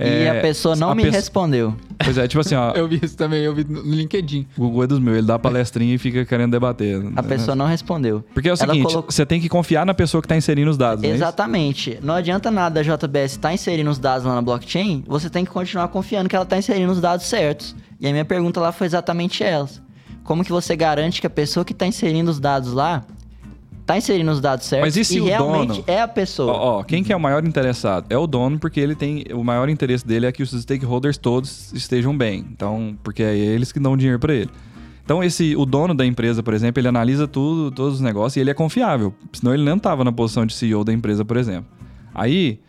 E 0.00 0.02
é, 0.02 0.30
a 0.38 0.40
pessoa 0.40 0.76
não 0.76 0.90
a 0.90 0.94
me 0.94 1.02
pesso- 1.02 1.16
respondeu. 1.16 1.74
Pois 2.04 2.16
é, 2.16 2.28
tipo 2.28 2.40
assim, 2.40 2.54
ó, 2.54 2.70
Eu 2.78 2.86
vi 2.86 3.00
isso 3.02 3.16
também, 3.16 3.42
eu 3.42 3.52
vi 3.52 3.64
no 3.64 3.80
LinkedIn. 3.82 4.46
o 4.56 4.60
Google 4.62 4.84
é 4.84 4.86
dos 4.86 5.00
meus, 5.00 5.18
ele 5.18 5.26
dá 5.26 5.36
palestrinha 5.40 5.92
e 5.92 5.98
fica 5.98 6.24
querendo 6.24 6.52
debater. 6.52 7.02
A 7.16 7.22
pessoa 7.22 7.56
não 7.56 7.66
respondeu. 7.66 8.22
Porque 8.32 8.48
é 8.48 8.52
o 8.52 8.54
Ela 8.54 8.58
seguinte, 8.58 8.82
colocou- 8.86 9.10
você 9.10 9.26
tem 9.26 9.40
que 9.40 9.48
confiar 9.48 9.84
na 9.84 9.94
pessoa 9.94 10.22
que 10.22 10.26
está 10.26 10.36
inserindo 10.36 10.70
os 10.70 10.76
dados, 10.76 11.02
não 11.02 11.10
é 11.10 11.14
isso? 11.14 11.22
Exatamente. 11.24 11.98
Não 12.00 12.14
adianta 12.14 12.48
nada 12.48 12.78
a 12.78 12.82
JBS 12.84 13.32
estar 13.32 13.52
inserindo 13.52 13.90
os 13.90 13.98
dados 13.98 14.24
lá 14.24 14.36
na 14.36 14.42
blockchain, 14.42 15.02
você 15.04 15.28
tem 15.28 15.44
que 15.44 15.50
continuar 15.50 15.88
confiando 15.88 16.28
que 16.28 16.36
ela 16.36 16.44
está 16.44 16.56
inserindo 16.56 16.92
os 16.92 17.00
dados 17.00 17.26
certos. 17.26 17.74
E 18.00 18.06
a 18.06 18.12
minha 18.12 18.24
pergunta 18.24 18.60
lá 18.60 18.70
foi 18.70 18.86
exatamente 18.86 19.42
essa. 19.42 19.82
Como 20.28 20.44
que 20.44 20.52
você 20.52 20.76
garante 20.76 21.22
que 21.22 21.26
a 21.26 21.30
pessoa 21.30 21.64
que 21.64 21.72
está 21.72 21.86
inserindo 21.86 22.30
os 22.30 22.38
dados 22.38 22.74
lá 22.74 23.02
está 23.80 23.96
inserindo 23.96 24.30
os 24.30 24.42
dados 24.42 24.66
certos 24.66 24.88
Mas 24.88 24.96
e 24.98 25.02
se 25.02 25.16
e 25.16 25.20
o 25.22 25.24
realmente 25.24 25.68
dono- 25.80 25.84
é 25.86 26.02
a 26.02 26.06
pessoa? 26.06 26.52
Ó, 26.52 26.80
ó, 26.80 26.82
quem 26.82 27.02
que 27.02 27.10
é 27.10 27.16
o 27.16 27.20
maior 27.20 27.42
interessado? 27.46 28.04
É 28.10 28.18
o 28.18 28.26
dono, 28.26 28.58
porque 28.58 28.78
ele 28.78 28.94
tem. 28.94 29.24
O 29.32 29.42
maior 29.42 29.70
interesse 29.70 30.06
dele 30.06 30.26
é 30.26 30.32
que 30.32 30.42
os 30.42 30.50
stakeholders 30.50 31.16
todos 31.16 31.72
estejam 31.72 32.14
bem. 32.14 32.44
Então, 32.52 32.94
porque 33.02 33.22
é 33.22 33.34
eles 33.34 33.72
que 33.72 33.80
dão 33.80 33.96
dinheiro 33.96 34.18
para 34.18 34.34
ele. 34.34 34.50
Então, 35.02 35.24
esse, 35.24 35.56
o 35.56 35.64
dono 35.64 35.94
da 35.94 36.04
empresa, 36.04 36.42
por 36.42 36.52
exemplo, 36.52 36.78
ele 36.78 36.88
analisa 36.88 37.26
tudo, 37.26 37.70
todos 37.70 37.94
os 37.94 38.00
negócios 38.02 38.36
e 38.36 38.40
ele 38.40 38.50
é 38.50 38.54
confiável. 38.54 39.14
Senão 39.32 39.54
ele 39.54 39.64
não 39.64 39.78
tava 39.78 40.04
na 40.04 40.12
posição 40.12 40.44
de 40.44 40.52
CEO 40.52 40.84
da 40.84 40.92
empresa, 40.92 41.24
por 41.24 41.38
exemplo. 41.38 41.70
Aí, 42.14 42.60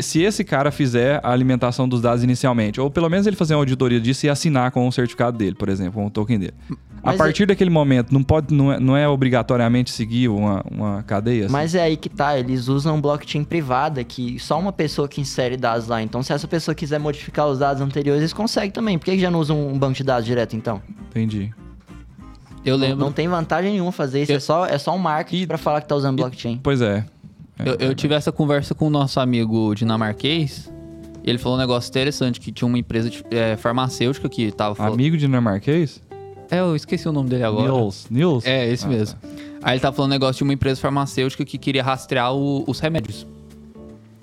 se 0.00 0.22
esse 0.22 0.42
cara 0.42 0.70
fizer 0.70 1.20
a 1.22 1.30
alimentação 1.30 1.86
dos 1.86 2.00
dados 2.00 2.24
inicialmente, 2.24 2.80
ou 2.80 2.90
pelo 2.90 3.10
menos 3.10 3.26
ele 3.26 3.36
fazer 3.36 3.52
uma 3.52 3.60
auditoria 3.60 4.00
disso 4.00 4.24
e 4.24 4.30
assinar 4.30 4.70
com 4.70 4.88
o 4.88 4.90
certificado 4.90 5.36
dele, 5.36 5.54
por 5.54 5.68
exemplo, 5.68 5.92
com 6.00 6.06
o 6.06 6.10
token 6.10 6.38
dele. 6.38 6.54
A 7.02 7.08
Mas 7.08 7.16
partir 7.18 7.46
daquele 7.46 7.68
momento, 7.70 8.12
não, 8.14 8.22
pode, 8.22 8.54
não, 8.54 8.72
é, 8.72 8.78
não 8.78 8.96
é 8.96 9.08
obrigatoriamente 9.08 9.90
seguir 9.90 10.28
uma, 10.28 10.64
uma 10.70 11.02
cadeia? 11.02 11.46
assim? 11.46 11.52
Mas 11.52 11.74
é 11.74 11.82
aí 11.82 11.96
que 11.96 12.08
tá, 12.08 12.38
eles 12.38 12.68
usam 12.68 13.00
blockchain 13.00 13.42
privada, 13.42 14.04
que 14.04 14.38
só 14.38 14.56
uma 14.58 14.72
pessoa 14.72 15.08
que 15.08 15.20
insere 15.20 15.56
dados 15.56 15.88
lá. 15.88 16.00
Então, 16.00 16.22
se 16.22 16.32
essa 16.32 16.46
pessoa 16.46 16.74
quiser 16.76 17.00
modificar 17.00 17.48
os 17.48 17.58
dados 17.58 17.82
anteriores, 17.82 18.20
eles 18.20 18.32
conseguem 18.32 18.70
também. 18.70 18.98
Por 18.98 19.06
que 19.06 19.18
já 19.18 19.32
não 19.32 19.40
usam 19.40 19.68
um 19.68 19.76
banco 19.76 19.94
de 19.94 20.04
dados 20.04 20.24
direto, 20.24 20.54
então? 20.54 20.80
Entendi. 21.10 21.52
Eu 22.64 22.78
Não, 22.78 22.86
lembro. 22.86 23.04
não 23.04 23.10
tem 23.10 23.26
vantagem 23.26 23.72
nenhuma 23.72 23.90
fazer 23.90 24.22
isso, 24.22 24.30
Eu- 24.30 24.36
é, 24.36 24.40
só, 24.40 24.66
é 24.66 24.78
só 24.78 24.94
um 24.94 24.98
marketing 24.98 25.42
E- 25.42 25.46
pra 25.48 25.58
falar 25.58 25.80
que 25.80 25.88
tá 25.88 25.96
usando 25.96 26.16
blockchain. 26.18 26.60
Pois 26.62 26.80
é. 26.80 27.04
Eu, 27.58 27.74
eu 27.88 27.94
tive 27.96 28.14
essa 28.14 28.30
conversa 28.30 28.74
com 28.76 28.86
o 28.86 28.90
nosso 28.90 29.18
amigo 29.18 29.74
dinamarquês. 29.74 30.70
E 31.24 31.28
ele 31.30 31.38
falou 31.38 31.58
um 31.58 31.60
negócio 31.60 31.88
interessante, 31.90 32.38
que 32.40 32.52
tinha 32.52 32.66
uma 32.68 32.78
empresa 32.78 33.10
de, 33.10 33.24
é, 33.32 33.56
farmacêutica 33.56 34.28
que 34.28 34.52
tava 34.52 34.76
falando... 34.76 34.94
Amigo 34.94 35.16
dinamarquês? 35.16 36.00
É, 36.52 36.60
eu 36.60 36.76
esqueci 36.76 37.08
o 37.08 37.12
nome 37.12 37.30
dele 37.30 37.44
agora. 37.44 37.72
Nils. 37.72 38.06
Nils? 38.10 38.44
É, 38.44 38.68
esse 38.68 38.84
Ah, 38.84 38.88
mesmo. 38.88 39.18
Aí 39.62 39.72
ele 39.74 39.80
tava 39.80 39.96
falando 39.96 40.10
um 40.10 40.14
negócio 40.14 40.36
de 40.38 40.42
uma 40.44 40.52
empresa 40.52 40.78
farmacêutica 40.80 41.44
que 41.46 41.56
queria 41.56 41.82
rastrear 41.82 42.34
o- 42.34 42.62
os 42.66 42.78
remédios. 42.78 43.26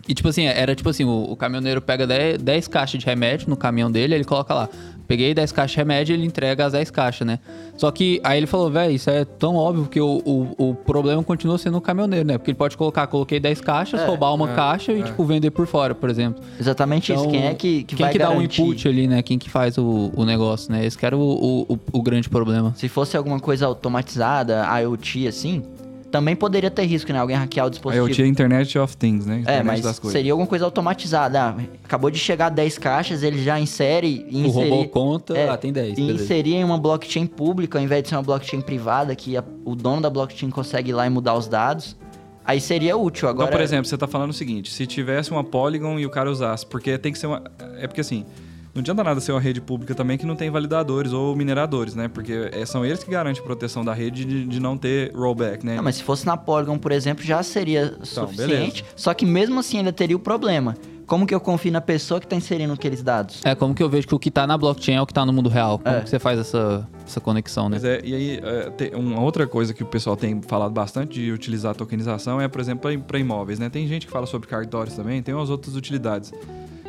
E 0.08 0.14
tipo 0.14 0.28
assim, 0.28 0.46
era 0.46 0.76
tipo 0.76 0.90
assim, 0.90 1.04
o, 1.06 1.32
o 1.32 1.36
caminhoneiro 1.36 1.82
pega 1.82 2.06
10, 2.06 2.38
10 2.42 2.68
caixas 2.68 3.00
de 3.00 3.06
remédio 3.06 3.50
no 3.50 3.58
caminhão 3.58 3.92
dele, 3.92 4.14
ele 4.16 4.24
coloca 4.26 4.54
lá. 4.54 4.70
Peguei 5.10 5.34
10 5.34 5.52
caixas 5.52 5.72
de 5.72 5.78
remédio 5.78 6.14
e 6.14 6.20
ele 6.20 6.26
entrega 6.28 6.68
as 6.68 6.74
10 6.74 6.92
caixas, 6.92 7.26
né? 7.26 7.40
Só 7.76 7.90
que 7.90 8.22
aí 8.24 8.38
ele 8.38 8.46
falou, 8.46 8.70
velho, 8.70 8.94
isso 8.94 9.10
é 9.10 9.26
tão 9.26 9.56
óbvio 9.56 9.88
que 9.88 10.00
o, 10.00 10.22
o, 10.24 10.70
o 10.70 10.76
problema 10.76 11.24
continua 11.24 11.58
sendo 11.58 11.80
o 11.80 11.82
caminhoneiro, 11.82 12.28
né? 12.28 12.38
Porque 12.38 12.52
ele 12.52 12.58
pode 12.58 12.78
colocar, 12.78 13.08
coloquei 13.08 13.40
10 13.40 13.60
caixas, 13.62 14.02
É, 14.02 14.06
roubar 14.06 14.32
uma 14.36 14.52
é, 14.52 14.56
caixa 14.56 14.94
e, 14.94 15.02
é. 15.02 15.04
tipo, 15.06 15.26
vender 15.26 15.50
por 15.50 15.66
fora, 15.66 15.96
por 15.96 16.12
exemplo. 16.12 16.44
Exatamente 16.60 17.12
isso. 17.12 17.22
Então, 17.24 17.32
Quem 17.32 17.48
é 17.48 17.54
que, 17.56 17.84
que 17.86 17.96
Quem 17.96 18.04
vai 18.06 18.12
que 18.12 18.20
dá 18.20 18.30
o 18.30 18.36
garantir? 18.36 18.62
input 18.62 18.88
ali, 18.88 19.08
né? 19.08 19.24
Quem 19.24 19.40
que 19.40 19.50
faz 19.50 19.80
o, 19.80 20.12
o 20.16 20.24
negócio, 20.24 20.72
né? 20.72 20.86
Esse 20.86 20.96
que 20.96 21.04
era 21.08 21.18
o, 21.18 21.22
o, 21.22 21.74
o- 21.74 21.80
o 21.92 22.02
grande 22.04 22.30
problema. 22.30 22.72
Se 22.76 22.88
fosse 22.88 23.18
alguma 23.18 23.40
coisa 23.40 23.66
automatizada, 23.66 24.64
IoT 24.80 25.28
assim, 25.28 25.64
também 26.12 26.36
poderia 26.36 26.72
ter 26.72 26.86
risco, 26.86 27.12
né? 27.14 27.20
Alguém 27.20 27.36
hackear 27.38 27.66
o 27.66 27.68
Aí 27.68 27.72
dispositivo. 27.72 28.08
eu 28.10 28.14
tinha 28.14 28.28
Internet 28.28 28.78
of 28.80 28.98
Things, 28.98 29.26
né? 29.26 29.36
É, 29.36 29.40
Internet 29.42 29.66
mas 29.66 29.82
das 29.82 30.00
coisas. 30.00 30.18
seria 30.18 30.32
alguma 30.34 30.48
coisa 30.48 30.66
automatizada. 30.66 31.42
Ah, 31.42 31.56
acabou 31.84 32.10
de 32.10 32.18
chegar 32.20 32.50
10 32.50 32.78
caixas, 32.78 33.24
ele 33.24 33.42
já 33.44 33.60
insere 33.60 34.26
e 34.30 34.46
O 34.46 34.50
robô 34.50 34.86
conta, 34.88 35.38
É, 35.38 35.50
ah, 35.50 35.58
tem 35.58 35.72
10, 35.72 35.98
e 35.98 36.02
beleza. 36.02 36.24
inserir 36.24 36.56
em 36.56 36.64
uma 36.64 36.78
blockchain 36.78 37.26
pública, 37.28 37.78
ao 37.78 37.84
invés 37.84 38.04
de 38.04 38.10
ser 38.10 38.16
uma 38.16 38.24
blockchain 38.24 38.62
privada, 38.62 39.16
que 39.16 39.38
a- 39.38 39.44
o 39.66 39.76
dono 39.76 40.02
da 40.02 40.10
blockchain 40.10 40.50
consegue 40.50 40.90
ir 40.90 40.94
lá 40.94 41.06
e 41.06 41.10
mudar 41.10 41.36
os 41.36 41.48
dados. 41.48 41.96
Aí 42.46 42.60
seria 42.60 42.98
útil. 42.98 43.30
Agora, 43.30 43.48
Então, 43.48 43.58
por 43.60 43.64
exemplo, 43.64 43.86
você 43.86 43.96
tá 43.98 44.08
falando 44.08 44.32
o 44.32 44.34
seguinte: 44.34 44.72
se 44.72 44.88
tivesse 44.88 45.30
uma 45.30 45.44
Polygon 45.44 46.00
e 46.00 46.06
o 46.06 46.10
cara 46.10 46.32
usasse, 46.32 46.66
porque 46.66 46.98
tem 46.98 47.12
que 47.12 47.20
ser 47.20 47.28
uma. 47.28 47.44
É 47.78 47.86
porque 47.86 48.02
assim. 48.02 48.26
Não 48.74 48.82
adianta 48.82 49.04
nada 49.04 49.20
ser 49.20 49.32
uma 49.32 49.42
rede 49.42 49.60
pública 49.60 49.96
também 49.96 50.18
que 50.18 50.26
não 50.26 50.36
tem 50.36 50.50
validadores 50.50 51.12
ou 51.12 51.36
mineradores, 51.36 51.96
né? 51.96 52.08
Porque 52.08 52.50
é, 52.52 52.66
são 52.66 52.86
eles 52.86 53.04
que 53.04 53.10
garantem 53.10 53.42
a 53.42 53.44
proteção 53.46 53.84
da 53.84 53.94
rede 53.94 54.24
de, 54.24 54.46
de 54.46 54.60
não 54.60 54.78
ter 54.78 55.12
rollback, 55.14 55.66
né? 55.66 55.76
Não, 55.78 55.84
mas 55.84 55.96
se 55.96 56.04
fosse 56.04 56.26
na 56.26 56.38
Polygon, 56.38 56.78
por 56.78 56.92
exemplo, 56.92 57.24
já 57.24 57.42
seria 57.42 57.96
Então, 58.00 58.28
suficiente. 58.28 58.86
Só 58.96 59.14
que 59.14 59.26
mesmo 59.26 59.60
assim 59.60 59.80
ainda 59.80 59.92
teria 59.92 60.16
o 60.16 60.20
problema. 60.20 60.76
Como 61.08 61.26
que 61.26 61.34
eu 61.34 61.40
confio 61.40 61.72
na 61.72 61.82
pessoa 61.82 62.20
que 62.20 62.28
tá 62.28 62.36
inserindo 62.36 62.72
aqueles 62.72 63.02
dados? 63.02 63.42
É, 63.44 63.56
como 63.56 63.74
que 63.74 63.82
eu 63.82 63.90
vejo 63.90 64.08
que 64.08 64.14
o 64.14 64.20
que 64.20 64.30
tá 64.30 64.46
na 64.46 64.56
blockchain 64.56 64.94
é 64.98 65.02
o 65.02 65.08
que 65.08 65.14
tá 65.14 65.26
no 65.26 65.34
mundo 65.34 65.50
real? 65.50 65.80
Como 65.80 65.96
É. 65.96 66.02
que 66.02 66.10
você 66.10 66.20
faz 66.20 66.38
essa, 66.40 66.88
essa 67.04 67.20
conexão, 67.20 67.68
né? 67.68 67.80
É, 67.82 68.02
e 68.04 68.14
aí, 68.14 68.40
é, 68.44 68.70
tem 68.70 68.94
uma 68.94 69.20
outra 69.20 69.48
coisa 69.48 69.74
que 69.74 69.82
o 69.82 69.88
pessoal 69.88 70.16
tem 70.16 70.40
falado 70.44 70.72
bastante 70.72 71.14
de 71.20 71.32
utilizar 71.32 71.72
a 71.72 71.74
tokenização 71.74 72.40
é, 72.40 72.48
por 72.48 72.62
exemplo, 72.62 73.02
para 73.02 73.18
imóveis, 73.18 73.58
né? 73.58 73.70
Tem 73.70 73.88
gente 73.88 74.06
que 74.06 74.12
fala 74.12 74.28
sobre 74.28 74.48
cartórios 74.48 74.96
também, 74.96 75.24
tem 75.24 75.34
umas 75.34 75.50
outras 75.50 75.76
utilidades. 75.76 76.32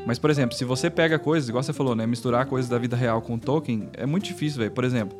Mas, 0.06 0.18
por 0.18 0.30
exemplo, 0.30 0.56
se 0.56 0.64
você 0.64 0.88
pega 0.88 1.18
coisas, 1.18 1.48
igual 1.48 1.62
você 1.62 1.72
falou, 1.72 1.94
né? 1.94 2.06
Misturar 2.06 2.46
coisas 2.46 2.68
da 2.70 2.78
vida 2.78 2.96
real 2.96 3.20
com 3.20 3.38
token 3.38 3.88
é 3.92 4.06
muito 4.06 4.24
difícil, 4.24 4.58
velho. 4.58 4.70
Por 4.70 4.84
exemplo, 4.84 5.18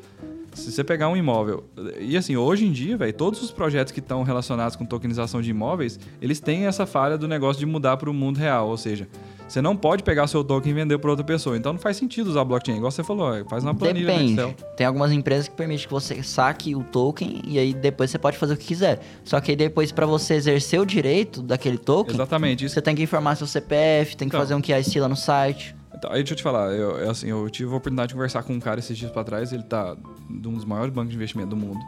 se 0.53 0.73
você 0.73 0.83
pegar 0.83 1.09
um 1.09 1.17
imóvel. 1.17 1.65
E 1.99 2.17
assim, 2.17 2.37
hoje 2.37 2.67
em 2.67 2.73
dia, 2.73 2.97
velho, 2.97 3.13
todos 3.13 3.43
os 3.43 3.51
projetos 3.51 3.93
que 3.93 4.01
estão 4.01 4.23
relacionados 4.23 4.77
com 4.77 4.85
tokenização 4.85 5.41
de 5.41 5.51
imóveis, 5.51 5.99
eles 6.21 6.41
têm 6.41 6.67
essa 6.67 6.87
falha 6.87 7.17
do 7.17 7.29
negócio 7.29 7.61
de 7.61 7.67
mudar 7.67 7.97
para 7.97 8.11
o 8.11 8.15
mundo 8.15 8.39
real. 8.39 8.69
Ou 8.69 8.77
seja, 8.77 9.09
você 9.51 9.61
não 9.61 9.77
pode 9.77 10.03
pegar 10.03 10.27
seu 10.27 10.45
token 10.45 10.71
e 10.71 10.75
vender 10.75 10.99
para 10.99 11.11
outra 11.11 11.25
pessoa. 11.25 11.57
Então 11.57 11.73
não 11.73 11.81
faz 11.81 11.97
sentido 11.97 12.29
usar 12.31 12.45
blockchain. 12.45 12.77
Igual 12.77 12.91
você 12.91 13.03
falou, 13.03 13.45
faz 13.47 13.65
uma 13.65 13.75
planilha 13.75 14.07
no 14.07 14.13
Depende. 14.19 14.33
Excel. 14.33 14.55
Tem 14.77 14.87
algumas 14.87 15.11
empresas 15.13 15.49
que 15.49 15.55
permitem 15.57 15.85
que 15.87 15.91
você 15.93 16.23
saque 16.23 16.75
o 16.77 16.85
token 16.85 17.43
e 17.47 17.59
aí 17.59 17.75
depois 17.75 18.11
você 18.11 18.19
pode 18.19 18.39
fazer 18.39 18.55
o 18.55 18.57
que 18.57 18.67
quiser. 18.67 19.01
Só 19.25 19.41
que 19.41 19.51
aí 19.51 19.57
depois, 19.57 19.91
pra 19.91 20.07
você 20.07 20.35
exercer 20.35 20.81
o 20.81 20.87
direito 20.87 21.43
daquele 21.43 21.79
token, 21.79 22.15
Exatamente. 22.15 22.65
Isso 22.65 22.75
você 22.75 22.81
tem 22.83 22.95
que 22.95 23.03
informar 23.03 23.35
seu 23.37 23.47
CPF, 23.47 24.17
tem 24.17 24.29
que 24.29 24.35
Então. 24.35 24.41
fazer 24.41 24.55
um 24.55 24.61
QIC 24.63 25.01
lá 25.01 25.09
no 25.09 25.17
site. 25.17 25.75
Então, 25.95 26.11
aí 26.13 26.19
deixa 26.19 26.33
eu 26.33 26.37
te 26.37 26.43
falar, 26.43 26.71
eu, 26.73 26.97
eu, 26.99 27.11
assim, 27.11 27.27
eu 27.29 27.51
tive 27.51 27.67
a 27.67 27.71
oportunidade 27.77 28.09
de 28.09 28.15
conversar 28.15 28.43
com 28.43 28.55
um 28.55 28.61
cara 28.61 28.79
esses 28.81 28.97
dias 28.97 29.11
pra 29.11 29.23
trás, 29.25 29.53
ele 29.53 29.65
tá 29.65 29.97
de 30.31 30.49
um 30.49 30.55
dos 30.55 30.65
maiores 30.65 30.95
bancos 30.95 31.11
de 31.11 31.17
investimento 31.17 31.51
do 31.51 31.57
mundo. 31.57 31.79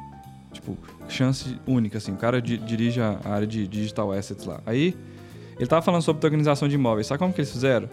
Tipo, 0.52 0.76
chance 1.08 1.56
única, 1.66 1.96
assim. 1.96 2.12
O 2.12 2.16
cara 2.16 2.42
di- 2.42 2.58
dirige 2.58 3.00
a 3.00 3.18
área 3.24 3.46
de 3.46 3.66
digital 3.66 4.12
assets 4.12 4.44
lá. 4.44 4.60
Aí, 4.66 4.94
ele 5.62 5.68
tava 5.68 5.80
falando 5.82 6.02
sobre 6.02 6.20
tokenização 6.20 6.66
de 6.68 6.74
imóveis. 6.74 7.06
Sabe 7.06 7.18
como 7.20 7.32
que 7.32 7.40
eles 7.40 7.50
fizeram? 7.52 7.88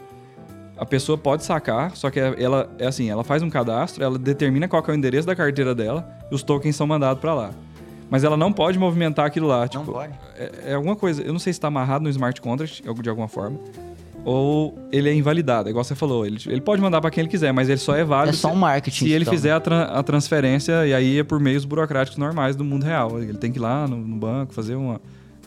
A 0.78 0.86
pessoa 0.86 1.18
pode 1.18 1.44
sacar, 1.44 1.96
só 1.96 2.10
que 2.10 2.20
ela, 2.20 2.70
é 2.80 2.88
assim, 2.88 3.10
ela 3.10 3.24
faz 3.24 3.44
um 3.44 3.50
cadastro, 3.50 4.04
ela 4.04 4.18
determina 4.18 4.68
qual 4.68 4.84
é 4.88 4.92
o 4.92 4.96
endereço 4.96 5.28
da 5.28 5.36
carteira 5.36 5.76
dela 5.76 6.08
e 6.32 6.36
os 6.36 6.42
tokens 6.42 6.76
são 6.76 6.88
mandados 6.88 7.20
pra 7.22 7.34
lá. 7.34 7.52
Mas 8.10 8.24
ela 8.24 8.36
não 8.36 8.52
pode 8.52 8.80
movimentar 8.80 9.26
aquilo 9.26 9.46
lá. 9.46 9.60
Não 9.62 9.68
tipo, 9.68 9.92
pode. 9.92 10.14
é, 10.38 10.72
é 10.72 10.74
alguma 10.74 10.96
coisa. 10.96 11.22
Eu 11.22 11.32
não 11.32 11.38
sei 11.40 11.54
se 11.54 11.58
está 11.60 11.68
amarrado 11.68 12.04
no 12.04 12.10
smart 12.10 12.42
contract 12.42 12.82
de 12.82 13.10
alguma 13.10 13.28
forma. 13.28 13.60
Ou 14.26 14.78
ele 14.92 15.10
é 15.10 15.14
invalidado, 15.14 15.70
igual 15.70 15.84
você 15.84 15.96
falou. 15.96 16.26
Ele, 16.26 16.38
ele 16.48 16.60
pode 16.62 16.82
mandar 16.82 17.00
para 17.02 17.12
quem 17.12 17.22
ele 17.22 17.30
quiser, 17.30 17.52
mas 17.54 17.70
ele 17.70 17.78
só 17.78 17.96
é 17.96 18.04
válido 18.04 18.36
É 18.36 18.40
só 18.40 18.50
se, 18.50 18.54
um 18.54 18.58
marketing. 18.58 19.06
se 19.06 19.12
ele 19.12 19.24
então. 19.24 19.34
fizer 19.34 19.52
a, 19.52 19.60
tran- 19.60 19.84
a 19.84 20.02
transferência 20.04 20.86
e 20.88 20.94
aí 20.94 21.20
é 21.20 21.24
por 21.24 21.40
meios 21.40 21.66
burocráticos 21.66 22.18
normais 22.18 22.56
do 22.56 22.64
mundo 22.66 22.84
real. 22.84 23.22
Ele 23.22 23.38
tem 23.38 23.52
que 23.52 23.60
ir 23.60 23.62
lá 23.62 23.88
no, 23.88 23.98
no 23.98 24.16
banco, 24.18 24.54
fazer 24.54 24.76
uma. 24.76 25.00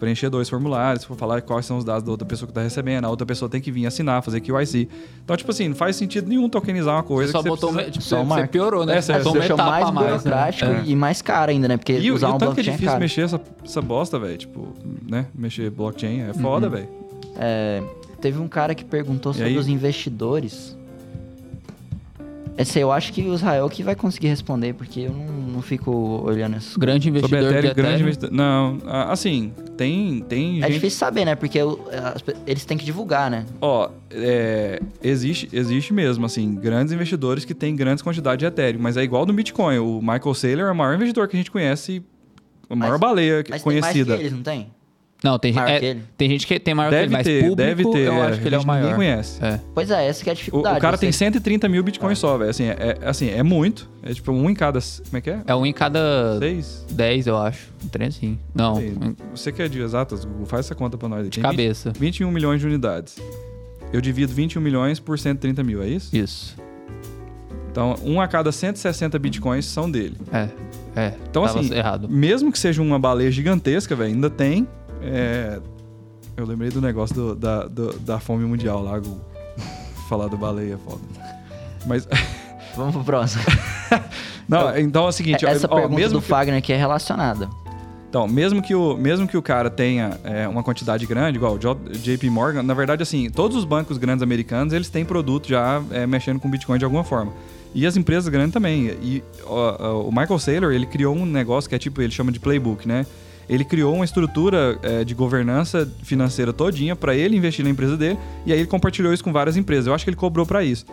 Preencher 0.02 0.28
dois 0.28 0.48
formulários, 0.48 1.04
for 1.04 1.16
falar 1.16 1.40
quais 1.42 1.64
são 1.64 1.78
os 1.78 1.84
dados 1.84 2.02
da 2.02 2.10
outra 2.10 2.26
pessoa 2.26 2.48
que 2.48 2.50
está 2.50 2.60
recebendo, 2.60 3.04
a 3.04 3.08
outra 3.08 3.24
pessoa 3.24 3.48
tem 3.48 3.60
que 3.60 3.70
vir 3.70 3.86
assinar, 3.86 4.20
fazer 4.20 4.40
QIC. 4.40 4.88
Então, 5.22 5.36
tipo 5.36 5.48
assim, 5.52 5.68
não 5.68 5.76
faz 5.76 5.94
sentido 5.94 6.28
nenhum 6.28 6.48
tokenizar 6.48 6.96
uma 6.96 7.04
coisa 7.04 7.28
Você 7.30 7.38
só 7.38 7.42
que 7.44 7.48
botou. 7.48 7.68
precisa... 7.72 7.86
me- 7.86 7.92
Tipo, 7.92 8.04
Só 8.04 8.24
você, 8.24 8.46
piorou, 8.48 8.84
né? 8.84 8.96
É, 8.96 9.00
Você 9.00 9.12
uma 9.12 9.20
deixou 9.32 9.54
etapa 9.54 9.70
mais 9.70 9.86
a 9.86 9.92
mais. 9.92 10.06
né? 10.06 10.12
burocrático 10.12 10.70
É. 10.72 10.82
e 10.86 10.96
mais 10.96 11.22
caro 11.22 11.52
ainda, 11.52 11.68
né? 11.68 11.76
Porque 11.76 11.92
E, 11.92 11.98
o- 11.98 12.02
e 12.02 12.10
usar 12.10 12.30
o 12.30 12.34
um 12.34 12.38
tanto 12.38 12.54
que 12.54 12.60
é 12.60 12.64
blockchain 12.64 12.70
é 12.70 12.72
difícil 12.72 12.88
caro. 12.90 13.00
mexer 13.00 13.20
essa, 13.20 13.40
essa 13.64 13.80
bosta, 13.80 14.18
velho. 14.18 14.36
Tipo, 14.38 14.68
né? 15.08 15.26
Mexer 15.32 15.70
blockchain 15.70 16.22
é 16.22 16.34
foda, 16.34 16.66
Uhum. 16.66 16.72
velho. 16.72 16.88
É, 17.36 17.80
teve 18.20 18.40
um 18.40 18.48
cara 18.48 18.74
que 18.74 18.84
perguntou 18.84 19.32
sobre 19.32 19.50
aí? 19.50 19.56
os 19.56 19.68
investidores. 19.68 20.76
Esse 22.56 22.78
eu 22.78 22.92
acho 22.92 23.12
que 23.12 23.22
o 23.22 23.34
Israel 23.34 23.68
que 23.70 23.82
vai 23.82 23.94
conseguir 23.94 24.28
responder, 24.28 24.74
porque 24.74 25.00
eu 25.00 25.10
não, 25.12 25.24
não 25.54 25.62
fico 25.62 25.90
olhando 26.24 26.56
essas 26.56 26.74
coisas. 26.74 26.76
Grande 26.76 27.04
Sobre 27.04 27.18
investidor 27.18 27.40
de 27.40 27.46
Ethereum, 27.46 27.74
grande 27.74 27.88
Ethereum. 27.94 28.00
investidor. 28.08 28.30
Não, 28.32 28.78
assim, 29.10 29.52
tem, 29.76 30.20
tem 30.28 30.58
É 30.58 30.62
gente. 30.66 30.74
difícil 30.74 30.98
saber, 30.98 31.24
né? 31.24 31.34
Porque 31.34 31.58
eles 32.46 32.64
têm 32.64 32.76
que 32.76 32.84
divulgar, 32.84 33.30
né? 33.30 33.46
Ó, 33.60 33.88
é, 34.10 34.80
existe, 35.02 35.48
existe 35.52 35.92
mesmo, 35.94 36.26
assim, 36.26 36.54
grandes 36.54 36.92
investidores 36.92 37.44
que 37.44 37.54
têm 37.54 37.74
grandes 37.74 38.02
quantidades 38.02 38.38
de 38.40 38.44
Ethereum, 38.46 38.80
mas 38.82 38.96
é 38.98 39.02
igual 39.02 39.24
no 39.24 39.32
Bitcoin. 39.32 39.78
O 39.78 40.00
Michael 40.02 40.34
Saylor 40.34 40.66
é 40.68 40.72
o 40.72 40.76
maior 40.76 40.94
investidor 40.94 41.26
que 41.28 41.36
a 41.36 41.38
gente 41.38 41.50
conhece, 41.50 42.02
a 42.68 42.76
maior 42.76 42.92
Mas- 42.92 43.00
baleia 43.00 43.44
Mas 43.48 43.62
conhecida. 43.62 43.94
tem 43.94 44.04
mais 44.04 44.18
que 44.18 44.22
eles, 44.26 44.32
não 44.32 44.42
tem? 44.42 44.68
Não, 45.22 45.38
tem, 45.38 45.52
Maior 45.52 45.68
é, 45.70 45.78
que 45.78 45.86
ele? 45.86 46.02
tem 46.18 46.28
gente 46.30 46.46
que 46.46 46.58
tem 46.58 46.74
maior 46.74 46.88
que 46.90 46.94
ele, 46.96 47.02
Deve 47.02 47.12
mas 47.12 47.24
ter, 47.26 47.40
público, 47.40 47.56
deve 47.56 47.84
ter. 47.84 47.98
eu 48.08 48.12
é, 48.14 48.22
acho 48.26 48.40
que 48.40 48.48
ele 48.48 48.54
é 48.56 48.58
o 48.58 48.66
maior. 48.66 48.80
Ninguém 48.82 48.96
conhece. 48.96 49.44
É. 49.44 49.60
Pois 49.72 49.90
é, 49.90 50.06
essa 50.08 50.24
que 50.24 50.28
é 50.28 50.32
a 50.32 50.34
O, 50.34 50.36
dificuldade. 50.36 50.78
o 50.78 50.80
cara 50.80 50.98
tem 50.98 51.12
você- 51.12 51.18
130 51.18 51.68
mil 51.68 51.80
Ah. 51.80 51.84
bitcoins 51.84 52.18
só, 52.18 52.36
velho. 52.36 52.50
Assim, 52.50 52.64
é, 52.64 52.76
é- 53.00 53.08
assim, 53.08 53.30
é 53.30 53.42
muito. 53.42 53.88
É 54.02 54.12
tipo 54.12 54.32
um 54.32 54.50
em 54.50 54.54
cada. 54.54 54.80
Como 54.80 55.16
é 55.16 55.20
que 55.20 55.30
é? 55.30 55.40
É 55.46 55.54
um 55.54 55.64
em 55.64 55.72
cada 55.72 56.38
Seis? 56.40 56.84
10, 56.90 57.26
eu 57.28 57.36
acho. 57.36 57.68
Um 57.84 57.88
trem 57.88 58.08
assim. 58.08 58.38
Não, 58.52 58.74
Sei. 58.76 58.88
um 58.90 59.14
Você 59.34 59.52
que 59.52 59.62
é 59.62 59.68
de 59.68 59.80
exatas, 59.80 60.24
Google, 60.24 60.46
faz 60.46 60.66
essa 60.66 60.74
conta 60.74 60.98
pra 60.98 61.08
nós. 61.08 61.20
aí. 61.20 61.28
de 61.28 61.40
Tem 61.40 61.42
20 61.42 61.50
cabeça. 61.52 61.92
21 61.98 62.30
milhões 62.32 62.60
de 62.60 62.66
unidades. 62.66 63.16
Eu 63.92 64.00
divido 64.00 64.32
21 64.32 64.60
milhões 64.60 64.98
por 64.98 65.16
130 65.18 65.62
mil, 65.62 65.82
é 65.82 65.86
isso? 65.86 66.16
Isso. 66.16 66.56
Então, 67.70 67.94
um 68.04 68.20
a 68.20 68.28
cada 68.28 68.52
160 68.52 69.18
bitcoins 69.18 69.64
são 69.64 69.90
dele. 69.90 70.16
É. 70.32 70.48
É. 70.94 71.14
Então, 71.30 71.42
assim, 71.44 71.72
errado. 71.72 72.06
mesmo 72.06 72.52
que 72.52 72.58
seja 72.58 72.82
uma 72.82 72.98
baleia 72.98 73.30
gigantesca, 73.30 73.96
velho, 73.96 74.12
ainda 74.12 74.28
tem. 74.28 74.68
É, 75.02 75.60
Eu 76.36 76.46
lembrei 76.46 76.70
do 76.70 76.80
negócio 76.80 77.14
do- 77.14 77.34
da, 77.34 77.66
do- 77.66 77.98
da 78.00 78.18
fome 78.18 78.44
mundial 78.44 78.82
lá, 78.82 78.98
Google. 78.98 79.20
Falar 80.08 80.28
do 80.28 80.36
baleia 80.36 80.74
é 80.74 80.78
foda. 80.78 81.00
Mas. 81.86 82.08
Vamos 82.74 82.94
pro 82.94 83.04
próximo. 83.04 83.42
Não, 84.48 84.76
então 84.78 85.04
é 85.04 85.08
o 85.08 85.12
seguinte, 85.12 85.44
Essa 85.44 85.66
ó, 85.70 85.74
pergunta 85.76 85.94
mesmo 85.94 86.18
do 86.18 86.22
que, 86.22 86.28
Fagner 86.28 86.56
aqui 86.58 86.72
é 86.72 86.76
relacionada. 86.76 87.48
Então, 88.08 88.26
mesmo 88.26 88.60
que 88.62 88.74
o, 88.74 88.96
mesmo 88.96 89.26
que 89.28 89.36
o 89.36 89.42
cara 89.42 89.70
tenha 89.70 90.18
é, 90.24 90.46
uma 90.48 90.62
quantidade 90.62 91.06
grande, 91.06 91.36
igual 91.38 91.54
o 91.54 91.58
JP 91.58 92.28
Morgan, 92.30 92.62
na 92.62 92.74
verdade, 92.74 93.02
assim, 93.02 93.30
todos 93.30 93.56
os 93.56 93.64
bancos 93.64 93.96
grandes 93.98 94.22
americanos, 94.22 94.72
eles 94.74 94.88
têm 94.90 95.04
produto 95.04 95.48
já 95.48 95.82
é, 95.90 96.06
mexendo 96.06 96.38
com 96.40 96.50
Bitcoin 96.50 96.78
de 96.78 96.84
alguma 96.84 97.04
forma. 97.04 97.32
E 97.74 97.86
as 97.86 97.96
empresas 97.96 98.28
grandes 98.28 98.52
também. 98.52 98.86
E 99.02 99.22
ó, 99.46 99.76
ó, 99.78 100.02
o 100.02 100.10
Michael 100.10 100.38
Saylor, 100.38 100.72
ele 100.72 100.84
criou 100.86 101.14
um 101.16 101.24
negócio 101.24 101.68
que 101.70 101.74
é 101.74 101.78
tipo, 101.78 102.02
ele 102.02 102.12
chama 102.12 102.30
de 102.32 102.38
playbook, 102.40 102.86
né? 102.86 103.06
Ele 103.52 103.64
criou 103.64 103.94
uma 103.94 104.04
estrutura 104.04 104.78
é, 104.82 105.04
de 105.04 105.14
governança 105.14 105.86
financeira 106.02 106.54
todinha 106.54 106.96
para 106.96 107.14
ele 107.14 107.36
investir 107.36 107.62
na 107.62 107.70
empresa 107.70 107.96
dele, 107.98 108.18
e 108.46 108.52
aí 108.52 108.58
ele 108.58 108.66
compartilhou 108.66 109.12
isso 109.12 109.22
com 109.22 109.30
várias 109.30 109.58
empresas. 109.58 109.86
Eu 109.86 109.94
acho 109.94 110.04
que 110.04 110.10
ele 110.10 110.16
cobrou 110.16 110.46
para 110.46 110.64
isso. 110.64 110.86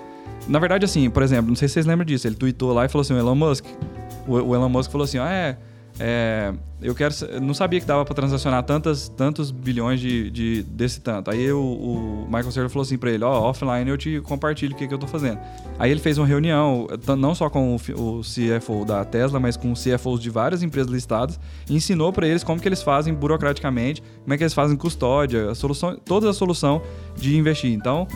Na 0.46 0.60
verdade, 0.60 0.84
assim, 0.84 1.10
por 1.10 1.24
exemplo, 1.24 1.48
não 1.48 1.56
sei 1.56 1.70
se 1.70 1.76
vocês 1.76 1.86
lembram 1.86 2.06
disso, 2.06 2.28
ele 2.28 2.36
tweetou 2.36 2.74
lá 2.74 2.84
e 2.84 2.90
falou 2.90 3.02
assim, 3.02 3.14
o 3.14 3.18
Elon 3.18 3.36
Musk, 3.36 3.66
o, 4.28 4.34
o 4.34 4.56
Elon 4.56 4.68
Musk 4.68 4.92
falou 4.92 5.06
assim, 5.06 5.20
ah, 5.20 5.32
é, 5.32 5.58
é, 6.00 6.54
eu 6.82 6.96
quero, 6.96 7.14
eu 7.30 7.42
não 7.42 7.54
sabia 7.54 7.80
que 7.80 7.86
dava 7.86 8.06
para 8.06 8.16
transacionar 8.16 8.64
tantas, 8.64 9.10
tantos 9.10 9.52
bilhões 9.52 10.00
de, 10.00 10.30
de- 10.32 10.64
desse 10.64 11.02
tanto. 11.02 11.30
Aí 11.30 11.52
o, 11.52 11.60
o 11.62 12.26
Michael 12.28 12.52
Saylor 12.52 12.70
falou 12.70 12.84
assim 12.84 12.98
para 12.98 13.12
ele, 13.12 13.24
ó, 13.24 13.50
offline 13.50 13.90
eu 13.90 13.98
te 13.98 14.22
compartilho 14.22 14.74
o 14.74 14.78
que, 14.78 14.88
que 14.88 14.94
eu 14.94 14.98
tô 14.98 15.08
fazendo. 15.08 15.40
Aí 15.78 15.92
ele 15.92 16.00
fez 16.00 16.18
uma 16.18 16.26
reunião, 16.26 16.88
não 17.18 17.36
só 17.36 17.50
com 17.50 17.76
o, 17.76 17.76
o 17.76 18.22
CFO 18.22 18.86
da 18.86 19.04
Tesla, 19.04 19.40
mas 19.40 19.58
com 19.58 19.72
os 19.74 19.84
CFOs 19.84 20.22
de 20.22 20.30
várias 20.30 20.64
empresas 20.64 20.92
listadas, 20.92 21.40
e 21.70 21.76
ensinou 21.76 22.14
para 22.14 22.28
eles 22.28 22.44
como 22.44 22.62
que 22.62 22.68
eles 22.68 22.82
fazem 22.82 23.14
burocraticamente, 23.14 24.02
como 24.24 24.34
é 24.34 24.38
que 24.38 24.44
eles 24.44 24.54
fazem 24.54 24.78
custódia, 24.78 25.52
a 25.52 25.56
solução, 25.56 25.98
toda 25.98 26.30
a 26.30 26.34
solução 26.34 26.82
de 27.18 27.36
investir. 27.38 27.74
Então, 27.74 28.08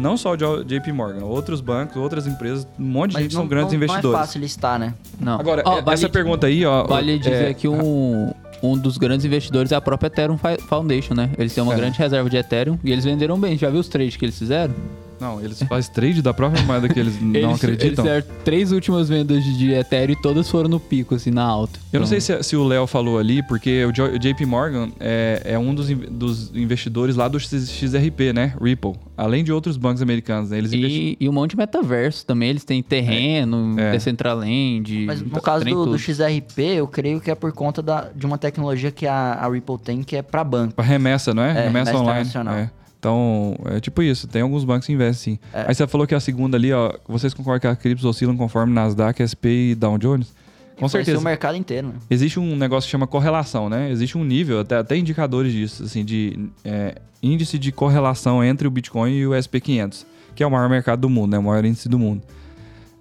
não 0.00 0.16
só 0.16 0.32
o 0.32 0.36
JP 0.36 0.92
Morgan, 0.92 1.24
outros 1.24 1.60
bancos, 1.60 1.96
outras 1.96 2.26
empresas, 2.26 2.66
um 2.78 2.84
monte 2.84 3.10
de 3.10 3.14
Mas 3.14 3.22
gente 3.24 3.34
não, 3.34 3.42
são 3.42 3.48
grandes 3.48 3.72
não, 3.72 3.76
investidores. 3.76 4.12
Não 4.12 4.18
é 4.18 4.26
fácil 4.26 4.40
listar, 4.40 4.78
né? 4.78 4.94
Não. 5.20 5.38
Agora, 5.38 5.60
é- 5.62 5.64
vale- 5.64 5.90
essa 5.92 6.08
pergunta 6.08 6.46
aí, 6.46 6.64
ó. 6.64 6.84
Vale 6.86 7.18
dizer 7.18 7.50
é, 7.50 7.54
que 7.54 7.68
um, 7.68 8.32
um 8.62 8.76
dos 8.78 8.96
grandes 8.98 9.24
investidores 9.26 9.70
é 9.72 9.76
a 9.76 9.80
própria 9.80 10.08
Ethereum 10.08 10.38
Foundation, 10.68 11.14
né? 11.14 11.30
Eles 11.38 11.54
têm 11.54 11.62
uma 11.62 11.74
É. 11.74 11.76
grande 11.76 11.98
reserva 11.98 12.28
de 12.28 12.36
Ethereum 12.36 12.78
e 12.82 12.90
eles 12.90 13.04
venderam 13.04 13.38
bem. 13.38 13.56
Já 13.56 13.68
viu 13.70 13.80
os 13.80 13.88
trades 13.88 14.16
que 14.16 14.24
eles 14.24 14.38
fizeram? 14.38 14.74
Não, 15.20 15.40
eles 15.40 15.62
fazem 15.62 15.92
trade 15.92 16.22
da 16.22 16.32
própria 16.32 16.62
moeda 16.64 16.88
que 16.88 16.98
eles 16.98 17.20
não 17.20 17.34
eles, 17.34 17.56
acreditam. 17.56 17.86
Eles 17.86 18.22
fizeram 18.22 18.26
três 18.44 18.72
últimas 18.72 19.08
vendas 19.08 19.44
de, 19.44 19.72
Ethereum 19.72 20.12
e 20.18 20.22
todas 20.22 20.48
foram 20.48 20.68
no 20.68 20.80
pico, 20.80 21.14
assim, 21.14 21.30
na 21.30 21.42
alta. 21.44 21.78
Eu 21.92 22.00
não 22.00 22.06
Então, 22.06 22.18
sei 22.18 22.20
se, 22.20 22.42
se 22.42 22.56
o 22.56 22.64
Léo 22.64 22.86
falou 22.86 23.18
ali, 23.18 23.42
porque 23.46 23.84
o, 23.84 23.92
JP 23.92 24.46
Morgan 24.46 24.88
é, 24.98 25.42
é 25.44 25.58
um 25.58 25.74
dos, 25.74 25.88
dos 25.90 26.50
investidores 26.54 27.16
lá 27.16 27.28
do 27.28 27.38
XRP, 27.38 28.32
né? 28.32 28.54
Ripple. 28.60 28.94
Além 29.16 29.44
de 29.44 29.52
outros 29.52 29.76
bancos 29.76 30.00
americanos, 30.00 30.50
né? 30.50 30.58
Eles 30.58 30.72
investiram. 30.72 31.04
E, 31.04 31.16
e 31.20 31.28
um 31.28 31.32
monte 31.32 31.50
de 31.50 31.56
metaverso 31.58 32.24
também. 32.24 32.48
Eles 32.48 32.64
têm 32.64 32.82
terreno, 32.82 33.78
É. 33.78 33.92
Decentraland. 33.92 35.04
Mas 35.06 35.20
no 35.22 35.40
caso 35.40 35.64
do, 35.64 35.86
do. 35.86 35.98
XRP, 35.98 36.60
eu 36.76 36.86
creio 36.88 37.20
que 37.20 37.30
é 37.30 37.34
por 37.34 37.52
conta 37.52 37.82
da, 37.82 38.08
de 38.14 38.24
uma 38.24 38.38
tecnologia 38.38 38.90
que 38.90 39.06
a, 39.06 39.34
a 39.34 39.48
Ripple 39.50 39.78
tem, 39.78 40.02
que 40.02 40.16
é 40.16 40.22
para 40.22 40.42
banco. 40.42 40.74
Pra 40.74 40.84
remessa, 40.84 41.34
não 41.34 41.42
é? 41.42 41.50
É, 41.50 41.52
remessa 41.64 41.90
remessa 41.90 41.96
online. 41.96 42.28
internacional. 42.28 42.54
É. 42.54 42.70
Então, 43.00 43.56
é 43.64 43.80
tipo 43.80 44.02
isso. 44.02 44.28
Tem 44.28 44.42
alguns 44.42 44.62
bancos 44.62 44.86
que 44.86 44.92
investem 44.92 45.34
sim. 45.34 45.40
É. 45.54 45.64
Aí 45.68 45.74
você 45.74 45.86
falou 45.86 46.06
que 46.06 46.14
a 46.14 46.20
segunda 46.20 46.58
ali, 46.58 46.70
ó. 46.70 46.92
Vocês 47.08 47.32
concordam 47.32 47.60
que 47.60 47.66
a 47.66 47.74
criptos 47.74 48.04
oscilam 48.04 48.36
conforme 48.36 48.74
Nasdaq, 48.74 49.22
SP 49.24 49.72
e 49.72 49.74
Dow 49.74 49.96
Jones? 49.96 50.32
Com 50.76 50.88
certeza. 50.88 51.18
o 51.18 51.22
mercado 51.22 51.56
inteiro, 51.56 51.88
né? 51.88 51.94
Existe 52.10 52.38
um 52.38 52.56
negócio 52.56 52.86
que 52.86 52.90
chama 52.90 53.06
correlação, 53.06 53.68
né? 53.68 53.90
Existe 53.90 54.16
um 54.16 54.24
nível, 54.24 54.60
até, 54.60 54.76
até 54.76 54.96
indicadores 54.96 55.52
disso, 55.52 55.82
assim, 55.82 56.04
de 56.04 56.48
é, 56.64 56.94
índice 57.22 57.58
de 57.58 57.72
correlação 57.72 58.44
entre 58.44 58.68
o 58.68 58.70
Bitcoin 58.70 59.12
e 59.12 59.26
o 59.26 59.30
SP500, 59.30 60.06
que 60.34 60.42
é 60.42 60.46
o 60.46 60.50
maior 60.50 60.68
mercado 60.68 61.00
do 61.00 61.10
mundo, 61.10 61.32
né? 61.32 61.38
O 61.38 61.42
maior 61.42 61.64
índice 61.64 61.88
do 61.88 61.98
mundo. 61.98 62.22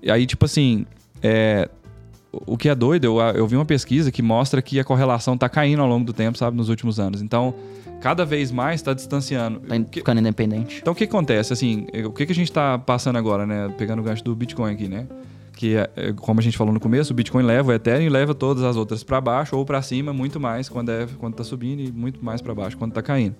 E 0.02 0.10
aí, 0.10 0.26
tipo 0.26 0.46
assim, 0.46 0.86
é, 1.22 1.70
o 2.32 2.58
que 2.58 2.70
é 2.70 2.76
doido, 2.76 3.06
eu, 3.06 3.20
eu 3.20 3.48
vi 3.48 3.56
uma 3.56 3.66
pesquisa 3.66 4.12
que 4.12 4.22
mostra 4.22 4.62
que 4.62 4.80
a 4.80 4.84
correlação 4.84 5.38
tá 5.38 5.50
caindo 5.50 5.82
ao 5.82 5.88
longo 5.88 6.06
do 6.06 6.14
tempo, 6.14 6.38
sabe? 6.38 6.56
Nos 6.56 6.70
últimos 6.70 7.00
anos. 7.00 7.22
Então, 7.22 7.56
cada 8.00 8.26
vez 8.26 8.52
mais 8.52 8.80
está 8.80 8.94
distanciando. 8.94 9.60
Tá 9.60 9.76
ficando 9.92 10.20
independente. 10.20 10.80
então 10.82 10.94
o 10.94 10.96
que 10.96 11.04
acontece? 11.06 11.54
Assim, 11.54 11.88
eh, 11.92 12.06
o 12.06 12.12
que, 12.12 12.26
que 12.26 12.32
a 12.32 12.36
gente 12.36 12.50
está 12.50 12.78
passando 12.78 13.18
agora, 13.18 13.46
né? 13.46 13.74
Pegando 13.78 14.00
o 14.00 14.04
gancho 14.04 14.24
do 14.24 14.36
Bitcoin 14.36 14.74
aqui, 14.74 14.88
né? 14.88 15.08
Que, 15.54 15.76
é, 15.76 15.90
é, 15.96 16.14
como 16.14 16.40
a 16.40 16.44
gente 16.44 16.58
falou 16.58 16.74
no 16.74 16.80
começo, 16.80 17.12
o 17.12 17.16
Bitcoin 17.16 17.44
leva 17.44 17.72
o 17.72 17.74
Ethereum 17.74 18.06
e 18.06 18.10
leva 18.10 18.34
todas 18.34 18.64
as 18.64 18.78
outras 18.78 19.04
para 19.04 19.20
baixo 19.20 19.58
ou 19.58 19.66
para 19.66 19.82
cima, 19.82 20.14
muito 20.14 20.40
mais 20.40 20.70
quando 20.70 20.90
é 20.90 21.06
quando 21.18 21.36
tá 21.36 21.44
subindo 21.44 21.82
e 21.82 21.92
muito 21.92 22.24
mais 22.24 22.42
para 22.42 22.56
baixo 22.56 22.78
quando 22.78 22.94
tá 22.94 23.02
caindo. 23.02 23.36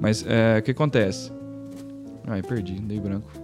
Mas 0.00 0.24
é, 0.26 0.58
o 0.58 0.62
que 0.62 0.72
acontece? 0.72 1.30
Ai, 2.26 2.42
perdi, 2.42 2.80
dei 2.80 2.98
branco. 2.98 3.41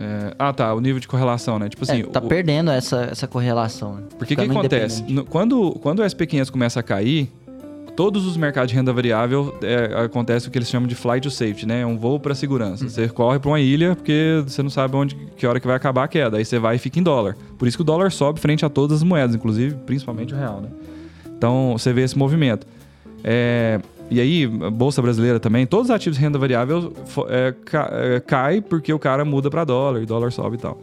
É, 0.00 0.34
ah, 0.38 0.50
tá, 0.52 0.72
o 0.74 0.80
nível 0.80 0.98
de 0.98 1.06
correlação, 1.06 1.58
né? 1.58 1.68
Tipo 1.68 1.84
assim, 1.84 2.00
é, 2.00 2.06
tá 2.06 2.20
o- 2.20 2.26
perdendo 2.26 2.70
essa, 2.70 3.08
essa 3.12 3.26
correlação. 3.28 3.96
Né? 3.96 4.02
porque 4.18 4.32
o 4.32 4.36
que 4.36 4.42
Ficando 4.42 4.58
acontece? 4.58 5.04
No- 5.06 5.24
quando, 5.26 5.72
quando 5.82 5.98
o 6.00 6.02
SP500 6.02 6.48
começa 6.50 6.80
a 6.80 6.82
cair, 6.82 7.30
todos 7.94 8.24
os 8.26 8.34
mercados 8.34 8.70
de 8.70 8.76
renda 8.76 8.94
variável 8.94 9.54
é, 9.62 10.02
acontece 10.02 10.48
o 10.48 10.50
que 10.50 10.56
eles 10.56 10.68
chamam 10.70 10.88
de 10.88 10.94
flight 10.94 11.22
to 11.22 11.30
safety, 11.30 11.66
né? 11.66 11.82
É 11.82 11.86
um 11.86 11.98
voo 11.98 12.18
para 12.18 12.34
segurança. 12.34 12.88
Você 12.88 13.08
corre 13.08 13.38
para 13.38 13.50
uma 13.50 13.60
ilha 13.60 13.94
porque 13.94 14.42
você 14.46 14.62
não 14.62 14.70
sabe 14.70 14.96
onde, 14.96 15.14
que 15.36 15.46
hora 15.46 15.60
que 15.60 15.66
vai 15.66 15.76
acabar 15.76 16.04
a 16.04 16.08
queda. 16.08 16.38
Aí 16.38 16.44
você 16.46 16.58
vai 16.58 16.76
e 16.76 16.78
fica 16.78 16.98
em 16.98 17.02
dólar. 17.02 17.36
Por 17.58 17.68
isso 17.68 17.76
que 17.76 17.82
o 17.82 17.84
dólar 17.84 18.10
sobe 18.10 18.40
frente 18.40 18.64
a 18.64 18.70
todas 18.70 18.98
as 18.98 19.02
moedas, 19.02 19.36
inclusive, 19.36 19.74
principalmente 19.84 20.32
o 20.32 20.36
real, 20.36 20.62
né? 20.62 20.68
Então 21.36 21.74
você 21.76 21.92
vê 21.92 22.00
esse 22.02 22.16
movimento. 22.16 22.66
É, 23.22 23.78
e 24.10 24.20
aí, 24.20 24.44
a 24.44 24.70
Bolsa 24.70 25.00
Brasileira 25.00 25.38
também, 25.38 25.64
todos 25.64 25.86
os 25.86 25.90
ativos 25.94 26.18
de 26.18 26.24
renda 26.24 26.38
variável 26.38 26.92
é, 27.28 27.54
é, 28.16 28.20
cai 28.20 28.60
porque 28.60 28.92
o 28.92 28.98
cara 28.98 29.24
muda 29.24 29.48
para 29.48 29.64
dólar, 29.64 30.02
e 30.02 30.06
dólar 30.06 30.32
sobe 30.32 30.56
e 30.56 30.58
tal. 30.58 30.80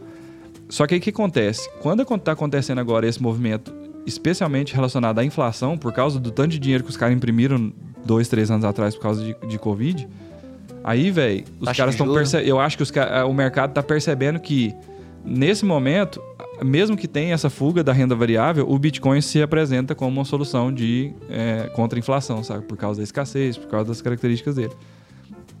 Só 0.68 0.86
que 0.86 0.94
aí 0.94 1.00
o 1.00 1.02
que 1.02 1.10
acontece? 1.10 1.68
Quando 1.80 2.02
está 2.02 2.32
acontecendo 2.32 2.78
agora 2.78 3.06
esse 3.06 3.22
movimento, 3.22 3.72
especialmente 4.06 4.74
relacionado 4.74 5.18
à 5.18 5.24
inflação, 5.24 5.76
por 5.76 5.92
causa 5.92 6.18
do 6.18 6.30
tanto 6.30 6.52
de 6.52 6.58
dinheiro 6.58 6.82
que 6.82 6.90
os 6.90 6.96
caras 6.96 7.14
imprimiram 7.14 7.72
dois, 8.04 8.28
três 8.28 8.50
anos 8.50 8.64
atrás 8.64 8.94
por 8.94 9.02
causa 9.02 9.22
de, 9.22 9.36
de 9.46 9.58
Covid, 9.58 10.08
aí, 10.82 11.10
velho, 11.10 11.44
os 11.60 11.66
Taxa 11.66 11.78
caras 11.82 11.94
estão 11.94 12.06
juros. 12.06 12.22
percebendo. 12.22 12.48
Eu 12.48 12.58
acho 12.58 12.76
que 12.76 12.82
os 12.82 12.92
o 13.28 13.32
mercado 13.34 13.70
está 13.70 13.82
percebendo 13.82 14.40
que, 14.40 14.74
nesse 15.24 15.64
momento, 15.64 16.22
mesmo 16.62 16.96
que 16.96 17.06
tenha 17.06 17.34
essa 17.34 17.50
fuga 17.50 17.82
da 17.82 17.92
renda 17.92 18.14
variável, 18.14 18.68
o 18.68 18.78
Bitcoin 18.78 19.20
se 19.20 19.40
apresenta 19.42 19.94
como 19.94 20.10
uma 20.10 20.24
solução 20.24 20.72
de 20.72 21.12
é, 21.28 21.70
contra 21.74 21.98
a 21.98 22.00
inflação, 22.00 22.42
sabe? 22.42 22.64
Por 22.64 22.76
causa 22.76 22.98
da 22.98 23.04
escassez, 23.04 23.56
por 23.56 23.68
causa 23.68 23.88
das 23.88 24.02
características 24.02 24.54
dele. 24.56 24.72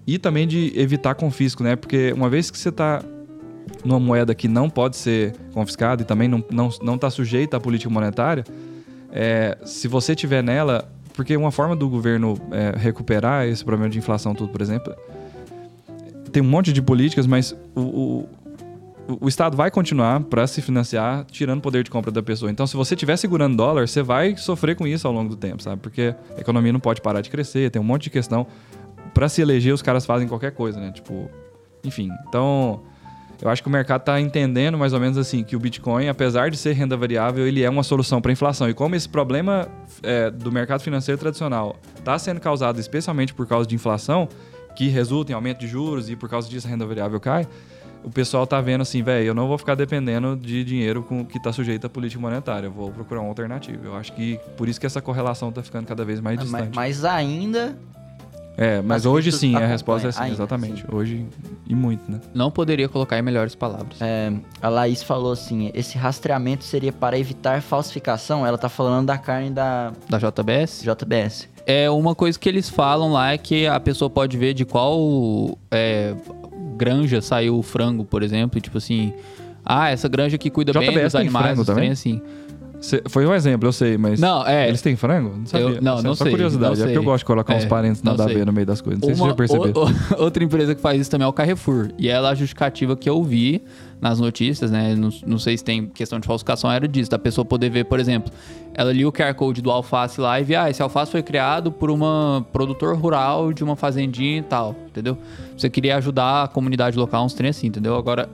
E 0.06 0.18
também 0.18 0.46
de 0.46 0.72
evitar 0.74 1.14
confisco, 1.14 1.62
né? 1.62 1.76
Porque 1.76 2.12
uma 2.12 2.28
vez 2.28 2.50
que 2.50 2.58
você 2.58 2.70
está 2.70 3.02
numa 3.84 4.00
moeda 4.00 4.34
que 4.34 4.48
não 4.48 4.70
pode 4.70 4.96
ser 4.96 5.34
confiscada 5.52 6.02
e 6.02 6.04
também 6.04 6.28
não 6.28 6.38
está 6.38 6.54
não, 6.54 6.70
não 6.82 6.98
tá 6.98 7.10
sujeita 7.10 7.58
à 7.58 7.60
política 7.60 7.90
monetária, 7.90 8.44
é, 9.12 9.56
se 9.64 9.88
você 9.88 10.14
tiver 10.14 10.42
nela, 10.42 10.90
porque 11.14 11.36
uma 11.36 11.50
forma 11.50 11.74
do 11.74 11.88
governo 11.88 12.38
é, 12.50 12.76
recuperar 12.76 13.46
esse 13.46 13.64
problema 13.64 13.90
de 13.90 13.98
inflação, 13.98 14.34
tudo, 14.34 14.50
por 14.50 14.60
exemplo, 14.60 14.94
tem 16.30 16.42
um 16.42 16.46
monte 16.46 16.72
de 16.72 16.82
políticas, 16.82 17.26
mas 17.26 17.56
o, 17.74 18.26
o 19.08 19.26
Estado 19.26 19.56
vai 19.56 19.70
continuar 19.70 20.20
para 20.20 20.46
se 20.46 20.60
financiar, 20.60 21.24
tirando 21.24 21.60
o 21.60 21.62
poder 21.62 21.82
de 21.82 21.90
compra 21.90 22.10
da 22.10 22.22
pessoa. 22.22 22.50
Então, 22.50 22.66
se 22.66 22.76
você 22.76 22.94
estiver 22.94 23.16
segurando 23.16 23.56
dólar, 23.56 23.88
você 23.88 24.02
vai 24.02 24.36
sofrer 24.36 24.76
com 24.76 24.86
isso 24.86 25.06
ao 25.06 25.12
longo 25.14 25.30
do 25.30 25.36
tempo, 25.36 25.62
sabe? 25.62 25.80
Porque 25.80 26.14
a 26.36 26.40
economia 26.40 26.72
não 26.72 26.80
pode 26.80 27.00
parar 27.00 27.22
de 27.22 27.30
crescer, 27.30 27.70
tem 27.70 27.80
um 27.80 27.84
monte 27.84 28.04
de 28.04 28.10
questão. 28.10 28.46
Para 29.14 29.28
se 29.28 29.40
eleger, 29.40 29.72
os 29.72 29.80
caras 29.80 30.04
fazem 30.04 30.28
qualquer 30.28 30.52
coisa, 30.52 30.78
né? 30.78 30.92
Tipo, 30.92 31.30
enfim. 31.82 32.10
Então, 32.28 32.82
eu 33.40 33.48
acho 33.48 33.62
que 33.62 33.68
o 33.68 33.72
mercado 33.72 34.00
está 34.00 34.20
entendendo 34.20 34.76
mais 34.76 34.92
ou 34.92 35.00
menos 35.00 35.16
assim 35.16 35.42
que 35.42 35.56
o 35.56 35.58
Bitcoin, 35.58 36.08
apesar 36.08 36.50
de 36.50 36.58
ser 36.58 36.74
renda 36.74 36.96
variável, 36.96 37.46
ele 37.46 37.62
é 37.62 37.70
uma 37.70 37.82
solução 37.82 38.20
para 38.20 38.30
a 38.30 38.34
inflação. 38.34 38.68
E 38.68 38.74
como 38.74 38.94
esse 38.94 39.08
problema 39.08 39.68
é, 40.02 40.30
do 40.30 40.52
mercado 40.52 40.82
financeiro 40.82 41.18
tradicional 41.18 41.76
está 41.96 42.18
sendo 42.18 42.40
causado 42.40 42.78
especialmente 42.78 43.32
por 43.32 43.46
causa 43.46 43.66
de 43.66 43.74
inflação, 43.74 44.28
que 44.76 44.88
resulta 44.88 45.32
em 45.32 45.34
aumento 45.34 45.60
de 45.60 45.66
juros 45.66 46.10
e 46.10 46.16
por 46.16 46.28
causa 46.28 46.48
disso 46.48 46.66
a 46.66 46.70
renda 46.70 46.84
variável 46.84 47.18
cai, 47.18 47.46
o 48.04 48.10
pessoal 48.10 48.46
tá 48.46 48.60
vendo 48.60 48.82
assim, 48.82 49.02
velho, 49.02 49.26
eu 49.26 49.34
não 49.34 49.48
vou 49.48 49.58
ficar 49.58 49.74
dependendo 49.74 50.36
de 50.36 50.64
dinheiro 50.64 51.02
com, 51.02 51.24
que 51.24 51.38
está 51.38 51.52
sujeito 51.52 51.86
à 51.86 51.90
política 51.90 52.20
monetária, 52.20 52.66
eu 52.66 52.72
vou 52.72 52.90
procurar 52.90 53.20
uma 53.20 53.28
alternativa. 53.28 53.86
Eu 53.86 53.96
acho 53.96 54.12
que 54.12 54.38
por 54.56 54.68
isso 54.68 54.80
que 54.80 54.86
essa 54.86 55.00
correlação 55.00 55.48
está 55.48 55.62
ficando 55.62 55.86
cada 55.86 56.04
vez 56.04 56.20
mais 56.20 56.38
distante. 56.38 56.70
Mas, 56.74 56.98
mas 56.98 57.04
ainda 57.04 57.76
é, 58.60 58.82
mas 58.82 59.06
hoje 59.06 59.30
sim, 59.30 59.54
a 59.54 59.64
resposta 59.64 60.08
é 60.08 60.10
sim, 60.10 60.32
exatamente. 60.32 60.82
Sim. 60.82 60.88
Hoje 60.90 61.26
e 61.64 61.76
muito, 61.76 62.10
né? 62.10 62.20
Não 62.34 62.50
poderia 62.50 62.88
colocar 62.88 63.16
em 63.16 63.22
melhores 63.22 63.54
palavras. 63.54 64.02
É, 64.02 64.32
a 64.60 64.68
Laís 64.68 65.00
falou 65.00 65.30
assim: 65.30 65.70
esse 65.74 65.96
rastreamento 65.96 66.64
seria 66.64 66.92
para 66.92 67.16
evitar 67.16 67.62
falsificação. 67.62 68.44
Ela 68.44 68.58
tá 68.58 68.68
falando 68.68 69.06
da 69.06 69.16
carne 69.16 69.50
da. 69.50 69.92
Da 70.08 70.18
JBS? 70.18 70.82
JBS. 70.82 71.48
É 71.64 71.88
uma 71.88 72.16
coisa 72.16 72.36
que 72.36 72.48
eles 72.48 72.68
falam 72.68 73.12
lá 73.12 73.32
é 73.32 73.38
que 73.38 73.68
a 73.68 73.78
pessoa 73.78 74.10
pode 74.10 74.36
ver 74.36 74.54
de 74.54 74.64
qual 74.64 75.56
é, 75.70 76.16
granja 76.78 77.20
saiu 77.20 77.58
o 77.58 77.62
frango, 77.62 78.04
por 78.04 78.22
exemplo. 78.22 78.60
Tipo 78.60 78.78
assim. 78.78 79.12
Ah, 79.64 79.90
essa 79.90 80.08
granja 80.08 80.38
que 80.38 80.48
cuida 80.48 80.72
JBS 80.72 80.94
bem 80.94 81.04
dos 81.04 81.14
animais, 81.14 81.66
também? 81.66 81.90
assim. 81.90 82.22
Cê, 82.80 83.02
foi 83.08 83.26
um 83.26 83.34
exemplo, 83.34 83.68
eu 83.68 83.72
sei, 83.72 83.98
mas. 83.98 84.20
Não, 84.20 84.46
é. 84.46 84.68
Eles 84.68 84.80
têm 84.80 84.94
frango? 84.94 85.36
Não 85.36 85.46
sabia. 85.46 85.66
Eu, 85.66 85.82
não, 85.82 86.00
não 86.00 86.14
só 86.14 86.24
sei. 86.24 86.32
curiosidade. 86.32 86.76
Não 86.76 86.82
é 86.82 86.86
porque 86.86 86.98
eu 86.98 87.02
gosto 87.02 87.18
de 87.18 87.24
colocar 87.24 87.54
é, 87.54 87.56
uns 87.58 87.64
parentes 87.64 88.02
nada 88.02 88.24
a 88.24 88.26
ver 88.26 88.46
no 88.46 88.52
meio 88.52 88.66
das 88.66 88.80
coisas. 88.80 89.00
Não 89.00 89.08
Uma, 89.08 89.16
sei 89.16 89.46
se 89.46 89.52
você 89.52 89.68
já 89.68 89.72
percebeu. 89.72 90.18
outra 90.24 90.44
empresa 90.44 90.74
que 90.74 90.80
faz 90.80 91.00
isso 91.00 91.10
também 91.10 91.24
é 91.24 91.28
o 91.28 91.32
Carrefour. 91.32 91.90
E 91.98 92.08
ela, 92.08 92.30
a 92.30 92.34
justificativa 92.34 92.96
que 92.96 93.10
eu 93.10 93.22
vi 93.22 93.62
nas 94.00 94.20
notícias, 94.20 94.70
né? 94.70 94.94
Não, 94.94 95.10
não 95.26 95.38
sei 95.38 95.58
se 95.58 95.64
tem 95.64 95.86
questão 95.86 96.20
de 96.20 96.26
falsificação, 96.26 96.70
era 96.70 96.86
disso. 96.86 97.10
Da 97.10 97.18
pessoa 97.18 97.44
poder 97.44 97.68
ver, 97.68 97.84
por 97.84 97.98
exemplo, 97.98 98.32
ela 98.74 98.92
lia 98.92 99.08
o 99.08 99.12
QR 99.12 99.34
Code 99.34 99.60
do 99.60 99.72
alface 99.72 100.20
lá 100.20 100.40
e 100.40 100.44
via, 100.44 100.62
ah, 100.62 100.70
esse 100.70 100.80
alface 100.80 101.10
foi 101.10 101.22
criado 101.22 101.72
por 101.72 101.90
uma 101.90 102.46
produtor 102.52 102.96
rural 102.96 103.52
de 103.52 103.64
uma 103.64 103.74
fazendinha 103.74 104.38
e 104.38 104.42
tal, 104.42 104.76
entendeu? 104.86 105.18
Você 105.56 105.68
queria 105.68 105.96
ajudar 105.96 106.44
a 106.44 106.48
comunidade 106.48 106.96
local, 106.96 107.24
uns 107.24 107.34
trem 107.34 107.50
assim, 107.50 107.66
entendeu? 107.66 107.96
Agora 107.96 108.28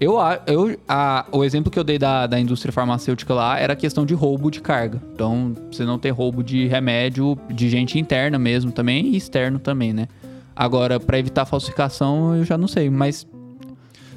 eu, 0.00 0.14
eu, 0.46 0.80
a, 0.88 1.26
o 1.30 1.44
exemplo 1.44 1.70
que 1.70 1.78
eu 1.78 1.84
dei 1.84 1.98
da, 1.98 2.26
da 2.26 2.40
indústria 2.40 2.72
farmacêutica 2.72 3.34
lá 3.34 3.58
era 3.58 3.74
a 3.74 3.76
questão 3.76 4.06
de 4.06 4.14
roubo 4.14 4.50
de 4.50 4.60
carga. 4.62 5.00
Então, 5.12 5.54
você 5.70 5.84
não 5.84 5.98
ter 5.98 6.08
roubo 6.08 6.42
de 6.42 6.66
remédio 6.66 7.38
de 7.50 7.68
gente 7.68 7.98
interna 7.98 8.38
mesmo 8.38 8.72
também 8.72 9.08
e 9.08 9.16
externo 9.18 9.58
também, 9.58 9.92
né? 9.92 10.08
Agora, 10.56 10.98
para 10.98 11.18
evitar 11.18 11.44
falsificação, 11.44 12.34
eu 12.34 12.44
já 12.44 12.56
não 12.56 12.66
sei, 12.66 12.88
mas. 12.88 13.26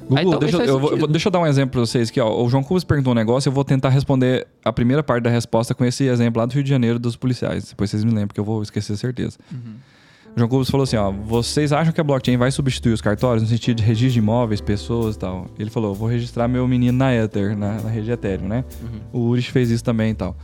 Google, 0.08 0.38
deixa, 0.38 0.64
eu, 0.64 0.78
vou, 0.78 1.06
deixa 1.06 1.28
eu 1.28 1.32
dar 1.32 1.40
um 1.40 1.46
exemplo 1.46 1.72
pra 1.72 1.80
vocês 1.80 2.08
aqui. 2.08 2.20
Ó. 2.20 2.44
O 2.44 2.48
João 2.48 2.62
Cubas 2.62 2.84
perguntou 2.84 3.12
um 3.12 3.16
negócio, 3.16 3.48
eu 3.48 3.52
vou 3.52 3.64
tentar 3.64 3.90
responder 3.90 4.46
a 4.64 4.72
primeira 4.72 5.02
parte 5.02 5.24
da 5.24 5.30
resposta 5.30 5.74
com 5.74 5.84
esse 5.84 6.04
exemplo 6.04 6.40
lá 6.40 6.46
do 6.46 6.52
Rio 6.52 6.62
de 6.62 6.68
Janeiro 6.70 6.98
dos 6.98 7.14
policiais. 7.14 7.68
Depois 7.68 7.90
vocês 7.90 8.04
me 8.04 8.10
lembram, 8.10 8.28
que 8.28 8.40
eu 8.40 8.44
vou 8.44 8.62
esquecer 8.62 8.96
certeza. 8.96 9.38
Uhum. 9.52 9.74
João 10.36 10.48
Cubos 10.48 10.68
falou 10.68 10.82
assim, 10.82 10.96
ó, 10.96 11.12
vocês 11.12 11.72
acham 11.72 11.92
que 11.92 12.00
a 12.00 12.04
blockchain 12.04 12.36
vai 12.36 12.50
substituir 12.50 12.92
os 12.92 13.00
cartórios 13.00 13.42
no 13.42 13.48
sentido 13.48 13.76
de 13.76 13.82
registro 13.84 14.14
de 14.14 14.18
imóveis, 14.18 14.60
pessoas 14.60 15.14
e 15.14 15.18
tal? 15.18 15.46
Ele 15.58 15.70
falou, 15.70 15.94
vou 15.94 16.08
registrar 16.08 16.48
meu 16.48 16.66
menino 16.66 16.98
na 16.98 17.14
Ether, 17.14 17.56
na, 17.56 17.80
na 17.80 17.88
rede 17.88 18.10
Ethereum, 18.10 18.48
né? 18.48 18.64
Uhum. 18.82 19.00
O 19.12 19.28
Urich 19.28 19.52
fez 19.52 19.70
isso 19.70 19.84
também 19.84 20.10
e 20.10 20.14
tal. 20.14 20.36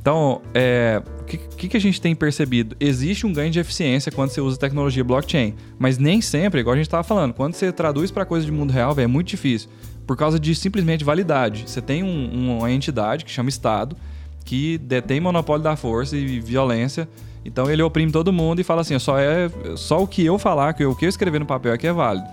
Então, 0.00 0.40
é, 0.54 1.02
o 1.20 1.24
que, 1.24 1.68
que, 1.68 1.76
a 1.76 1.80
gente 1.80 2.00
tem 2.00 2.14
percebido? 2.14 2.76
Existe 2.78 3.26
um 3.26 3.32
ganho 3.32 3.50
de 3.50 3.58
eficiência 3.58 4.12
quando 4.12 4.30
você 4.30 4.40
usa 4.40 4.56
tecnologia 4.56 5.02
blockchain, 5.02 5.54
mas 5.78 5.98
nem 5.98 6.20
sempre, 6.20 6.60
igual 6.60 6.74
a 6.74 6.76
gente 6.76 6.86
estava 6.86 7.02
falando, 7.02 7.34
quando 7.34 7.54
você 7.54 7.72
traduz 7.72 8.12
para 8.12 8.24
coisa 8.24 8.46
de 8.46 8.52
mundo 8.52 8.72
real, 8.72 8.94
véio, 8.94 9.04
é 9.04 9.08
muito 9.08 9.28
difícil, 9.28 9.68
por 10.06 10.16
causa 10.16 10.38
de 10.38 10.54
simplesmente 10.54 11.04
validade. 11.04 11.64
Você 11.66 11.80
tem 11.80 12.04
um, 12.04 12.56
uma 12.58 12.70
entidade 12.70 13.24
que 13.24 13.30
chama 13.32 13.48
Estado, 13.48 13.96
que 14.44 14.78
detém 14.78 15.20
monopólio 15.20 15.64
da 15.64 15.74
força 15.74 16.16
e 16.16 16.38
violência 16.38 17.08
então 17.46 17.70
ele 17.70 17.82
oprime 17.82 18.10
todo 18.10 18.32
mundo 18.32 18.60
e 18.60 18.64
fala 18.64 18.80
assim: 18.80 18.98
só, 18.98 19.18
é, 19.18 19.50
só 19.76 20.02
o 20.02 20.06
que 20.06 20.24
eu 20.24 20.38
falar, 20.38 20.74
que 20.74 20.84
o 20.84 20.94
que 20.94 21.04
eu 21.04 21.08
escrever 21.08 21.38
no 21.38 21.46
papel 21.46 21.72
é 21.72 21.78
que 21.78 21.86
é 21.86 21.92
válido. 21.92 22.26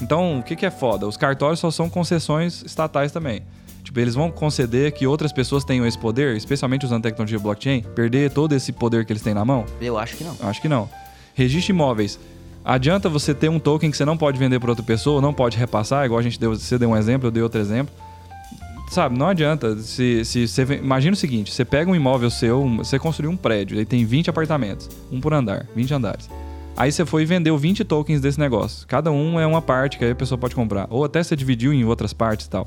Então, 0.00 0.38
o 0.38 0.42
que, 0.42 0.56
que 0.56 0.64
é 0.64 0.70
foda? 0.70 1.06
Os 1.06 1.16
cartórios 1.16 1.60
só 1.60 1.70
são 1.70 1.90
concessões 1.90 2.62
estatais 2.62 3.12
também. 3.12 3.42
Tipo, 3.84 4.00
eles 4.00 4.14
vão 4.14 4.30
conceder 4.30 4.92
que 4.92 5.06
outras 5.06 5.32
pessoas 5.32 5.64
tenham 5.64 5.86
esse 5.86 5.98
poder, 5.98 6.36
especialmente 6.36 6.86
usando 6.86 7.02
tecnologia 7.02 7.38
blockchain, 7.38 7.82
perder 7.94 8.30
todo 8.30 8.54
esse 8.54 8.72
poder 8.72 9.04
que 9.04 9.12
eles 9.12 9.22
têm 9.22 9.34
na 9.34 9.44
mão? 9.44 9.66
Eu 9.80 9.98
acho 9.98 10.16
que 10.16 10.24
não. 10.24 10.36
Acho 10.42 10.62
que 10.62 10.68
não. 10.68 10.88
Registro 11.34 11.74
imóveis. 11.74 12.18
Adianta 12.64 13.08
você 13.08 13.34
ter 13.34 13.48
um 13.48 13.58
token 13.58 13.90
que 13.90 13.96
você 13.96 14.04
não 14.04 14.16
pode 14.16 14.38
vender 14.38 14.58
para 14.60 14.70
outra 14.70 14.84
pessoa, 14.84 15.20
não 15.20 15.34
pode 15.34 15.58
repassar, 15.58 16.04
igual 16.04 16.20
a 16.20 16.22
gente 16.22 16.38
deu, 16.38 16.54
você 16.54 16.78
deu 16.78 16.90
um 16.90 16.96
exemplo, 16.96 17.26
eu 17.26 17.30
dei 17.30 17.42
outro 17.42 17.60
exemplo 17.60 17.92
sabe, 18.90 19.18
não 19.18 19.28
adianta. 19.28 19.76
Se, 19.78 20.24
se 20.24 20.46
você 20.46 20.62
imagina 20.74 21.14
o 21.14 21.16
seguinte: 21.16 21.52
você 21.52 21.64
pega 21.64 21.90
um 21.90 21.94
imóvel 21.94 22.30
seu, 22.30 22.68
você 22.76 22.98
construiu 22.98 23.30
um 23.30 23.36
prédio, 23.36 23.76
ele 23.76 23.86
tem 23.86 24.04
20 24.04 24.30
apartamentos, 24.30 24.88
um 25.10 25.20
por 25.20 25.32
andar, 25.32 25.66
20 25.74 25.94
andares. 25.94 26.28
Aí 26.76 26.90
você 26.90 27.04
foi 27.04 27.22
e 27.22 27.26
vendeu 27.26 27.58
20 27.58 27.84
tokens 27.84 28.20
desse 28.20 28.38
negócio. 28.38 28.86
Cada 28.86 29.10
um 29.10 29.38
é 29.38 29.46
uma 29.46 29.60
parte 29.60 29.98
que 29.98 30.04
aí 30.04 30.12
a 30.12 30.14
pessoa 30.14 30.38
pode 30.38 30.54
comprar. 30.54 30.86
Ou 30.88 31.04
até 31.04 31.22
você 31.22 31.36
dividiu 31.36 31.72
em 31.72 31.84
outras 31.84 32.12
partes 32.12 32.46
e 32.46 32.50
tal. 32.50 32.66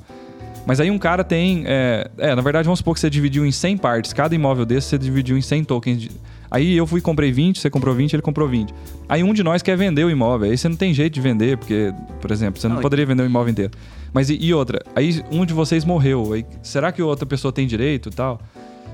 Mas 0.66 0.80
aí 0.80 0.90
um 0.92 1.00
cara 1.00 1.24
tem. 1.24 1.64
É, 1.66 2.10
é, 2.18 2.36
na 2.36 2.42
verdade, 2.42 2.66
vamos 2.66 2.80
supor 2.80 2.94
que 2.94 3.00
você 3.00 3.10
dividiu 3.10 3.46
em 3.46 3.52
100 3.52 3.78
partes. 3.78 4.14
Cada 4.14 4.34
imóvel 4.34 4.66
desse 4.66 4.90
você 4.90 4.98
dividiu 4.98 5.38
em 5.38 5.42
100 5.42 5.64
tokens. 5.64 6.02
De... 6.02 6.12
Aí 6.54 6.78
eu 6.78 6.86
fui 6.86 7.02
comprei 7.02 7.32
20, 7.32 7.58
você 7.60 7.68
comprou 7.68 7.96
20, 7.96 8.14
ele 8.14 8.22
comprou 8.22 8.48
20. 8.48 8.72
Aí 9.10 9.24
um 9.24 9.34
de 9.34 9.42
nós 9.42 9.64
quer 9.64 9.76
vender 9.76 10.04
o 10.04 10.12
imóvel. 10.12 10.52
Aí 10.52 10.56
você 10.56 10.70
não 10.70 10.76
tem 10.76 10.94
jeito 10.94 11.16
de 11.16 11.20
vender, 11.20 11.58
porque, 11.58 11.92
por 12.22 12.30
exemplo, 12.30 12.62
você 12.62 12.68
não, 12.68 12.76
não 12.76 12.82
poderia 12.84 13.08
vender 13.08 13.24
o 13.24 13.26
imóvel 13.26 13.50
inteiro. 13.50 13.72
Mas 14.14 14.30
e, 14.30 14.38
e, 14.40 14.54
outra? 14.54 14.80
Aí 14.96 15.26
um 15.32 15.48
de 15.48 15.52
vocês 15.54 15.84
morreu. 15.84 16.32
Aí, 16.32 16.46
será 16.62 16.92
que 16.92 17.02
outra 17.02 17.26
pessoa 17.26 17.52
tem 17.52 17.66
direito 17.66 18.10
e 18.10 18.12
tal? 18.12 18.40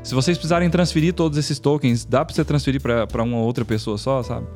Se 0.01 0.15
vocês 0.15 0.37
precisarem 0.37 0.69
transferir 0.69 1.13
todos 1.13 1.37
esses 1.37 1.59
tokens, 1.59 2.05
dá 2.05 2.23
pra 2.23 2.33
você 2.33 2.45
transferir 2.45 2.81
para 2.81 3.23
uma 3.23 3.39
outra 3.39 3.65
pessoa 3.65 3.97
só, 3.97 4.23
sabe? 4.23 4.47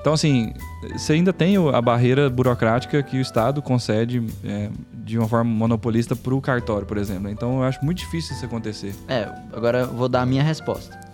Então, 0.00 0.12
assim, 0.12 0.52
você 0.92 1.12
ainda 1.12 1.32
tem 1.32 1.54
a 1.56 1.80
barreira 1.80 2.28
burocrática 2.28 3.00
que 3.04 3.18
o 3.18 3.20
Estado 3.20 3.62
concede 3.62 4.24
é, 4.44 4.68
de 4.92 5.16
uma 5.16 5.28
forma 5.28 5.48
monopolista 5.48 6.16
para 6.16 6.34
o 6.34 6.40
cartório, 6.40 6.86
por 6.88 6.98
exemplo. 6.98 7.30
Então, 7.30 7.58
eu 7.58 7.62
acho 7.62 7.84
muito 7.84 7.98
difícil 7.98 8.34
isso 8.34 8.44
acontecer. 8.44 8.92
É, 9.06 9.28
agora 9.52 9.80
eu 9.82 9.88
vou 9.88 10.08
dar 10.08 10.22
a 10.22 10.26
minha 10.26 10.42
resposta. 10.42 11.07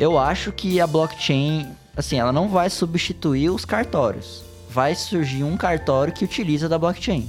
Eu 0.00 0.18
acho 0.18 0.50
que 0.50 0.80
a 0.80 0.86
blockchain, 0.86 1.68
assim, 1.94 2.18
ela 2.18 2.32
não 2.32 2.48
vai 2.48 2.70
substituir 2.70 3.50
os 3.50 3.66
cartórios. 3.66 4.42
Vai 4.70 4.94
surgir 4.94 5.44
um 5.44 5.58
cartório 5.58 6.10
que 6.10 6.24
utiliza 6.24 6.70
da 6.70 6.78
blockchain. 6.78 7.28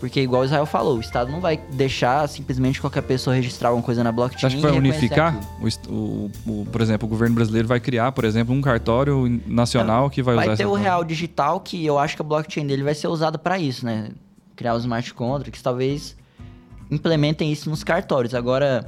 Porque, 0.00 0.20
igual 0.20 0.42
o 0.42 0.44
Israel 0.44 0.66
falou, 0.66 0.96
o 0.96 1.00
Estado 1.00 1.30
não 1.30 1.40
vai 1.40 1.56
deixar 1.72 2.28
simplesmente 2.28 2.80
qualquer 2.80 3.02
pessoa 3.02 3.34
registrar 3.34 3.68
alguma 3.68 3.84
coisa 3.84 4.02
na 4.02 4.10
blockchain. 4.10 4.40
Você 4.40 4.46
acha 4.46 4.56
que 4.56 4.62
vai 4.62 4.72
unificar? 4.72 5.38
O, 5.60 5.92
o, 5.92 6.30
o, 6.46 6.66
por 6.66 6.80
exemplo, 6.80 7.06
o 7.06 7.08
governo 7.08 7.36
brasileiro 7.36 7.68
vai 7.68 7.78
criar, 7.78 8.10
por 8.10 8.24
exemplo, 8.24 8.52
um 8.52 8.60
cartório 8.60 9.40
nacional 9.46 10.10
que 10.10 10.20
vai, 10.20 10.34
vai 10.34 10.46
usar 10.46 10.56
Vai 10.56 10.56
ter 10.56 10.66
o 10.66 10.74
real 10.74 11.04
digital, 11.04 11.60
que 11.60 11.86
eu 11.86 11.96
acho 11.96 12.16
que 12.16 12.22
a 12.22 12.24
blockchain 12.24 12.66
dele 12.66 12.82
vai 12.82 12.94
ser 12.94 13.06
usada 13.06 13.38
para 13.38 13.56
isso, 13.56 13.86
né? 13.86 14.10
Criar 14.56 14.74
os 14.74 14.82
smart 14.82 15.14
contracts, 15.14 15.62
talvez 15.62 16.16
implementem 16.90 17.52
isso 17.52 17.70
nos 17.70 17.84
cartórios. 17.84 18.34
Agora, 18.34 18.84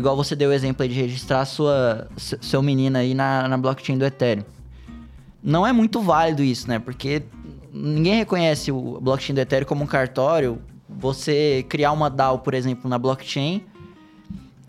igual 0.00 0.16
você 0.16 0.34
deu 0.34 0.50
o 0.50 0.52
exemplo 0.52 0.82
aí 0.82 0.88
de 0.88 0.94
registrar 0.94 1.44
sua, 1.44 2.08
seu 2.16 2.62
menino 2.62 2.98
aí 2.98 3.14
na, 3.14 3.46
na 3.46 3.56
blockchain 3.56 3.96
do 3.96 4.04
Ethereum. 4.04 4.44
Não 5.42 5.66
é 5.66 5.72
muito 5.72 6.00
válido 6.00 6.42
isso, 6.42 6.68
né? 6.68 6.78
Porque 6.78 7.22
ninguém 7.72 8.16
reconhece 8.16 8.72
o 8.72 8.98
blockchain 9.00 9.34
do 9.34 9.40
Ethereum 9.40 9.66
como 9.66 9.84
um 9.84 9.86
cartório. 9.86 10.58
Você 10.88 11.64
criar 11.68 11.92
uma 11.92 12.10
DAO, 12.10 12.40
por 12.40 12.52
exemplo, 12.52 12.90
na 12.90 12.98
blockchain 12.98 13.62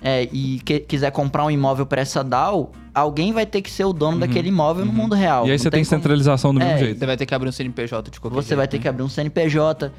é, 0.01 0.23
e 0.31 0.59
que, 0.59 0.79
quiser 0.79 1.11
comprar 1.11 1.45
um 1.45 1.51
imóvel 1.51 1.85
para 1.85 2.01
essa 2.01 2.23
DAO, 2.23 2.71
alguém 2.93 3.33
vai 3.33 3.45
ter 3.45 3.61
que 3.61 3.69
ser 3.69 3.85
o 3.85 3.93
dono 3.93 4.13
uhum, 4.13 4.19
daquele 4.19 4.49
imóvel 4.49 4.85
uhum. 4.85 4.91
no 4.91 4.97
mundo 4.97 5.15
real. 5.15 5.47
E 5.47 5.51
aí 5.51 5.59
você 5.59 5.69
tem, 5.69 5.79
tem 5.79 5.83
centralização 5.83 6.53
do 6.53 6.59
mesmo 6.59 6.73
é, 6.73 6.77
jeito. 6.77 6.99
Você 6.99 7.05
vai 7.05 7.17
ter 7.17 7.25
que 7.25 7.35
abrir 7.35 7.49
um 7.49 7.51
CNPJ 7.51 8.11
de 8.11 8.19
qualquer 8.19 8.35
Você 8.35 8.49
jeito, 8.49 8.57
vai 8.57 8.67
ter 8.67 8.77
né? 8.77 8.81
que 8.83 8.87
abrir 8.87 9.03
um 9.03 9.09
CNPJ. 9.09 9.91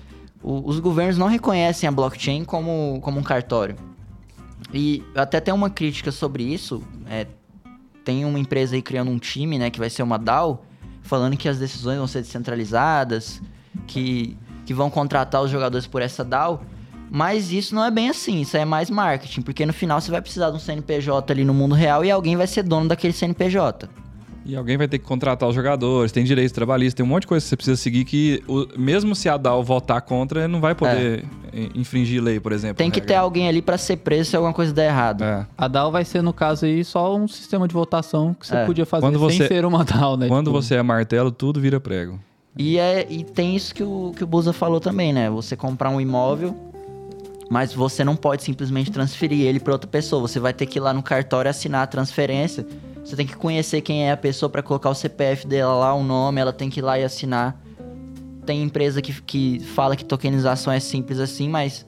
o- 0.42 0.68
os 0.68 0.80
governos 0.80 1.16
não 1.16 1.28
reconhecem 1.28 1.88
a 1.88 1.92
blockchain 1.92 2.44
como, 2.44 2.98
como 3.02 3.20
um 3.20 3.22
cartório. 3.22 3.76
E 4.72 5.04
até 5.14 5.40
tem 5.40 5.52
uma 5.52 5.68
crítica 5.68 6.10
sobre 6.10 6.42
isso. 6.42 6.82
é, 7.08 7.26
tem 8.04 8.24
uma 8.24 8.38
empresa 8.38 8.74
aí 8.74 8.82
criando 8.82 9.10
um 9.10 9.18
time, 9.18 9.58
né, 9.58 9.70
que 9.70 9.78
vai 9.78 9.88
ser 9.88 10.02
uma 10.02 10.18
DAO, 10.18 10.64
falando 11.02 11.36
que 11.36 11.48
as 11.48 11.58
decisões 11.58 11.98
vão 11.98 12.06
ser 12.06 12.20
descentralizadas, 12.20 13.40
que, 13.86 14.36
que 14.66 14.74
vão 14.74 14.90
contratar 14.90 15.42
os 15.42 15.50
jogadores 15.50 15.86
por 15.86 16.02
essa 16.02 16.24
DAO. 16.24 16.62
Mas 17.10 17.52
isso 17.52 17.74
não 17.74 17.84
é 17.84 17.90
bem 17.90 18.08
assim, 18.08 18.40
isso 18.40 18.56
é 18.56 18.64
mais 18.64 18.88
marketing, 18.88 19.42
porque 19.42 19.66
no 19.66 19.72
final 19.72 20.00
você 20.00 20.10
vai 20.10 20.22
precisar 20.22 20.50
de 20.50 20.56
um 20.56 20.58
CNPJ 20.58 21.30
ali 21.32 21.44
no 21.44 21.52
mundo 21.52 21.74
real 21.74 22.02
e 22.04 22.10
alguém 22.10 22.36
vai 22.36 22.46
ser 22.46 22.62
dono 22.62 22.88
daquele 22.88 23.12
CNPJ. 23.12 23.88
E 24.44 24.56
alguém 24.56 24.76
vai 24.76 24.88
ter 24.88 24.98
que 24.98 25.04
contratar 25.04 25.48
os 25.48 25.54
jogadores, 25.54 26.10
tem 26.10 26.24
direitos 26.24 26.50
trabalhistas, 26.52 26.94
tem 26.94 27.06
um 27.06 27.08
monte 27.08 27.22
de 27.22 27.26
coisa 27.28 27.44
que 27.44 27.48
você 27.48 27.56
precisa 27.56 27.76
seguir 27.76 28.04
que, 28.04 28.42
o- 28.48 28.66
mesmo 28.76 29.14
se 29.14 29.28
a 29.28 29.36
DAO 29.36 29.62
votar 29.62 30.02
contra, 30.02 30.48
não 30.48 30.60
vai 30.60 30.74
poder 30.74 31.24
eh, 31.52 31.68
infringir 31.76 32.20
lei, 32.20 32.40
por 32.40 32.50
exemplo. 32.50 32.76
Tem 32.76 32.90
que 32.90 32.98
regra. 32.98 33.14
ter 33.14 33.20
alguém 33.20 33.46
ali 33.48 33.62
pra 33.62 33.78
ser 33.78 33.98
preso 33.98 34.30
se 34.30 34.36
alguma 34.36 34.52
coisa 34.52 34.72
der 34.72 34.88
errado. 34.88 35.22
É. 35.22 35.46
A 35.56 35.68
DAO 35.68 35.92
vai 35.92 36.04
ser, 36.04 36.22
no 36.22 36.32
caso 36.32 36.64
aí, 36.66 36.82
só 36.84 37.14
um 37.16 37.28
sistema 37.28 37.68
de 37.68 37.74
votação 37.74 38.34
que 38.34 38.44
você 38.46 38.56
É. 38.56 38.66
podia 38.66 38.84
fazer 38.84 39.02
Quando 39.06 39.18
sem 39.30 39.38
você- 39.38 39.46
ser 39.48 39.64
uma 39.64 39.84
DAO, 39.84 40.16
né? 40.16 40.26
Quando 40.26 40.46
Tipo, 40.50 40.60
você 40.60 40.74
é 40.74 40.82
martelo, 40.82 41.30
tudo 41.30 41.60
vira 41.60 41.78
prego. 41.78 42.18
E, 42.58 42.78
é, 42.78 43.06
e 43.08 43.22
tem 43.22 43.54
isso 43.54 43.72
que 43.72 43.82
o, 43.84 44.12
que 44.16 44.24
o 44.24 44.26
Buza 44.26 44.52
falou 44.52 44.80
também, 44.80 45.12
né? 45.12 45.30
Você 45.30 45.54
comprar 45.56 45.88
um 45.88 46.00
imóvel, 46.00 46.54
mas 47.48 47.72
você 47.72 48.02
não 48.02 48.16
pode 48.16 48.42
simplesmente 48.42 48.90
transferir 48.90 49.46
ele 49.46 49.60
para 49.60 49.72
outra 49.72 49.88
pessoa. 49.88 50.20
Você 50.22 50.40
vai 50.40 50.52
ter 50.52 50.66
que 50.66 50.78
ir 50.78 50.80
lá 50.80 50.92
no 50.92 51.02
cartório 51.02 51.48
assinar 51.50 51.82
a 51.84 51.86
transferência. 51.86 52.66
Você 53.04 53.16
tem 53.16 53.26
que 53.26 53.36
conhecer 53.36 53.80
quem 53.80 54.08
é 54.08 54.12
a 54.12 54.16
pessoa 54.16 54.48
para 54.48 54.62
colocar 54.62 54.90
o 54.90 54.94
CPF 54.94 55.46
dela 55.46 55.74
lá, 55.74 55.94
o 55.94 56.02
nome, 56.02 56.40
ela 56.40 56.52
tem 56.52 56.70
que 56.70 56.80
ir 56.80 56.82
lá 56.82 56.98
e 56.98 57.04
assinar. 57.04 57.60
Tem 58.46 58.62
empresa 58.62 59.00
que, 59.02 59.20
que 59.22 59.60
fala 59.60 59.96
que 59.96 60.04
tokenização 60.04 60.72
é 60.72 60.80
simples 60.80 61.18
assim, 61.18 61.48
mas 61.48 61.86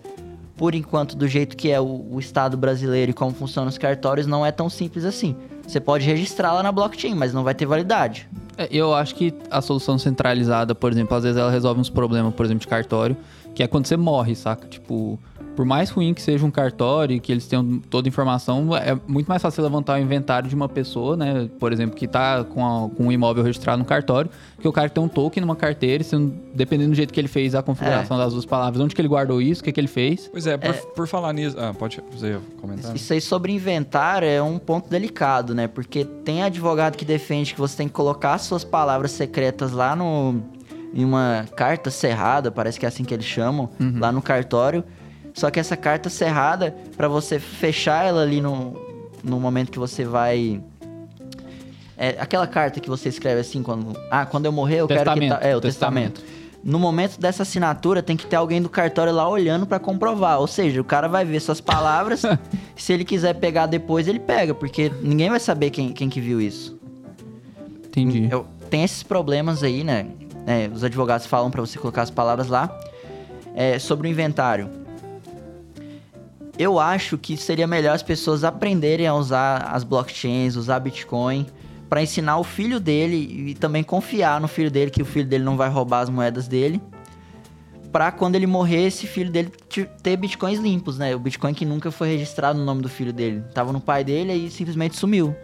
por 0.57 0.75
enquanto, 0.75 1.17
do 1.17 1.27
jeito 1.27 1.57
que 1.57 1.71
é 1.71 1.81
o, 1.81 2.07
o 2.13 2.21
Estado 2.21 2.57
brasileiro 2.57 3.11
e 3.11 3.15
como 3.15 3.33
funcionam 3.33 3.69
os 3.69 3.79
cartórios, 3.79 4.27
não 4.27 4.47
é 4.47 4.53
tão 4.53 4.69
simples 4.69 5.05
assim. 5.05 5.35
Você 5.67 5.81
pode 5.81 6.05
registrar 6.05 6.53
lá 6.53 6.63
na 6.63 6.71
blockchain, 6.71 7.15
mas 7.15 7.33
não 7.33 7.43
vai 7.43 7.55
ter 7.55 7.67
validade. 7.67 8.29
É, 8.57 8.69
Eu 8.71 8.95
acho 8.95 9.15
que 9.15 9.35
a 9.51 9.61
solução 9.61 9.99
centralizada, 9.99 10.75
por 10.75 10.93
exemplo, 10.93 11.17
às 11.17 11.25
vezes 11.25 11.39
ela 11.39 11.51
resolve 11.51 11.81
uns 11.81 11.91
problemas, 11.91 12.35
por 12.35 12.45
exemplo, 12.45 12.61
de 12.61 12.69
cartório, 12.69 13.17
que 13.55 13.63
é 13.63 13.67
quando 13.67 13.87
você 13.87 13.97
morre, 13.97 14.35
saca? 14.35 14.67
Tipo, 14.69 15.19
por 15.57 15.65
mais 15.65 15.91
ruim 15.91 16.13
que 16.13 16.21
seja 16.21 16.45
um 16.45 16.51
cartório, 16.51 17.21
que 17.21 17.31
eles 17.31 17.47
tenham 17.47 17.79
toda 17.91 18.07
a 18.07 18.11
informação, 18.11 18.77
é 18.77 18.99
muito 19.07 19.27
mais 19.29 19.41
fácil 19.41 19.63
levantar 19.63 19.99
o 19.99 20.03
inventário 20.03 20.49
de 20.49 20.55
uma 20.55 20.69
pessoa, 20.69 21.17
né? 21.17 21.49
Por 21.61 21.73
exemplo, 21.73 21.97
que 21.97 22.07
tá 22.09 22.43
com, 22.45 22.65
a- 22.65 22.89
com 22.91 23.05
um 23.05 23.13
imóvel 23.13 23.45
registrado 23.45 23.79
no 23.79 23.85
cartório, 23.85 24.31
que 24.61 24.67
o 24.67 24.73
cara 24.73 24.89
que 24.89 24.95
tem 24.95 25.03
um 25.05 25.09
token 25.09 25.41
numa 25.41 25.57
carteira, 25.57 26.03
e 26.05 26.17
não- 26.17 26.33
dependendo 26.55 26.91
do 26.91 26.97
jeito 26.97 27.13
que 27.15 27.21
ele 27.21 27.29
fez 27.29 27.55
a 27.55 27.63
configuração 27.63 28.17
das 28.19 28.33
duas 28.33 28.45
palavras, 28.45 28.81
onde 28.83 28.95
que 28.95 29.01
ele 29.01 29.09
guardou 29.09 29.41
isso, 29.41 29.61
o 29.61 29.65
que, 29.65 29.73
que 29.73 29.81
ele 29.81 29.89
fez. 29.89 30.29
Pois 30.31 30.47
é, 30.47 30.57
por, 30.57 30.75
por 30.95 31.07
falar 31.09 31.33
nisso. 31.33 31.57
Ah, 31.59 31.73
pode 31.73 32.01
você 32.11 32.39
comentar? 32.61 32.95
Isso 32.97 33.13
aí 33.13 33.21
sobre 33.21 33.53
inventário 33.53 34.27
é 34.29 34.43
um 34.43 34.59
ponto 34.59 34.89
delicado, 34.91 35.55
né? 35.55 35.69
Porque 35.69 36.05
tem 36.05 36.43
advogado 36.43 36.97
que 36.97 37.05
defende 37.05 37.55
que 37.55 37.61
você 37.61 37.77
tem 37.77 37.87
que 37.89 37.95
colocar 37.95 38.35
as 38.35 38.43
suas 38.43 38.65
palavras 38.65 39.13
secretas 39.13 39.73
lá 39.73 39.95
no 39.95 40.41
em 40.97 41.05
uma 41.05 41.45
carta 41.57 41.91
cerrada, 41.91 42.53
parece 42.53 42.79
que 42.79 42.87
é 42.87 42.89
assim 42.89 43.03
que 43.05 43.13
eles 43.13 43.27
chamam, 43.27 43.69
lá 43.99 44.13
no 44.13 44.23
cartório. 44.23 44.85
Só 45.35 45.51
que 45.51 45.59
essa 45.61 45.77
carta 45.77 46.09
cerrada, 46.09 46.75
para 46.97 47.09
você 47.09 47.39
fechar 47.41 48.05
ela 48.07 48.23
ali 48.23 48.41
no, 48.41 48.81
no 49.23 49.39
momento 49.41 49.71
que 49.71 49.79
você 49.79 50.05
vai 50.05 50.63
é 51.97 52.17
aquela 52.19 52.47
carta 52.47 52.81
que 52.81 52.89
você 52.89 53.09
escreve 53.09 53.41
assim 53.41 53.63
quando 53.63 53.97
ah, 54.11 54.27
quando 54.27 54.47
eu 54.47 54.53
morrer 54.53 54.81
eu 54.81 54.89
quero 54.89 55.01
que 55.01 55.05
Testamento, 55.05 55.41
tá, 55.41 55.47
é 55.47 55.57
o 55.57 55.61
testamento. 55.61 56.13
testamento. 56.21 56.45
No 56.65 56.79
momento 56.79 57.21
dessa 57.21 57.43
assinatura, 57.43 58.03
tem 58.03 58.17
que 58.17 58.27
ter 58.27 58.37
alguém 58.37 58.63
do 58.63 58.71
cartório 58.71 59.13
lá 59.13 59.29
olhando 59.29 59.67
pra 59.67 59.79
comprovar. 59.79 60.41
Ou 60.41 60.47
seja, 60.47 60.81
o 60.81 60.85
cara 60.85 61.07
vai 61.07 61.23
ver 61.23 61.39
suas 61.39 61.61
palavras. 61.61 62.23
se 62.75 62.91
ele 62.91 63.05
quiser 63.05 63.35
pegar 63.35 63.67
depois, 63.67 64.09
ele 64.09 64.19
pega, 64.19 64.55
porque 64.55 64.91
ninguém 65.03 65.29
vai 65.29 65.39
saber 65.39 65.69
quem, 65.69 65.93
quem 65.93 66.09
que 66.09 66.23
viu 66.23 66.41
isso. 66.41 66.75
Entendi. 67.87 68.29
Eu- 68.31 68.47
tem 68.71 68.83
esses 68.83 69.03
problemas 69.03 69.63
aí, 69.63 69.85
né? 69.85 70.07
É, 70.47 70.71
os 70.73 70.83
advogados 70.83 71.27
falam 71.27 71.51
pra 71.51 71.61
você 71.61 71.79
colocar 71.79 72.01
as 72.01 72.11
palavras 72.11 72.49
lá. 72.49 72.75
É, 73.55 73.79
sobre 73.79 74.09
o 74.09 74.11
inventário. 74.11 74.71
Eu 76.59 76.79
acho 76.79 77.19
que 77.19 77.37
seria 77.37 77.67
melhor 77.67 77.95
as 77.95 78.03
pessoas 78.03 78.45
aprenderem 78.45 79.07
a 79.07 79.15
usar 79.15 79.59
as 79.73 79.83
blockchains, 79.83 80.55
usar 80.57 80.79
Bitcoin, 80.79 81.47
pra 81.89 82.03
ensinar 82.03 82.39
o 82.39 82.45
filho 82.45 82.79
dele 82.79 83.51
e 83.51 83.55
também 83.55 83.83
confiar 83.83 84.41
no 84.41 84.47
filho 84.49 84.71
dele 84.71 84.91
que 84.91 85.03
o 85.03 85.05
filho 85.05 85.27
dele 85.29 85.43
não 85.45 85.57
vai 85.57 85.69
roubar 85.69 86.01
as 86.01 86.09
moedas 86.11 86.47
dele. 86.47 86.81
Pra 87.91 88.11
quando 88.11 88.35
ele 88.35 88.47
morrer, 88.47 88.87
esse 88.87 89.07
filho 89.07 89.31
dele 89.31 89.53
te- 89.69 89.89
ter 90.03 90.17
bitcoins 90.17 90.59
limpos, 90.59 90.99
né? 90.99 91.15
O 91.15 91.19
bitcoin 91.19 91.55
que 91.55 91.65
nunca 91.65 91.91
foi 91.93 92.09
registrado 92.09 92.59
no 92.59 92.65
nome 92.65 92.83
do 92.83 92.89
filho 92.89 93.13
dele. 93.13 93.43
Tava 93.55 93.73
no 93.73 93.81
pai 93.81 94.03
dele 94.03 94.33
e 94.33 94.51
simplesmente 94.51 94.97
sumiu. 94.97 95.35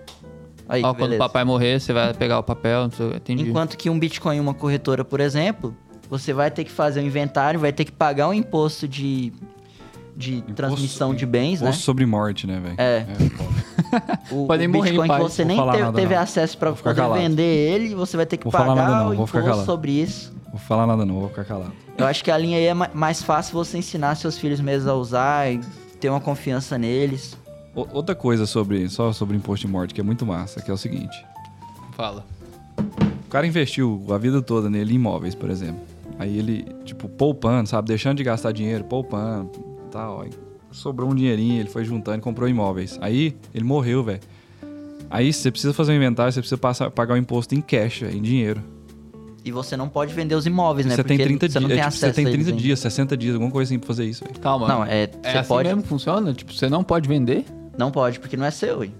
Aí, 0.68 0.82
Ó, 0.84 0.94
quando 0.94 1.14
o 1.14 1.18
papai 1.18 1.44
morrer, 1.44 1.80
você 1.80 1.92
vai 1.92 2.12
pegar 2.14 2.38
o 2.38 2.42
papel, 2.42 2.84
não 2.84 2.90
sei, 2.90 3.06
entendi. 3.14 3.48
Enquanto 3.48 3.76
que 3.76 3.90
um 3.90 3.98
Bitcoin 3.98 4.36
em 4.36 4.40
uma 4.40 4.54
corretora, 4.54 5.04
por 5.04 5.18
exemplo, 5.20 5.76
você 6.08 6.32
vai 6.32 6.48
ter 6.50 6.62
que 6.64 6.70
fazer 6.70 7.00
um 7.00 7.04
inventário, 7.04 7.58
vai 7.58 7.72
ter 7.72 7.84
que 7.84 7.90
pagar 7.92 8.28
um 8.28 8.34
imposto 8.34 8.86
de, 8.86 9.32
de 10.20 10.42
transmissão 10.54 11.14
de 11.14 11.24
bens, 11.26 11.60
Imposto 11.62 11.82
sobre 11.82 12.04
morte, 12.06 12.46
né, 12.46 12.60
velho? 12.60 12.74
É. 12.78 13.06
foda. 13.36 13.70
O, 14.30 14.46
Pode 14.46 14.58
nem 14.60 14.68
o 14.68 14.72
morrer 14.72 14.90
em 14.90 14.92
Bitcoin 14.92 15.08
que 15.16 15.22
você 15.22 15.44
nem 15.44 15.56
falar 15.56 15.72
teve, 15.72 15.84
nada, 15.84 15.96
teve 16.00 16.14
acesso 16.14 16.56
para 16.58 16.72
poder 16.72 16.94
calado. 16.94 17.20
vender 17.20 17.42
ele, 17.42 17.94
você 17.94 18.16
vai 18.16 18.24
ter 18.26 18.36
que 18.36 18.44
Vou 18.44 18.52
falar 18.52 18.66
pagar 18.76 18.88
nada, 18.88 19.04
não, 19.04 19.12
o 19.12 19.16
vou 19.16 19.26
ficar 19.26 19.38
imposto 19.40 19.50
calado. 19.64 19.66
sobre 19.66 19.90
isso. 19.92 20.32
Vou 20.50 20.58
falar 20.60 20.86
nada 20.86 21.04
não, 21.04 21.18
vou 21.20 21.28
ficar 21.28 21.44
calado. 21.44 21.72
Eu 21.98 22.06
acho 22.06 22.22
que 22.22 22.30
a 22.30 22.38
linha 22.38 22.56
aí 22.58 22.66
é 22.66 22.74
ma- 22.74 22.90
mais 22.94 23.20
fácil 23.22 23.52
você 23.54 23.78
ensinar 23.78 24.14
seus 24.14 24.38
filhos 24.38 24.60
mesmo 24.60 24.88
a 24.90 24.94
usar 24.94 25.50
e 25.52 25.60
ter 26.00 26.08
uma 26.10 26.20
confiança 26.20 26.78
neles. 26.78 27.36
O- 27.74 27.86
outra 27.92 28.14
coisa 28.14 28.46
sobre, 28.46 28.88
só 28.88 29.12
sobre 29.12 29.36
imposto 29.36 29.66
de 29.66 29.72
morte, 29.72 29.92
que 29.94 30.00
é 30.00 30.04
muito 30.04 30.24
massa, 30.24 30.60
que 30.62 30.70
é 30.70 30.74
o 30.74 30.78
seguinte. 30.78 31.16
Fala. 31.92 32.24
O 33.26 33.30
cara 33.30 33.46
investiu 33.46 34.04
a 34.10 34.18
vida 34.18 34.40
toda 34.42 34.68
nele 34.70 34.92
em 34.92 34.96
imóveis, 34.96 35.34
por 35.34 35.50
exemplo. 35.50 35.80
Aí 36.18 36.38
ele, 36.38 36.66
tipo, 36.84 37.08
poupando, 37.08 37.68
sabe? 37.68 37.88
Deixando 37.88 38.18
de 38.18 38.24
gastar 38.24 38.52
dinheiro, 38.52 38.84
poupando, 38.84 39.50
tal. 39.90 40.22
Aí 40.22 40.30
sobrou 40.72 41.10
um 41.10 41.14
dinheirinho, 41.14 41.60
ele 41.60 41.68
foi 41.68 41.84
juntando 41.84 42.18
e 42.18 42.20
comprou 42.20 42.48
imóveis. 42.48 42.98
Aí 43.00 43.34
ele 43.54 43.64
morreu, 43.64 44.02
velho. 44.04 44.20
Aí 45.10 45.32
você 45.32 45.50
precisa 45.50 45.74
fazer 45.74 45.92
um 45.92 45.96
inventário, 45.96 46.32
você 46.32 46.40
precisa 46.40 46.58
passar, 46.58 46.90
pagar 46.90 47.14
o 47.14 47.16
imposto 47.16 47.54
em 47.54 47.60
cash, 47.60 48.00
véio, 48.00 48.16
em 48.16 48.22
dinheiro. 48.22 48.62
E 49.44 49.50
você 49.50 49.76
não 49.76 49.88
pode 49.88 50.12
vender 50.14 50.34
os 50.34 50.46
imóveis, 50.46 50.86
né? 50.86 50.94
você 50.94 51.02
tem 51.02 51.16
Porque 51.16 51.28
30 51.38 51.48
você 51.48 51.60
não 51.60 51.66
dias, 51.68 51.76
tem 51.76 51.80
é, 51.80 51.90
tipo, 51.90 51.96
acesso 51.96 52.06
você 52.06 52.12
tem 52.14 52.26
a 52.26 52.28
eles 52.28 52.44
30 52.44 52.50
ainda. 52.50 52.62
dias, 52.62 52.78
60 52.78 53.16
dias, 53.16 53.34
alguma 53.34 53.50
coisa 53.50 53.68
assim 53.72 53.78
pra 53.78 53.86
fazer 53.88 54.04
isso, 54.04 54.22
velho. 54.24 54.38
Calma. 54.38 54.68
Não, 54.68 54.84
é, 54.84 55.04
É 55.04 55.08
você 55.32 55.38
assim 55.38 55.48
pode, 55.48 55.68
mesmo 55.68 55.82
funciona? 55.82 56.32
Tipo, 56.34 56.52
você 56.52 56.68
não 56.68 56.84
pode 56.84 57.08
vender? 57.08 57.44
não 57.76 57.90
pode, 57.90 58.20
porque 58.20 58.36
não 58.36 58.44
é 58.44 58.50
seu. 58.50 58.84
hein? 58.84 58.92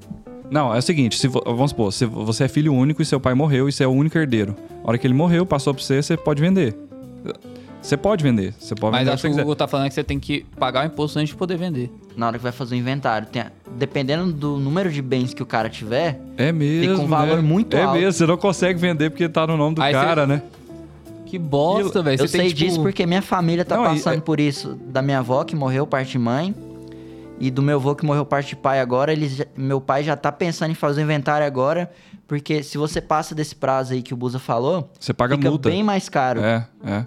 Não, 0.51 0.75
é 0.75 0.79
o 0.79 0.83
seguinte, 0.83 1.17
se 1.19 1.29
vamos 1.29 1.71
supor, 1.71 1.93
se 1.93 2.07
você 2.07 2.45
é 2.45 2.49
filho 2.49 2.73
único 2.75 3.03
e 3.03 3.05
seu 3.05 3.21
pai 3.21 3.35
morreu 3.35 3.69
e 3.69 3.73
você 3.73 3.85
é 3.85 3.87
o 3.87 3.91
único 3.91 4.17
herdeiro. 4.19 4.57
A 4.83 4.89
hora 4.89 4.99
que 4.99 5.07
ele 5.07 5.15
morreu, 5.15 5.45
passou 5.47 5.73
pra 5.75 5.83
você, 5.83 6.03
você 6.03 6.17
pode 6.17 6.41
vender. 6.41 6.75
Você 7.83 7.97
pode 7.97 8.23
vender, 8.23 8.53
você 8.59 8.75
pode 8.75 8.93
Mas 8.93 9.01
vender 9.01 9.15
acho 9.15 9.23
que 9.23 9.29
que 9.29 9.35
o. 9.35 9.39
Google 9.39 9.57
tá 9.57 9.67
falando 9.67 9.89
que 9.89 9.95
você 9.95 10.05
tem 10.05 10.21
que 10.21 10.45
pagar 10.59 10.85
o 10.85 10.87
imposto 10.87 11.19
antes 11.19 11.31
de 11.31 11.37
poder 11.37 11.57
vender. 11.57 11.91
Na 12.15 12.27
hora 12.27 12.37
que 12.37 12.43
vai 12.43 12.53
fazer 12.53 12.75
o 12.75 12.79
inventário. 12.79 13.27
Tem 13.27 13.41
a- 13.43 13.51
dependendo 13.77 14.31
do 14.33 14.59
número 14.59 14.91
de 14.93 15.01
bens 15.01 15.33
que 15.33 15.43
o 15.43 15.47
cara 15.47 15.69
tiver, 15.71 16.21
É 16.37 16.53
mesmo, 16.53 16.93
Fica 16.93 17.03
um 17.03 17.09
valor 17.09 17.37
né? 17.37 17.43
muito 17.43 17.77
é 17.77 17.83
alto. 17.83 17.95
mesmo, 17.99 18.13
você 18.13 18.27
não 18.27 18.37
consegue 18.37 18.79
vender 18.79 19.09
porque 19.11 19.29
tá 19.29 19.47
no 19.47 19.57
nome 19.57 19.77
do 19.77 19.83
Aí 19.83 19.93
cara, 19.95 20.23
você- 20.27 20.33
né? 20.35 20.43
Que 21.25 21.39
bosta, 21.39 22.03
velho. 22.03 22.21
eu 22.21 22.29
sei 22.29 22.49
tipo, 22.49 22.59
disso 22.59 22.83
porque 22.83 23.07
minha 23.07 23.23
família 23.23 23.65
tá 23.65 23.77
Não, 23.77 23.85
e- 23.85 23.89
passando 23.97 24.19
é- 24.19 24.21
por 24.21 24.39
isso. 24.41 24.75
Da 24.89 25.01
minha 25.01 25.21
avó, 25.21 25.43
que 25.45 25.57
morreu 25.57 25.87
parte 25.87 26.13
de 26.13 26.19
mãe, 26.19 26.55
e 27.39 27.51
do 27.51 27.63
meu 27.63 27.77
avô, 27.77 27.95
que 27.95 28.05
morreu 28.05 28.27
parte 28.27 28.49
de 28.51 28.57
pai 28.57 28.81
agora. 28.81 29.11
Eles, 29.13 29.41
meu 29.57 29.81
pai 29.81 30.03
já 30.05 30.17
tá 30.17 30.31
pensando 30.31 30.73
em 30.73 30.75
fazer 30.75 31.01
o 31.01 31.05
inventário 31.05 31.47
agora, 31.47 31.91
porque 32.29 32.63
se 32.63 32.77
você 32.77 33.01
passa 33.01 33.35
desse 33.35 33.55
prazo 33.55 33.95
aí 33.95 34.03
que 34.03 34.13
o 34.13 34.17
Buza 34.17 34.39
falou, 34.39 34.91
Você 34.99 35.15
paga 35.15 35.37
fica 35.37 35.49
multa. 35.49 35.71
bem 35.71 35.83
mais 35.83 36.09
caro. 36.11 36.41
É, 36.43 36.67
é. 36.85 37.07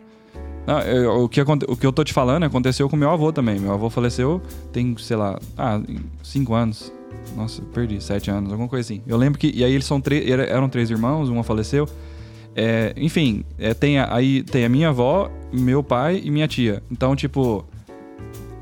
Não, 0.65 0.79
eu- 0.81 1.23
o, 1.23 1.29
que, 1.29 1.41
o 1.41 1.75
que 1.77 1.85
eu 1.85 1.91
tô 1.91 2.03
te 2.03 2.13
falando 2.13 2.43
aconteceu 2.43 2.89
com 2.89 2.95
meu 2.95 3.09
avô 3.11 3.31
também. 3.33 3.59
Meu 3.59 3.73
avô 3.73 3.89
faleceu 3.89 4.41
tem, 4.71 4.95
sei 4.97 5.17
lá, 5.17 5.39
ah, 5.57 5.81
cinco 6.23 6.53
anos. 6.53 6.91
Nossa, 7.35 7.61
perdi, 7.73 8.01
sete 8.01 8.29
anos, 8.31 8.51
alguma 8.51 8.69
coisa 8.69 8.85
assim. 8.85 9.01
Eu 9.07 9.17
lembro 9.17 9.39
que. 9.39 9.51
E 9.53 9.63
aí 9.63 9.73
eles 9.73 9.85
são 9.85 9.99
três. 9.99 10.29
Eram 10.29 10.69
três 10.69 10.89
irmãos, 10.89 11.29
uma 11.29 11.43
faleceu. 11.43 11.87
É, 12.55 12.93
enfim, 12.95 13.43
é, 13.57 13.73
tem 13.73 13.97
a, 13.97 14.13
aí 14.13 14.43
tem 14.43 14.63
a 14.63 14.69
minha 14.69 14.89
avó, 14.89 15.29
meu 15.51 15.83
pai 15.83 16.21
e 16.23 16.29
minha 16.29 16.47
tia. 16.47 16.81
Então, 16.91 17.15
tipo. 17.15 17.65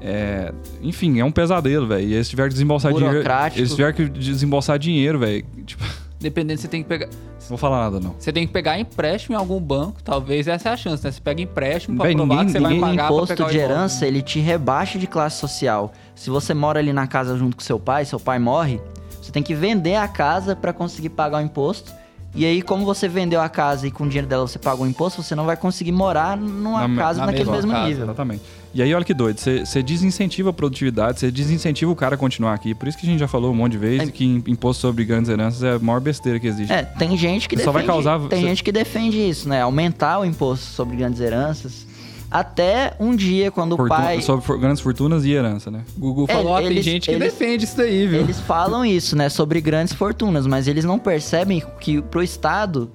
é, 0.01 0.53
enfim, 0.81 1.19
é 1.19 1.25
um 1.25 1.31
pesadelo, 1.31 1.87
velho. 1.87 2.07
E 2.07 2.13
eles 2.13 2.29
tiveram 2.29 2.49
que 2.49 2.53
desembolsar 2.53 2.91
dinheiro. 3.09 3.23
Eles 3.59 3.69
tiveram 3.75 3.93
que 3.93 4.09
desembolsar 4.09 4.79
dinheiro, 4.79 5.19
velho. 5.19 5.43
Tipo, 5.65 5.83
Dependendo, 6.21 6.61
você 6.61 6.67
tem 6.67 6.83
que 6.83 6.87
pegar. 6.89 7.07
não 7.07 7.49
vou 7.49 7.57
falar 7.57 7.79
nada, 7.83 7.99
não. 7.99 8.15
Você 8.19 8.31
tem 8.31 8.45
que 8.45 8.53
pegar 8.53 8.79
empréstimo 8.79 9.35
em 9.35 9.39
algum 9.39 9.59
banco, 9.59 10.01
talvez 10.03 10.47
essa 10.47 10.69
é 10.69 10.71
a 10.73 10.77
chance, 10.77 11.03
né? 11.03 11.11
Você 11.11 11.19
pega 11.19 11.41
empréstimo 11.41 11.97
pra 11.97 12.05
Véi, 12.05 12.15
provar 12.15 12.29
ninguém- 12.35 12.45
que 12.45 12.51
você 12.53 12.59
vai 12.59 12.77
O 12.77 12.79
pagar 12.79 12.95
pra 12.95 13.05
imposto 13.05 13.35
pegar 13.35 13.47
o 13.47 13.51
de 13.51 13.57
herança, 13.57 14.05
ele 14.05 14.21
te 14.21 14.39
rebaixa 14.39 14.99
de 14.99 15.07
classe 15.07 15.37
social. 15.39 15.91
Se 16.15 16.29
você 16.29 16.53
mora 16.53 16.79
ali 16.79 16.93
na 16.93 17.07
casa 17.07 17.35
junto 17.37 17.57
com 17.57 17.63
seu 17.63 17.79
pai, 17.79 18.05
seu 18.05 18.19
pai 18.19 18.37
morre, 18.39 18.79
você 19.21 19.31
tem 19.31 19.41
que 19.41 19.55
vender 19.55 19.95
a 19.95 20.07
casa 20.07 20.55
pra 20.55 20.71
conseguir 20.71 21.09
pagar 21.09 21.39
o 21.39 21.41
imposto. 21.45 21.91
E 22.33 22.45
aí, 22.45 22.61
como 22.61 22.85
você 22.85 23.09
vendeu 23.09 23.41
a 23.41 23.49
casa 23.49 23.85
e 23.87 23.91
com 23.91 24.05
o 24.05 24.07
dinheiro 24.07 24.25
dela 24.27 24.47
você 24.47 24.57
pagou 24.57 24.85
o 24.85 24.89
imposto, 24.89 25.21
você 25.21 25.35
não 25.35 25.45
vai 25.45 25.57
conseguir 25.57 25.91
morar 25.91 26.37
numa 26.37 26.87
Na 26.87 26.95
casa 26.95 27.19
na 27.19 27.25
naquele 27.25 27.43
mesma 27.43 27.55
mesmo 27.57 27.71
casa, 27.73 27.87
nível. 27.89 28.03
Exatamente. 28.05 28.41
E 28.73 28.81
aí, 28.81 28.93
olha 28.95 29.03
que 29.03 29.13
doido, 29.13 29.37
você 29.37 29.83
desincentiva 29.83 30.49
a 30.51 30.53
produtividade, 30.53 31.19
você 31.19 31.29
desincentiva 31.29 31.91
o 31.91 31.95
cara 31.95 32.15
a 32.15 32.17
continuar 32.17 32.53
aqui. 32.53 32.73
Por 32.73 32.87
isso 32.87 32.97
que 32.97 33.05
a 33.05 33.09
gente 33.09 33.19
já 33.19 33.27
falou 33.27 33.51
um 33.51 33.55
monte 33.55 33.73
de 33.73 33.77
vezes 33.77 34.07
É. 34.07 34.11
que 34.11 34.23
im- 34.23 34.43
imposto 34.47 34.81
sobre 34.81 35.03
grandes 35.03 35.29
heranças 35.29 35.61
é 35.61 35.73
a 35.73 35.79
maior 35.79 35.99
besteira 35.99 36.39
que 36.39 36.47
existe. 36.47 36.71
É, 36.71 36.83
tem 36.83 37.17
gente 37.17 37.49
que 37.49 37.55
Só 37.57 37.71
defende, 37.71 37.73
vai 37.73 37.85
causar- 37.85 38.19
tem 38.29 38.39
você- 38.41 38.47
gente 38.47 38.63
que 38.63 38.71
defende 38.71 39.17
isso, 39.17 39.49
né? 39.49 39.61
Aumentar 39.61 40.19
o 40.19 40.25
imposto 40.25 40.65
sobre 40.67 40.95
grandes 40.95 41.19
heranças. 41.19 41.85
Até 42.29 42.93
um 42.97 43.13
dia, 43.13 43.51
quando 43.51 43.73
o 43.73 43.75
Fortuna- 43.75 43.99
pai... 44.03 44.21
Sobre 44.21 44.45
for- 44.45 44.57
grandes 44.57 44.79
fortunas 44.81 45.25
e 45.25 45.31
herança, 45.31 45.69
né? 45.69 45.81
O 45.97 45.99
Gugu 45.99 46.25
É, 46.29 46.33
falou, 46.33 46.53
ó, 46.53 46.57
tem 46.59 46.67
eles- 46.67 46.85
gente 46.85 47.09
que 47.09 47.11
eles- 47.15 47.33
defende 47.33 47.65
isso 47.65 47.75
daí, 47.75 48.07
viu? 48.07 48.21
Eles 48.21 48.39
falam 48.39 48.85
isso, 48.85 49.17
né? 49.17 49.27
Sobre 49.27 49.59
grandes 49.59 49.93
fortunas, 49.93 50.47
mas 50.47 50.65
eles 50.69 50.85
não 50.85 50.97
percebem 50.97 51.61
que 51.81 52.01
pro 52.01 52.23
Estado 52.23 52.89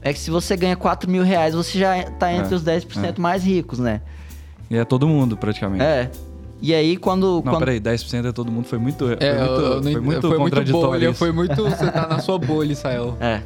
é 0.00 0.10
que 0.10 0.18
se 0.18 0.30
você 0.30 0.56
ganha 0.56 0.74
4 0.74 1.10
mil 1.10 1.22
reais, 1.22 1.54
você 1.54 1.78
já 1.78 2.02
tá 2.12 2.32
entre 2.32 2.54
É, 2.54 2.56
os 2.56 2.62
10% 2.62 3.20
mais 3.20 3.44
ricos, 3.44 3.78
né? 3.78 4.00
E 4.72 4.76
é 4.78 4.84
todo 4.86 5.06
mundo, 5.06 5.36
praticamente. 5.36 5.84
É. 5.84 6.10
E 6.62 6.72
aí, 6.72 6.96
quando. 6.96 7.26
Não, 7.36 7.42
quando... 7.42 7.58
peraí, 7.58 7.80
10% 7.80 8.24
é 8.26 8.32
todo 8.32 8.50
mundo, 8.50 8.64
foi 8.66 8.78
muito, 8.78 9.04
foi 9.04 9.16
É, 9.20 9.38
muito, 9.38 9.52
eu- 9.52 9.72
eu 9.74 9.82
foi 9.82 10.00
muito 10.00 10.20
foi 10.20 10.30
muito 10.30 10.42
contraditório 10.54 10.86
bolha, 10.88 11.08
isso. 11.10 11.18
foi 11.18 11.32
muito... 11.32 11.62
Você 11.64 11.90
tá 11.90 12.06
na 12.06 12.18
sua 12.20 12.38
bolha, 12.38 12.72
Israel. 12.72 13.16
É. 13.20 13.42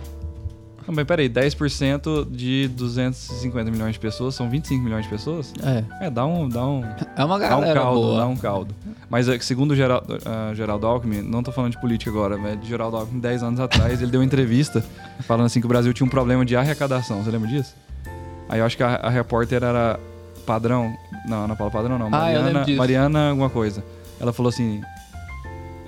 Não, 0.87 0.95
mas 0.95 1.05
peraí, 1.05 1.29
10% 1.29 2.31
de 2.31 2.69
250 2.69 3.73
milhões 3.73 3.95
de 3.95 3.99
pessoas, 3.99 4.37
são 4.37 4.49
25 4.49 4.85
milhões 4.85 5.03
de 5.03 5.11
pessoas? 5.11 5.53
É, 5.61 6.07
É, 6.07 6.11
dá 6.11 6.25
um, 6.25 6.49
dá 6.49 6.65
um, 6.65 6.85
é 7.17 7.25
uma 7.25 7.39
dá 7.41 7.47
um 7.57 7.61
galera 7.61 7.81
caldo, 7.81 8.01
boa. 8.03 8.19
dá 8.21 8.27
um 8.29 8.37
caldo. 8.37 8.73
Mas 9.11 9.29
é 9.29 9.37
que 9.37 9.45
segundo 9.45 9.73
o 9.73 9.75
Geraldo, 9.75 10.17
ah, 10.25 10.53
Geraldo 10.55 10.87
Alckmin, 10.87 11.23
não 11.23 11.43
tô 11.43 11.51
falando 11.51 11.73
de 11.73 11.81
política 11.81 12.09
agora, 12.13 12.39
mas 12.39 12.61
de 12.61 12.69
Geraldo 12.69 12.99
Alckmin, 12.99 13.19
10 13.19 13.43
anos 13.43 13.59
atrás, 13.59 14.01
ele 14.01 14.13
deu 14.13 14.21
uma 14.21 14.25
entrevista 14.27 14.85
falando 15.23 15.47
assim 15.47 15.59
que 15.59 15.67
o 15.67 15.69
Brasil 15.69 15.93
tinha 15.93 16.07
um 16.07 16.11
problema 16.11 16.45
de 16.45 16.55
arrecadação. 16.55 17.21
Você 17.25 17.33
lembra 17.33 17.49
disso? 17.49 17.75
Aí 18.49 18.61
eu 18.61 18.65
acho 18.65 18.77
que 18.77 18.83
a, 18.85 18.95
a 18.95 19.11
repórter 19.11 19.65
era 19.65 19.99
padrão. 20.47 20.95
Não, 21.27 21.45
Ana 21.45 21.57
Paula 21.57 21.73
Padrão 21.73 21.99
não. 21.99 22.07
Ah, 22.07 22.11
Mariana, 22.11 22.65
disso. 22.65 22.79
Mariana 22.79 23.31
alguma 23.31 23.51
coisa. 23.51 23.83
Ela 24.21 24.33
falou 24.33 24.49
assim. 24.51 24.81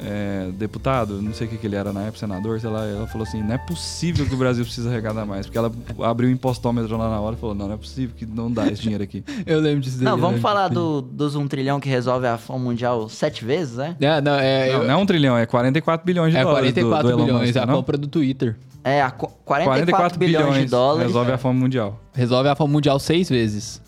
é, 0.00 0.50
deputado, 0.52 1.20
não 1.20 1.34
sei 1.34 1.46
o 1.48 1.50
que, 1.50 1.56
que 1.56 1.66
ele 1.66 1.74
era 1.74 1.92
na 1.92 2.02
época, 2.02 2.18
senador, 2.18 2.60
sei 2.60 2.70
lá, 2.70 2.84
ela 2.86 3.06
falou 3.08 3.26
assim: 3.26 3.42
não 3.42 3.52
é 3.54 3.58
possível 3.58 4.24
que 4.26 4.34
o 4.34 4.36
Brasil 4.36 4.64
precisa 4.64 4.88
arrecadar 4.90 5.26
mais. 5.26 5.46
Porque 5.46 5.58
ela 5.58 5.72
abriu 6.04 6.28
o 6.28 6.32
impostômetro 6.32 6.96
lá 6.96 7.08
na 7.10 7.20
hora 7.20 7.34
e 7.36 7.38
falou: 7.38 7.54
não, 7.54 7.66
não 7.66 7.74
é 7.74 7.76
possível 7.78 8.14
que 8.16 8.24
não 8.24 8.50
dá 8.50 8.66
esse 8.68 8.82
dinheiro 8.82 9.02
aqui. 9.02 9.24
Eu 9.44 9.60
lembro 9.60 9.80
disso 9.80 9.96
daí. 9.96 10.04
Não, 10.04 10.12
vamos 10.12 10.36
lembro 10.36 10.42
falar 10.42 10.68
do, 10.68 11.00
dos 11.02 11.34
1 11.34 11.48
trilhão 11.48 11.80
que 11.80 11.88
resolve 11.88 12.26
a 12.26 12.38
fome 12.38 12.64
mundial 12.64 13.08
sete 13.08 13.44
vezes, 13.44 13.76
né? 13.76 13.96
É, 14.00 14.20
não, 14.20 14.34
é... 14.34 14.66
Não, 14.72 14.78
eu- 14.82 14.84
não 14.84 14.90
é 14.94 14.96
um 14.96 15.06
trilhão, 15.06 15.36
é 15.36 15.46
44 15.46 16.06
bilhões 16.06 16.32
de 16.32 16.38
é 16.38 16.42
dólares. 16.42 16.72
do- 16.72 16.74
44 16.74 17.08
do 17.08 17.12
Elon 17.14 17.24
bilhões, 17.24 17.46
Musk, 17.48 17.56
é 17.56 17.60
a 17.60 17.66
não? 17.66 17.74
compra 17.74 17.96
do 17.98 18.06
Twitter. 18.06 18.56
É, 18.84 19.02
a 19.02 19.10
co- 19.10 19.26
44, 19.44 20.18
bilhões, 20.18 20.58
de 20.58 20.66
dólares. 20.66 21.08
Resolve 21.08 21.32
a 21.32 21.38
fome 21.38 21.58
mundial. 21.58 21.98
Resolve 22.14 22.48
a 22.48 22.54
fome 22.54 22.72
mundial 22.72 22.98
seis 23.00 23.28
vezes. 23.28 23.82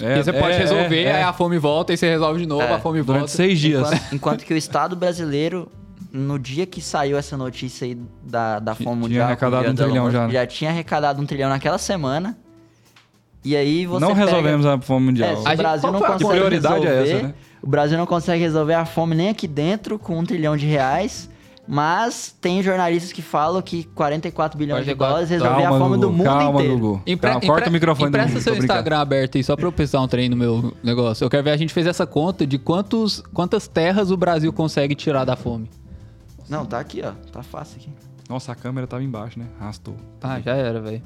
É, 0.00 0.06
Porque 0.14 0.24
você 0.24 0.32
pode 0.32 0.54
é, 0.54 0.58
resolver, 0.58 1.02
é, 1.02 1.04
é. 1.04 1.14
aí 1.16 1.22
a 1.22 1.32
fome 1.32 1.58
volta, 1.58 1.92
e 1.92 1.96
você 1.96 2.08
resolve 2.08 2.40
de 2.40 2.46
novo, 2.46 2.62
É, 2.62 2.72
a 2.74 2.78
fome 2.80 3.02
Durante 3.02 3.18
volta. 3.20 3.32
seis 3.34 3.58
dias. 3.58 3.86
Enquanto, 3.88 4.12
enquanto 4.14 4.44
que 4.44 4.54
o 4.54 4.56
Estado 4.56 4.94
brasileiro, 4.96 5.70
no 6.12 6.38
dia 6.38 6.66
que 6.66 6.80
saiu 6.80 7.16
essa 7.16 7.36
notícia 7.36 7.84
aí 7.86 7.96
da, 8.22 8.58
da 8.58 8.74
Tinha 8.74 8.88
fome 8.88 9.00
mundial... 9.02 9.26
arrecadado 9.26 9.64
com 9.64 9.70
o 9.70 9.72
um 9.72 9.76
trilhão 9.76 10.10
já, 10.10 10.26
né? 10.26 10.32
Já 10.32 10.46
tinha 10.46 10.70
arrecadado 10.70 11.22
um 11.22 11.26
trilhão 11.26 11.48
naquela 11.48 11.78
semana. 11.78 12.36
E 13.44 13.56
aí 13.56 13.86
você 13.86 14.00
não 14.04 14.08
pega- 14.14 14.26
resolvemos 14.26 14.66
a 14.66 14.78
fome 14.80 15.06
mundial. 15.06 15.30
É, 15.30 15.32
A 15.32 15.38
o 15.38 15.42
gente- 15.46 15.56
Brasil 15.56 15.92
não 15.92 15.98
a 16.04 16.06
consegue 16.08 16.30
prioridade 16.30 16.74
é 16.86 16.88
resolver, 16.90 17.10
essa, 17.16 17.22
né? 17.28 17.34
O 17.62 17.66
Brasil 17.68 17.96
não 17.98 18.06
consegue 18.06 18.42
resolver 18.42 18.74
a 18.74 18.84
fome 18.84 19.14
nem 19.14 19.28
aqui 19.30 19.46
dentro 19.48 19.98
com 19.98 20.18
um 20.18 20.24
trilhão 20.24 20.56
de 20.56 20.66
reais, 20.66 21.29
mas 21.72 22.36
tem 22.40 22.60
jornalistas 22.64 23.12
que 23.12 23.22
falam 23.22 23.62
que 23.62 23.84
44 23.84 24.58
bilhões 24.58 24.84
de 24.84 24.92
44 24.92 25.06
dólares 25.06 25.30
resolver 25.30 25.64
a 25.64 25.78
fome 25.78 25.96
Gugu, 25.96 26.00
do 26.00 26.10
mundo 26.12 26.24
calma, 26.24 26.60
inteiro. 26.60 26.78
Gugu. 26.78 27.02
Empre- 27.06 27.30
Calma, 27.30 27.46
corta 27.46 27.68
o 27.70 27.72
microfone 27.72 28.08
Empresta 28.08 28.40
seu 28.40 28.52
tô 28.54 28.58
brincando. 28.58 28.64
Instagram 28.72 28.98
aberto 28.98 29.36
aí, 29.38 29.44
só 29.44 29.54
pra 29.54 29.66
eu 29.66 29.70
pesquisar 29.72 30.00
um 30.00 30.08
trem 30.08 30.28
no 30.28 30.36
meu 30.36 30.74
negócio. 30.82 31.24
Eu 31.24 31.30
quero 31.30 31.44
ver, 31.44 31.52
a 31.52 31.56
gente 31.56 31.72
fez 31.72 31.86
essa 31.86 32.04
conta 32.04 32.44
de 32.44 32.58
quantos, 32.58 33.20
quantas 33.32 33.68
terras 33.68 34.10
o 34.10 34.16
Brasil 34.16 34.52
consegue 34.52 34.96
tirar 34.96 35.24
da 35.24 35.36
fome. 35.36 35.70
Não, 36.48 36.66
tá 36.66 36.80
aqui, 36.80 37.02
ó. 37.04 37.12
Tá 37.30 37.44
fácil 37.44 37.76
aqui. 37.76 37.90
Nossa, 38.28 38.50
a 38.50 38.54
câmera 38.56 38.88
tava 38.88 39.04
embaixo, 39.04 39.38
né? 39.38 39.46
Arrastou. 39.60 39.94
Ah, 40.20 40.40
já 40.40 40.54
era, 40.56 40.80
velho. 40.80 41.00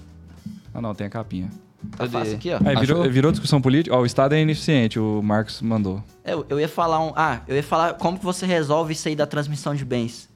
Ah, 0.73 0.81
não, 0.81 0.95
tem 0.95 1.07
a 1.07 1.11
capinha. 1.11 1.51
Tá 1.91 1.99
Cadê? 1.99 2.11
fácil 2.11 2.35
aqui, 2.37 2.51
ó. 2.51 2.57
Aí, 2.65 2.77
virou, 2.77 3.01
Achou? 3.03 3.13
virou 3.13 3.31
discussão 3.31 3.61
política. 3.61 3.95
Ó, 3.95 4.01
o 4.01 4.07
Estado 4.07 4.35
é 4.35 4.41
ineficiente, 4.41 4.99
o 4.99 5.21
Marcos 5.23 5.61
mandou. 5.61 6.03
Eu, 6.25 6.47
eu 6.49 6.59
ia 6.59 6.69
falar 6.69 7.01
um. 7.05 7.13
Ah, 7.15 7.41
eu 7.47 7.55
ia 7.55 7.63
falar 7.63 7.93
como 7.95 8.19
que 8.19 8.25
você 8.25 8.47
resolve 8.47 8.95
isso 8.95 9.07
aí 9.09 9.15
da 9.15 9.27
transmissão 9.27 9.75
de 9.75 9.85
bens. 9.85 10.33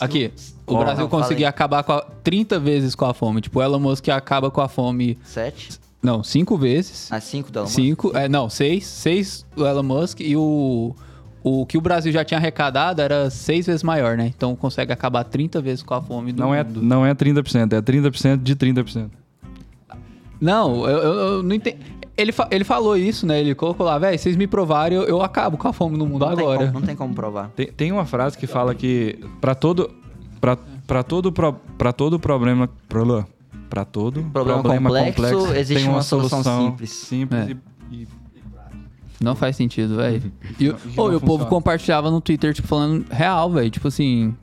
Aqui, 0.00 0.32
o 0.66 0.76
Brasil 0.78 1.02
não, 1.02 1.08
conseguia 1.10 1.48
acabar 1.48 1.82
com 1.84 1.92
a, 1.92 2.00
30 2.24 2.58
vezes 2.58 2.94
com 2.94 3.04
a 3.04 3.14
fome. 3.14 3.40
Tipo, 3.40 3.58
o 3.60 3.62
Elon 3.62 3.78
Musk 3.78 4.08
acaba 4.08 4.50
com 4.50 4.60
a 4.60 4.68
fome, 4.68 5.18
Sete. 5.24 5.78
não, 6.02 6.22
5 6.24 6.56
vezes. 6.56 7.10
Ah, 7.12 7.20
cinco 7.20 7.50
dela. 7.52 7.66
Cinco, 7.66 8.16
é, 8.16 8.28
não, 8.28 8.48
seis, 8.48 8.86
seis 8.86 9.46
do 9.54 9.66
Elon 9.66 9.82
Musk 9.82 10.20
e 10.20 10.36
o, 10.36 10.94
o 11.42 11.66
que 11.66 11.76
o 11.76 11.80
Brasil 11.80 12.10
já 12.12 12.24
tinha 12.24 12.38
arrecadado 12.38 13.00
era 13.02 13.28
seis 13.30 13.66
vezes 13.66 13.82
maior, 13.82 14.16
né? 14.16 14.26
Então 14.34 14.56
consegue 14.56 14.92
acabar 14.92 15.24
30 15.24 15.60
vezes 15.60 15.82
com 15.82 15.94
a 15.94 16.00
fome 16.02 16.32
do 16.32 16.40
Não 16.42 16.54
é, 16.54 16.64
mundo. 16.64 16.82
não 16.82 17.04
é 17.06 17.14
30%, 17.14 17.72
é 17.72 17.80
30% 17.82 18.42
de 18.42 18.56
30%. 18.56 19.10
Não, 20.40 20.88
eu, 20.88 20.98
eu- 20.98 21.14
eu 21.36 21.42
não 21.42 21.54
entendo. 21.54 21.78
Ele, 22.16 22.30
fa- 22.32 22.48
ele 22.50 22.62
falou 22.64 22.96
isso, 22.96 23.26
né? 23.26 23.40
Ele 23.40 23.54
colocou 23.54 23.86
lá, 23.86 23.98
velho, 23.98 24.18
vocês 24.18 24.36
me 24.36 24.46
provarem, 24.46 24.98
eu, 24.98 25.04
eu 25.04 25.22
acabo 25.22 25.56
com 25.56 25.66
a 25.68 25.72
fome 25.72 25.96
no 25.96 26.06
mundo 26.06 26.26
Não 26.26 26.34
tem, 26.36 26.44
agora. 26.44 26.58
como, 26.66 26.72
não 26.80 26.82
tem 26.86 26.94
como 26.96 27.14
provar. 27.14 27.48
Tem, 27.56 27.66
tem 27.68 27.90
uma 27.92 28.04
frase 28.04 28.36
que 28.36 28.46
fala 28.46 28.74
que 28.74 29.18
para 29.40 29.54
todo 29.54 29.90
para 30.40 30.56
para 30.86 31.02
todo 31.02 31.32
pro, 31.32 31.54
para 31.78 31.92
todo 31.92 32.18
problema 32.18 32.68
para 33.70 33.84
todo 33.84 34.22
Problema 34.24 34.62
complexo, 34.62 35.54
existe 35.54 35.88
uma 35.88 36.02
solução 36.02 36.42
simples. 36.42 36.90
simples 36.90 37.48
É. 37.48 37.56
e, 37.90 38.02
e 38.02 38.08
Não 39.20 39.34
faz 39.34 39.56
sentido, 39.56 39.96
velho. 39.96 40.30
E, 40.60 40.68
o- 40.68 40.76
não 40.94 41.04
ô, 41.04 41.12
e 41.12 41.16
o 41.16 41.20
povo 41.20 41.46
compartilhava 41.46 42.10
no 42.10 42.20
Twitter, 42.20 42.52
tipo, 42.52 42.68
falando 42.68 43.06
real, 43.10 43.50
velho. 43.50 43.70
Tipo 43.70 43.88
assim. 43.88 44.36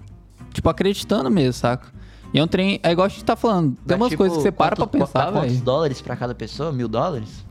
Tipo, 0.53 0.69
acreditando 0.69 1.29
mesmo, 1.29 1.53
saca? 1.53 1.87
E 2.33 2.39
é 2.39 2.43
um 2.43 2.47
trem. 2.47 2.79
É 2.81 2.91
igual 2.91 3.05
a 3.05 3.09
gente 3.09 3.23
tá 3.23 3.35
falando. 3.35 3.75
Tem 3.85 3.95
umas 3.95 4.09
tipo, 4.09 4.17
coisas 4.19 4.37
que 4.37 4.43
você 4.43 4.51
para 4.51 4.75
quanto- 4.75 4.89
pra 4.89 4.99
pensar, 5.05 5.31
quantos 5.31 5.51
velho. 5.51 5.63
dólares 5.63 6.01
pra 6.01 6.15
cada 6.15 6.33
pessoa? 6.33 6.71
Mil 6.71 6.87
dólares? 6.87 7.45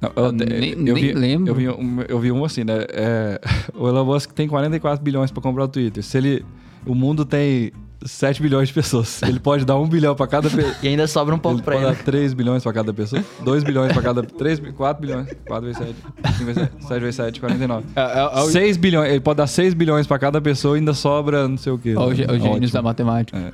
Não, 0.00 0.10
eu, 0.16 0.24
Eu 0.26 0.32
nem- 0.32 0.70
eu 0.72 0.76
nem 0.76 0.94
vi, 0.94 1.12
lembro. 1.12 1.48
Eu 1.50 1.54
vi, 1.54 1.68
um, 1.68 2.00
eu 2.08 2.18
vi 2.18 2.32
um 2.32 2.44
assim, 2.44 2.64
né? 2.64 2.84
É, 2.90 3.40
o 3.74 3.86
Elon 3.88 4.04
Musk 4.04 4.32
tem 4.32 4.48
44 4.48 5.02
bilhões 5.04 5.30
pra 5.30 5.42
comprar 5.42 5.64
o 5.64 5.68
Twitter. 5.68 6.02
Se 6.02 6.16
ele. 6.18 6.44
O 6.86 6.94
mundo 6.94 7.26
tem 7.26 7.72
7 8.02 8.40
bilhões 8.40 8.68
de 8.68 8.72
pessoas. 8.74 9.20
Ele 9.22 9.38
pode 9.38 9.66
dar 9.66 9.76
1 9.76 9.86
bilhão 9.86 10.14
pra 10.14 10.26
cada 10.26 10.48
pessoa. 10.48 10.74
E 10.82 10.88
ainda 10.88 11.06
sobra 11.06 11.34
um 11.34 11.38
pouco 11.38 11.58
Ele 11.58 11.62
pra 11.62 11.74
pode 11.74 11.86
ele. 11.88 11.94
dar 11.94 12.02
3 12.02 12.32
bilhões 12.32 12.62
pra 12.62 12.72
cada 12.72 12.94
pessoa, 12.94 13.22
2 13.44 13.62
bilhões 13.62 13.92
pra 13.92 14.00
cada. 14.00 14.22
3, 14.22 14.58
4 14.74 15.00
bilhões. 15.06 15.28
4 15.46 15.66
vezes 15.66 15.76
7. 15.76 15.94
5 16.38 16.44
vezes 16.46 16.62
7. 16.62 16.86
7 16.86 17.00
vezes 17.00 17.14
7, 17.16 17.40
49. 17.40 17.84
É, 17.94 18.00
é, 18.00 18.18
é 18.18 18.24
o- 18.40 18.46
6 18.46 18.78
bilhões. 18.78 19.10
Ele 19.10 19.20
pode 19.20 19.36
dar 19.36 19.46
6 19.46 19.74
bilhões 19.74 20.06
pra 20.06 20.18
cada 20.18 20.40
pessoa 20.40 20.76
e 20.76 20.78
ainda 20.78 20.94
sobra 20.94 21.46
não 21.46 21.58
sei 21.58 21.70
o 21.74 21.76
quê. 21.78 21.92
Ó, 21.94 22.06
o, 22.06 22.14
gê- 22.14 22.24
o 22.24 22.32
gênios 22.38 22.46
Ótimo. 22.56 22.72
da 22.72 22.80
matemática. 22.82 23.36
É. 23.38 23.52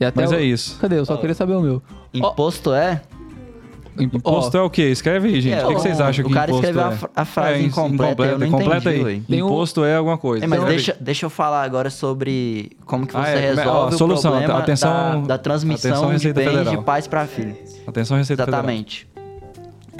E 0.00 0.04
até 0.06 0.22
Mas 0.22 0.30
o- 0.30 0.34
é 0.36 0.42
isso. 0.42 0.78
Cadê? 0.80 0.98
Eu 0.98 1.04
só 1.04 1.18
queria 1.18 1.34
saber 1.34 1.52
o 1.54 1.60
meu. 1.60 1.82
Imposto 2.14 2.72
é? 2.72 3.02
Imp- 4.02 4.14
Imposto 4.16 4.56
ó, 4.56 4.60
é 4.60 4.64
o 4.64 4.70
quê? 4.70 4.82
Escreve 4.90 5.28
aí, 5.28 5.40
gente. 5.40 5.54
É, 5.54 5.64
o 5.64 5.68
que, 5.68 5.74
que 5.74 5.80
o- 5.80 5.82
vocês 5.82 6.00
acham 6.00 6.24
o 6.24 6.28
que 6.28 6.34
cara 6.34 6.50
imposto 6.50 6.66
escreveu 6.66 6.90
é? 6.90 6.94
a 6.94 6.96
fra- 6.96 7.10
a 7.16 7.24
frase 7.24 7.52
é, 7.52 7.62
incompleta, 7.62 8.22
eu 8.24 8.38
não 8.38 8.50
completa 8.50 8.90
entendi, 8.94 9.24
aí. 9.28 9.42
um- 9.42 9.46
Imposto 9.46 9.84
é 9.84 9.96
alguma 9.96 10.18
coisa. 10.18 10.44
É, 10.44 10.48
mas 10.48 10.64
deixa, 10.64 10.96
deixa 11.00 11.26
eu 11.26 11.30
falar 11.30 11.62
agora 11.62 11.90
sobre 11.90 12.70
como 12.84 13.06
que 13.06 13.12
você 13.12 13.18
Ah, 13.18 13.28
é, 13.30 13.40
resolve 13.50 13.68
ó, 13.70 13.86
o 13.88 13.92
solução, 13.92 14.32
problema 14.32 14.58
atenção- 14.58 15.22
da, 15.22 15.26
da 15.28 15.38
transmissão 15.38 15.90
atenção, 15.90 16.06
de 16.08 16.12
Receita 16.14 16.40
bens 16.40 16.50
Federal. 16.50 16.76
de 16.76 16.82
pais 16.84 17.06
para 17.06 17.26
filho. 17.26 17.56
Atenção, 17.86 18.16
Receita 18.16 18.44
Federal. 18.44 18.64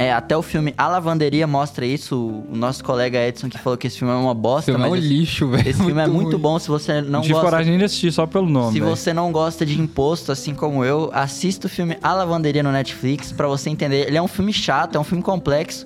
É, 0.01 0.13
até 0.13 0.37
o 0.37 0.43
filme 0.43 0.73
A 0.79 0.87
Lavanderia 0.87 1.45
mostra 1.45 1.85
isso. 1.85 2.17
O 2.49 2.57
nosso 2.57 2.85
colega 2.85 3.19
Edson 3.27 3.49
que 3.49 3.59
falou 3.59 3.77
que 3.77 3.89
esse 3.89 3.99
filme 3.99 4.15
é 4.15 4.17
uma 4.17 4.33
bosta, 4.33 4.71
Esse 4.71 4.79
filme 4.79 4.85
é 4.85 4.89
um 4.89 4.91
mas 4.93 5.05
esse, 5.05 5.13
lixo, 5.13 5.49
velho. 5.49 5.69
esse 5.69 5.83
filme 5.85 6.01
é 6.01 6.07
muito 6.07 6.31
ruim. 6.33 6.39
bom 6.41 6.59
se 6.61 6.69
você 6.69 7.03
não 7.03 7.11
Não 7.11 7.21
tive 7.23 7.35
gosta. 7.35 7.47
coragem 7.51 7.71
nem 7.71 7.79
de 7.81 7.85
assistir 7.87 8.13
só 8.13 8.25
pelo 8.25 8.49
nome. 8.49 8.75
Se 8.75 8.81
velho. 8.81 8.95
você 8.95 9.13
não 9.13 9.33
gosta 9.33 9.67
de 9.67 9.79
imposto, 9.81 10.31
assim 10.31 10.55
como 10.55 10.85
eu, 10.85 11.11
assista 11.13 11.67
o 11.67 11.71
filme 11.71 11.99
A 12.01 12.15
Lavanderia 12.15 12.63
no 12.63 12.71
Netflix 12.71 13.33
pra 13.33 13.49
você 13.49 13.71
entender. 13.71 14.07
Ele 14.07 14.17
é 14.17 14.23
um 14.23 14.29
filme 14.29 14.53
chato, 14.53 14.95
é 14.95 15.01
um 15.01 15.05
filme 15.05 15.23
complexo, 15.23 15.85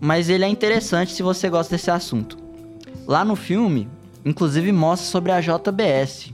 mas 0.00 0.28
ele 0.28 0.44
é 0.44 0.48
interessante 0.48 1.12
se 1.12 1.22
você 1.22 1.48
gosta 1.48 1.76
desse 1.76 1.90
assunto. 1.92 2.36
Lá 3.06 3.24
no 3.24 3.36
filme, 3.36 3.88
inclusive 4.24 4.72
mostra 4.72 5.08
sobre 5.08 5.30
a 5.30 5.40
JBS. 5.40 6.32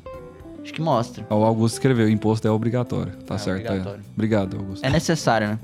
Acho 0.63 0.73
que 0.73 0.81
mostra. 0.81 1.27
O 1.29 1.45
Augusto 1.45 1.75
escreveu, 1.75 2.09
imposto 2.09 2.49
é 2.49 2.51
obrigatório. 2.51 3.13
Tá 3.27 3.35
É 3.35 3.39
certo. 3.39 3.67
é. 3.67 3.69
obrigatório. 3.71 4.01
Obrigado, 4.15 4.57
Augusto. 4.57 4.85
É 4.87 4.89
necessário, 4.91 5.49
né? 5.49 5.59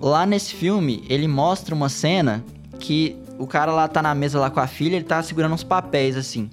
Lá 0.00 0.26
nesse 0.26 0.54
filme, 0.54 1.04
ele 1.08 1.26
mostra 1.26 1.74
uma 1.74 1.88
cena 1.88 2.44
que 2.78 3.16
o 3.38 3.46
cara 3.46 3.72
lá 3.72 3.88
tá 3.88 4.02
na 4.02 4.14
mesa 4.14 4.38
lá 4.38 4.50
com 4.50 4.60
a 4.60 4.66
filha, 4.66 4.96
ele 4.96 5.04
tá 5.04 5.22
segurando 5.22 5.54
uns 5.54 5.64
papéis 5.64 6.16
assim, 6.16 6.50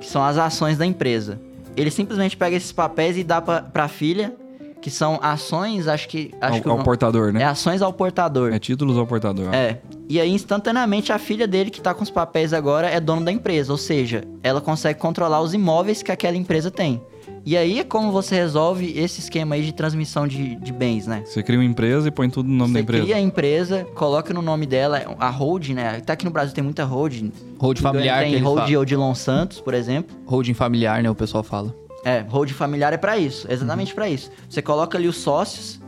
que 0.00 0.06
são 0.06 0.22
as 0.22 0.36
ações 0.38 0.76
da 0.78 0.86
empresa. 0.86 1.40
Ele 1.76 1.90
simplesmente 1.90 2.36
pega 2.36 2.56
esses 2.56 2.72
papéis 2.72 3.16
e 3.16 3.24
dá 3.24 3.40
pra, 3.40 3.62
pra 3.62 3.88
filha, 3.88 4.34
que 4.82 4.90
são 4.90 5.18
ações, 5.22 5.86
acho 5.86 6.08
que. 6.08 6.32
Acho 6.40 6.56
ao, 6.56 6.60
que 6.60 6.68
o 6.68 6.72
ao 6.72 6.82
portador, 6.82 7.28
É 7.28 7.32
né? 7.32 7.44
ações 7.44 7.80
ao 7.80 7.92
portador. 7.92 8.52
É, 8.52 8.58
títulos 8.58 8.98
ao 8.98 9.06
portador. 9.06 9.54
É. 9.54 9.78
E 10.08 10.20
aí, 10.20 10.30
instantaneamente, 10.30 11.12
a 11.12 11.18
filha 11.18 11.46
dele, 11.46 11.70
que 11.70 11.80
tá 11.80 11.94
com 11.94 12.02
os 12.02 12.10
papéis 12.10 12.52
agora, 12.52 12.88
é 12.90 12.98
dono 13.00 13.24
da 13.24 13.30
empresa. 13.32 13.72
Ou 13.72 13.78
seja, 13.78 14.24
ela 14.42 14.60
consegue 14.60 14.98
controlar 14.98 15.40
os 15.40 15.54
imóveis 15.54 16.02
que 16.02 16.10
aquela 16.12 16.36
empresa 16.36 16.70
tem. 16.70 17.00
E 17.44 17.56
aí 17.56 17.80
é 17.80 17.84
como 17.84 18.12
você 18.12 18.36
resolve 18.36 18.96
esse 18.96 19.18
esquema 19.20 19.56
aí 19.56 19.62
de 19.64 19.72
transmissão 19.72 20.28
de, 20.28 20.54
de 20.56 20.72
bens, 20.72 21.08
né? 21.08 21.24
Você 21.26 21.42
cria 21.42 21.58
uma 21.58 21.64
empresa 21.64 22.06
e 22.06 22.10
põe 22.12 22.30
tudo 22.30 22.48
no 22.48 22.54
nome 22.54 22.68
você 22.70 22.74
da 22.74 22.80
empresa. 22.80 23.02
cria 23.04 23.16
a 23.16 23.20
empresa, 23.20 23.84
coloca 23.96 24.32
no 24.32 24.40
nome 24.40 24.64
dela 24.64 25.02
a 25.18 25.28
holding, 25.28 25.74
né? 25.74 26.00
Tá 26.00 26.12
aqui 26.12 26.24
no 26.24 26.30
Brasil 26.30 26.54
tem 26.54 26.62
muita 26.62 26.84
holding. 26.84 27.32
Holding 27.58 27.82
familiar 27.82 28.24
que 28.24 28.30
Tem 28.30 28.40
holding. 28.42 28.76
Odilon 28.76 29.14
Santos, 29.14 29.60
por 29.60 29.74
exemplo. 29.74 30.16
Holding 30.24 30.54
familiar, 30.54 31.02
né? 31.02 31.10
O 31.10 31.14
pessoal 31.16 31.42
fala. 31.42 31.74
É, 32.04 32.20
holding 32.28 32.52
familiar 32.54 32.92
é 32.92 32.96
pra 32.96 33.18
isso, 33.18 33.46
exatamente 33.50 33.88
Uhum. 33.90 33.94
pra 33.96 34.08
isso. 34.08 34.30
Você 34.48 34.62
coloca 34.62 34.96
ali 34.96 35.08
os 35.08 35.16
sócios 35.16 35.80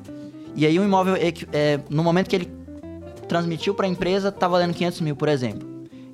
e 0.57 0.67
aí 0.67 0.77
o 0.79 0.85
imóvel, 0.85 1.15
equi- 1.17 1.47
é, 1.53 1.79
no 1.89 2.03
momento 2.03 2.29
que 2.29 2.35
ele 2.37 2.49
transmitiu 3.29 3.75
pra 3.75 3.87
empresa, 3.87 4.31
tá 4.33 4.47
valendo 4.49 4.75
500 4.75 5.01
mil, 5.01 5.15
por 5.17 5.29
exemplo. 5.29 5.69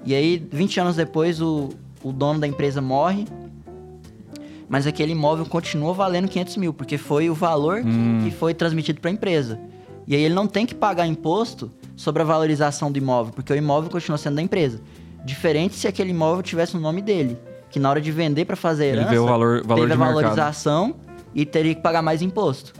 E 0.05 0.15
aí, 0.15 0.43
20 0.51 0.81
anos 0.81 0.97
depois, 0.97 1.41
o, 1.43 1.71
o 2.03 2.13
dono 2.13 2.41
da 2.41 2.47
empresa 2.47 2.81
morre, 2.81 3.27
mas 4.71 4.87
aquele 4.87 5.13
imóvel 5.13 5.45
continua 5.45 5.93
valendo 5.93 6.29
500 6.29 6.57
mil, 6.57 6.73
porque 6.73 6.97
foi 6.97 7.29
o 7.29 7.35
valor 7.35 7.83
Hum. 7.85 8.21
que 8.25 8.31
foi 8.31 8.55
transmitido 8.55 9.01
pra 9.01 9.11
empresa. 9.11 9.59
E 10.07 10.15
aí 10.15 10.23
ele 10.23 10.33
não 10.35 10.47
tem 10.47 10.65
que 10.65 10.75
pagar 10.75 11.07
imposto 11.07 11.71
sobre 11.97 12.23
a 12.23 12.25
valorização 12.25 12.91
do 12.91 12.97
imóvel, 12.97 13.33
porque 13.35 13.53
o 13.53 13.57
imóvel 13.57 13.91
continua 13.91 14.17
sendo 14.17 14.37
da 14.37 14.43
empresa. 14.43 14.81
Diferente 15.25 15.75
se 15.75 15.87
aquele 15.87 16.11
imóvel 16.11 16.43
tivesse 16.43 16.75
no 16.75 16.81
nome 16.81 17.03
dele, 17.03 17.37
que 17.69 17.79
na 17.79 17.91
hora 17.91 18.01
de 18.01 18.11
vender 18.11 18.45
pra 18.45 18.57
fazer 18.57 18.87
Ele 18.87 18.97
herança, 18.99 19.11
vê 19.11 19.19
o 19.19 19.27
valor, 19.27 19.63
valor 19.67 19.83
teve 19.83 19.93
a 19.93 19.97
mercado. 19.97 20.15
valorização 20.15 20.95
e 21.35 21.45
teria 21.45 21.75
que 21.75 21.83
pagar 21.83 22.01
mais 22.01 22.23
imposto. 22.23 22.73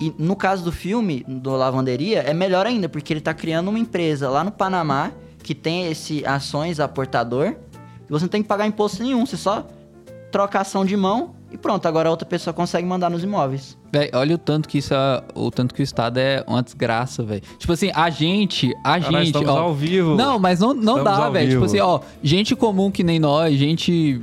E 0.00 0.12
no 0.18 0.34
caso 0.34 0.64
do 0.64 0.72
filme, 0.72 1.24
do 1.28 1.50
Lavanderia, 1.52 2.20
é 2.20 2.34
melhor 2.34 2.66
ainda, 2.66 2.88
porque 2.88 3.12
ele 3.12 3.20
tá 3.20 3.32
criando 3.32 3.68
uma 3.68 3.78
empresa 3.78 4.28
lá 4.28 4.42
no 4.42 4.50
Panamá 4.50 5.12
que 5.42 5.54
tem 5.54 5.86
esse 5.86 6.24
ações 6.26 6.80
a 6.80 6.88
portador 6.88 7.54
e 8.08 8.10
você 8.10 8.24
não 8.24 8.28
tem 8.30 8.42
que 8.42 8.48
pagar 8.48 8.66
imposto 8.66 9.02
nenhum, 9.02 9.24
você 9.24 9.36
só 9.36 9.66
troca 10.32 10.58
a 10.58 10.62
ação 10.62 10.84
de 10.84 10.96
mão 10.96 11.36
e 11.50 11.58
pronto, 11.58 11.86
agora 11.86 12.08
a 12.08 12.10
outra 12.10 12.26
pessoa 12.26 12.52
consegue 12.54 12.88
mandar 12.88 13.10
nos 13.10 13.22
imóveis. 13.22 13.78
Véi, 13.92 14.10
olha 14.14 14.34
o 14.36 14.38
tanto 14.38 14.68
que 14.68 14.78
isso 14.78 14.94
é, 14.94 15.22
o 15.34 15.50
tanto 15.50 15.74
que 15.74 15.82
o 15.82 15.84
Estado 15.84 16.16
é 16.18 16.42
uma 16.46 16.62
desgraça, 16.62 17.22
velho. 17.22 17.42
Tipo 17.58 17.74
assim, 17.74 17.90
a 17.94 18.08
gente, 18.08 18.72
a 18.82 18.98
Cara, 18.98 19.00
gente, 19.18 19.26
estamos 19.26 19.48
ó, 19.50 19.58
ao 19.58 19.74
vivo. 19.74 20.14
Não, 20.16 20.38
mas 20.38 20.60
não, 20.60 20.72
não 20.72 20.96
Estamos 20.98 21.18
dá, 21.18 21.28
velho. 21.30 21.50
Tipo 21.50 21.64
assim, 21.66 21.78
ó, 21.78 22.00
gente 22.22 22.56
comum 22.56 22.90
que 22.90 23.04
nem 23.04 23.18
nós, 23.18 23.54
gente 23.58 24.20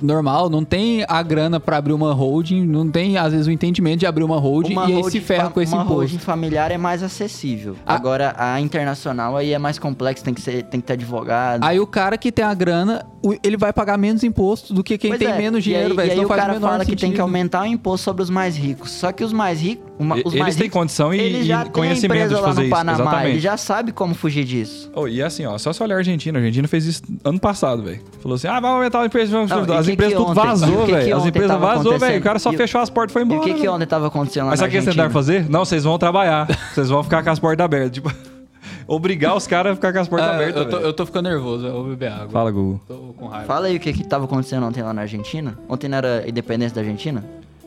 normal, 0.00 0.48
não 0.50 0.64
tem 0.64 1.04
a 1.08 1.22
grana 1.22 1.60
pra 1.60 1.76
abrir 1.76 1.92
uma 1.92 2.12
holding, 2.12 2.64
não 2.66 2.90
tem, 2.90 3.16
às 3.18 3.32
vezes, 3.32 3.46
o 3.46 3.50
entendimento 3.50 4.00
de 4.00 4.06
abrir 4.06 4.24
uma 4.24 4.38
holding 4.38 4.72
Uma 4.72 4.84
e 4.84 4.86
aí 4.86 4.94
holding 4.94 5.10
se 5.10 5.20
ferra 5.20 5.50
com 5.50 5.60
esse 5.60 5.72
uma 5.72 5.82
imposto. 5.82 6.00
holding 6.00 6.18
familiar 6.18 6.70
é 6.72 6.78
mais 6.78 7.02
acessível. 7.02 7.76
Ah. 7.86 7.94
Agora, 7.94 8.34
a 8.38 8.60
internacional 8.60 9.36
aí 9.36 9.52
é 9.52 9.58
mais 9.58 9.78
complexo, 9.78 10.24
tem 10.24 10.32
que, 10.34 10.40
ser, 10.40 10.62
tem 10.64 10.80
que 10.80 10.86
ter 10.86 10.94
advogado. 10.94 11.62
Aí 11.64 11.78
o 11.78 11.86
cara 11.86 12.16
que 12.16 12.32
tem 12.32 12.44
a 12.44 12.54
grana, 12.54 13.04
ele 13.42 13.56
vai 13.56 13.72
pagar 13.72 13.96
menos 13.98 14.24
imposto 14.24 14.72
do 14.74 14.82
que 14.82 14.96
quem 14.98 15.10
Pois 15.10 15.18
tem 15.20 15.28
é, 15.28 15.36
menos 15.38 15.60
e 15.60 15.64
dinheiro, 15.64 15.90
aí- 15.90 15.96
velho. 15.96 16.08
E 16.08 16.10
aí 16.10 16.16
Isso 16.16 16.16
não 16.16 16.24
o 16.24 16.28
faz 16.28 16.40
cara 16.40 16.52
o 16.52 16.54
menor 16.56 16.70
fala 16.70 16.84
que 16.84 16.90
tem 16.90 16.96
que 16.96 17.06
sentido. 17.06 17.20
aumentar 17.20 17.62
o 17.62 17.66
imposto 17.66 18.04
sobre 18.04 18.22
os 18.22 18.30
mais 18.30 18.56
ricos. 18.56 18.90
Só 19.02 19.10
que 19.10 19.24
os 19.24 19.32
mais 19.32 19.60
ricos... 19.60 19.84
uma- 19.98 20.16
E- 20.16 20.20
os 20.24 20.26
eles 20.32 20.38
mais 20.40 20.54
têm 20.54 20.64
ricos, 20.66 20.78
condição 20.78 21.12
e- 21.12 21.18
eles 21.18 21.44
já 21.44 21.64
e 21.64 21.70
conhecimento 21.70 22.28
de 22.28 22.34
lá 22.34 22.42
fazer 22.42 22.62
isso, 22.62 22.70
Panamá, 22.70 23.00
exatamente. 23.02 23.30
ele 23.30 23.40
já 23.40 23.56
sabe 23.56 23.90
como 23.90 24.14
fugir 24.14 24.44
disso. 24.44 24.88
Oh, 24.94 25.08
e 25.08 25.20
assim, 25.20 25.44
ó, 25.44 25.58
só 25.58 25.72
se 25.72 25.82
olhar 25.82 25.96
a 25.96 25.98
Argentina. 25.98 26.38
A 26.38 26.40
Argentina 26.40 26.68
fez 26.68 26.86
isso 26.86 27.02
ano 27.24 27.40
passado, 27.40 27.82
velho. 27.82 28.00
Falou 28.20 28.36
assim: 28.36 28.46
ah, 28.46 28.60
vamos 28.60 28.76
aumentar 28.76 29.00
o 29.00 29.04
imposto. 29.04 29.26
vamos- 29.28 29.50
Não, 29.50 29.74
e 29.74 29.76
As 29.76 29.86
que 29.86 29.92
empresas 29.92 30.14
que 30.14 30.18
tudo 30.24 30.30
ontem- 30.30 30.40
e 30.40 30.46
vazou, 30.46 30.86
velho. 30.86 31.16
As 31.16 31.26
empresas 31.26 31.60
vazou, 31.60 31.98
velho. 31.98 32.20
O 32.20 32.22
cara 32.22 32.38
só 32.38 32.52
E 32.52 32.56
fechou 32.56 32.80
as 32.80 32.90
portas 32.90 33.10
e 33.10 33.14
foi 33.14 33.22
E 33.22 33.24
embora. 33.24 33.40
o 33.40 33.44
que 33.44 33.54
que 33.54 33.68
ontem 33.68 33.86
tava 33.86 34.06
acontecendo 34.06 34.44
lá 34.44 34.50
Mas 34.50 34.60
sabe 34.60 34.68
o 34.68 34.70
que 34.70 34.76
eles 34.76 34.86
Argentina? 34.86 35.04
tentaram 35.08 35.12
fazer? 35.12 35.50
Não, 35.50 35.64
vocês 35.64 35.82
vão 35.82 35.98
trabalhar. 35.98 36.46
vocês 36.72 36.88
vão 36.88 37.02
ficar 37.02 37.24
com 37.24 37.30
as 37.30 37.40
portas 37.40 37.64
abertas. 37.64 37.90
Tipo, 37.90 38.12
obrigar 38.86 39.36
os 39.36 39.46
caras 39.48 39.72
a 39.72 39.74
ficar 39.74 39.92
com 39.92 39.98
as 39.98 40.06
portas 40.08 40.28
Ah, 40.28 40.34
abertas. 40.34 40.62
eu, 40.62 40.70
tô, 40.70 40.76
eu 40.78 40.92
tô 40.92 41.06
ficando 41.06 41.28
nervoso, 41.28 41.66
eu 41.66 41.72
vou 41.72 41.84
beber 41.84 42.12
água. 42.12 42.28
Fala, 42.30 42.50
Google. 42.52 42.80
Tô 42.86 42.94
com 43.16 43.26
raiva. 43.26 43.46
Fala 43.46 43.66
aí 43.66 43.76
o 43.76 43.80
que 43.80 43.92
que 43.92 44.04
tava 44.04 44.26
acontecendo 44.26 44.64
ontem 44.64 44.80
lá 44.82 44.92
na 44.92 45.02
Argentina. 45.02 45.58
Ontem 45.68 45.88
não 45.88 45.98
era 45.98 46.24
independência 46.28 46.74
da 46.76 46.80
Argentina? 46.82 47.24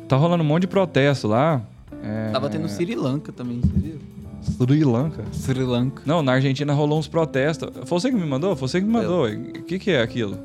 Tá 0.07 0.15
rolando 0.15 0.44
um 0.44 0.48
monte 0.48 0.61
de 0.61 0.68
protesto 0.68 1.27
lá. 1.27 1.61
É... 2.03 2.30
Tava 2.32 2.49
tendo 2.49 2.68
Sri 2.69 2.95
Lanka 2.95 3.32
também, 3.32 3.60
vocês 3.61 3.82
viram? 3.82 3.99
Sri 4.41 4.84
Lanka. 4.84 5.23
Sri 5.32 5.60
Lanka. 5.64 6.03
Não, 6.06 6.22
na 6.22 6.34
Argentina 6.34 6.72
rolou 6.73 6.99
uns 6.99 7.07
protestos. 7.07 7.69
Foi 7.86 7.99
você 7.99 8.10
que 8.11 8.15
me 8.15 8.26
mandou? 8.26 8.56
Foi 8.56 8.68
você 8.68 8.80
que 8.80 8.86
me 8.86 8.94
mandou. 8.94 9.27
O 9.27 9.64
que, 9.64 9.80
que 9.80 9.91
é 9.91 10.02
aquilo? 10.02 10.38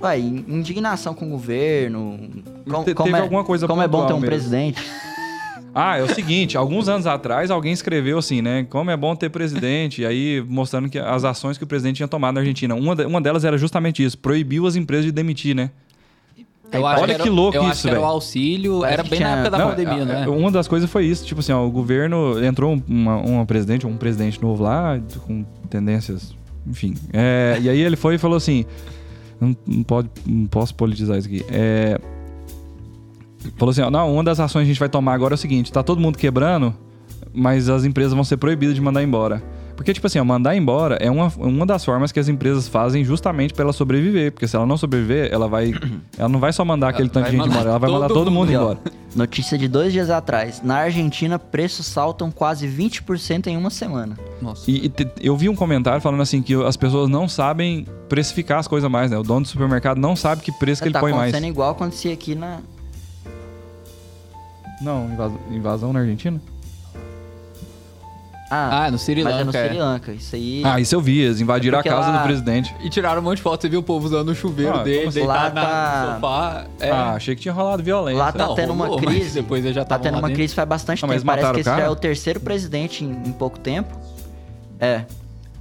Ué, 0.00 0.18
in- 0.20 0.44
indignação 0.48 1.14
com 1.14 1.26
o 1.26 1.30
governo. 1.30 2.18
Com, 2.70 2.84
Te- 2.84 2.94
como 2.94 3.08
teve 3.08 3.18
é, 3.18 3.22
alguma 3.22 3.42
coisa 3.42 3.66
Como 3.66 3.82
é 3.82 3.88
bom 3.88 4.06
ter 4.06 4.12
um 4.12 4.16
mesmo. 4.16 4.26
presidente. 4.26 4.80
Ah, 5.76 5.98
é 5.98 6.04
o 6.04 6.14
seguinte, 6.14 6.56
alguns 6.56 6.88
anos 6.88 7.04
atrás 7.04 7.50
alguém 7.50 7.72
escreveu 7.72 8.16
assim, 8.16 8.40
né? 8.40 8.64
Como 8.70 8.92
é 8.92 8.96
bom 8.96 9.16
ter 9.16 9.28
presidente, 9.28 10.02
e 10.02 10.06
aí 10.06 10.40
mostrando 10.48 10.88
que 10.88 10.96
as 11.00 11.24
ações 11.24 11.58
que 11.58 11.64
o 11.64 11.66
presidente 11.66 11.96
tinha 11.96 12.06
tomado 12.06 12.34
na 12.36 12.42
Argentina. 12.42 12.76
Uma, 12.76 12.94
de- 12.94 13.04
uma 13.04 13.20
delas 13.20 13.44
era 13.44 13.58
justamente 13.58 14.00
isso, 14.04 14.16
proibiu 14.16 14.68
as 14.68 14.76
empresas 14.76 15.04
de 15.06 15.10
demitir, 15.10 15.52
né? 15.52 15.72
Eu 16.78 16.82
olha 16.84 17.12
era- 17.14 17.22
que 17.22 17.30
louco 17.30 17.56
eu 17.56 17.68
isso, 17.70 17.82
que 17.82 17.88
era 17.88 17.98
o 17.98 18.00
velho. 18.02 18.12
auxílio, 18.12 18.84
era 18.84 19.02
que 19.02 19.10
bem 19.10 19.20
na 19.20 19.26
tinha- 19.26 19.36
época 19.38 19.50
da 19.50 19.58
Não, 19.58 19.70
pandemia, 19.70 20.02
a- 20.02 20.04
né? 20.04 20.28
Uma 20.28 20.50
das 20.50 20.66
coisas 20.68 20.90
foi 20.90 21.04
isso, 21.06 21.24
tipo 21.24 21.40
assim, 21.40 21.52
ó, 21.52 21.64
o 21.66 21.70
governo 21.70 22.42
entrou 22.44 22.80
uma, 22.88 23.16
uma 23.16 23.46
presidente, 23.46 23.86
um 23.86 23.96
presidente 23.96 24.40
novo 24.42 24.62
lá, 24.62 24.98
com 25.26 25.44
tendências, 25.70 26.34
enfim. 26.66 26.94
É, 27.12 27.58
e 27.60 27.68
aí 27.68 27.80
ele 27.80 27.96
foi 27.96 28.14
e 28.14 28.18
falou 28.18 28.36
assim, 28.36 28.64
não, 29.40 29.56
não 29.66 29.82
pode, 29.82 30.08
não 30.26 30.46
posso 30.46 30.74
politizar 30.74 31.18
isso 31.18 31.28
aqui. 31.28 31.44
É, 31.50 31.98
falou 33.58 33.70
assim, 33.72 33.82
ó, 33.82 33.90
não, 33.90 34.12
uma 34.12 34.24
das 34.24 34.40
ações 34.40 34.62
que 34.62 34.70
a 34.70 34.72
gente 34.72 34.80
vai 34.80 34.88
tomar 34.88 35.14
agora 35.14 35.34
é 35.34 35.36
o 35.36 35.38
seguinte, 35.38 35.72
tá 35.72 35.82
todo 35.82 36.00
mundo 36.00 36.16
quebrando, 36.18 36.74
mas 37.32 37.68
as 37.68 37.84
empresas 37.84 38.12
vão 38.12 38.24
ser 38.24 38.36
proibidas 38.36 38.74
de 38.74 38.80
mandar 38.80 39.02
embora. 39.02 39.42
Porque, 39.76 39.92
tipo 39.92 40.06
assim, 40.06 40.18
ó, 40.18 40.24
mandar 40.24 40.54
embora 40.56 40.96
é 41.00 41.10
uma, 41.10 41.32
uma 41.36 41.66
das 41.66 41.84
formas 41.84 42.12
que 42.12 42.20
as 42.20 42.28
empresas 42.28 42.68
fazem 42.68 43.04
justamente 43.04 43.52
pra 43.52 43.64
ela 43.64 43.72
sobreviver. 43.72 44.32
Porque 44.32 44.46
se 44.46 44.54
ela 44.54 44.64
não 44.66 44.76
sobreviver, 44.76 45.28
ela 45.32 45.48
vai. 45.48 45.72
ela 46.16 46.28
não 46.28 46.38
vai 46.38 46.52
só 46.52 46.64
mandar 46.64 46.90
aquele 46.90 47.04
Ela 47.08 47.12
tanto 47.12 47.30
de 47.30 47.36
gente 47.36 47.48
embora, 47.48 47.70
ela 47.70 47.78
vai 47.78 47.90
todo 47.90 48.00
mandar 48.00 48.14
todo 48.14 48.30
mundo 48.30 48.48
ó, 48.50 48.52
embora. 48.52 48.78
Notícia 49.16 49.56
de 49.58 49.68
dois 49.68 49.92
dias 49.92 50.10
atrás. 50.10 50.60
Na 50.62 50.76
Argentina, 50.76 51.38
preços 51.38 51.86
saltam 51.86 52.30
quase 52.30 52.66
20% 52.68 53.46
em 53.48 53.56
uma 53.56 53.70
semana. 53.70 54.16
Nossa. 54.40 54.70
E, 54.70 54.86
e 54.86 54.88
te- 54.88 55.08
eu 55.20 55.36
vi 55.36 55.48
um 55.48 55.54
comentário 55.54 56.00
falando 56.00 56.20
assim 56.22 56.40
que 56.42 56.54
as 56.64 56.76
pessoas 56.76 57.08
não 57.08 57.28
sabem 57.28 57.86
precificar 58.08 58.58
as 58.58 58.68
coisas 58.68 58.90
mais, 58.90 59.10
né? 59.10 59.18
O 59.18 59.22
dono 59.22 59.42
do 59.42 59.48
supermercado 59.48 59.98
não 59.98 60.14
sabe 60.16 60.42
que 60.42 60.52
preço 60.52 60.82
que 60.82 60.88
ele 60.88 60.92
tá 60.94 61.00
põe 61.00 61.12
mais. 61.12 61.22
acontecendo 61.32 61.50
igual 61.50 61.70
acontecia 61.70 62.12
aqui 62.12 62.34
na... 62.34 62.58
Não, 64.80 65.06
invasão, 65.10 65.38
invasão 65.50 65.92
na 65.92 66.00
Argentina? 66.00 66.40
Ah, 68.56 68.84
Ah, 68.84 68.90
no 68.90 68.98
Sri 68.98 69.24
mas 69.24 69.34
Lanka. 69.34 69.40
é 69.40 69.44
no 69.44 69.50
é. 69.56 69.68
Sri 69.68 69.78
Lanka. 69.78 70.12
Isso 70.12 70.36
aí... 70.36 70.62
Ah, 70.64 70.80
isso 70.80 70.94
eu 70.94 71.00
vi, 71.00 71.18
eles 71.20 71.40
invadiram 71.40 71.78
É 71.78 71.80
a 71.80 71.84
casa 71.84 72.10
lá- 72.10 72.18
do 72.18 72.24
presidente. 72.24 72.74
E 72.82 72.88
tiraram 72.88 73.20
um 73.20 73.24
monte 73.24 73.36
de 73.38 73.42
foto, 73.42 73.60
você 73.62 73.68
viu 73.68 73.80
o 73.80 73.82
povo 73.82 74.06
usando 74.06 74.28
o 74.28 74.34
chuveiro 74.34 74.78
Ah, 74.78 74.82
dele, 74.82 75.08
assim? 75.08 75.18
deitado 75.20 75.54
tá- 75.54 76.06
no 76.06 76.14
sofá. 76.14 76.64
É. 76.80 76.90
Ah, 76.90 77.12
achei 77.14 77.34
que 77.34 77.42
tinha 77.42 77.54
rolado 77.54 77.82
violência. 77.82 78.18
Lá 78.22 78.32
tá 78.32 78.46
Não, 78.46 78.54
tendo 78.54 78.72
uma 78.72 78.86
rolou, 78.86 79.02
mas 79.04 79.14
crise. 79.14 79.34
depois 79.40 79.64
já 79.74 79.84
Tá 79.84 79.98
tendo 79.98 80.14
uma 80.14 80.22
dentro. 80.28 80.34
crise 80.36 80.54
faz 80.54 80.68
bastante 80.68 81.04
Ah, 81.04 81.08
mas 81.08 81.16
tempo. 81.22 81.26
Parece 81.26 81.50
que 81.50 81.56
o 81.56 81.60
esse 81.60 81.70
já 81.70 81.80
é 81.80 81.88
o 81.90 81.96
terceiro 81.96 82.40
presidente 82.40 83.04
em, 83.04 83.10
em 83.10 83.32
pouco 83.32 83.58
tempo. 83.58 83.94
É. 84.80 85.04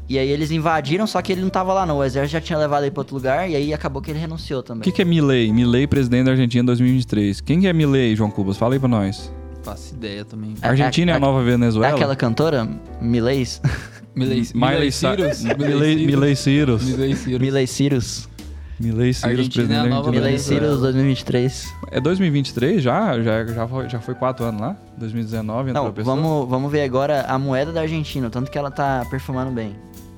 E 0.10 0.20
aí 0.20 0.30
eles 0.30 0.52
invadiram, 0.52 1.08
só 1.08 1.22
que 1.22 1.32
ele 1.32 1.42
não 1.42 1.50
tava 1.50 1.74
lá 1.74 1.86
não. 1.86 1.98
O 2.00 2.04
exército 2.04 2.34
já 2.34 2.42
tinha 2.42 2.60
levado 2.60 2.84
ele 2.84 2.92
pra 2.92 3.02
outro 3.02 3.16
lugar 3.16 3.50
e 3.50 3.56
aí 3.56 3.74
acabou 3.74 4.02
que 4.02 4.12
ele 4.12 4.20
renunciou 4.20 4.60
O 4.60 4.64
também. 4.64 4.84
que, 4.84 4.92
que 4.92 5.02
é 5.02 5.06
Milley? 5.06 5.52
Milley, 5.54 5.88
presidente 5.88 6.26
da 6.26 6.32
Argentina 6.32 6.62
em 6.62 6.66
2023. 6.66 7.40
Quem 7.42 7.62
que 7.62 7.68
é 7.68 7.74
Milley, 7.74 8.16
João 8.16 8.30
Cubas? 8.30 8.58
Fala 8.58 8.74
aí 8.76 8.80
pra 8.80 8.90
nós. 8.90 9.32
Faço 9.64 9.94
ideia 9.96 10.26
também. 10.26 10.56
A 10.62 10.70
Argentina 10.70 11.12
é, 11.12 11.14
é- 11.14 11.18
a 11.18 11.20
nova 11.20 11.42
É 11.42 11.46
Venezuela? 11.46 11.96
aquela 11.96 12.16
cantora? 12.16 12.68
Milês? 13.02 13.62
Miley, 14.16 14.48
Miley 14.54 14.92
Cyrus. 14.92 15.42
Milley 15.44 16.36
Cyrus. 16.36 16.84
Miley 16.84 17.16
Cyrus. 17.16 17.42
Miley 17.42 17.68
Cyrus. 17.68 18.30
Milley 18.80 19.14
Cyrus, 19.14 19.24
Argentina 19.24 19.68
presidente 19.68 19.94
é 19.94 19.98
a 19.98 20.02
da. 20.02 20.12
Miley. 20.12 20.40
Cyrus 20.40 20.80
2023. 20.82 21.74
É 21.92 22.00
2023 22.02 22.84
já? 22.84 23.20
Já, 23.22 23.46
já, 23.46 23.68
foi, 23.68 23.90
já 23.90 24.00
foi 24.00 24.14
quatro 24.16 24.46
anos 24.46 24.60
lá? 24.62 24.76
2019 24.98 25.70
entrou 25.70 25.84
Não, 25.86 25.90
a 25.92 25.94
pessoa? 25.94 26.16
vamos, 26.16 26.50
vamos 26.50 26.72
ver 26.72 26.82
agora 26.84 27.22
a 27.28 27.40
moeda 27.40 27.72
da 27.72 27.82
Argentina, 27.82 28.28
o 28.28 28.30
tanto 28.30 28.52
que 28.52 28.58
ela 28.58 28.70
tá 28.70 29.06
perfumando 29.10 29.52
bem. 29.52 29.76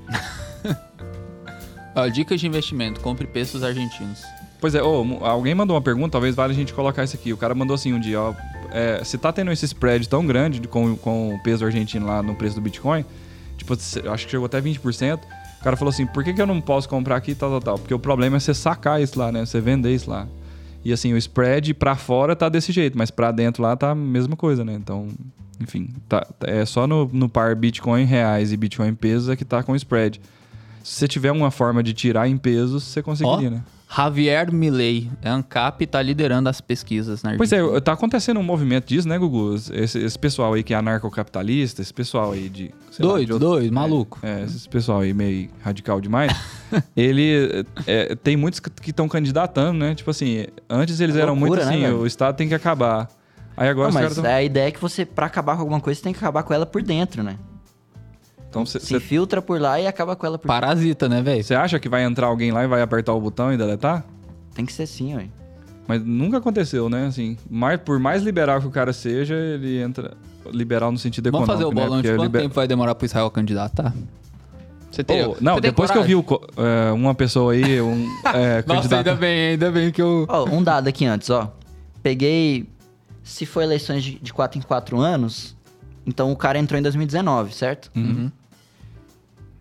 Ó, 1.95 2.07
dicas 2.07 2.39
de 2.41 2.47
investimento. 2.47 2.99
Compre 2.99 3.25
pesos 3.27 3.63
argentinos. 3.63 4.21
Pois 4.59 4.73
é, 4.75 4.81
mu- 4.81 5.23
alguém 5.23 5.53
mandou 5.55 5.75
uma 5.75 5.81
pergunta, 5.81 6.11
talvez 6.13 6.35
vale 6.35 6.51
a 6.53 6.55
gente 6.55 6.73
colocar 6.73 7.03
isso 7.03 7.15
aqui. 7.15 7.31
O 7.31 7.37
cara 7.37 7.53
mandou 7.55 7.75
assim 7.75 7.93
um 7.93 7.99
dia, 7.99 8.19
ó. 8.19 8.33
É, 8.75 9.03
se 9.03 9.17
tá 9.17 9.31
tendo 9.31 9.51
esse 9.51 9.65
spread 9.65 10.07
tão 10.09 10.25
grande 10.25 10.59
de- 10.59 10.67
com, 10.67 10.95
com 10.97 11.33
o 11.35 11.39
peso 11.43 11.65
argentino 11.65 12.05
lá 12.05 12.21
no 12.21 12.35
preço 12.35 12.55
do 12.55 12.61
Bitcoin, 12.61 13.05
tipo, 13.57 13.73
acho 13.73 14.25
que 14.25 14.31
chegou 14.31 14.45
até 14.45 14.61
20%. 14.61 15.19
O 15.59 15.63
cara 15.63 15.75
falou 15.75 15.89
assim, 15.91 16.05
por 16.05 16.23
que, 16.23 16.33
que 16.33 16.41
eu 16.41 16.45
não 16.45 16.61
posso 16.61 16.87
comprar 16.87 17.15
aqui 17.15 17.33
tal, 17.33 17.49
tal, 17.51 17.61
tal? 17.61 17.79
Porque 17.79 17.93
o 17.93 17.97
problema 17.99 18.37
é 18.37 18.39
você 18.39 18.53
sacar 18.53 19.01
isso 19.01 19.17
lá, 19.17 19.31
né? 19.31 19.45
Você 19.45 19.59
vender 19.59 19.93
isso 19.95 20.09
lá. 20.09 20.27
E 20.83 20.93
assim, 20.93 21.11
o 21.13 21.17
spread 21.17 21.73
pra 21.73 21.95
fora 21.95 22.35
tá 22.35 22.47
desse 22.49 22.71
jeito, 22.71 22.95
mas 22.95 23.09
pra 23.09 23.31
dentro 23.31 23.63
lá 23.63 23.75
tá 23.75 23.91
a 23.91 23.95
mesma 23.95 24.35
coisa, 24.35 24.63
né? 24.63 24.73
Então, 24.73 25.07
enfim, 25.59 25.89
tá, 26.07 26.27
é 26.41 26.63
só 26.65 26.85
no, 26.85 27.09
no 27.11 27.27
par 27.27 27.55
Bitcoin 27.55 28.03
reais 28.03 28.51
e 28.51 28.57
Bitcoin 28.57 28.93
pesos 28.93 29.29
é 29.29 29.35
que 29.35 29.43
tá 29.43 29.63
com 29.63 29.75
spread. 29.75 30.21
Se 30.83 30.99
você 30.99 31.07
tiver 31.07 31.31
uma 31.31 31.49
forma 31.49 31.81
de 31.81 31.93
tirar 31.93 32.27
em 32.27 32.37
pesos, 32.37 32.83
você 32.83 33.01
conseguiria, 33.01 33.49
né? 33.49 33.63
Javier 33.89 34.51
Milei, 34.51 35.09
é 35.21 35.29
ANCAP, 35.29 35.85
tá 35.87 36.01
liderando 36.01 36.49
as 36.49 36.59
pesquisas 36.59 37.21
na 37.23 37.35
Pois 37.37 37.53
Argentina. 37.53 37.77
é, 37.77 37.81
tá 37.81 37.93
acontecendo 37.93 38.39
um 38.39 38.43
movimento 38.43 38.87
disso, 38.87 39.07
né, 39.07 39.17
Gugu? 39.17 39.55
Esse, 39.73 39.99
esse 39.99 40.17
pessoal 40.19 40.53
aí 40.53 40.63
que 40.63 40.73
é 40.73 40.77
anarcocapitalista, 40.77 41.81
esse 41.81 41.93
pessoal 41.93 42.31
aí 42.33 42.49
de. 42.49 42.71
sei 42.91 43.05
lá, 43.05 43.13
Doido, 43.13 43.33
de 43.33 43.39
doido, 43.39 43.73
maluco. 43.73 44.19
É, 44.23 44.43
esse 44.43 44.67
pessoal 44.67 45.01
aí 45.01 45.13
meio 45.13 45.49
radical 45.63 46.01
demais. 46.01 46.31
ele. 46.95 47.65
é, 47.85 48.15
tem 48.15 48.35
muitos 48.35 48.59
que 48.59 48.89
estão 48.89 49.07
candidatando, 49.07 49.77
né? 49.79 49.95
Tipo 49.95 50.11
assim, 50.11 50.45
antes 50.69 50.99
eles 50.99 51.15
É 51.15 51.21
eram 51.21 51.35
muito 51.35 51.55
né, 51.55 51.61
assim, 51.63 51.81
velho? 51.81 51.99
o 51.99 52.07
Estado 52.07 52.35
tem 52.35 52.47
que 52.47 52.55
acabar. 52.55 53.07
Aí 53.55 53.69
agora 53.69 53.87
Não, 53.87 53.93
mas 54.01 54.15
tão- 54.15 54.25
a 54.25 54.43
ideia 54.43 54.67
é 54.67 54.71
que 54.71 54.81
você, 54.81 55.05
pra 55.05 55.27
acabar 55.27 55.55
com 55.55 55.61
alguma 55.61 55.79
coisa, 55.79 55.97
você 55.97 56.03
tem 56.03 56.11
que 56.11 56.19
acabar 56.19 56.43
com 56.43 56.53
ela 56.53 56.65
por 56.65 56.81
dentro, 56.81 57.23
né? 57.23 57.37
Então 58.55 58.65
você. 58.65 58.79
Se 58.79 58.95
infiltra 58.95 59.41
por 59.41 59.59
lá 59.59 59.81
e 59.81 59.85
acaba 59.85 60.15
com 60.15 60.25
ela 60.25 60.37
por 60.39 60.47
Parasita, 60.47 61.09
né, 61.09 61.21
velho? 61.21 61.43
Você 61.43 61.53
acha 61.53 61.77
que 61.77 61.89
vai 61.89 62.05
entrar 62.05 62.27
alguém 62.27 62.51
lá 62.51 62.63
e 62.63 62.67
vai 62.67 62.81
apertar 62.81 63.13
o 63.13 63.19
botão 63.19 63.51
e 63.51 63.57
deletar? 63.57 64.05
Tem 64.53 64.65
que 64.65 64.71
ser 64.71 64.83
assim, 64.83 65.13
ué. 65.13 65.27
Mas 65.85 66.01
nunca 66.01 66.37
aconteceu, 66.37 66.87
né? 66.89 67.07
Assim, 67.07 67.37
mais, 67.49 67.79
por 67.81 67.99
mais 67.99 68.23
liberal 68.23 68.61
que 68.61 68.67
o 68.67 68.71
cara 68.71 68.93
seja, 68.93 69.35
ele 69.35 69.77
entra. 69.81 70.13
Liberal 70.51 70.89
no 70.91 70.97
sentido 70.97 71.29
Vamos 71.31 71.49
econômico. 71.49 71.65
fazer 71.65 71.65
o 71.65 71.75
né? 71.75 71.87
bolão 71.87 72.01
de 72.01 72.07
Porque 72.07 72.17
quanto 72.17 72.27
liber- 72.27 72.41
tempo 72.43 72.55
vai 72.55 72.67
demorar 72.67 72.95
pro 72.95 73.05
Israel 73.05 73.29
candidatar? 73.29 73.93
Você 74.89 75.03
tem, 75.03 75.25
Pô, 75.25 75.35
não, 75.41 75.55
você 75.55 75.61
tem 75.61 75.71
depois 75.71 75.91
que 75.91 75.97
eu 75.97 76.03
vi 76.03 76.15
o 76.15 76.23
é, 76.55 76.91
uma 76.93 77.13
pessoa 77.13 77.51
aí, 77.51 77.81
um 77.81 78.07
é, 78.33 78.57
Nossa, 78.57 78.63
candidato. 78.63 78.93
ainda 79.09 79.15
bem, 79.15 79.49
ainda 79.49 79.71
bem 79.71 79.91
que 79.91 80.01
eu... 80.01 80.25
Ó, 80.29 80.45
um 80.45 80.63
dado 80.63 80.87
aqui 80.87 81.05
antes, 81.05 81.29
ó. 81.29 81.53
Peguei. 82.01 82.69
Se 83.21 83.45
for 83.45 83.61
eleições 83.61 84.01
de, 84.03 84.17
de 84.19 84.31
4 84.31 84.59
em 84.59 84.61
4 84.61 84.97
anos, 84.99 85.55
então 86.05 86.31
o 86.31 86.35
cara 86.35 86.57
entrou 86.59 86.79
em 86.79 86.83
2019, 86.83 87.53
certo? 87.53 87.91
Uhum. 87.95 88.31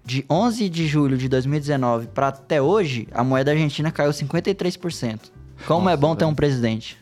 De 0.05 0.24
11 0.28 0.68
de 0.68 0.86
julho 0.86 1.16
de 1.16 1.28
2019 1.28 2.09
pra 2.09 2.28
até 2.28 2.60
hoje, 2.60 3.09
a 3.12 3.24
moeda 3.24 3.52
argentina 3.52 3.90
caiu 3.90 4.10
53%. 4.10 5.31
Como 5.66 5.89
é 5.89 5.97
bom 5.97 6.14
ter 6.14 6.26
um 6.26 6.35
presidente. 6.35 6.98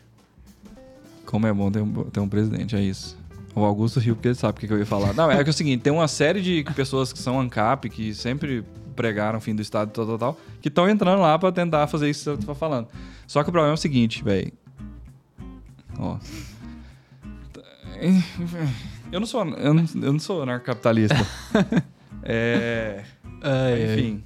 Como 1.25 1.45
é 1.45 1.53
bom 1.53 1.69
ter 1.69 1.81
um, 1.81 1.91
ter 2.05 2.19
um 2.21 2.29
presidente, 2.29 2.75
é 2.75 2.81
isso. 2.81 3.17
O 3.53 3.63
Augusto 3.65 3.99
riu 3.99 4.15
porque 4.15 4.29
ele 4.29 4.35
sabe 4.35 4.57
o 4.57 4.61
que, 4.61 4.67
que 4.67 4.73
eu 4.73 4.79
ia 4.79 4.85
falar. 4.85 5.13
Não, 5.13 5.29
é 5.29 5.43
que 5.43 5.49
é 5.49 5.51
o 5.51 5.53
seguinte, 5.53 5.81
tem 5.81 5.91
uma 5.91 6.07
série 6.07 6.41
de 6.41 6.63
pessoas 6.75 7.11
que 7.11 7.19
são 7.19 7.39
ANCAP, 7.39 7.89
que 7.89 8.13
sempre 8.13 8.63
pregaram 8.95 9.37
o 9.37 9.41
fim 9.41 9.53
do 9.53 9.61
Estado, 9.61 9.91
tal, 9.91 10.05
tal, 10.05 10.17
tal, 10.17 10.37
que 10.61 10.69
estão 10.69 10.87
entrando 10.87 11.21
lá 11.21 11.37
pra 11.37 11.51
tentar 11.51 11.87
fazer 11.87 12.09
isso 12.09 12.23
que 12.23 12.29
eu 12.29 12.37
tô 12.37 12.55
falando. 12.55 12.87
Só 13.27 13.43
que 13.43 13.49
o 13.49 13.51
problema 13.51 13.73
é 13.73 13.75
o 13.75 13.77
seguinte, 13.77 14.23
velho. 14.23 14.51
Ó. 15.99 16.17
Eu 19.11 19.19
não 19.19 19.27
sou, 19.27 19.45
eu 19.45 19.73
não, 19.73 19.85
eu 19.95 20.13
não 20.13 20.19
sou 20.19 20.41
anarcocapitalista. 20.41 21.15
é... 22.25 23.03
Enfim... 23.93 24.23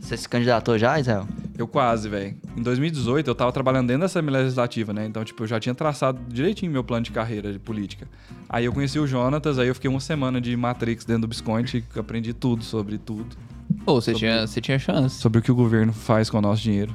Você 0.00 0.16
se 0.16 0.28
candidatou 0.28 0.78
já, 0.78 0.98
Israel? 0.98 1.26
Eu 1.56 1.66
quase, 1.66 2.08
velho. 2.08 2.34
Em 2.56 2.62
2018, 2.62 3.28
eu 3.28 3.34
tava 3.34 3.52
trabalhando 3.52 3.88
dentro 3.88 4.00
da 4.00 4.06
Assembleia 4.06 4.42
Legislativa, 4.42 4.92
né? 4.92 5.04
Então, 5.04 5.24
tipo, 5.24 5.42
eu 5.42 5.46
já 5.46 5.58
tinha 5.58 5.74
traçado 5.74 6.18
direitinho 6.28 6.70
meu 6.70 6.84
plano 6.84 7.04
de 7.04 7.10
carreira 7.10 7.52
de 7.52 7.58
política. 7.58 8.06
Aí 8.48 8.64
eu 8.64 8.72
conheci 8.72 8.98
o 8.98 9.06
Jonatas, 9.06 9.58
aí 9.58 9.68
eu 9.68 9.74
fiquei 9.74 9.90
uma 9.90 10.00
semana 10.00 10.40
de 10.40 10.56
Matrix 10.56 11.04
dentro 11.04 11.28
do 11.28 11.36
eu 11.94 12.00
aprendi 12.00 12.32
tudo 12.32 12.64
sobre 12.64 12.96
tudo. 12.96 13.36
Pô, 13.84 14.00
você 14.00 14.14
tinha, 14.14 14.46
você 14.46 14.60
tinha 14.60 14.78
chance. 14.78 15.16
Sobre 15.16 15.40
o 15.40 15.42
que 15.42 15.52
o 15.52 15.54
governo 15.54 15.92
faz 15.92 16.30
com 16.30 16.38
o 16.38 16.40
nosso 16.40 16.62
dinheiro. 16.62 16.94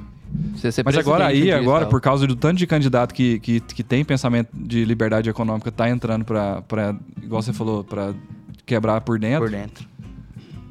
Você 0.56 0.82
Mas 0.82 0.96
agora 0.96 1.26
aí, 1.26 1.52
agora, 1.52 1.86
por 1.86 2.00
causa 2.00 2.26
do 2.26 2.34
tanto 2.34 2.58
de 2.58 2.66
candidato 2.66 3.14
que, 3.14 3.38
que, 3.38 3.60
que 3.60 3.84
tem 3.84 4.04
pensamento 4.04 4.48
de 4.52 4.84
liberdade 4.84 5.30
econômica, 5.30 5.70
tá 5.70 5.88
entrando 5.88 6.24
pra, 6.24 6.62
pra 6.62 6.96
igual 7.22 7.40
você 7.40 7.52
falou, 7.52 7.84
pra 7.84 8.12
quebrar 8.66 9.00
por 9.02 9.18
dentro, 9.18 9.42
Por 9.42 9.50
dentro. 9.50 9.93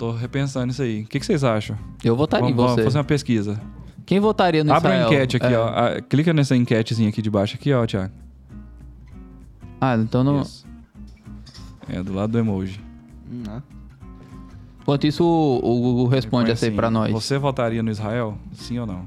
Tô 0.03 0.11
repensando 0.11 0.71
isso 0.71 0.81
aí. 0.81 1.03
O 1.03 1.07
que, 1.07 1.19
que 1.19 1.25
vocês 1.25 1.43
acham? 1.43 1.77
Eu 2.03 2.15
votaria 2.15 2.43
Vamos, 2.45 2.53
em 2.53 2.57
vamos 2.57 2.71
você. 2.73 2.83
fazer 2.83 2.97
uma 2.97 3.03
pesquisa. 3.05 3.61
Quem 4.05 4.19
votaria 4.19 4.61
no 4.63 4.73
Abre 4.73 4.91
a 4.91 4.95
Israel? 4.95 5.13
enquete 5.13 5.37
aqui, 5.37 5.45
É. 5.53 5.57
ó. 5.57 5.67
Ah, 5.69 6.01
Clica 6.01 6.33
nessa 6.33 6.55
enquetezinha 6.57 7.07
aqui 7.07 7.21
de 7.21 7.29
baixo, 7.29 7.55
aqui, 7.55 7.71
ó, 7.73 7.85
Thiago. 7.85 8.11
Ah, 9.79 9.95
então 9.95 10.23
não... 10.23 10.41
Isso. 10.41 10.65
É, 11.87 12.03
do 12.03 12.13
lado 12.13 12.31
do 12.31 12.37
emoji. 12.39 12.81
Hum, 13.31 13.43
ó. 13.47 13.61
Enquanto 14.81 15.07
isso, 15.07 15.23
o, 15.23 15.57
o 15.57 15.81
Google 15.81 16.07
responde 16.07 16.45
Põe 16.47 16.51
essa 16.53 16.65
aí 16.65 16.69
assim, 16.69 16.75
pra 16.75 16.89
nós. 16.91 17.11
Você 17.11 17.37
votaria 17.37 17.81
no 17.81 17.89
Israel? 17.89 18.37
Sim 18.51 18.79
ou 18.79 18.85
não? 18.85 19.05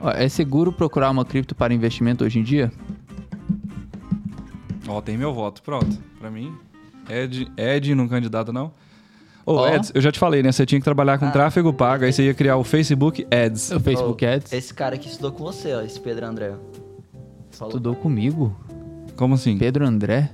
Ó, 0.00 0.10
É 0.10 0.26
seguro 0.28 0.72
procurar 0.72 1.10
uma 1.10 1.24
cripto 1.24 1.54
para 1.54 1.74
investimento 1.74 2.24
hoje 2.24 2.38
em 2.38 2.42
dia? 2.42 2.72
Ó, 4.88 5.00
tem 5.02 5.18
meu 5.18 5.34
voto. 5.34 5.62
Pronto. 5.62 5.98
Pra 6.18 6.30
mim, 6.30 6.54
Ed, 7.10 7.46
Ed 7.58 7.94
não 7.94 8.08
candidato, 8.08 8.52
não. 8.54 8.72
Ô, 9.46 9.56
Ó. 9.56 9.68
Eds, 9.68 9.92
eu 9.94 10.00
já 10.00 10.10
te 10.10 10.18
falei, 10.18 10.42
né? 10.42 10.50
Você 10.52 10.64
tinha 10.64 10.78
que 10.80 10.84
trabalhar 10.84 11.18
com 11.18 11.26
Ah. 11.26 11.30
tráfego 11.30 11.72
pago, 11.72 12.04
aí 12.04 12.12
você 12.12 12.24
ia 12.24 12.34
criar 12.34 12.56
o 12.56 12.64
Facebook 12.64 13.26
Ads. 13.30 13.72
O 13.72 13.80
Facebook 13.80 14.24
Ô, 14.24 14.28
Ads 14.28 14.52
Esse 14.52 14.72
cara 14.72 14.96
que 14.96 15.08
estudou 15.08 15.32
com 15.32 15.44
você, 15.44 15.74
ó, 15.74 15.80
esse 15.82 16.00
Pedro 16.00 16.26
André. 16.26 16.52
Falou. 17.50 17.70
estudou 17.70 17.94
comigo. 17.94 18.56
Como 19.16 19.34
assim? 19.34 19.56
Pedro 19.58 19.86
André? 19.86 20.30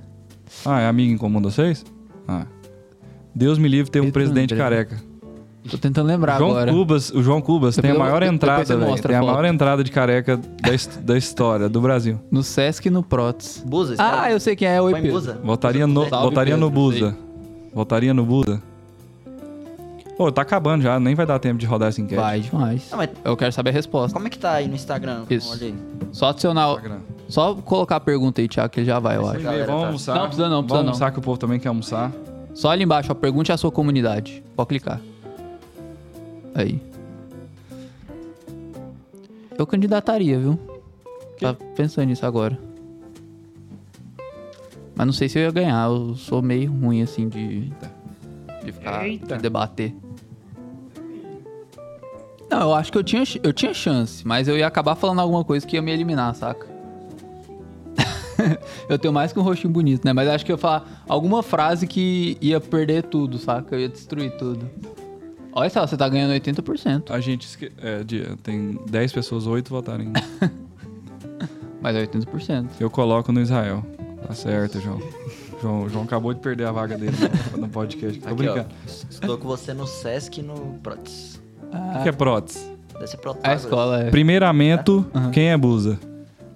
Ah, 0.64 0.80
é 0.80 0.86
amigo 0.88 1.12
em 1.12 1.18
comum 1.18 1.40
de 1.40 1.46
vocês? 1.52 1.84
Ah. 2.26 2.46
Deus 3.34 3.58
me 3.58 3.68
livre 3.68 3.90
ter 3.90 4.00
um 4.00 4.10
presidente 4.10 4.54
André. 4.54 4.64
careca. 4.64 5.10
Tô 5.70 5.76
tentando 5.76 6.06
lembrar 6.06 6.38
João 6.38 6.50
agora. 6.52 6.72
Cubas, 6.72 7.10
o 7.10 7.22
João 7.22 7.40
Cubas 7.42 7.76
tem 7.76 7.90
a 7.90 7.98
maior 7.98 8.22
entrada, 8.22 8.76
velho. 8.76 9.02
Tem 9.02 9.14
a 9.16 9.22
maior 9.22 9.44
entrada 9.44 9.84
de 9.84 9.90
careca 9.90 10.36
da, 10.38 11.00
da 11.02 11.18
história 11.18 11.68
do 11.68 11.80
Brasil. 11.82 12.18
No 12.30 12.42
Sesc 12.42 12.88
e 12.88 12.90
no 12.90 13.02
Prots. 13.02 13.62
Busa, 13.66 13.96
Ah, 13.98 14.30
eu 14.32 14.40
sei 14.40 14.56
quem 14.56 14.66
é. 14.66 14.80
Oi, 14.80 14.94
Pedro. 14.94 15.12
Busa. 15.12 15.38
Votaria 15.44 15.86
no, 15.86 16.08
Salve, 16.08 16.24
votaria 16.28 16.56
no 16.56 16.70
Buda. 16.70 17.16
Votaria 17.74 18.14
no 18.14 18.24
Buda. 18.24 18.62
Pô, 20.20 20.30
tá 20.30 20.42
acabando 20.42 20.82
já, 20.82 21.00
nem 21.00 21.14
vai 21.14 21.24
dar 21.24 21.38
tempo 21.38 21.58
de 21.58 21.64
rodar 21.64 21.88
essa 21.88 21.98
enquete. 21.98 22.20
Vai 22.20 22.40
demais. 22.40 22.90
Não, 22.90 22.98
mas 22.98 23.08
Eu 23.24 23.34
quero 23.38 23.50
saber 23.54 23.70
a 23.70 23.72
resposta. 23.72 24.12
como 24.12 24.26
é 24.26 24.30
que 24.30 24.38
tá 24.38 24.52
aí 24.52 24.68
no 24.68 24.74
Instagram? 24.74 25.24
Isso. 25.30 25.50
Olha 25.50 25.68
aí. 25.68 25.74
Só 26.12 26.28
adicionar... 26.28 26.68
Instagram. 26.72 26.98
Só 27.26 27.54
colocar 27.54 27.96
a 27.96 28.00
pergunta 28.00 28.42
aí, 28.42 28.46
Thiago, 28.46 28.68
que 28.70 28.80
ele 28.80 28.86
já 28.86 28.98
vai, 28.98 29.16
eu 29.16 29.26
acho. 29.26 29.40
galera 29.40 29.64
vamos 29.64 29.80
tá- 29.80 29.86
almoçar. 29.86 30.14
Não, 30.16 30.20
precisa 30.26 30.42
não, 30.50 30.56
Vamos 30.56 30.66
precisa 30.66 30.82
não. 30.82 30.88
almoçar 30.90 31.10
que 31.12 31.18
o 31.20 31.22
povo 31.22 31.38
também 31.38 31.58
quer 31.58 31.68
almoçar. 31.68 32.12
Só 32.52 32.68
ali 32.68 32.84
embaixo, 32.84 33.10
ó, 33.10 33.14
pergunte 33.14 33.50
a 33.50 33.56
sua 33.56 33.72
comunidade. 33.72 34.44
Pode 34.54 34.68
clicar. 34.68 35.00
Aí. 36.54 36.82
Eu 39.56 39.66
candidataria, 39.66 40.38
viu? 40.38 40.60
Tá 41.40 41.56
pensando 41.74 42.08
nisso 42.08 42.26
agora. 42.26 42.58
Mas 44.94 45.06
não 45.06 45.14
sei 45.14 45.30
se 45.30 45.38
eu 45.38 45.44
ia 45.44 45.50
ganhar. 45.50 45.88
Eu 45.88 46.14
sou 46.14 46.42
meio 46.42 46.70
ruim, 46.70 47.00
assim, 47.00 47.26
de... 47.26 47.72
De 48.62 48.70
ficar... 48.70 49.08
Eita. 49.08 49.36
De 49.36 49.42
debater. 49.42 49.94
Não, 52.50 52.62
eu 52.62 52.74
acho 52.74 52.90
que 52.90 52.98
eu 52.98 53.04
tinha, 53.04 53.22
eu 53.42 53.52
tinha 53.52 53.72
chance. 53.72 54.26
Mas 54.26 54.48
eu 54.48 54.58
ia 54.58 54.66
acabar 54.66 54.96
falando 54.96 55.20
alguma 55.20 55.44
coisa 55.44 55.64
que 55.64 55.76
ia 55.76 55.82
me 55.82 55.92
eliminar, 55.92 56.34
saca? 56.34 56.66
eu 58.88 58.98
tenho 58.98 59.14
mais 59.14 59.32
que 59.32 59.38
um 59.38 59.42
rostinho 59.42 59.72
bonito, 59.72 60.04
né? 60.04 60.12
Mas 60.12 60.28
acho 60.28 60.44
que 60.44 60.50
eu 60.50 60.54
ia 60.54 60.58
falar 60.58 61.04
alguma 61.08 61.42
frase 61.42 61.86
que 61.86 62.36
ia 62.40 62.60
perder 62.60 63.04
tudo, 63.04 63.38
saca? 63.38 63.76
Eu 63.76 63.80
ia 63.80 63.88
destruir 63.88 64.36
tudo. 64.36 64.68
Olha 65.52 65.70
só, 65.70 65.86
você 65.86 65.96
tá 65.96 66.08
ganhando 66.08 66.32
80%. 66.32 67.10
A 67.10 67.20
gente 67.20 67.46
esque... 67.46 67.72
é, 67.78 68.04
tem 68.42 68.78
10 68.88 69.12
pessoas, 69.12 69.46
8 69.46 69.68
votaram 69.68 70.04
em. 70.04 70.12
Mas 71.80 71.96
é 71.96 72.06
80%. 72.06 72.70
Eu 72.80 72.90
coloco 72.90 73.32
no 73.32 73.40
Israel. 73.40 73.84
Tá 74.26 74.34
certo, 74.34 74.80
João. 74.80 75.00
João, 75.60 75.88
João 75.88 76.04
acabou 76.04 76.32
de 76.32 76.40
perder 76.40 76.66
a 76.66 76.72
vaga 76.72 76.96
dele 76.96 77.16
no, 77.56 77.68
podcast. 77.68 78.18
Tô 78.18 78.28
Aqui, 78.28 78.36
brincando. 78.36 78.68
ó. 78.70 78.90
Estudou 79.10 79.38
com 79.38 79.48
você 79.48 79.72
no 79.72 79.86
Sesc 79.86 80.40
e 80.40 80.42
no 80.42 80.78
O 81.98 82.02
que, 82.02 82.08
é 82.08 82.12
prótese? 82.12 82.70
Deve 82.94 83.06
ser 83.06 83.16
Prots. 83.18 83.40
A 83.44 83.54
escola 83.54 84.00
é. 84.02 84.10
Primeiramente, 84.10 85.04
quem 85.32 85.50
é 85.50 85.56
Busa? 85.56 85.98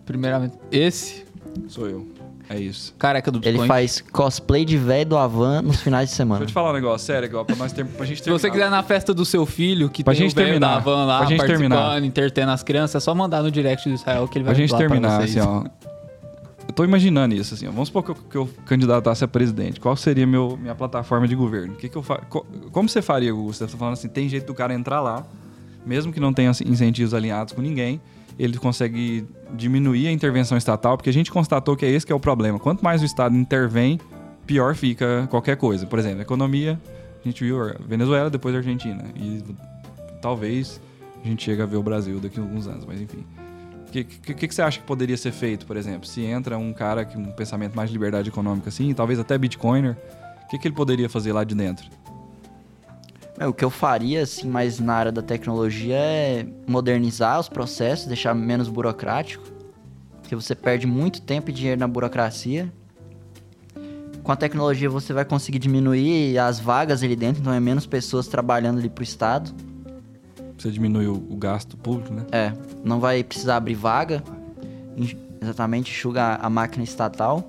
Primeiramente. 0.04 0.54
Esse, 0.70 1.24
Sou 1.68 1.86
eu. 1.88 2.06
É 2.50 2.58
isso. 2.60 2.94
careca 2.98 3.30
do 3.30 3.38
Ele 3.38 3.52
Bitcoin. 3.52 3.68
faz 3.68 4.02
cosplay 4.12 4.66
de 4.66 4.76
velho 4.76 5.06
do 5.10 5.16
Avan 5.16 5.62
nos 5.62 5.80
finais 5.80 6.08
de 6.08 6.10
Deixa 6.10 6.16
semana. 6.22 6.42
eu 6.42 6.46
te 6.46 6.52
falar 6.52 6.70
um 6.70 6.74
negócio, 6.74 7.06
sério, 7.06 7.24
igual, 7.26 7.42
pra, 7.42 7.56
nós 7.56 7.72
ter, 7.72 7.86
pra 7.86 8.04
gente 8.04 8.18
Se 8.18 8.24
terminar. 8.24 8.38
você 8.40 8.50
quiser 8.50 8.70
na 8.70 8.82
festa 8.82 9.14
do 9.14 9.24
seu 9.24 9.46
filho, 9.46 9.88
que 9.88 10.04
Pra 10.04 10.12
tem 10.12 10.22
gente 10.24 10.32
o 10.32 10.34
velho 10.34 10.48
terminar. 10.48 10.74
da 10.74 10.80
van 10.80 11.06
lá 11.06 11.18
Pra 11.20 11.26
gente 11.28 11.38
participando, 11.38 11.70
terminar. 11.70 12.04
entretendo 12.04 12.50
as 12.50 12.62
crianças, 12.62 12.96
é 12.96 13.00
só 13.02 13.14
mandar 13.14 13.42
no 13.42 13.50
direct 13.50 13.88
do 13.88 13.94
Israel 13.94 14.28
que 14.28 14.36
ele 14.36 14.44
vai 14.44 14.54
Pra 14.54 14.60
gente 14.62 14.76
terminar, 14.76 15.22
vocês. 15.22 15.38
assim, 15.38 15.48
ó. 15.48 15.64
Eu 16.66 16.72
tô 16.74 16.84
imaginando 16.84 17.34
isso, 17.34 17.54
assim. 17.54 17.66
Vamos 17.66 17.88
supor 17.88 18.02
que 18.02 18.10
eu, 18.10 18.14
que 18.14 18.36
eu 18.36 18.48
candidatasse 18.66 19.22
a 19.24 19.28
presidente. 19.28 19.78
Qual 19.78 19.94
seria 19.96 20.26
meu, 20.26 20.56
minha 20.56 20.74
plataforma 20.74 21.28
de 21.28 21.34
governo? 21.34 21.74
Que, 21.76 21.88
que 21.88 21.96
eu 21.96 22.02
fa... 22.02 22.18
co- 22.18 22.46
Como 22.72 22.88
você 22.88 23.02
faria, 23.02 23.32
Gugu? 23.32 23.52
Você 23.52 23.68
falando 23.68 23.92
assim, 23.94 24.08
tem 24.08 24.28
jeito 24.28 24.46
do 24.46 24.54
cara 24.54 24.72
entrar 24.74 25.00
lá, 25.00 25.24
mesmo 25.86 26.12
que 26.12 26.18
não 26.18 26.32
tenha 26.32 26.50
assim, 26.50 26.64
incentivos 26.66 27.12
alinhados 27.14 27.52
com 27.52 27.60
ninguém, 27.60 28.00
ele 28.38 28.56
consegue 28.58 29.26
diminuir 29.54 30.08
a 30.08 30.10
intervenção 30.12 30.56
estatal, 30.58 30.96
porque 30.96 31.10
a 31.10 31.12
gente 31.12 31.30
constatou 31.30 31.76
que 31.76 31.84
é 31.86 31.90
esse 31.90 32.04
que 32.04 32.12
é 32.12 32.14
o 32.14 32.20
problema. 32.20 32.58
Quanto 32.58 32.82
mais 32.82 33.02
o 33.02 33.04
Estado 33.04 33.36
intervém, 33.36 34.00
pior 34.46 34.74
fica 34.74 35.28
qualquer 35.30 35.56
coisa. 35.56 35.86
Por 35.86 35.98
exemplo, 35.98 36.22
economia, 36.22 36.80
a 37.24 37.28
gente 37.28 37.44
viu 37.44 37.62
a 37.62 37.74
Venezuela, 37.86 38.28
depois 38.30 38.54
a 38.54 38.58
Argentina. 38.58 39.04
E 39.14 39.44
talvez 40.20 40.80
a 41.24 41.28
gente 41.28 41.44
chegue 41.44 41.62
a 41.62 41.66
ver 41.66 41.76
o 41.76 41.82
Brasil 41.82 42.18
daqui 42.18 42.40
a 42.40 42.42
alguns 42.42 42.66
anos, 42.66 42.84
mas 42.84 43.00
enfim. 43.00 43.24
O 44.00 44.04
que, 44.04 44.34
que, 44.34 44.48
que 44.48 44.54
você 44.54 44.60
acha 44.60 44.80
que 44.80 44.84
poderia 44.84 45.16
ser 45.16 45.30
feito, 45.30 45.64
por 45.66 45.76
exemplo? 45.76 46.08
Se 46.08 46.20
entra 46.22 46.58
um 46.58 46.72
cara 46.72 47.04
com 47.04 47.16
um 47.16 47.30
pensamento 47.30 47.76
mais 47.76 47.90
de 47.90 47.92
liberdade 47.92 48.28
econômica 48.28 48.68
assim, 48.68 48.92
talvez 48.92 49.20
até 49.20 49.38
bitcoiner, 49.38 49.96
o 50.44 50.48
que, 50.48 50.58
que 50.58 50.66
ele 50.66 50.74
poderia 50.74 51.08
fazer 51.08 51.32
lá 51.32 51.44
de 51.44 51.54
dentro? 51.54 51.86
Meu, 53.38 53.50
o 53.50 53.52
que 53.52 53.64
eu 53.64 53.70
faria, 53.70 54.22
assim, 54.22 54.48
mais 54.48 54.80
na 54.80 54.94
área 54.94 55.12
da 55.12 55.22
tecnologia 55.22 55.94
é 55.96 56.46
modernizar 56.66 57.38
os 57.38 57.48
processos, 57.48 58.06
deixar 58.06 58.34
menos 58.34 58.68
burocrático. 58.68 59.44
Porque 60.20 60.34
você 60.34 60.56
perde 60.56 60.86
muito 60.86 61.22
tempo 61.22 61.50
e 61.50 61.52
dinheiro 61.52 61.78
na 61.78 61.86
burocracia. 61.86 62.72
Com 64.24 64.32
a 64.32 64.36
tecnologia 64.36 64.90
você 64.90 65.12
vai 65.12 65.24
conseguir 65.24 65.58
diminuir 65.60 66.36
as 66.38 66.58
vagas 66.58 67.02
ali 67.02 67.14
dentro, 67.14 67.42
então 67.42 67.52
é 67.52 67.60
menos 67.60 67.86
pessoas 67.86 68.26
trabalhando 68.26 68.78
ali 68.78 68.88
pro 68.88 69.04
Estado. 69.04 69.54
Você 70.64 70.70
diminui 70.70 71.06
o, 71.06 71.12
o 71.28 71.36
gasto 71.36 71.76
público, 71.76 72.14
né? 72.14 72.22
É, 72.32 72.50
não 72.82 72.98
vai 72.98 73.22
precisar 73.22 73.56
abrir 73.56 73.74
vaga. 73.74 74.24
en- 74.96 75.14
Exatamente, 75.42 75.90
enxuga 75.90 76.36
a 76.40 76.48
máquina 76.48 76.82
estatal. 76.82 77.44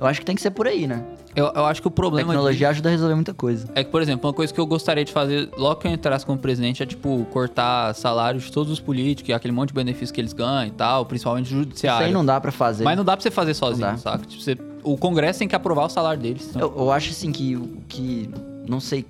Eu 0.00 0.04
acho 0.04 0.18
que 0.18 0.26
tem 0.26 0.34
que 0.34 0.42
ser 0.42 0.50
por 0.50 0.66
aí, 0.66 0.84
né? 0.88 1.04
Eu, 1.36 1.46
eu 1.54 1.64
acho 1.64 1.80
que 1.80 1.86
o 1.86 1.90
A 1.90 1.92
problema 1.92 2.26
tecnologia 2.32 2.70
ajuda 2.70 2.88
a 2.88 2.92
resolver 2.92 3.14
muita 3.14 3.32
coisa. 3.32 3.68
É 3.76 3.84
que, 3.84 3.90
por 3.92 4.02
exemplo, 4.02 4.26
uma 4.28 4.34
coisa 4.34 4.52
que 4.52 4.58
eu 4.58 4.66
gostaria 4.66 5.04
de 5.04 5.12
fazer 5.12 5.48
logo 5.56 5.76
que 5.76 5.86
eu 5.86 5.92
entrasse 5.92 6.26
como 6.26 6.36
presidente 6.40 6.82
é, 6.82 6.86
tipo, 6.86 7.24
cortar 7.30 7.94
salários 7.94 8.42
de 8.44 8.50
todos 8.52 8.72
os 8.72 8.80
políticos 8.80 9.28
e 9.28 9.32
aquele 9.32 9.52
monte 9.52 9.68
de 9.68 9.74
benefícios 9.74 10.10
que 10.10 10.20
eles 10.20 10.32
ganham 10.32 10.66
e 10.66 10.70
tal, 10.72 11.06
principalmente 11.06 11.46
Isso 11.46 11.54
aí 11.54 11.60
judiciário. 11.60 12.12
não 12.12 12.26
dá 12.26 12.40
pra 12.40 12.50
fazer. 12.50 12.82
Mas 12.82 12.96
não 12.96 13.04
dá 13.04 13.16
pra 13.16 13.22
você 13.22 13.30
fazer 13.30 13.54
sozinho, 13.54 13.96
saca? 13.98 14.26
Tipo, 14.26 14.42
você- 14.42 14.58
o 14.82 14.96
Congresso 14.96 15.38
tem 15.38 15.46
que 15.46 15.54
aprovar 15.54 15.84
o 15.84 15.88
salário 15.88 16.20
deles. 16.20 16.50
Eu, 16.56 16.74
eu 16.76 16.90
acho 16.90 17.10
assim 17.10 17.30
que, 17.30 17.56
que 17.86 18.28
não 18.68 18.80
sei 18.80 19.06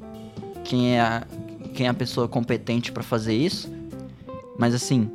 quem 0.63 0.95
é 0.97 1.01
a, 1.01 1.23
quem 1.77 1.87
é 1.87 1.91
a 1.91 1.95
pessoa 1.95 2.27
competente 2.27 2.91
pra 2.91 3.03
fazer 3.03 3.35
isso, 3.35 3.71
mas 4.59 4.75
assim, 4.75 5.11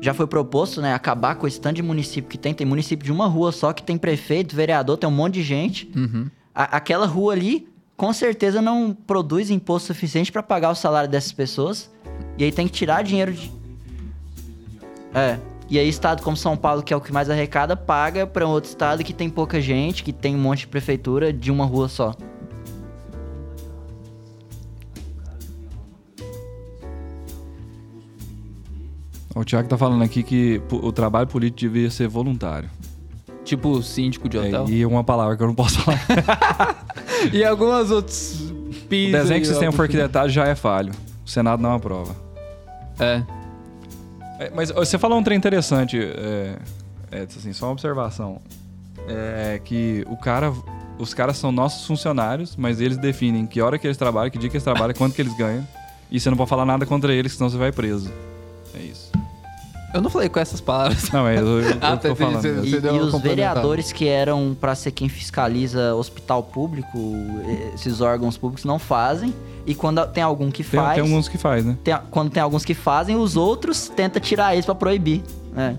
já 0.00 0.14
foi 0.14 0.26
proposto, 0.26 0.80
né, 0.80 0.94
acabar 0.94 1.34
com 1.34 1.46
esse 1.46 1.60
tanto 1.60 1.76
de 1.76 1.82
município 1.82 2.30
que 2.30 2.38
tem. 2.38 2.54
Tem 2.54 2.66
município 2.66 3.04
de 3.04 3.10
uma 3.12 3.26
rua 3.26 3.50
só 3.52 3.72
que 3.72 3.82
tem 3.82 3.98
prefeito, 3.98 4.54
vereador, 4.54 4.96
tem 4.96 5.08
um 5.08 5.12
monte 5.12 5.34
de 5.34 5.42
gente. 5.42 5.90
Uhum. 5.96 6.28
A- 6.54 6.76
aquela 6.76 7.06
rua 7.06 7.32
ali, 7.32 7.66
com 7.96 8.12
certeza 8.12 8.60
não 8.62 8.92
produz 9.06 9.50
imposto 9.50 9.88
suficiente 9.88 10.30
pra 10.30 10.42
pagar 10.42 10.70
o 10.70 10.74
salário 10.74 11.08
dessas 11.10 11.32
pessoas. 11.32 11.90
E 12.38 12.44
aí 12.44 12.52
tem 12.52 12.66
que 12.66 12.72
tirar 12.72 13.02
dinheiro 13.02 13.32
de. 13.32 13.50
É. 15.14 15.38
E 15.70 15.78
aí, 15.78 15.88
estado 15.88 16.22
como 16.22 16.36
São 16.36 16.56
Paulo, 16.56 16.82
que 16.82 16.92
é 16.92 16.96
o 16.96 17.00
que 17.00 17.10
mais 17.12 17.30
arrecada, 17.30 17.74
paga 17.74 18.26
pra 18.26 18.46
um 18.46 18.50
outro 18.50 18.68
estado 18.68 19.02
que 19.02 19.14
tem 19.14 19.30
pouca 19.30 19.60
gente, 19.60 20.04
que 20.04 20.12
tem 20.12 20.34
um 20.34 20.38
monte 20.38 20.60
de 20.60 20.66
prefeitura 20.66 21.32
de 21.32 21.50
uma 21.50 21.64
rua 21.64 21.88
só. 21.88 22.14
O 29.34 29.44
Thiago 29.44 29.68
tá 29.68 29.76
falando 29.76 30.02
aqui 30.02 30.22
que 30.22 30.62
o 30.70 30.92
trabalho 30.92 31.26
político 31.26 31.60
devia 31.60 31.90
ser 31.90 32.06
voluntário. 32.06 32.70
Tipo 33.44 33.82
síndico 33.82 34.28
de 34.28 34.38
hotel. 34.38 34.64
É, 34.68 34.70
e 34.70 34.86
uma 34.86 35.02
palavra 35.02 35.36
que 35.36 35.42
eu 35.42 35.46
não 35.46 35.54
posso 35.54 35.80
falar. 35.80 36.84
E, 37.32 37.42
algumas 37.42 37.90
outras 37.90 38.38
o 38.50 38.86
pisos. 38.86 39.12
desenho 39.12 39.40
que 39.40 39.46
o 39.46 39.50
sistema 39.50 39.72
for 39.72 39.82
arquitetado 39.84 40.28
já 40.28 40.46
é 40.46 40.54
falho. 40.54 40.92
O 41.24 41.30
Senado 41.30 41.62
não 41.62 41.72
aprova. 41.72 42.14
É. 42.98 43.22
É, 44.38 44.52
mas 44.54 44.70
você 44.70 44.98
falou 44.98 45.18
um 45.18 45.22
trem 45.22 45.38
interessante, 45.38 45.98
é, 45.98 46.58
é, 47.10 47.22
assim, 47.22 47.52
só 47.54 47.66
uma 47.66 47.72
observação. 47.72 48.42
É 49.08 49.58
que 49.64 50.04
o 50.10 50.18
cara, 50.18 50.52
os 50.98 51.14
caras 51.14 51.38
são 51.38 51.50
nossos 51.50 51.86
funcionários, 51.86 52.56
mas 52.56 52.80
eles 52.80 52.98
definem 52.98 53.46
que 53.46 53.62
hora 53.62 53.78
que 53.78 53.86
eles 53.86 53.96
trabalham, 53.96 54.30
que 54.30 54.38
dia 54.38 54.50
que 54.50 54.56
eles 54.56 54.64
trabalham, 54.64 54.94
quanto 54.94 55.14
que 55.14 55.22
eles 55.22 55.34
ganham. 55.36 55.66
E 56.10 56.20
você 56.20 56.28
não 56.28 56.36
pode 56.36 56.50
falar 56.50 56.66
nada 56.66 56.84
contra 56.84 57.12
eles, 57.14 57.32
senão 57.32 57.48
você 57.48 57.56
vai 57.56 57.72
preso. 57.72 58.12
É 58.74 58.82
isso. 58.82 59.13
Eu 59.94 60.02
não 60.02 60.10
falei 60.10 60.28
com 60.28 60.40
essas 60.40 60.60
palavras. 60.60 61.08
Não, 61.12 61.26
é, 61.26 61.38
eu, 61.38 61.60
eu, 61.60 61.68
Ah, 61.80 61.90
eu 61.92 61.96
tá, 61.96 61.96
tô 61.96 62.08
entendi. 62.08 62.18
falando. 62.18 62.42
Você-. 62.42 62.48
E, 62.66 62.70
Você 62.80 62.86
e 62.86 62.90
uma 62.90 63.02
os 63.04 63.20
vereadores 63.22 63.92
que 63.92 64.08
eram 64.08 64.56
pra 64.60 64.74
ser 64.74 64.90
quem 64.90 65.08
fiscaliza 65.08 65.94
hospital 65.94 66.42
público, 66.42 66.98
esses 67.74 68.00
órgãos 68.00 68.36
públicos 68.36 68.64
não 68.64 68.78
fazem. 68.78 69.32
E 69.64 69.74
quando 69.74 70.04
tem 70.08 70.22
algum 70.22 70.50
que 70.50 70.62
Tem, 70.64 70.80
faz. 70.80 70.94
tem 70.94 71.02
alguns 71.02 71.28
que 71.28 71.38
faz, 71.38 71.64
né? 71.64 71.78
tem- 71.82 71.96
quando 72.10 72.30
tem 72.30 72.42
alguns 72.42 72.64
que 72.64 72.74
fazem, 72.74 73.16
os 73.16 73.36
outros 73.36 73.88
tentam 73.88 74.20
tirar 74.20 74.52
eles 74.52 74.66
pra 74.66 74.74
proibir. 74.74 75.22
É. 75.56 75.74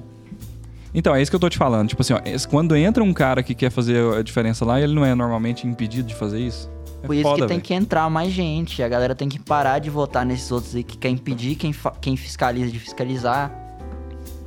Então, 0.94 1.14
é 1.14 1.22
isso 1.22 1.30
que 1.30 1.36
eu 1.36 1.40
tô 1.40 1.50
te 1.50 1.58
falando. 1.58 1.90
Tipo 1.90 2.02
assim, 2.02 2.14
ó, 2.14 2.20
quando 2.50 2.74
entra 2.76 3.04
um 3.04 3.14
cara 3.14 3.44
que 3.44 3.54
quer 3.54 3.70
fazer 3.70 4.02
a 4.16 4.24
diferença 4.24 4.64
lá, 4.64 4.80
ele 4.80 4.94
não 4.96 5.04
é 5.06 5.14
normalmente 5.14 5.68
impedido 5.68 6.08
de 6.08 6.16
fazer 6.16 6.40
isso? 6.40 6.70
É 7.04 7.06
Por 7.06 7.14
isso 7.14 7.24
foda, 7.24 7.42
que 7.42 7.48
tem 7.50 7.60
que 7.60 7.74
entrar 7.74 8.10
mais 8.10 8.32
gente. 8.32 8.82
A 8.82 8.88
galera 8.88 9.14
tem 9.14 9.28
que 9.28 9.38
parar 9.38 9.80
de 9.80 9.90
votar 9.90 10.26
nesses 10.26 10.50
outros 10.54 10.74
aí 10.74 10.84
que 10.84 10.98
quer 10.98 11.10
impedir 11.10 11.56
quem, 11.56 11.76
quem 12.00 12.16
fiscaliza 12.16 12.72
de 12.72 12.80
fiscalizar. 12.80 13.52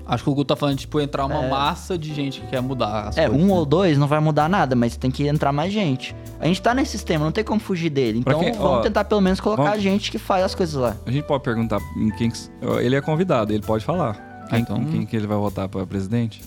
Acho 0.09 0.25
que 0.25 0.31
o 0.31 0.35
Gu 0.35 0.43
tá 0.43 0.57
falando, 0.57 0.79
tipo, 0.79 0.99
entrar 1.01 1.27
uma 1.27 1.45
É. 1.45 1.51
massa 1.51 1.99
de 1.99 2.15
gente 2.15 2.41
que 2.41 2.47
quer 2.47 2.63
mudar 2.63 3.09
as 3.09 3.19
É, 3.19 3.27
coisas, 3.29 3.45
um 3.45 3.49
né? 3.49 3.53
ou 3.53 3.67
dois 3.67 3.99
não 3.99 4.07
vai 4.07 4.19
mudar 4.21 4.49
nada, 4.49 4.75
mas 4.75 4.97
tem 4.97 5.11
que 5.11 5.27
entrar 5.29 5.53
mais 5.53 5.71
gente. 5.71 6.17
A 6.41 6.47
gente 6.47 6.63
tá 6.63 6.73
nesse 6.73 6.93
sistema, 6.93 7.27
não 7.27 7.33
tem 7.33 7.45
como 7.45 7.61
fugir 7.61 7.91
dele. 7.91 8.21
Então 8.21 8.41
quem- 8.41 8.53
vamos 8.55 8.67
ó, 8.71 8.81
tentar 8.81 9.05
pelo 9.05 9.21
menos 9.21 9.39
colocar 9.39 9.65
vamos- 9.65 9.83
gente 9.83 10.11
que 10.11 10.17
faz 10.19 10.43
as 10.45 10.55
coisas 10.55 10.75
lá. 10.75 10.97
A 11.05 11.11
gente 11.11 11.25
pode 11.27 11.45
perguntar 11.45 11.79
em 11.95 12.09
quem. 12.11 12.31
que- 12.31 12.39
Ele 12.81 12.97
é 12.97 13.01
convidado, 13.03 13.53
ele 13.53 13.63
pode 13.63 13.85
falar. 13.85 14.15
Quem, 14.49 14.59
Ah, 14.59 14.61
então- 14.61 14.79
em 14.79 14.87
quem 14.87 15.05
que 15.05 15.15
ele 15.15 15.27
vai 15.27 15.37
votar 15.37 15.69
pra 15.69 15.85
presidente? 15.87 16.43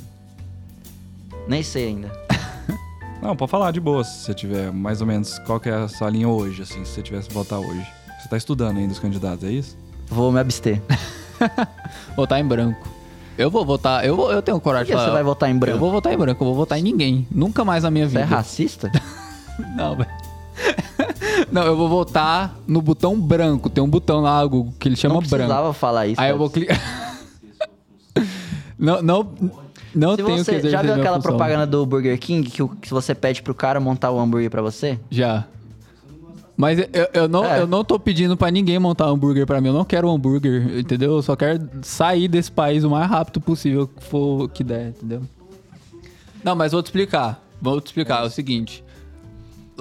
Nem 1.48 1.62
sei 1.62 1.90
ainda. 1.90 2.12
Não, 3.22 3.36
pode 3.36 3.52
falar 3.52 3.70
de 3.72 3.80
boa, 3.80 4.04
se 4.04 4.24
você 4.26 4.34
tiver 4.34 4.72
mais 4.72 5.02
ou 5.02 5.06
menos 5.08 5.38
qual 5.46 5.60
que 5.60 5.70
é 5.70 5.74
a 5.74 5.88
sua 5.88 6.10
linha 6.10 6.28
hoje, 6.28 6.64
assim, 6.64 6.84
se 6.84 6.94
você 6.94 7.04
tivesse 7.04 7.28
que 7.28 7.34
votar 7.36 7.60
hoje. 7.60 7.86
Você 8.20 8.28
tá 8.28 8.38
estudando 8.38 8.78
ainda 8.80 8.92
os 8.92 8.98
candidatos, 8.98 9.44
é 9.44 9.52
isso? 9.52 9.78
Vou 10.08 10.32
me 10.32 10.40
abster. 10.40 10.82
Votar 12.18 12.40
em 12.40 12.46
branco. 12.46 12.88
Eu 13.38 13.50
vou 13.50 13.66
votar, 13.66 14.06
eu, 14.06 14.16
vou, 14.16 14.32
eu 14.32 14.42
tenho 14.42 14.60
coragem 14.60 14.88
que 14.88 14.92
de 14.92 14.98
falar. 14.98 15.08
você 15.08 15.14
vai 15.14 15.24
votar 15.24 15.50
em 15.50 15.54
Eu 15.54 15.60
branco? 15.60 15.80
vou 15.80 15.92
votar 15.92 16.14
em 16.14 16.18
branco, 16.18 16.44
eu 16.44 16.48
vou 16.48 16.56
votar 16.56 16.80
em 16.80 16.84
ninguém. 16.84 17.28
Nunca 17.32 17.66
mais 17.66 17.84
na 17.84 17.92
minha 17.92 18.08
Você 18.08 18.18
é 18.18 18.24
vida. 18.24 18.36
racista? 18.36 18.92
Não, 19.76 19.96
velho. 19.96 20.10
Não, 21.52 21.64
eu 21.64 21.76
vou 21.76 21.90
votar 21.90 22.56
no 22.68 22.82
botão 22.82 23.20
branco. 23.20 23.70
Tem 23.70 23.84
um 23.84 23.90
botão 23.90 24.22
lá, 24.22 24.44
Google, 24.46 24.74
que 24.80 24.88
ele 24.88 24.96
chama 24.96 25.16
não 25.16 25.22
branco. 25.22 25.36
precisava 25.36 25.74
falar 25.74 26.08
isso. 26.08 26.22
Aí 26.22 26.30
eu 26.30 26.38
vou 26.38 26.50
clicar. 26.50 26.78
não, 28.78 29.02
não, 29.02 29.28
não 29.94 30.12
Se 30.12 30.18
tenho 30.24 30.38
que 30.38 30.44
você 30.44 30.52
exercer 30.52 30.72
já 30.72 30.82
viu 30.82 30.94
aquela 30.94 31.20
propaganda 31.20 31.66
do 31.68 31.86
Burger 31.86 32.18
King 32.20 32.50
que, 32.50 32.68
que 32.82 32.90
você 32.92 33.14
pede 33.16 33.42
pro 33.42 33.54
cara 33.54 33.80
montar 33.80 34.12
o 34.12 34.20
hambúrguer 34.20 34.50
pra 34.50 34.62
você? 34.62 35.00
Já. 35.10 35.46
Mas 36.62 36.78
eu, 36.78 36.88
eu 37.12 37.28
não, 37.28 37.44
É. 37.44 37.62
eu 37.62 37.66
não 37.66 37.84
tô 37.84 37.98
pedindo 37.98 38.38
pra 38.38 38.52
ninguém 38.52 38.78
montar 38.78 39.08
um 39.08 39.16
hambúrguer 39.16 39.48
pra 39.48 39.60
mim. 39.60 39.70
Eu 39.70 39.74
não 39.74 39.84
quero 39.84 40.08
um 40.08 40.14
hambúrguer, 40.14 40.78
entendeu? 40.78 41.14
Eu 41.14 41.22
só 41.24 41.36
quero 41.36 41.68
sair 41.82 42.28
desse 42.28 42.52
país 42.52 42.84
o 42.84 42.90
mais 42.92 43.10
rápido 43.10 43.42
possível 43.42 43.88
que 43.88 44.04
for 44.04 44.48
que 44.48 44.64
der, 44.64 44.90
entendeu? 44.90 45.24
Não, 46.44 46.56
mas 46.56 46.72
vou 46.72 46.84
te 46.84 46.86
explicar. 46.86 47.44
Vou 47.60 47.82
te 47.82 47.88
explicar. 47.88 48.22
É 48.24 48.28
o 48.28 48.30
seguinte. 48.30 48.84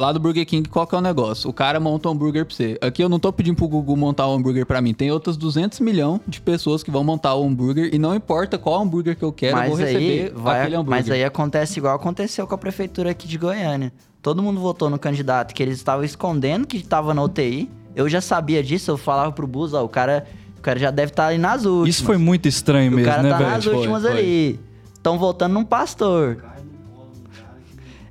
Lá 0.00 0.12
do 0.12 0.18
Burger 0.18 0.46
King, 0.46 0.66
qual 0.66 0.86
que 0.86 0.94
é 0.94 0.98
o 0.98 1.00
negócio? 1.02 1.50
O 1.50 1.52
cara 1.52 1.78
monta 1.78 2.08
um 2.08 2.12
hambúrguer 2.12 2.46
pra 2.46 2.54
você. 2.56 2.78
Aqui 2.80 3.04
eu 3.04 3.08
não 3.10 3.18
tô 3.18 3.30
pedindo 3.30 3.56
pro 3.56 3.68
Google 3.68 3.94
montar 3.98 4.26
um 4.28 4.32
hambúrguer 4.32 4.64
pra 4.64 4.80
mim. 4.80 4.94
Tem 4.94 5.10
outras 5.12 5.36
200 5.36 5.78
milhões 5.80 6.22
de 6.26 6.40
pessoas 6.40 6.82
que 6.82 6.90
vão 6.90 7.04
montar 7.04 7.34
o 7.34 7.44
hambúrguer 7.46 7.90
e 7.94 7.98
não 7.98 8.14
importa 8.14 8.56
qual 8.56 8.80
hambúrguer 8.80 9.14
que 9.14 9.22
eu 9.22 9.30
quero, 9.30 9.58
eu 9.58 9.68
vou 9.68 9.76
Mas 9.76 9.86
aí, 9.86 9.92
receber 9.92 10.32
vai, 10.34 10.60
aquele 10.60 10.76
hambúrguer. 10.76 11.00
mas 11.02 11.10
aí 11.10 11.22
acontece 11.22 11.78
igual 11.78 11.94
aconteceu 11.94 12.46
com 12.46 12.54
a 12.54 12.58
prefeitura 12.58 13.10
aqui 13.10 13.28
de 13.28 13.36
Goiânia. 13.36 13.92
Todo 14.22 14.42
mundo 14.42 14.58
votou 14.58 14.88
no 14.88 14.98
candidato 14.98 15.52
que 15.54 15.62
eles 15.62 15.76
estavam 15.76 16.02
escondendo 16.02 16.66
que 16.66 16.78
estava 16.78 17.12
na 17.12 17.22
UTI. 17.22 17.70
Eu 17.94 18.08
já 18.08 18.22
sabia 18.22 18.62
disso, 18.62 18.90
eu 18.90 18.96
falava 18.96 19.32
pro 19.32 19.46
Bus, 19.46 19.74
ó, 19.74 19.84
o 19.84 19.88
cara, 19.88 20.24
o 20.56 20.62
cara 20.62 20.78
já 20.78 20.90
deve 20.90 21.10
estar 21.12 21.26
ali 21.26 21.36
nas 21.36 21.66
últimas. 21.66 21.88
Isso 21.90 22.04
foi 22.04 22.16
muito 22.16 22.48
estranho 22.48 22.90
O 22.90 22.94
mesmo, 22.96 23.10
cara 23.10 23.22
né, 23.22 23.28
tá 23.30 23.38
nas 23.38 23.64
velho? 23.66 23.76
últimas 23.76 24.00
Foi, 24.02 24.10
foi. 24.12 24.18
ali. 24.20 24.60
Estão 24.94 25.18
votando 25.18 25.54
num 25.54 25.64
pastor. 25.64 26.42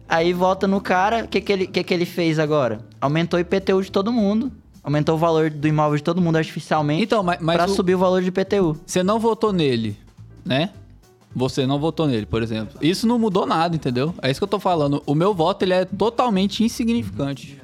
Aí 0.10 0.34
vota 0.34 0.68
no 0.68 0.82
cara, 0.82 1.24
o 1.26 1.28
que, 1.28 1.40
que, 1.40 1.54
ele, 1.54 1.68
que, 1.68 1.84
que 1.84 1.94
ele 1.94 2.06
fez 2.06 2.40
agora? 2.40 2.80
Aumentou 3.00 3.38
o 3.38 3.42
IPTU 3.42 3.82
de 3.84 3.92
todo 3.92 4.12
mundo. 4.12 4.52
Aumentou 4.84 5.14
o 5.16 5.18
valor 5.20 5.52
do 5.52 5.68
imóvel 5.68 5.98
de 5.98 6.04
todo 6.04 6.20
mundo 6.20 6.38
artificialmente 6.38 7.04
Então, 7.04 7.22
mas, 7.22 7.38
mas 7.40 7.56
pra 7.58 7.66
o- 7.66 7.70
subir 7.76 7.94
o 7.94 8.00
valor 8.00 8.22
de 8.22 8.30
IPTU. 8.30 8.76
Você 8.86 9.04
não 9.04 9.20
votou 9.20 9.54
nele, 9.54 9.96
né? 10.44 10.72
Você 11.36 11.68
não 11.68 11.78
votou 11.80 12.08
nele, 12.08 12.26
por 12.26 12.42
exemplo. 12.42 12.76
Isso 12.82 13.06
não 13.06 13.20
mudou 13.20 13.46
nada, 13.46 13.76
entendeu? 13.76 14.16
É 14.20 14.32
isso 14.32 14.40
que 14.40 14.44
eu 14.46 14.48
tô 14.48 14.60
falando. 14.60 15.04
O 15.06 15.14
meu 15.14 15.32
voto, 15.32 15.62
ele 15.64 15.74
é 15.74 15.86
totalmente 15.86 16.64
insignificante. 16.64 17.60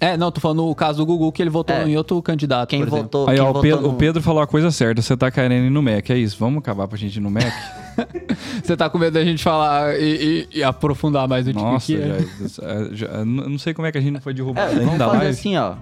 É, 0.00 0.16
não, 0.16 0.32
tô 0.32 0.40
falando 0.40 0.66
o 0.68 0.74
caso 0.74 0.98
do 0.98 1.06
Gugu, 1.06 1.30
que 1.30 1.40
ele 1.40 1.50
votou 1.50 1.76
É. 1.76 1.88
em 1.88 1.96
outro 1.96 2.20
candidato, 2.20 2.68
Quem 2.70 2.80
por 2.80 2.88
exemplo. 2.88 3.02
votou, 3.04 3.28
Aí, 3.28 3.36
quem 3.36 3.44
ó, 3.44 3.50
o 3.50 3.52
votou 3.52 3.62
Pedro, 3.62 3.80
no... 3.82 3.88
o 3.90 3.94
Pedro 3.94 4.22
falou 4.22 4.42
a 4.42 4.46
coisa 4.46 4.70
certa, 4.72 5.00
você 5.00 5.16
tá 5.16 5.30
querendo 5.30 5.66
ir 5.66 5.70
no 5.70 5.80
Mac, 5.80 6.10
é 6.10 6.18
isso. 6.18 6.36
Vamos 6.40 6.58
acabar 6.58 6.88
pra 6.88 6.98
gente 6.98 7.16
ir 7.16 7.20
no 7.20 7.30
Mac? 7.30 7.44
Você 8.62 8.76
tá 8.76 8.88
com 8.90 8.98
medo 8.98 9.14
da 9.14 9.24
gente 9.24 9.42
falar 9.42 9.98
e, 9.98 10.46
e- 10.52 10.58
e 10.58 10.62
aprofundar 10.64 11.28
mais 11.28 11.46
o 11.46 11.52
Nossa, 11.52 11.86
que 11.86 11.96
é? 11.96 12.18
já, 12.40 12.84
já- 12.90 12.94
já- 12.94 13.24
não 13.24 13.58
sei 13.58 13.72
como 13.74 13.86
é 13.86 13.92
que 13.92 13.98
a 13.98 14.00
gente 14.00 14.12
não 14.12 14.20
foi 14.20 14.32
É, 14.32 14.36
derrubado 14.36 14.74
vamos 14.74 14.92
ainda 14.92 15.04
fazer 15.06 15.16
live. 15.18 15.30
assim, 15.32 15.56
ó. 15.56 15.74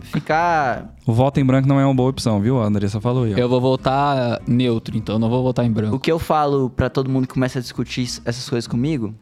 Ficar... 0.00 0.94
O 1.04 1.12
voto 1.12 1.40
em 1.40 1.44
branco 1.44 1.66
não 1.66 1.80
é 1.80 1.84
uma 1.84 1.94
boa 1.94 2.08
opção, 2.10 2.40
viu? 2.40 2.60
A 2.62 2.66
Andressa 2.66 3.00
falou 3.00 3.24
aí, 3.24 3.34
ó. 3.34 3.36
Eu 3.36 3.48
vou 3.48 3.60
votar 3.60 4.40
neutro, 4.46 4.96
então 4.96 5.16
eu 5.16 5.18
não 5.18 5.28
vou 5.28 5.42
votar 5.42 5.64
em 5.66 5.70
O 5.70 5.72
branco. 5.72 5.98
que 5.98 6.10
eu 6.10 6.18
falo 6.20 6.70
pra 6.70 6.88
todo 6.88 7.10
mundo 7.10 7.26
que 7.26 7.34
começa 7.34 7.58
a 7.58 7.62
discutir 7.62 8.02
is- 8.02 8.22
essas 8.24 8.48
coisas 8.48 8.68
comigo 8.68 9.12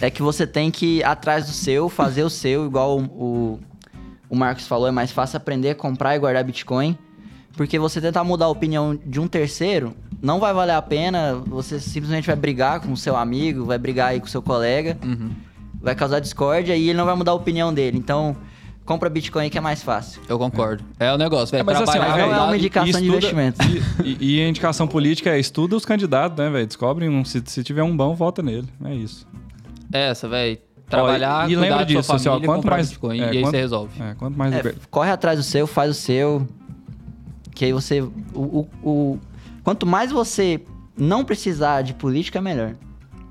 é 0.00 0.08
que 0.10 0.22
você 0.22 0.46
tem 0.46 0.70
que 0.70 0.98
ir 0.98 1.04
atrás 1.04 1.46
do 1.46 1.52
seu, 1.52 1.88
fazer 1.88 2.22
o 2.22 2.30
seu, 2.30 2.64
igual 2.66 2.98
o, 3.00 3.04
o, 3.04 3.60
o 4.30 4.36
Marcos 4.36 4.66
falou, 4.68 4.86
é 4.86 4.92
mais 4.92 5.10
fácil 5.10 5.36
aprender 5.38 5.70
a 5.70 5.74
comprar 5.74 6.14
e 6.14 6.18
guardar 6.20 6.44
Bitcoin. 6.44 6.96
Porque 7.56 7.78
você 7.78 8.00
tentar 8.00 8.24
mudar 8.24 8.46
a 8.46 8.48
opinião 8.48 8.98
de 9.06 9.20
um 9.20 9.28
terceiro 9.28 9.94
não 10.20 10.40
vai 10.40 10.52
valer 10.52 10.72
a 10.74 10.82
pena, 10.82 11.34
você 11.46 11.78
simplesmente 11.78 12.26
vai 12.26 12.34
brigar 12.36 12.80
com 12.80 12.92
o 12.92 12.96
seu 12.96 13.16
amigo, 13.16 13.64
vai 13.64 13.78
brigar 13.78 14.08
aí 14.08 14.20
com 14.20 14.26
o 14.26 14.28
seu 14.30 14.42
colega, 14.42 14.96
Uhum. 15.04 15.30
vai 15.80 15.94
causar 15.94 16.18
discórdia 16.20 16.74
e 16.76 16.88
ele 16.88 16.98
não 16.98 17.04
vai 17.04 17.14
mudar 17.14 17.30
a 17.32 17.34
opinião 17.34 17.72
dele. 17.72 17.96
Então, 17.98 18.36
compra 18.84 19.08
Bitcoin 19.08 19.48
que 19.50 19.56
é 19.58 19.60
mais 19.60 19.82
fácil. 19.82 20.20
Eu 20.28 20.38
concordo. 20.38 20.82
É 20.98 21.12
o 21.12 21.16
negócio, 21.18 21.52
velho. 21.52 21.60
É, 21.60 21.62
mas 21.62 21.80
assim, 21.88 21.98
mas 21.98 22.08
não 22.16 22.34
é 22.34 22.40
uma 22.40 22.56
indicação 22.56 22.86
de 23.00 23.06
estuda- 23.06 23.08
investimento. 23.18 23.58
E, 24.02 24.08
e- 24.20 24.36
e 24.38 24.44
a 24.44 24.48
indicação 24.48 24.88
política 24.88 25.30
é 25.30 25.38
estuda 25.38 25.76
os 25.76 25.84
candidatos, 25.84 26.36
né, 26.38 26.50
velho? 26.50 26.66
Descobre 26.66 27.08
um. 27.08 27.24
Se, 27.24 27.40
se 27.46 27.62
tiver 27.62 27.82
um 27.84 27.96
bom, 27.96 28.14
vota 28.14 28.42
nele. 28.42 28.68
É 28.84 28.94
isso. 28.94 29.26
É 29.92 30.08
essa, 30.08 30.28
velho. 30.28 30.58
Trabalhar, 30.88 31.44
e 31.44 31.54
cuidar 31.54 31.60
lembra 31.60 31.86
disso, 31.86 32.12
assim, 32.12 32.28
ó, 32.28 32.32
família, 32.32 32.46
quanto 32.54 32.66
mais- 32.66 32.88
Bitcoin, 32.88 33.20
é, 33.20 33.24
e 33.24 33.28
aí 33.28 33.40
quanto- 33.42 33.50
você 33.52 33.56
resolve. 33.56 34.02
É, 34.02 34.14
quanto 34.14 34.36
mais. 34.36 34.52
É, 34.54 34.74
corre 34.90 35.10
atrás 35.10 35.38
do 35.38 35.42
seu, 35.42 35.66
faz 35.66 35.90
o 35.90 35.94
seu. 35.94 36.46
Que 37.54 37.64
aí 37.66 37.72
você. 37.72 38.00
O, 38.00 38.10
o- 38.34 38.68
o- 38.82 39.18
quanto 39.62 39.86
mais 39.86 40.10
você 40.10 40.60
não 40.96 41.24
precisar 41.24 41.82
de 41.82 41.94
política, 41.94 42.38
é 42.38 42.42
melhor. 42.42 42.74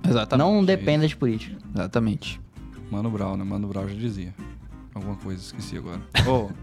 Exatamente. 0.08 0.46
Não 0.48 0.64
dependa 0.66 1.08
de 1.08 1.16
política. 1.16 1.56
Exatamente. 1.74 2.40
Mano 2.92 3.10
Brown, 3.10 3.38
né? 3.38 3.44
Mano 3.44 3.68
Brown 3.68 3.88
já 3.88 3.96
dizia. 3.96 4.34
Alguma 4.94 5.16
coisa, 5.16 5.42
esqueci 5.42 5.78
agora. 5.78 6.02
Ô, 6.28 6.50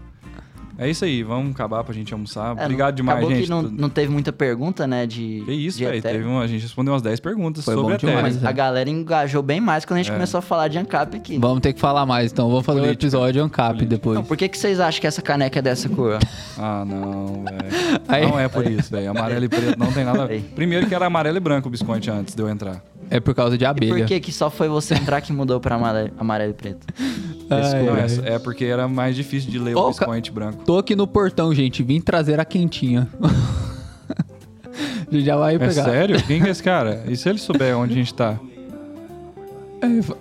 é 0.77 0.89
isso 0.89 1.05
aí, 1.05 1.21
vamos 1.23 1.51
acabar 1.53 1.83
pra 1.83 1.93
gente 1.93 2.13
almoçar. 2.13 2.55
É, 2.57 2.63
Obrigado 2.63 2.95
demais, 2.95 3.17
acabou 3.19 3.35
gente. 3.35 3.43
que 3.45 3.49
não, 3.49 3.61
não 3.63 3.89
teve 3.89 4.11
muita 4.11 4.31
pergunta, 4.33 4.87
né? 4.87 5.05
De. 5.05 5.43
Que 5.45 5.51
isso, 5.51 5.77
de 5.77 5.85
velho. 5.85 6.01
Teve 6.01 6.23
uma, 6.25 6.41
a 6.41 6.47
gente 6.47 6.61
respondeu 6.61 6.93
umas 6.93 7.01
10 7.01 7.19
perguntas 7.19 7.63
Foi 7.65 7.73
sobre 7.75 7.89
bom 7.89 7.95
Ethereum. 7.95 8.15
demais, 8.17 8.35
Mas 8.35 8.43
é. 8.43 8.47
a 8.47 8.51
galera 8.51 8.89
engajou 8.89 9.41
bem 9.43 9.59
mais 9.61 9.85
quando 9.85 9.99
a 9.99 10.03
gente 10.03 10.11
É. 10.11 10.13
começou 10.15 10.37
a 10.39 10.41
falar 10.41 10.67
de 10.67 10.77
ANCAP 10.77 11.15
aqui. 11.17 11.37
Vamos 11.37 11.59
ter 11.61 11.73
que 11.73 11.79
falar 11.79 12.05
mais, 12.05 12.31
então. 12.31 12.49
Vamos 12.49 12.65
fazer 12.65 12.79
um 12.79 12.83
Política. 12.83 13.05
episódio 13.05 13.43
ANCAP 13.43 13.85
depois. 13.85 14.15
Não, 14.15 14.23
por 14.23 14.35
que, 14.37 14.47
que 14.49 14.57
vocês 14.57 14.79
acham 14.79 14.99
que 15.01 15.07
essa 15.07 15.21
caneca 15.21 15.59
é 15.59 15.61
dessa 15.61 15.87
cor? 15.89 16.17
Ah, 16.63 16.83
não, 16.85 17.43
velho. 18.07 18.29
Não 18.29 18.39
é 18.39 18.47
por 18.47 18.65
isso, 18.69 18.91
velho. 18.91 19.09
Amarelo 19.09 19.45
e 19.45 19.49
preto 19.49 19.79
não 19.79 19.91
tem 19.91 20.03
nada 20.03 20.23
a 20.23 20.25
ver. 20.27 20.33
Aí. 20.35 20.41
Primeiro 20.53 20.85
que 20.87 20.93
era 20.93 21.05
amarelo 21.07 21.37
e 21.37 21.39
branco 21.39 21.67
o 21.69 21.71
biscoito 21.71 22.11
antes 22.11 22.35
de 22.35 22.41
eu 22.41 22.47
entrar. 22.49 22.83
É 23.09 23.19
por 23.19 23.33
causa 23.33 23.57
de 23.57 23.63
E 23.63 23.67
abelha. 23.67 23.95
por 23.95 24.05
que, 24.05 24.19
que 24.19 24.31
só 24.31 24.49
foi 24.49 24.69
você 24.69 24.93
entrar 24.93 25.21
que 25.21 25.33
mudou 25.33 25.59
pra 25.59 25.75
amarelo, 25.75 26.11
amarelo 26.19 26.51
e 26.51 26.53
preto? 26.53 26.85
Ai, 27.49 27.83
Não, 27.83 27.95
é, 27.97 28.35
é 28.35 28.39
porque 28.39 28.63
era 28.65 28.87
mais 28.87 29.15
difícil 29.15 29.49
de 29.49 29.59
ler 29.59 29.75
o 29.75 29.87
biscoito 29.89 30.31
branco. 30.31 30.60
Tô 30.65 30.77
aqui 30.77 30.95
no 30.95 31.07
portão, 31.07 31.53
gente. 31.53 31.83
Vim 31.83 31.99
trazer 31.99 32.39
a 32.39 32.45
quentinha. 32.45 33.07
a 33.21 35.11
gente 35.11 35.25
já 35.25 35.35
vai 35.35 35.55
É 35.55 35.59
pegar. 35.59 35.83
sério? 35.83 36.21
Quem 36.23 36.41
que 36.41 36.47
é 36.47 36.51
esse 36.51 36.63
cara? 36.63 37.03
E 37.07 37.15
se 37.15 37.27
ele 37.29 37.39
souber 37.39 37.75
onde 37.77 37.93
a 37.93 37.95
gente 37.95 38.13
tá? 38.13 38.37
É, 39.81 40.13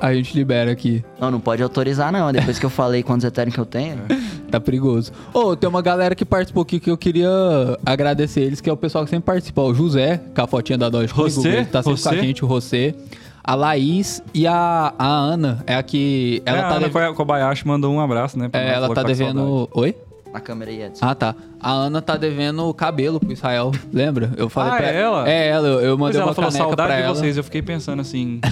a 0.00 0.14
gente 0.14 0.36
libera 0.36 0.70
aqui. 0.70 1.02
Não, 1.18 1.30
não 1.30 1.40
pode 1.40 1.62
autorizar, 1.62 2.12
não. 2.12 2.30
Depois 2.30 2.58
que 2.58 2.66
eu 2.66 2.70
falei 2.70 3.02
quantos 3.02 3.24
Ethereum 3.24 3.52
que 3.52 3.58
eu 3.58 3.64
tenho. 3.66 3.98
Tá 4.50 4.60
perigoso. 4.60 5.10
Ô, 5.32 5.56
tem 5.56 5.68
uma 5.68 5.82
galera 5.82 6.14
que 6.14 6.24
participou 6.24 6.62
aqui 6.62 6.78
que 6.78 6.90
eu 6.90 6.96
queria 6.96 7.28
agradecer 7.84 8.42
eles, 8.42 8.60
que 8.60 8.68
é 8.68 8.72
o 8.72 8.76
pessoal 8.76 9.04
que 9.04 9.10
sempre 9.10 9.24
participou. 9.26 9.70
O 9.70 9.74
José, 9.74 10.20
com 10.34 10.42
a 10.42 10.46
fotinha 10.46 10.78
da 10.78 10.88
Dodge 10.90 11.12
comigo, 11.12 11.34
José? 11.34 11.48
ele 11.56 11.64
tá 11.66 11.82
sempre 11.82 12.02
com 12.02 12.08
a 12.10 12.16
gente, 12.16 12.44
o 12.44 12.48
José. 12.48 12.94
A 13.46 13.54
Laís 13.54 14.22
e 14.34 14.46
a, 14.46 14.92
a 14.98 15.06
Ana, 15.06 15.62
é 15.66 15.76
a 15.76 15.82
que... 15.82 16.42
Ela 16.44 16.58
é, 16.58 16.60
tá 16.62 16.66
a 16.68 16.70
Ana 16.76 16.88
deve- 16.88 17.14
Kobayashi 17.14 17.66
mandou 17.66 17.92
um 17.94 18.00
abraço, 18.00 18.36
né? 18.38 18.48
é, 18.52 18.64
nós, 18.66 18.76
ela 18.76 18.88
tá 18.94 19.02
com 19.02 19.06
devendo... 19.06 19.68
Oi? 19.72 19.94
Na 20.32 20.40
câmera 20.40 20.70
aí, 20.70 20.82
Edson. 20.82 21.06
Ah, 21.06 21.14
tá. 21.14 21.34
A 21.60 21.70
Ana 21.72 22.02
tá 22.02 22.16
devendo 22.16 22.74
cabelo 22.74 23.18
pro 23.20 23.32
Israel, 23.32 23.70
lembra? 23.92 24.32
Eu 24.36 24.48
falei 24.50 24.72
Ah, 24.72 24.76
pra 24.76 24.90
é 24.90 25.00
ela? 25.00 25.28
É 25.30 25.48
ela, 25.48 25.66
eu, 25.68 25.80
eu 25.80 25.96
Pois 25.96 26.00
mandei 26.00 26.20
ela 26.20 26.28
uma 26.30 26.34
falou 26.34 26.50
caneca 26.50 26.64
saudade 26.66 26.88
pra 26.88 26.96
de 26.96 27.02
ela. 27.04 27.14
vocês. 27.14 27.36
Eu 27.36 27.44
fiquei 27.44 27.62
pensando 27.62 28.00
assim. 28.00 28.40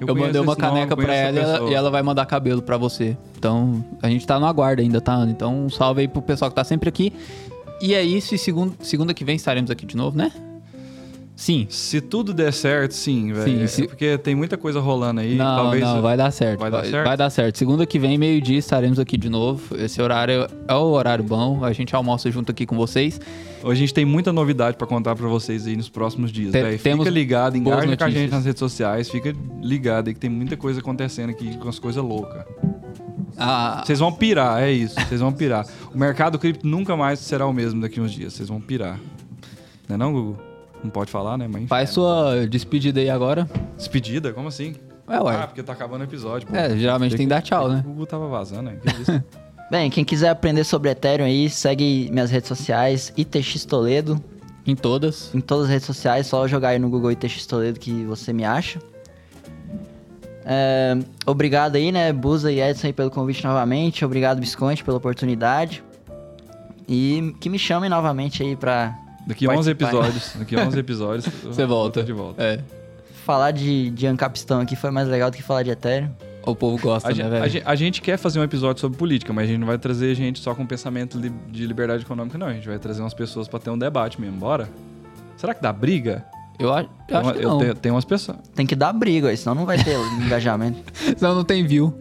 Eu, 0.00 0.06
conheço 0.06 0.26
mandei 0.26 0.40
uma 0.40 0.52
esse 0.52 0.62
nome, 0.62 0.72
caneca 0.74 0.96
pra 0.96 1.14
ela 1.14 1.36
e 1.36 1.42
ela, 1.42 1.52
pessoa. 1.52 1.70
e 1.70 1.74
ela 1.74 1.90
vai 1.90 2.02
mandar 2.02 2.24
cabelo 2.24 2.62
pra 2.62 2.76
você. 2.78 3.16
Então, 3.36 3.84
a 4.02 4.08
gente 4.08 4.26
tá 4.26 4.40
no 4.40 4.46
aguardo 4.46 4.80
ainda, 4.80 4.98
tá, 5.00 5.12
Ana? 5.12 5.30
Então, 5.30 5.66
um 5.66 5.68
salve 5.68 6.00
aí 6.00 6.08
pro 6.08 6.22
pessoal 6.22 6.50
que 6.50 6.54
tá 6.54 6.64
sempre 6.64 6.88
aqui. 6.88 7.12
E 7.82 7.92
é 7.94 8.02
isso, 8.02 8.34
e 8.34 8.38
segun- 8.38 8.72
segunda 8.80 9.12
que 9.12 9.24
vem 9.24 9.36
estaremos 9.36 9.70
aqui 9.70 9.84
de 9.84 9.94
novo, 9.96 10.16
né? 10.16 10.32
Sim. 11.38 11.68
Se 11.70 12.00
tudo 12.00 12.34
der 12.34 12.52
certo, 12.52 12.90
sim, 12.90 13.32
velho. 13.32 13.44
Sim, 13.44 13.62
É 13.62 13.66
se- 13.68 13.86
Porque 13.86 14.18
tem 14.18 14.34
muita 14.34 14.56
coisa 14.58 14.80
rolando 14.80 15.20
aí. 15.20 15.36
não, 15.36 15.56
talvez 15.56 15.84
não, 15.84 16.02
vai 16.02 16.16
dar 16.16 16.32
certo. 16.32 16.58
Vai 16.58 16.68
dar 16.68 16.84
certo? 16.84 17.06
Vai 17.06 17.16
dar 17.16 17.30
certo. 17.30 17.56
Segunda 17.58 17.86
que 17.86 17.96
vem, 17.96 18.18
meio-dia, 18.18 18.58
estaremos 18.58 18.98
aqui 18.98 19.16
de 19.16 19.28
novo. 19.28 19.76
Esse 19.76 20.02
horário 20.02 20.48
é 20.66 20.74
o 20.74 20.82
horário 20.90 21.22
bom. 21.22 21.64
A 21.64 21.72
gente 21.72 21.94
almoça 21.94 22.28
junto 22.28 22.50
aqui 22.50 22.66
com 22.66 22.74
vocês. 22.76 23.20
Hoje 23.62 23.70
a 23.70 23.86
gente 23.86 23.94
tem 23.94 24.04
muita 24.04 24.32
novidade 24.32 24.76
pra 24.76 24.84
contar 24.84 25.14
pra 25.14 25.28
vocês 25.28 25.64
aí 25.68 25.76
nos 25.76 25.88
próximos 25.88 26.32
dias, 26.32 26.50
Te- 26.50 26.78
temos 26.82 27.06
Fica 27.06 27.14
ligado, 27.14 27.56
engaja 27.56 27.96
com 27.96 28.04
a 28.04 28.10
gente 28.10 28.30
nas 28.32 28.44
redes 28.44 28.58
sociais. 28.58 29.08
Fica 29.08 29.32
ligado 29.62 30.08
aí 30.08 30.14
que 30.14 30.20
tem 30.20 30.28
muita 30.30 30.56
coisa 30.56 30.80
acontecendo 30.80 31.30
aqui 31.30 31.56
com 31.56 31.68
as 31.68 31.78
coisas 31.78 32.02
loucas. 32.02 32.42
Ah, 33.36 33.84
Vocês 33.86 34.00
vão 34.00 34.10
pirar, 34.12 34.60
é 34.60 34.72
isso. 34.72 34.96
Vocês 35.08 35.20
vão 35.20 35.32
pirar. 35.32 35.64
O 35.94 35.96
mercado 35.96 36.36
cripto 36.36 36.66
nunca 36.66 36.96
mais 36.96 37.20
será 37.20 37.46
o 37.46 37.52
mesmo 37.52 37.80
daqui 37.80 38.00
uns 38.00 38.10
dias. 38.12 38.32
Vocês 38.32 38.48
vão 38.48 38.60
pirar. 38.60 38.98
Não 39.88 39.94
é 39.94 39.96
não, 39.96 40.12
Gugu? 40.12 40.47
Não 40.82 40.90
pode 40.90 41.10
falar, 41.10 41.36
né? 41.36 41.48
Mas... 41.48 41.68
faz 41.68 41.90
sua 41.90 42.46
despedida 42.48 43.00
aí 43.00 43.10
agora. 43.10 43.48
Despedida? 43.76 44.32
Como 44.32 44.48
assim? 44.48 44.74
É, 45.08 45.16
Ah, 45.16 45.22
ué. 45.22 45.46
porque 45.46 45.62
tá 45.62 45.72
acabando 45.72 46.02
o 46.02 46.04
episódio. 46.04 46.46
pô. 46.46 46.54
É, 46.54 46.76
geralmente 46.76 47.16
tem 47.16 47.26
que 47.26 47.30
dar 47.30 47.42
tchau, 47.42 47.68
né? 47.68 47.82
O 47.84 47.88
Gugu 47.88 48.06
tava 48.06 48.28
vazando, 48.28 48.70
né? 48.70 48.76
Que 48.82 49.02
isso? 49.02 49.24
Bem, 49.70 49.90
quem 49.90 50.04
quiser 50.04 50.30
aprender 50.30 50.64
sobre 50.64 50.90
Ethereum 50.90 51.26
aí, 51.26 51.50
segue 51.50 52.08
minhas 52.10 52.30
redes 52.30 52.48
sociais, 52.48 53.12
ITX 53.16 53.64
Toledo. 53.66 54.22
Em 54.66 54.74
todas. 54.74 55.34
Em 55.34 55.40
todas 55.40 55.64
as 55.64 55.70
redes 55.70 55.86
sociais, 55.86 56.26
só 56.26 56.46
jogar 56.48 56.68
aí 56.70 56.78
no 56.78 56.88
Google 56.88 57.10
ITX 57.12 57.44
Toledo 57.46 57.78
que 57.78 58.04
você 58.04 58.32
me 58.32 58.44
acha. 58.44 58.78
É, 60.44 60.96
obrigado 61.26 61.76
aí, 61.76 61.92
né, 61.92 62.12
Buza 62.12 62.50
e 62.50 62.60
Edson 62.60 62.86
aí 62.86 62.92
pelo 62.92 63.10
convite 63.10 63.44
novamente. 63.44 64.04
Obrigado, 64.04 64.40
Visconde, 64.40 64.82
pela 64.82 64.96
oportunidade. 64.96 65.82
E 66.88 67.34
que 67.40 67.50
me 67.50 67.58
chamem 67.58 67.90
novamente 67.90 68.42
aí 68.42 68.56
pra 68.56 68.96
Daqui 69.28 69.46
a 69.46 69.50
11 69.50 69.74
Participar. 69.74 69.98
episódios. 70.06 70.32
Daqui 70.36 70.56
a 70.56 70.66
11 70.66 70.78
episódios. 70.78 71.26
Você 71.44 71.64
volta. 71.66 72.02
De 72.02 72.12
volta. 72.12 72.42
É. 72.42 72.60
falar 73.24 73.50
de, 73.52 73.90
de 73.90 74.06
Ancapistão 74.06 74.60
aqui. 74.60 74.74
Foi 74.74 74.90
mais 74.90 75.06
legal 75.06 75.30
do 75.30 75.36
que 75.36 75.42
falar 75.42 75.62
de 75.62 75.70
Ethereum. 75.70 76.08
O 76.46 76.56
povo 76.56 76.78
gosta, 76.82 77.08
A 77.08 77.10
né, 77.10 77.16
gente, 77.16 77.28
velho? 77.28 77.44
a 77.44 77.48
gente- 77.48 77.62
a 77.66 77.74
gente 77.74 78.00
quer 78.02 78.16
fazer 78.16 78.40
um 78.40 78.42
episódio 78.42 78.80
sobre 78.80 78.96
política, 78.96 79.30
mas 79.34 79.44
a 79.44 79.46
gente 79.48 79.58
não 79.60 79.66
vai 79.66 79.76
trazer 79.76 80.14
gente 80.14 80.38
só 80.40 80.54
com 80.54 80.64
pensamento 80.64 81.18
li- 81.18 81.30
de 81.50 81.66
liberdade 81.66 82.04
econômica, 82.04 82.38
não. 82.38 82.46
A 82.46 82.54
gente 82.54 82.66
vai 82.66 82.78
trazer 82.78 83.02
umas 83.02 83.12
pessoas 83.12 83.46
pra 83.46 83.58
ter 83.58 83.68
um 83.68 83.76
debate 83.76 84.18
mesmo. 84.18 84.38
Bora? 84.38 84.66
Será 85.36 85.52
que 85.54 85.60
dá 85.62 85.70
briga? 85.72 86.24
Eu, 86.58 86.72
a- 86.72 86.86
eu 87.06 87.18
acho 87.18 87.34
que 87.34 87.42
não. 87.44 87.58
tenho, 87.58 87.74
tenho 87.74 87.94
umas 87.94 88.04
pessoas. 88.06 88.38
Tem 88.54 88.64
que 88.66 88.74
dar 88.74 88.94
briga 88.94 89.28
aí, 89.28 89.36
senão 89.36 89.54
não 89.54 89.66
vai 89.66 89.76
ter 89.84 89.94
engajamento. 90.24 90.78
Senão 91.18 91.34
não 91.34 91.44
tem 91.44 91.66
view. 91.66 91.94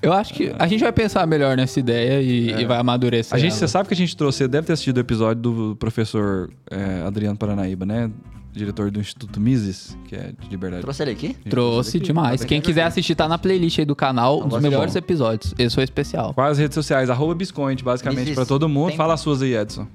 Eu 0.00 0.12
acho 0.12 0.34
que 0.34 0.52
a 0.58 0.66
gente 0.66 0.80
vai 0.82 0.92
pensar 0.92 1.26
melhor 1.26 1.56
nessa 1.56 1.78
ideia 1.80 2.20
e, 2.20 2.50
e 2.60 2.64
vai 2.64 2.78
amadurecer. 2.78 3.34
A 3.34 3.38
gente, 3.38 3.50
ela. 3.50 3.58
você 3.58 3.68
sabe 3.68 3.88
que 3.88 3.94
a 3.94 3.96
gente 3.96 4.16
trouxe, 4.16 4.38
você 4.38 4.48
deve 4.48 4.66
ter 4.66 4.72
assistido 4.74 4.98
o 4.98 5.00
episódio 5.00 5.42
do 5.42 5.76
professor 5.76 6.50
é, 6.70 7.02
Adriano 7.06 7.36
Paranaíba, 7.36 7.84
né? 7.84 8.10
Diretor 8.52 8.90
do 8.90 8.98
Instituto 8.98 9.38
Mises, 9.38 9.96
que 10.06 10.16
é 10.16 10.32
de 10.40 10.48
liberdade. 10.48 10.82
Trouxe 10.82 11.02
ele 11.02 11.10
aqui? 11.12 11.26
Gente 11.28 11.48
Trouxe 11.50 11.98
aqui. 11.98 12.06
demais. 12.06 12.40
Bota 12.40 12.46
Quem 12.48 12.60
quiser 12.60 12.82
assistir, 12.84 13.14
tá 13.14 13.28
na 13.28 13.38
playlist 13.38 13.78
aí 13.78 13.84
do 13.84 13.94
canal, 13.94 14.42
um 14.42 14.48
dos 14.48 14.60
melhores 14.60 14.94
bom. 14.94 14.98
episódios. 14.98 15.54
Esse 15.58 15.74
foi 15.74 15.84
especial. 15.84 16.32
Quais 16.34 16.52
as 16.52 16.58
redes 16.58 16.74
sociais? 16.74 17.10
Arroba 17.10 17.34
Biscoint, 17.34 17.82
basicamente, 17.84 18.32
pra 18.34 18.46
todo 18.46 18.68
mundo. 18.68 18.88
tem- 18.88 18.96
Fala 18.96 19.14
as 19.14 19.20
suas 19.20 19.42
aí, 19.42 19.54
Edson. 19.54 19.86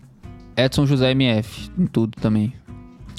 Edson 0.55 0.85
José 0.85 1.11
MF, 1.11 1.71
em 1.77 1.87
tudo 1.87 2.15
também. 2.21 2.53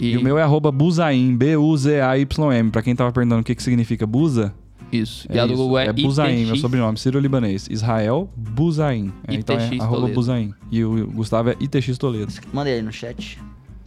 E, 0.00 0.16
o 0.16 0.22
meu 0.22 0.38
é 0.38 0.42
arroba 0.42 0.72
Buzaim, 0.72 1.36
B-U-Z-A-Y-M. 1.36 2.70
Pra 2.70 2.82
quem 2.82 2.94
tava 2.96 3.12
perguntando 3.12 3.40
o 3.42 3.44
que, 3.44 3.54
que 3.54 3.62
significa 3.62 4.06
Buza, 4.06 4.54
Isso. 4.92 5.26
é 5.28 5.36
e 5.36 5.38
a 5.38 5.46
do 5.46 5.52
isso. 5.52 5.62
Google 5.62 5.78
é, 5.78 5.86
é 5.86 5.92
Buzaim, 5.92 6.46
meu 6.46 6.56
sobrenome, 6.56 6.96
Sírio-Libanês. 6.98 7.66
Israel 7.70 8.30
Buzaim. 8.36 9.12
É, 9.26 9.34
então 9.34 9.56
é 9.56 9.70
arroba. 9.80 10.08
Buzaim. 10.08 10.54
E 10.70 10.84
o 10.84 11.06
Gustavo 11.08 11.50
é 11.50 11.56
ITX 11.60 11.98
Toledo. 11.98 12.32
Mandei 12.52 12.74
aí 12.74 12.82
no 12.82 12.92
chat. 12.92 13.38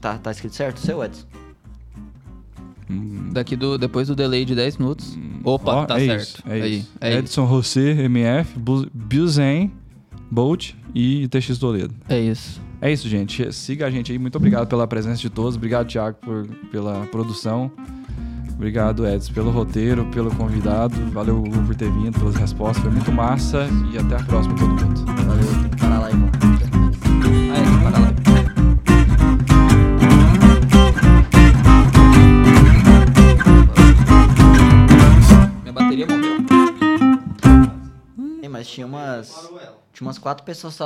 Tá, 0.01 0.17
tá 0.17 0.31
escrito 0.31 0.55
certo? 0.55 0.79
Seu, 0.79 1.03
Edson? 1.03 1.25
Daqui 3.31 3.55
do, 3.55 3.77
depois 3.77 4.07
do 4.07 4.15
delay 4.15 4.45
de 4.45 4.55
10 4.55 4.77
minutos. 4.77 5.17
Opa, 5.43 5.73
Ó, 5.75 5.85
tá 5.85 5.99
é 5.99 6.05
certo. 6.05 6.21
Isso, 6.23 6.43
é 6.47 6.53
aí, 6.53 6.77
isso. 6.79 6.91
é 7.01 7.09
isso. 7.09 7.19
Edson 7.19 7.47
José, 7.47 7.91
MF, 8.03 8.57
Bu- 8.57 8.87
Buzaim, 8.93 9.71
Bolt 10.31 10.71
e 10.95 11.23
ITX 11.23 11.57
Toledo. 11.57 11.93
É 12.07 12.19
isso. 12.19 12.61
É 12.81 12.91
isso, 12.91 13.09
gente. 13.09 13.51
Siga 13.51 13.87
a 13.87 13.91
gente 13.91 14.11
aí. 14.11 14.19
Muito 14.19 14.35
obrigado 14.37 14.67
pela 14.67 14.87
presença 14.87 15.19
de 15.19 15.29
todos. 15.29 15.55
Obrigado, 15.55 15.87
Thiago, 15.87 16.17
por, 16.21 16.47
pela 16.71 17.05
produção. 17.07 17.71
Obrigado, 18.57 19.07
Edson, 19.07 19.33
pelo 19.33 19.51
roteiro, 19.51 20.03
pelo 20.07 20.33
convidado. 20.35 20.95
Valeu, 21.11 21.37
Hugo, 21.37 21.61
por 21.67 21.75
ter 21.75 21.91
vindo, 21.91 22.17
pelas 22.17 22.35
respostas. 22.35 22.81
Foi 22.81 22.91
muito 22.91 23.11
massa. 23.11 23.67
E 23.93 23.97
até 23.99 24.15
a 24.15 24.23
próxima, 24.23 24.55
todo 24.57 24.69
mundo. 24.69 25.05
Valeu, 25.05 25.61
tem 25.61 25.69
que 25.69 25.77
parar 25.77 25.99
lá, 25.99 26.09
irmão. 26.09 26.29
Aí, 27.53 27.63
para 27.83 27.99
lá. 27.99 28.13
Minha 35.61 35.73
bateria 35.73 36.07
morreu. 36.07 36.37
Ei, 38.41 38.49
mas 38.49 38.67
tinha 38.67 38.87
umas. 38.87 39.51
Tinha 39.93 40.07
umas 40.07 40.17
quatro 40.17 40.43
pessoas 40.43 40.73
só 40.75 40.85